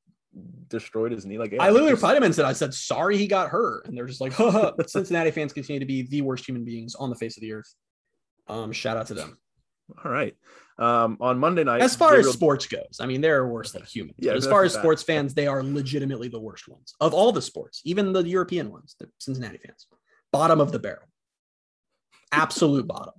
destroyed 0.68 1.12
his 1.12 1.26
knee. 1.26 1.38
Like 1.38 1.54
I 1.60 1.70
literally 1.70 1.92
just- 1.92 2.02
replied 2.02 2.18
him 2.18 2.24
and 2.24 2.34
said, 2.36 2.46
I 2.46 2.54
said, 2.54 2.74
sorry 2.74 3.18
he 3.18 3.28
got 3.28 3.50
hurt. 3.50 3.86
And 3.88 3.98
they're 3.98 4.06
just 4.06 4.22
like. 4.22 4.34
Cincinnati 4.88 5.32
fans 5.32 5.54
continue 5.54 5.80
to 5.80 5.86
be 5.86 6.04
the 6.04 6.22
worst 6.22 6.48
human 6.48 6.66
beings 6.66 6.96
on 6.96 7.10
the 7.10 7.16
face 7.16 7.38
of 7.38 7.42
the 7.42 7.54
earth. 7.54 7.74
Um, 8.48 8.72
shout 8.72 8.98
out 8.98 9.08
to 9.08 9.14
them. 9.14 9.38
All 10.04 10.12
right. 10.12 10.36
Um, 10.80 11.18
on 11.22 11.40
Monday 11.40 11.64
night, 11.64 11.82
As 11.82 11.96
far 11.96 12.16
as 12.16 12.30
sports 12.32 12.68
goes, 12.68 12.98
I 13.00 13.06
mean, 13.08 13.20
they're 13.22 13.48
worse 13.48 13.72
than 13.72 13.84
humans. 13.84 14.18
Yeah, 14.20 14.34
as 14.34 14.46
far 14.46 14.64
as 14.64 14.74
fact. 14.74 14.84
sports 14.84 15.02
fans, 15.04 15.34
they 15.34 15.48
are 15.48 15.64
legitimately 15.64 16.28
the 16.28 16.40
worst 16.40 16.68
ones 16.68 16.94
of 17.00 17.14
all 17.14 17.32
the 17.32 17.42
sports, 17.42 17.82
even 17.84 18.14
the 18.14 18.22
European 18.24 18.72
ones, 18.72 18.96
the 19.00 19.10
Cincinnati 19.18 19.58
fans. 19.58 19.88
Bottom 20.32 20.62
of 20.62 20.72
the 20.72 20.78
barrel. 20.80 21.08
Absolute 22.32 22.86
bottom. 22.88 23.14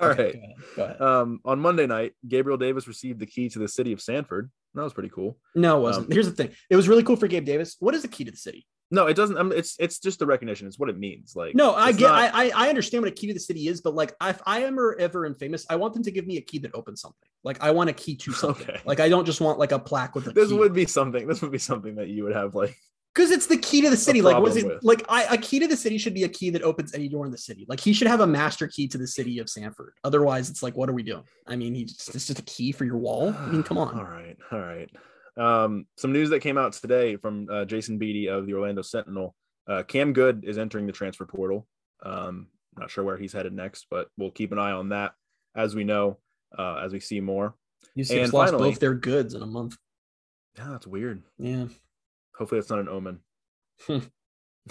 all 0.00 0.08
Okay, 0.08 0.24
right. 0.24 0.32
Go 0.34 0.38
ahead. 0.40 0.56
Go 0.76 0.84
ahead. 0.84 1.00
Um, 1.00 1.40
on 1.44 1.60
Monday 1.60 1.86
night, 1.86 2.14
Gabriel 2.26 2.58
Davis 2.58 2.88
received 2.88 3.20
the 3.20 3.26
key 3.26 3.48
to 3.50 3.58
the 3.58 3.68
city 3.68 3.92
of 3.92 4.00
Sanford. 4.00 4.50
That 4.76 4.84
was 4.84 4.92
pretty 4.92 5.08
cool. 5.08 5.38
No, 5.54 5.78
it 5.78 5.82
wasn't. 5.82 6.06
Um, 6.06 6.12
Here's 6.12 6.26
the 6.26 6.32
thing. 6.32 6.50
It 6.70 6.76
was 6.76 6.88
really 6.88 7.02
cool 7.02 7.16
for 7.16 7.26
Gabe 7.26 7.44
Davis. 7.44 7.76
What 7.80 7.94
is 7.94 8.02
the 8.02 8.08
key 8.08 8.24
to 8.24 8.30
the 8.30 8.36
city? 8.36 8.66
No, 8.90 9.06
it 9.08 9.14
doesn't. 9.14 9.36
I 9.36 9.42
mean, 9.42 9.58
it's 9.58 9.74
it's 9.80 9.98
just 9.98 10.20
the 10.20 10.26
recognition. 10.26 10.68
It's 10.68 10.78
what 10.78 10.88
it 10.88 10.96
means. 10.96 11.34
Like 11.34 11.56
No, 11.56 11.74
I 11.74 11.90
get, 11.90 12.02
not- 12.02 12.32
I, 12.34 12.50
I, 12.50 12.66
I 12.66 12.68
understand 12.68 13.02
what 13.02 13.10
a 13.10 13.14
key 13.14 13.26
to 13.26 13.34
the 13.34 13.40
city 13.40 13.66
is, 13.66 13.80
but 13.80 13.94
like, 13.96 14.14
if 14.22 14.40
I 14.46 14.60
am 14.60 14.74
ever, 14.74 14.96
ever 15.00 15.26
infamous, 15.26 15.66
I 15.68 15.74
want 15.74 15.94
them 15.94 16.04
to 16.04 16.12
give 16.12 16.24
me 16.26 16.36
a 16.36 16.40
key 16.40 16.58
that 16.60 16.70
opens 16.72 17.00
something. 17.00 17.28
Like, 17.42 17.60
I 17.60 17.72
want 17.72 17.90
a 17.90 17.92
key 17.92 18.14
to 18.16 18.32
something. 18.32 18.66
Okay. 18.68 18.80
Like, 18.84 19.00
I 19.00 19.08
don't 19.08 19.24
just 19.24 19.40
want 19.40 19.58
like 19.58 19.72
a 19.72 19.78
plaque 19.80 20.14
with 20.14 20.28
a 20.28 20.32
this 20.32 20.50
key. 20.50 20.54
would 20.54 20.72
be 20.72 20.86
something. 20.86 21.26
This 21.26 21.42
would 21.42 21.50
be 21.50 21.58
something 21.58 21.96
that 21.96 22.08
you 22.08 22.22
would 22.24 22.34
have 22.34 22.54
like. 22.54 22.76
Because 23.16 23.30
it's 23.30 23.46
the 23.46 23.56
key 23.56 23.80
to 23.80 23.88
the 23.88 23.96
city. 23.96 24.20
Like, 24.20 24.38
was 24.42 24.56
it 24.56 24.66
with. 24.66 24.84
like 24.84 25.02
I, 25.08 25.22
a 25.34 25.38
key 25.38 25.58
to 25.60 25.66
the 25.66 25.76
city 25.76 25.96
should 25.96 26.12
be 26.12 26.24
a 26.24 26.28
key 26.28 26.50
that 26.50 26.60
opens 26.60 26.92
any 26.92 27.08
door 27.08 27.24
in 27.24 27.32
the 27.32 27.38
city. 27.38 27.64
Like, 27.66 27.80
he 27.80 27.94
should 27.94 28.08
have 28.08 28.20
a 28.20 28.26
master 28.26 28.68
key 28.68 28.86
to 28.88 28.98
the 28.98 29.06
city 29.06 29.38
of 29.38 29.48
Sanford. 29.48 29.94
Otherwise, 30.04 30.50
it's 30.50 30.62
like, 30.62 30.76
what 30.76 30.90
are 30.90 30.92
we 30.92 31.02
doing? 31.02 31.22
I 31.46 31.56
mean, 31.56 31.74
he's 31.74 31.94
just, 31.94 32.14
it's 32.14 32.26
just 32.26 32.38
a 32.38 32.42
key 32.42 32.72
for 32.72 32.84
your 32.84 32.98
wall. 32.98 33.34
I 33.34 33.46
mean, 33.46 33.62
come 33.62 33.78
on. 33.78 33.94
All 33.98 34.04
right, 34.04 34.36
all 34.52 34.58
right. 34.60 34.90
Um, 35.38 35.86
some 35.96 36.12
news 36.12 36.28
that 36.28 36.40
came 36.40 36.58
out 36.58 36.74
today 36.74 37.16
from 37.16 37.48
uh, 37.50 37.64
Jason 37.64 37.96
Beede 37.96 38.28
of 38.28 38.46
the 38.46 38.52
Orlando 38.52 38.82
Sentinel. 38.82 39.34
Uh, 39.66 39.82
Cam 39.82 40.12
Goode 40.12 40.44
is 40.44 40.58
entering 40.58 40.86
the 40.86 40.92
transfer 40.92 41.24
portal. 41.24 41.66
Um, 42.02 42.48
not 42.76 42.90
sure 42.90 43.02
where 43.02 43.16
he's 43.16 43.32
headed 43.32 43.54
next, 43.54 43.86
but 43.90 44.08
we'll 44.18 44.30
keep 44.30 44.52
an 44.52 44.58
eye 44.58 44.72
on 44.72 44.90
that 44.90 45.12
as 45.54 45.74
we 45.74 45.84
know, 45.84 46.18
uh, 46.58 46.76
as 46.84 46.92
we 46.92 47.00
see 47.00 47.20
more. 47.20 47.54
UCF's 47.96 48.10
And 48.10 48.32
lost 48.34 48.52
finally- 48.52 48.70
both 48.72 48.80
their 48.80 48.94
goods 48.94 49.32
in 49.32 49.40
a 49.42 49.46
month. 49.46 49.76
Yeah, 50.58 50.68
that's 50.70 50.86
weird. 50.86 51.22
Yeah, 51.38 51.66
Hopefully, 52.38 52.60
that's 52.60 52.70
not 52.70 52.78
an 52.80 52.88
omen. 52.88 53.20
Hmm. 53.86 53.98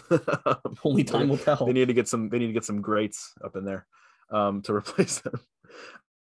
only 0.84 1.03
time 1.03 1.30
will 1.30 1.38
tell. 1.38 1.66
they 1.66 1.74
need 1.74 1.88
to 1.88 1.93
get 1.93 2.07
some. 2.07 2.30
They 2.30 2.39
need 2.39 2.47
to 2.47 2.53
get 2.53 2.66
some 2.66 2.82
greats 2.82 3.34
up 3.43 3.55
in 3.55 3.66
there 3.66 3.86
um, 4.32 4.61
to 4.63 4.74
replace 4.76 5.20
them. 5.20 5.39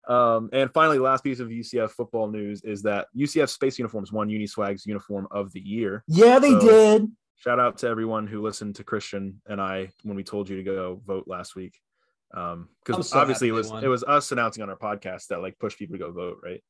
Um, 0.08 0.48
and 0.54 0.72
finally, 0.72 0.98
last 0.98 1.22
piece 1.22 1.38
of 1.38 1.48
UCF 1.48 1.90
football 1.90 2.28
news 2.30 2.62
is 2.62 2.82
that 2.82 3.08
UCF 3.16 3.50
Space 3.50 3.78
Uniforms 3.78 4.10
won 4.10 4.28
Uniswag's 4.28 4.86
Uniform 4.86 5.28
of 5.30 5.52
the 5.52 5.60
Year. 5.60 6.02
Yeah, 6.08 6.38
they 6.38 6.52
So- 6.52 6.60
did. 6.60 7.12
shout 7.36 7.60
out 7.60 7.76
to 7.78 7.88
everyone 7.88 8.26
who 8.26 8.40
listened 8.40 8.76
to 8.76 8.84
Christian 8.84 9.42
and 9.46 9.60
I 9.60 9.90
when 10.04 10.16
we 10.16 10.24
told 10.24 10.48
you 10.48 10.56
to 10.56 10.62
go 10.62 11.00
vote 11.06 11.24
last 11.26 11.54
week. 11.54 11.78
Um, 12.34 12.68
because 12.84 13.10
so 13.10 13.18
obviously 13.18 13.48
it 13.48 13.52
was 13.52 13.70
it 13.70 13.88
was 13.88 14.04
us 14.04 14.32
announcing 14.32 14.62
on 14.62 14.68
our 14.70 14.76
podcast 14.76 15.28
that 15.28 15.40
like 15.42 15.58
pushed 15.58 15.78
people 15.78 15.96
to 15.96 16.04
go 16.04 16.10
vote, 16.12 16.38
right? 16.42 16.62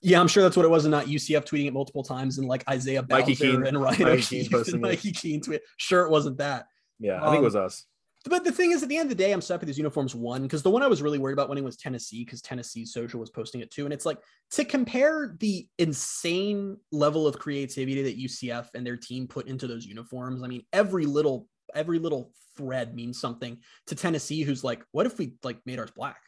Yeah, 0.00 0.20
I'm 0.20 0.28
sure 0.28 0.42
that's 0.42 0.56
what 0.56 0.64
it 0.64 0.70
was, 0.70 0.84
and 0.84 0.92
not 0.92 1.06
UCF 1.06 1.44
tweeting 1.44 1.66
it 1.66 1.72
multiple 1.72 2.04
times, 2.04 2.38
and 2.38 2.46
like 2.46 2.68
Isaiah 2.68 3.02
Bowser 3.02 3.20
Mikey 3.22 3.34
Keene- 3.34 3.66
and 3.66 3.80
Ryan 3.80 4.02
Mikey 4.02 4.18
O'Keefe 4.18 4.50
posting 4.50 4.74
and. 4.74 4.82
Mikey 4.82 5.12
Keene 5.12 5.40
tweet. 5.40 5.60
Sure, 5.76 6.04
it 6.04 6.10
wasn't 6.10 6.38
that. 6.38 6.66
Yeah, 7.00 7.20
I 7.22 7.30
think 7.30 7.42
it 7.42 7.44
was 7.44 7.56
Um, 7.56 7.64
us. 7.64 7.84
But 8.24 8.44
the 8.44 8.52
thing 8.52 8.72
is, 8.72 8.82
at 8.82 8.88
the 8.88 8.96
end 8.96 9.10
of 9.10 9.16
the 9.16 9.22
day, 9.22 9.32
I'm 9.32 9.40
so 9.40 9.54
happy 9.54 9.66
these 9.66 9.78
uniforms 9.78 10.14
won 10.14 10.42
because 10.42 10.62
the 10.62 10.70
one 10.70 10.82
I 10.82 10.88
was 10.88 11.02
really 11.02 11.18
worried 11.18 11.34
about 11.34 11.48
winning 11.48 11.64
was 11.64 11.76
Tennessee 11.76 12.24
because 12.24 12.42
Tennessee 12.42 12.84
social 12.84 13.20
was 13.20 13.30
posting 13.30 13.60
it 13.60 13.70
too. 13.70 13.84
And 13.84 13.92
it's 13.92 14.04
like 14.04 14.18
to 14.52 14.64
compare 14.64 15.36
the 15.38 15.68
insane 15.78 16.76
level 16.90 17.26
of 17.26 17.38
creativity 17.38 18.02
that 18.02 18.18
UCF 18.18 18.68
and 18.74 18.84
their 18.86 18.96
team 18.96 19.28
put 19.28 19.46
into 19.46 19.66
those 19.66 19.86
uniforms. 19.86 20.42
I 20.42 20.48
mean, 20.48 20.62
every 20.72 21.06
little 21.06 21.48
every 21.74 21.98
little 21.98 22.32
thread 22.56 22.94
means 22.94 23.20
something 23.20 23.58
to 23.86 23.94
Tennessee, 23.94 24.42
who's 24.42 24.64
like, 24.64 24.82
what 24.90 25.06
if 25.06 25.18
we 25.18 25.34
like 25.44 25.60
made 25.64 25.78
ours 25.78 25.92
black? 25.94 26.18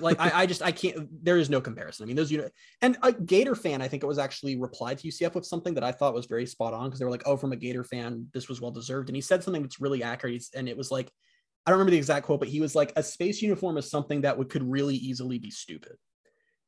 Like 0.00 0.18
I, 0.18 0.42
I 0.42 0.46
just 0.46 0.62
I 0.62 0.72
can't 0.72 1.08
there 1.22 1.36
is 1.36 1.50
no 1.50 1.60
comparison. 1.60 2.04
I 2.04 2.06
mean 2.06 2.16
those 2.16 2.30
unit 2.30 2.52
and 2.80 2.96
a 3.02 3.12
Gator 3.12 3.54
fan 3.54 3.82
I 3.82 3.88
think 3.88 4.02
it 4.02 4.06
was 4.06 4.18
actually 4.18 4.56
replied 4.56 4.98
to 4.98 5.08
UCF 5.08 5.34
with 5.34 5.44
something 5.44 5.74
that 5.74 5.84
I 5.84 5.92
thought 5.92 6.14
was 6.14 6.26
very 6.26 6.46
spot 6.46 6.72
on 6.72 6.86
because 6.86 6.98
they 6.98 7.04
were 7.04 7.10
like 7.10 7.26
oh 7.26 7.36
from 7.36 7.52
a 7.52 7.56
Gator 7.56 7.84
fan 7.84 8.26
this 8.32 8.48
was 8.48 8.60
well 8.60 8.70
deserved. 8.70 9.08
And 9.08 9.16
he 9.16 9.20
said 9.20 9.44
something 9.44 9.62
that's 9.62 9.80
really 9.80 10.02
accurate. 10.02 10.44
And 10.54 10.68
it 10.68 10.76
was 10.76 10.90
like 10.90 11.10
I 11.66 11.70
don't 11.70 11.78
remember 11.78 11.90
the 11.90 11.98
exact 11.98 12.24
quote 12.24 12.40
but 12.40 12.48
he 12.48 12.60
was 12.60 12.74
like 12.74 12.92
a 12.96 13.02
space 13.02 13.42
uniform 13.42 13.76
is 13.76 13.90
something 13.90 14.22
that 14.22 14.38
would 14.38 14.48
could 14.48 14.62
really 14.62 14.96
easily 14.96 15.38
be 15.38 15.50
stupid. 15.50 15.96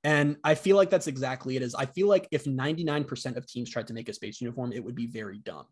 And 0.05 0.37
I 0.45 0.55
feel 0.55 0.77
like 0.77 0.91
that's 0.91 1.07
exactly 1.07 1.57
it 1.57 1.63
is. 1.63 1.75
I 1.75 1.87
feel 1.87 2.09
like 2.09 2.27
if 2.31 2.45
99% 2.45 3.37
of 3.37 3.47
teams 3.47 3.71
tried 3.71 3.87
to 3.89 3.95
make 3.95 4.09
a 4.11 4.15
space 4.15 4.41
uniform 4.43 4.73
it 4.73 4.85
would 4.85 4.95
be 4.95 5.07
very 5.07 5.39
dumb. 5.39 5.65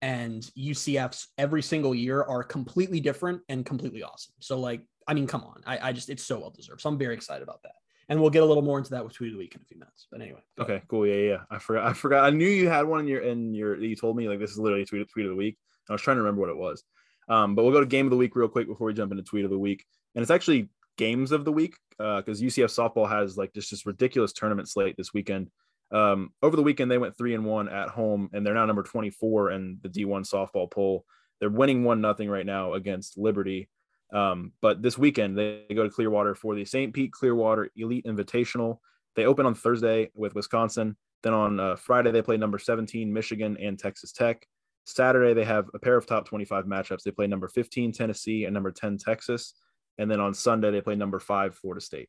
And 0.00 0.42
UCF's 0.58 1.28
every 1.36 1.62
single 1.62 1.94
year 1.94 2.22
are 2.22 2.42
completely 2.42 2.98
different 2.98 3.42
and 3.50 3.64
completely 3.64 4.02
awesome. 4.02 4.34
So 4.40 4.58
like 4.58 4.86
I 5.06 5.14
mean, 5.14 5.26
come 5.26 5.42
on. 5.42 5.62
I, 5.66 5.88
I 5.88 5.92
just, 5.92 6.10
it's 6.10 6.24
so 6.24 6.38
well 6.38 6.50
deserved. 6.50 6.80
So 6.80 6.88
I'm 6.88 6.98
very 6.98 7.14
excited 7.14 7.42
about 7.42 7.62
that. 7.62 7.72
And 8.08 8.20
we'll 8.20 8.30
get 8.30 8.42
a 8.42 8.46
little 8.46 8.62
more 8.62 8.78
into 8.78 8.90
that 8.90 9.04
with 9.04 9.14
tweet 9.14 9.28
of 9.28 9.34
the 9.34 9.38
week 9.38 9.54
in 9.54 9.62
a 9.62 9.64
few 9.64 9.78
minutes. 9.78 10.06
But 10.10 10.20
anyway. 10.20 10.42
Okay, 10.58 10.82
cool. 10.88 11.06
Yeah, 11.06 11.14
yeah. 11.14 11.38
I 11.50 11.58
forgot. 11.58 11.86
I 11.86 11.92
forgot. 11.92 12.24
I 12.24 12.30
knew 12.30 12.48
you 12.48 12.68
had 12.68 12.86
one 12.86 13.00
in 13.00 13.06
your 13.06 13.22
in 13.22 13.54
your. 13.54 13.78
You 13.78 13.96
told 13.96 14.16
me 14.16 14.28
like 14.28 14.38
this 14.38 14.50
is 14.50 14.58
literally 14.58 14.84
tweet 14.84 15.08
tweet 15.08 15.26
of 15.26 15.30
the 15.30 15.36
week. 15.36 15.56
I 15.88 15.92
was 15.92 16.02
trying 16.02 16.16
to 16.16 16.22
remember 16.22 16.40
what 16.40 16.50
it 16.50 16.56
was. 16.56 16.82
Um, 17.28 17.54
but 17.54 17.62
we'll 17.62 17.72
go 17.72 17.80
to 17.80 17.86
game 17.86 18.06
of 18.06 18.10
the 18.10 18.16
week 18.16 18.34
real 18.34 18.48
quick 18.48 18.66
before 18.66 18.88
we 18.88 18.94
jump 18.94 19.12
into 19.12 19.22
tweet 19.22 19.44
of 19.44 19.50
the 19.50 19.58
week. 19.58 19.84
And 20.14 20.22
it's 20.22 20.30
actually 20.30 20.68
games 20.98 21.32
of 21.32 21.44
the 21.44 21.52
week 21.52 21.76
because 21.96 22.42
UCF 22.42 22.66
softball 22.66 23.08
has 23.08 23.38
like 23.38 23.54
just 23.54 23.70
this 23.70 23.86
ridiculous 23.86 24.32
tournament 24.32 24.68
slate 24.68 24.96
this 24.96 25.14
weekend. 25.14 25.50
Um, 25.90 26.32
over 26.42 26.56
the 26.56 26.62
weekend 26.62 26.90
they 26.90 26.98
went 26.98 27.16
three 27.16 27.34
and 27.34 27.44
one 27.44 27.68
at 27.68 27.88
home, 27.88 28.30
and 28.32 28.44
they're 28.44 28.54
now 28.54 28.66
number 28.66 28.82
twenty 28.82 29.10
four 29.10 29.50
in 29.50 29.78
the 29.82 29.88
D 29.88 30.04
one 30.04 30.24
softball 30.24 30.70
poll. 30.70 31.04
They're 31.40 31.50
winning 31.50 31.84
one 31.84 32.00
nothing 32.00 32.28
right 32.28 32.46
now 32.46 32.74
against 32.74 33.18
Liberty. 33.18 33.68
Um, 34.12 34.52
but 34.60 34.82
this 34.82 34.98
weekend 34.98 35.38
they 35.38 35.64
go 35.74 35.84
to 35.84 35.90
Clearwater 35.90 36.34
for 36.34 36.54
the 36.54 36.64
St. 36.64 36.92
Pete 36.92 37.12
Clearwater 37.12 37.70
Elite 37.76 38.04
Invitational. 38.04 38.78
They 39.16 39.24
open 39.24 39.46
on 39.46 39.54
Thursday 39.54 40.10
with 40.14 40.34
Wisconsin. 40.34 40.96
Then 41.22 41.32
on 41.32 41.60
uh, 41.60 41.76
Friday 41.76 42.10
they 42.10 42.22
play 42.22 42.36
number 42.36 42.58
17 42.58 43.12
Michigan 43.12 43.56
and 43.60 43.78
Texas 43.78 44.12
Tech. 44.12 44.46
Saturday 44.84 45.32
they 45.32 45.44
have 45.44 45.68
a 45.74 45.78
pair 45.78 45.96
of 45.96 46.06
top 46.06 46.26
25 46.26 46.64
matchups. 46.66 47.02
They 47.02 47.10
play 47.10 47.26
number 47.26 47.48
15 47.48 47.92
Tennessee 47.92 48.44
and 48.44 48.52
number 48.52 48.70
10 48.70 48.98
Texas. 48.98 49.54
And 49.98 50.10
then 50.10 50.20
on 50.20 50.34
Sunday 50.34 50.70
they 50.70 50.80
play 50.80 50.96
number 50.96 51.18
five 51.18 51.54
Florida 51.54 51.80
State. 51.80 52.08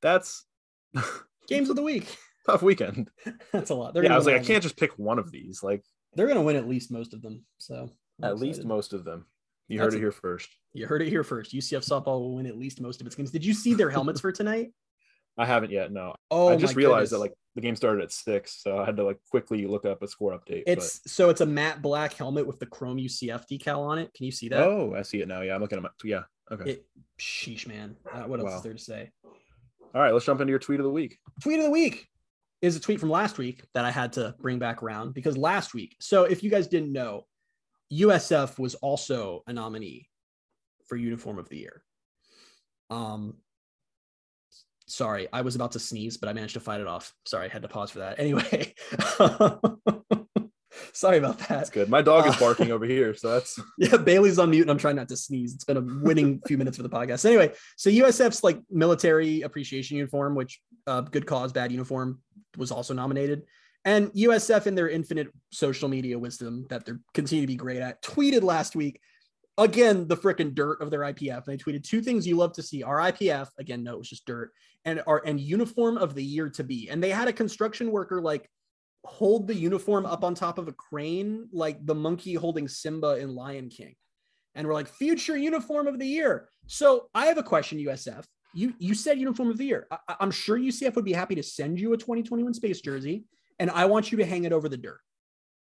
That's 0.00 0.44
Games 1.48 1.68
of 1.68 1.76
the 1.76 1.82
week. 1.82 2.16
tough 2.46 2.62
weekend. 2.62 3.10
That's 3.52 3.70
a 3.70 3.74
lot. 3.74 3.92
They're 3.92 4.04
yeah, 4.04 4.14
I 4.14 4.16
was 4.16 4.26
win 4.26 4.36
like, 4.36 4.44
I 4.44 4.46
can't 4.46 4.62
just 4.62 4.76
pick 4.78 4.98
one 4.98 5.18
of 5.18 5.30
these. 5.30 5.62
Like 5.62 5.84
They're 6.14 6.26
going 6.26 6.38
to 6.38 6.44
win 6.44 6.56
at 6.56 6.68
least 6.68 6.90
most 6.90 7.12
of 7.12 7.20
them. 7.20 7.44
So 7.58 7.90
I'm 8.22 8.30
at 8.30 8.38
least 8.38 8.64
most 8.64 8.92
of 8.92 9.04
them. 9.04 9.26
You 9.68 9.78
That's 9.78 9.86
heard 9.86 9.94
it 9.94 9.96
a- 9.96 10.00
here 10.00 10.12
first. 10.12 10.48
You 10.72 10.86
heard 10.86 11.02
it 11.02 11.08
here 11.08 11.24
first. 11.24 11.52
UCF 11.54 11.88
softball 11.88 12.20
will 12.20 12.34
win 12.36 12.46
at 12.46 12.58
least 12.58 12.80
most 12.80 13.00
of 13.00 13.06
its 13.06 13.16
games. 13.16 13.30
Did 13.30 13.44
you 13.44 13.54
see 13.54 13.74
their 13.74 13.90
helmets 13.90 14.20
for 14.20 14.32
tonight? 14.32 14.72
I 15.38 15.46
haven't 15.46 15.72
yet. 15.72 15.90
No. 15.90 16.14
Oh, 16.30 16.48
I 16.48 16.56
just 16.56 16.76
realized 16.76 17.12
that 17.12 17.18
like 17.18 17.32
the 17.56 17.60
game 17.60 17.74
started 17.76 18.02
at 18.02 18.12
six, 18.12 18.60
so 18.62 18.78
I 18.78 18.84
had 18.84 18.96
to 18.98 19.04
like 19.04 19.18
quickly 19.30 19.66
look 19.66 19.84
up 19.84 20.02
a 20.02 20.08
score 20.08 20.32
update. 20.38 20.64
it's 20.66 21.00
so 21.12 21.28
it's 21.30 21.40
a 21.40 21.46
matte 21.46 21.82
black 21.82 22.12
helmet 22.12 22.46
with 22.46 22.58
the 22.60 22.66
Chrome 22.66 22.98
UCF 22.98 23.44
decal 23.50 23.78
on 23.80 23.98
it. 23.98 24.12
Can 24.14 24.26
you 24.26 24.32
see 24.32 24.48
that? 24.48 24.60
oh, 24.62 24.94
I 24.96 25.02
see 25.02 25.20
it 25.20 25.28
now. 25.28 25.40
Yeah, 25.40 25.54
I'm 25.54 25.60
looking 25.60 25.76
at 25.78 25.82
my 25.82 25.88
yeah. 26.04 26.22
Okay. 26.52 26.72
It, 26.72 26.86
sheesh, 27.18 27.66
man. 27.66 27.96
Uh, 28.12 28.22
what 28.24 28.38
else 28.38 28.50
Wow. 28.50 28.56
is 28.58 28.62
there 28.62 28.74
to 28.74 28.78
say? 28.78 29.10
All 29.94 30.02
right, 30.02 30.12
let's 30.12 30.26
jump 30.26 30.40
into 30.40 30.50
your 30.50 30.58
tweet 30.58 30.78
of 30.80 30.84
the 30.84 30.90
week. 30.90 31.18
tweet 31.42 31.58
of 31.58 31.64
the 31.64 31.70
week 31.70 32.06
is 32.62 32.76
a 32.76 32.80
tweet 32.80 33.00
from 33.00 33.10
last 33.10 33.38
week 33.38 33.62
that 33.74 33.84
I 33.84 33.90
had 33.90 34.12
to 34.14 34.34
bring 34.40 34.58
back 34.58 34.82
around 34.82 35.14
because 35.14 35.36
last 35.36 35.72
week, 35.74 35.96
so 36.00 36.24
if 36.24 36.42
you 36.42 36.50
guys 36.50 36.66
didn't 36.68 36.92
know, 36.92 37.26
USF 37.92 38.58
was 38.58 38.74
also 38.76 39.42
a 39.46 39.52
nominee 39.52 40.08
for 40.86 40.96
uniform 40.96 41.38
of 41.38 41.48
the 41.48 41.58
year. 41.58 41.82
Um 42.90 43.36
sorry, 44.86 45.28
I 45.32 45.40
was 45.40 45.54
about 45.56 45.72
to 45.72 45.78
sneeze, 45.78 46.16
but 46.16 46.28
I 46.28 46.32
managed 46.32 46.54
to 46.54 46.60
fight 46.60 46.80
it 46.80 46.86
off. 46.86 47.12
Sorry, 47.26 47.46
I 47.46 47.52
had 47.52 47.62
to 47.62 47.68
pause 47.68 47.90
for 47.90 48.00
that. 48.00 48.18
Anyway. 48.18 48.74
sorry 50.92 51.18
about 51.18 51.38
that. 51.38 51.48
That's 51.48 51.70
good. 51.70 51.88
My 51.88 52.02
dog 52.02 52.26
is 52.26 52.34
Uh, 52.36 52.40
barking 52.40 52.70
over 52.70 52.84
here, 52.84 53.14
so 53.14 53.30
that's 53.30 53.58
Yeah, 53.78 53.96
Bailey's 53.96 54.38
on 54.38 54.50
mute 54.50 54.62
and 54.62 54.70
I'm 54.70 54.78
trying 54.78 54.96
not 54.96 55.08
to 55.08 55.16
sneeze. 55.16 55.54
It's 55.54 55.64
been 55.64 55.76
a 55.76 55.80
winning 55.80 56.40
few 56.46 56.58
minutes 56.58 56.76
for 56.76 56.82
the 56.82 56.88
podcast. 56.88 57.24
Anyway, 57.24 57.52
so 57.76 57.90
USF's 57.90 58.42
like 58.42 58.60
military 58.70 59.42
appreciation 59.42 59.96
uniform, 59.96 60.34
which 60.34 60.60
uh, 60.86 61.02
good 61.02 61.26
cause, 61.26 61.52
bad 61.52 61.72
uniform, 61.72 62.20
was 62.56 62.70
also 62.70 62.94
nominated. 62.94 63.44
And 63.84 64.10
USF, 64.12 64.66
in 64.66 64.74
their 64.74 64.88
infinite 64.88 65.28
social 65.50 65.88
media 65.88 66.18
wisdom 66.18 66.66
that 66.70 66.86
they're 66.86 67.00
continue 67.12 67.42
to 67.42 67.46
be 67.46 67.56
great 67.56 67.80
at, 67.80 68.02
tweeted 68.02 68.42
last 68.42 68.74
week 68.74 69.00
again 69.58 70.08
the 70.08 70.16
freaking 70.16 70.54
dirt 70.54 70.80
of 70.80 70.90
their 70.90 71.00
IPF. 71.00 71.46
And 71.46 71.58
they 71.58 71.62
tweeted 71.62 71.84
two 71.84 72.00
things 72.00 72.26
you 72.26 72.36
love 72.36 72.52
to 72.54 72.62
see: 72.62 72.82
our 72.82 72.98
IPF, 72.98 73.48
again, 73.58 73.84
no, 73.84 73.94
it 73.94 73.98
was 73.98 74.08
just 74.08 74.26
dirt, 74.26 74.52
and 74.84 75.02
our 75.06 75.22
and 75.24 75.40
uniform 75.40 75.98
of 75.98 76.14
the 76.14 76.24
year 76.24 76.48
to 76.50 76.64
be. 76.64 76.88
And 76.88 77.02
they 77.02 77.10
had 77.10 77.28
a 77.28 77.32
construction 77.32 77.90
worker 77.90 78.20
like 78.20 78.48
hold 79.04 79.46
the 79.46 79.54
uniform 79.54 80.06
up 80.06 80.24
on 80.24 80.34
top 80.34 80.58
of 80.58 80.66
a 80.68 80.72
crane, 80.72 81.46
like 81.52 81.84
the 81.84 81.94
monkey 81.94 82.34
holding 82.34 82.66
Simba 82.66 83.18
in 83.18 83.34
Lion 83.34 83.68
King. 83.68 83.94
And 84.54 84.66
we're 84.66 84.74
like, 84.74 84.88
future 84.88 85.36
uniform 85.36 85.86
of 85.86 85.98
the 85.98 86.06
year. 86.06 86.48
So 86.66 87.08
I 87.14 87.26
have 87.26 87.38
a 87.38 87.42
question, 87.42 87.78
USF. 87.78 88.24
You 88.54 88.72
you 88.78 88.94
said 88.94 89.18
uniform 89.18 89.50
of 89.50 89.58
the 89.58 89.66
year. 89.66 89.86
I, 89.90 90.14
I'm 90.20 90.30
sure 90.30 90.58
UCF 90.58 90.94
would 90.94 91.04
be 91.04 91.12
happy 91.12 91.34
to 91.34 91.42
send 91.42 91.80
you 91.80 91.92
a 91.92 91.96
2021 91.96 92.54
space 92.54 92.80
jersey, 92.80 93.24
and 93.58 93.70
I 93.70 93.84
want 93.86 94.10
you 94.12 94.18
to 94.18 94.24
hang 94.24 94.44
it 94.44 94.52
over 94.52 94.68
the 94.68 94.76
dirt 94.76 95.00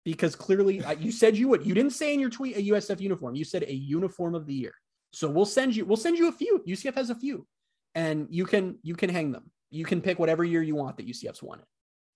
because 0.04 0.34
clearly 0.36 0.82
uh, 0.82 0.92
you 0.92 1.12
said 1.12 1.36
you 1.36 1.48
would. 1.48 1.66
You 1.66 1.74
didn't 1.74 1.92
say 1.92 2.14
in 2.14 2.20
your 2.20 2.30
tweet 2.30 2.56
a 2.56 2.62
USF 2.72 3.00
uniform. 3.00 3.34
You 3.34 3.44
said 3.44 3.62
a 3.64 3.74
uniform 3.74 4.34
of 4.34 4.46
the 4.46 4.54
year. 4.54 4.72
So 5.12 5.28
we'll 5.28 5.46
send 5.46 5.74
you. 5.74 5.84
We'll 5.84 5.96
send 5.96 6.16
you 6.18 6.28
a 6.28 6.32
few. 6.32 6.62
UCF 6.66 6.94
has 6.94 7.10
a 7.10 7.14
few, 7.14 7.46
and 7.94 8.26
you 8.30 8.46
can 8.46 8.78
you 8.82 8.94
can 8.94 9.10
hang 9.10 9.32
them. 9.32 9.50
You 9.70 9.84
can 9.84 10.00
pick 10.00 10.18
whatever 10.18 10.44
year 10.44 10.62
you 10.62 10.74
want 10.74 10.96
that 10.96 11.06
UCF's 11.06 11.42
won 11.42 11.58
it. 11.60 11.64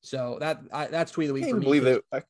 So 0.02 0.38
that 0.40 0.60
I, 0.72 0.86
that's 0.86 1.12
tweet 1.12 1.30
of 1.30 1.34
the 1.34 1.40
I 1.40 1.40
week 1.40 1.44
can't 1.44 1.56
for 1.56 1.60
me. 1.60 1.64
believe 1.64 1.84
that. 1.84 2.02
I, 2.12 2.22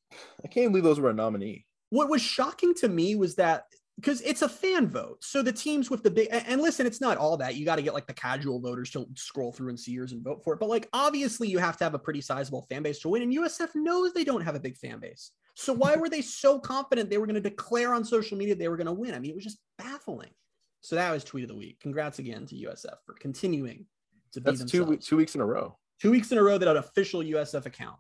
I 0.45 0.49
can't 0.49 0.71
believe 0.71 0.85
those 0.85 1.01
were 1.01 1.11
a 1.11 1.15
nominee. 1.15 1.67
what 1.91 2.09
was 2.09 2.23
shocking 2.23 2.75
to 2.75 2.89
me 2.89 3.15
was 3.15 3.35
that 3.37 3.65
because 3.97 4.21
it's 4.23 4.43
a 4.43 4.49
fan 4.49 4.89
vote. 4.89 5.19
So 5.23 5.43
the 5.43 5.53
teams 5.53 5.91
with 5.91 6.03
the 6.03 6.11
big 6.11 6.29
and, 6.31 6.61
listen, 6.61 6.87
it's 6.87 7.01
not 7.01 7.17
all 7.17 7.37
that. 7.37 7.55
You 7.55 7.65
got 7.65 7.77
to 7.77 7.83
get 7.83 7.95
like 7.95 8.07
the 8.07 8.15
casual 8.15 8.61
voters 8.61 8.91
to 8.91 9.07
scroll 9.15 9.53
through 9.53 9.69
and 9.69 9.79
see 9.79 9.93
yours 9.93 10.13
and 10.13 10.23
vote 10.23 10.43
for 10.43 10.55
it. 10.55 10.61
But 10.61 10.69
like 10.69 10.89
obviously 10.93 11.49
you 11.49 11.59
have 11.59 11.77
to 11.79 11.85
have 11.85 11.95
a 11.95 11.99
pretty 11.99 12.21
sizable 12.21 12.63
fan 12.69 12.83
base 12.83 12.99
to 13.01 13.09
win. 13.09 13.23
And 13.23 13.33
USF 13.33 13.75
knows 13.75 14.13
they 14.13 14.25
don't 14.25 14.43
have 14.43 14.57
a 14.57 14.61
big 14.61 14.77
fan 14.77 14.99
base. 14.99 15.31
So 15.55 15.73
why 15.73 15.95
were 15.95 16.09
they 16.09 16.23
so 16.23 16.59
confident 16.59 17.09
they 17.09 17.19
were 17.19 17.27
going 17.27 17.41
to 17.41 17.41
declare 17.41 17.95
on 17.95 18.05
social 18.05 18.37
media 18.37 18.57
they 18.57 18.69
were 18.69 18.77
going 18.77 18.89
to 18.89 18.93
win? 18.93 19.15
I 19.15 19.21
mean, 19.21 19.31
it 19.31 19.37
was 19.37 19.45
just 19.45 19.59
baffling. 19.79 20.31
So 20.81 20.97
that 20.97 21.13
was 21.13 21.23
tweet 21.25 21.45
of 21.45 21.49
the 21.49 21.57
week. 21.57 21.79
Congrats 21.81 22.19
again 22.19 22.45
to 22.47 22.55
USF 22.57 22.97
for 23.07 23.15
continuing 23.21 23.87
to 24.33 24.41
be 24.41 24.51
That's 24.51 24.71
two 24.71 24.79
themselves. 24.79 24.91
we- 24.91 24.97
two 24.99 25.17
weeks 25.17 25.35
in 25.37 25.41
a 25.41 25.47
row. 25.47 25.79
Two 26.03 26.11
weeks 26.11 26.33
in 26.33 26.39
a 26.39 26.43
row 26.43 26.59
that 26.59 26.69
an 26.69 26.77
official 26.77 27.21
USF 27.23 27.67
account 27.67 27.97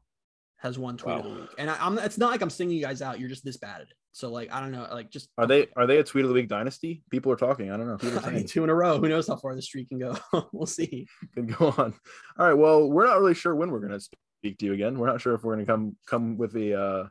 has 0.58 0.78
won 0.78 0.96
tweet 0.96 1.14
of 1.16 1.24
the 1.24 1.30
week. 1.30 1.50
And 1.58 1.70
I, 1.70 1.76
I'm 1.80 1.96
it's 1.98 2.18
not 2.18 2.32
like 2.32 2.42
I'm 2.42 2.50
singing 2.50 2.76
you 2.76 2.82
guys 2.82 3.00
out. 3.00 3.20
You're 3.20 3.28
just 3.28 3.44
this 3.44 3.56
bad 3.56 3.76
at 3.76 3.82
it. 3.82 3.92
So 4.14 4.30
like 4.30 4.54
I 4.54 4.60
don't 4.60 4.70
know, 4.70 4.86
like 4.92 5.10
just 5.10 5.28
Are 5.38 5.46
they 5.46 5.66
are 5.76 5.88
they 5.88 5.98
a 5.98 6.04
tweet 6.04 6.24
of 6.24 6.28
the 6.28 6.34
week 6.34 6.48
dynasty? 6.48 7.02
People 7.10 7.32
are 7.32 7.36
talking. 7.36 7.72
I 7.72 7.76
don't 7.76 7.88
know. 7.88 7.96
People 7.96 8.20
are 8.20 8.22
saying. 8.30 8.46
two 8.46 8.62
in 8.62 8.70
a 8.70 8.74
row. 8.74 9.00
Who 9.00 9.08
knows 9.08 9.26
how 9.26 9.34
far 9.34 9.56
the 9.56 9.60
streak 9.60 9.88
can 9.88 9.98
go? 9.98 10.16
we'll 10.52 10.66
see. 10.66 11.08
can 11.34 11.46
go 11.46 11.74
on. 11.76 11.92
All 12.38 12.46
right. 12.46 12.54
Well, 12.54 12.88
we're 12.88 13.06
not 13.06 13.18
really 13.18 13.34
sure 13.34 13.56
when 13.56 13.72
we're 13.72 13.80
going 13.80 13.98
to 13.98 14.00
speak 14.00 14.58
to 14.58 14.66
you 14.66 14.72
again. 14.72 15.00
We're 15.00 15.08
not 15.08 15.20
sure 15.20 15.34
if 15.34 15.42
we're 15.42 15.56
going 15.56 15.66
to 15.66 15.72
come 15.72 15.96
come 16.06 16.38
with 16.38 16.54
a 16.54 16.80
uh, 16.80 17.08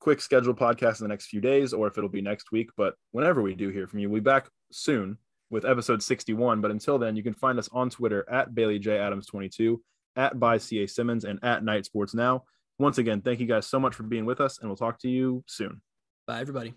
quick 0.00 0.20
schedule 0.20 0.52
podcast 0.52 1.00
in 1.00 1.04
the 1.04 1.08
next 1.08 1.26
few 1.28 1.40
days 1.40 1.72
or 1.72 1.86
if 1.86 1.96
it'll 1.96 2.10
be 2.10 2.20
next 2.20 2.50
week. 2.50 2.70
But 2.76 2.94
whenever 3.12 3.42
we 3.42 3.54
do 3.54 3.68
hear 3.68 3.86
from 3.86 4.00
you, 4.00 4.10
we'll 4.10 4.20
be 4.20 4.24
back 4.24 4.48
soon 4.72 5.18
with 5.50 5.64
episode 5.64 6.02
61. 6.02 6.60
But 6.60 6.72
until 6.72 6.98
then, 6.98 7.14
you 7.14 7.22
can 7.22 7.34
find 7.34 7.60
us 7.60 7.68
on 7.70 7.90
Twitter 7.90 8.28
at 8.28 8.56
Bailey 8.56 8.80
J 8.80 8.98
Adams 8.98 9.26
22, 9.26 9.80
at 10.16 10.40
by 10.40 10.58
CA 10.58 10.88
Simmons, 10.88 11.24
and 11.24 11.38
at 11.44 11.62
Knight 11.62 11.84
Sports 11.84 12.12
Now. 12.12 12.42
Once 12.80 12.98
again, 12.98 13.20
thank 13.20 13.38
you 13.38 13.46
guys 13.46 13.68
so 13.68 13.78
much 13.78 13.94
for 13.94 14.02
being 14.02 14.24
with 14.24 14.40
us, 14.40 14.58
and 14.58 14.68
we'll 14.68 14.76
talk 14.76 14.98
to 15.02 15.08
you 15.08 15.44
soon. 15.46 15.80
Bye, 16.30 16.42
everybody. 16.42 16.74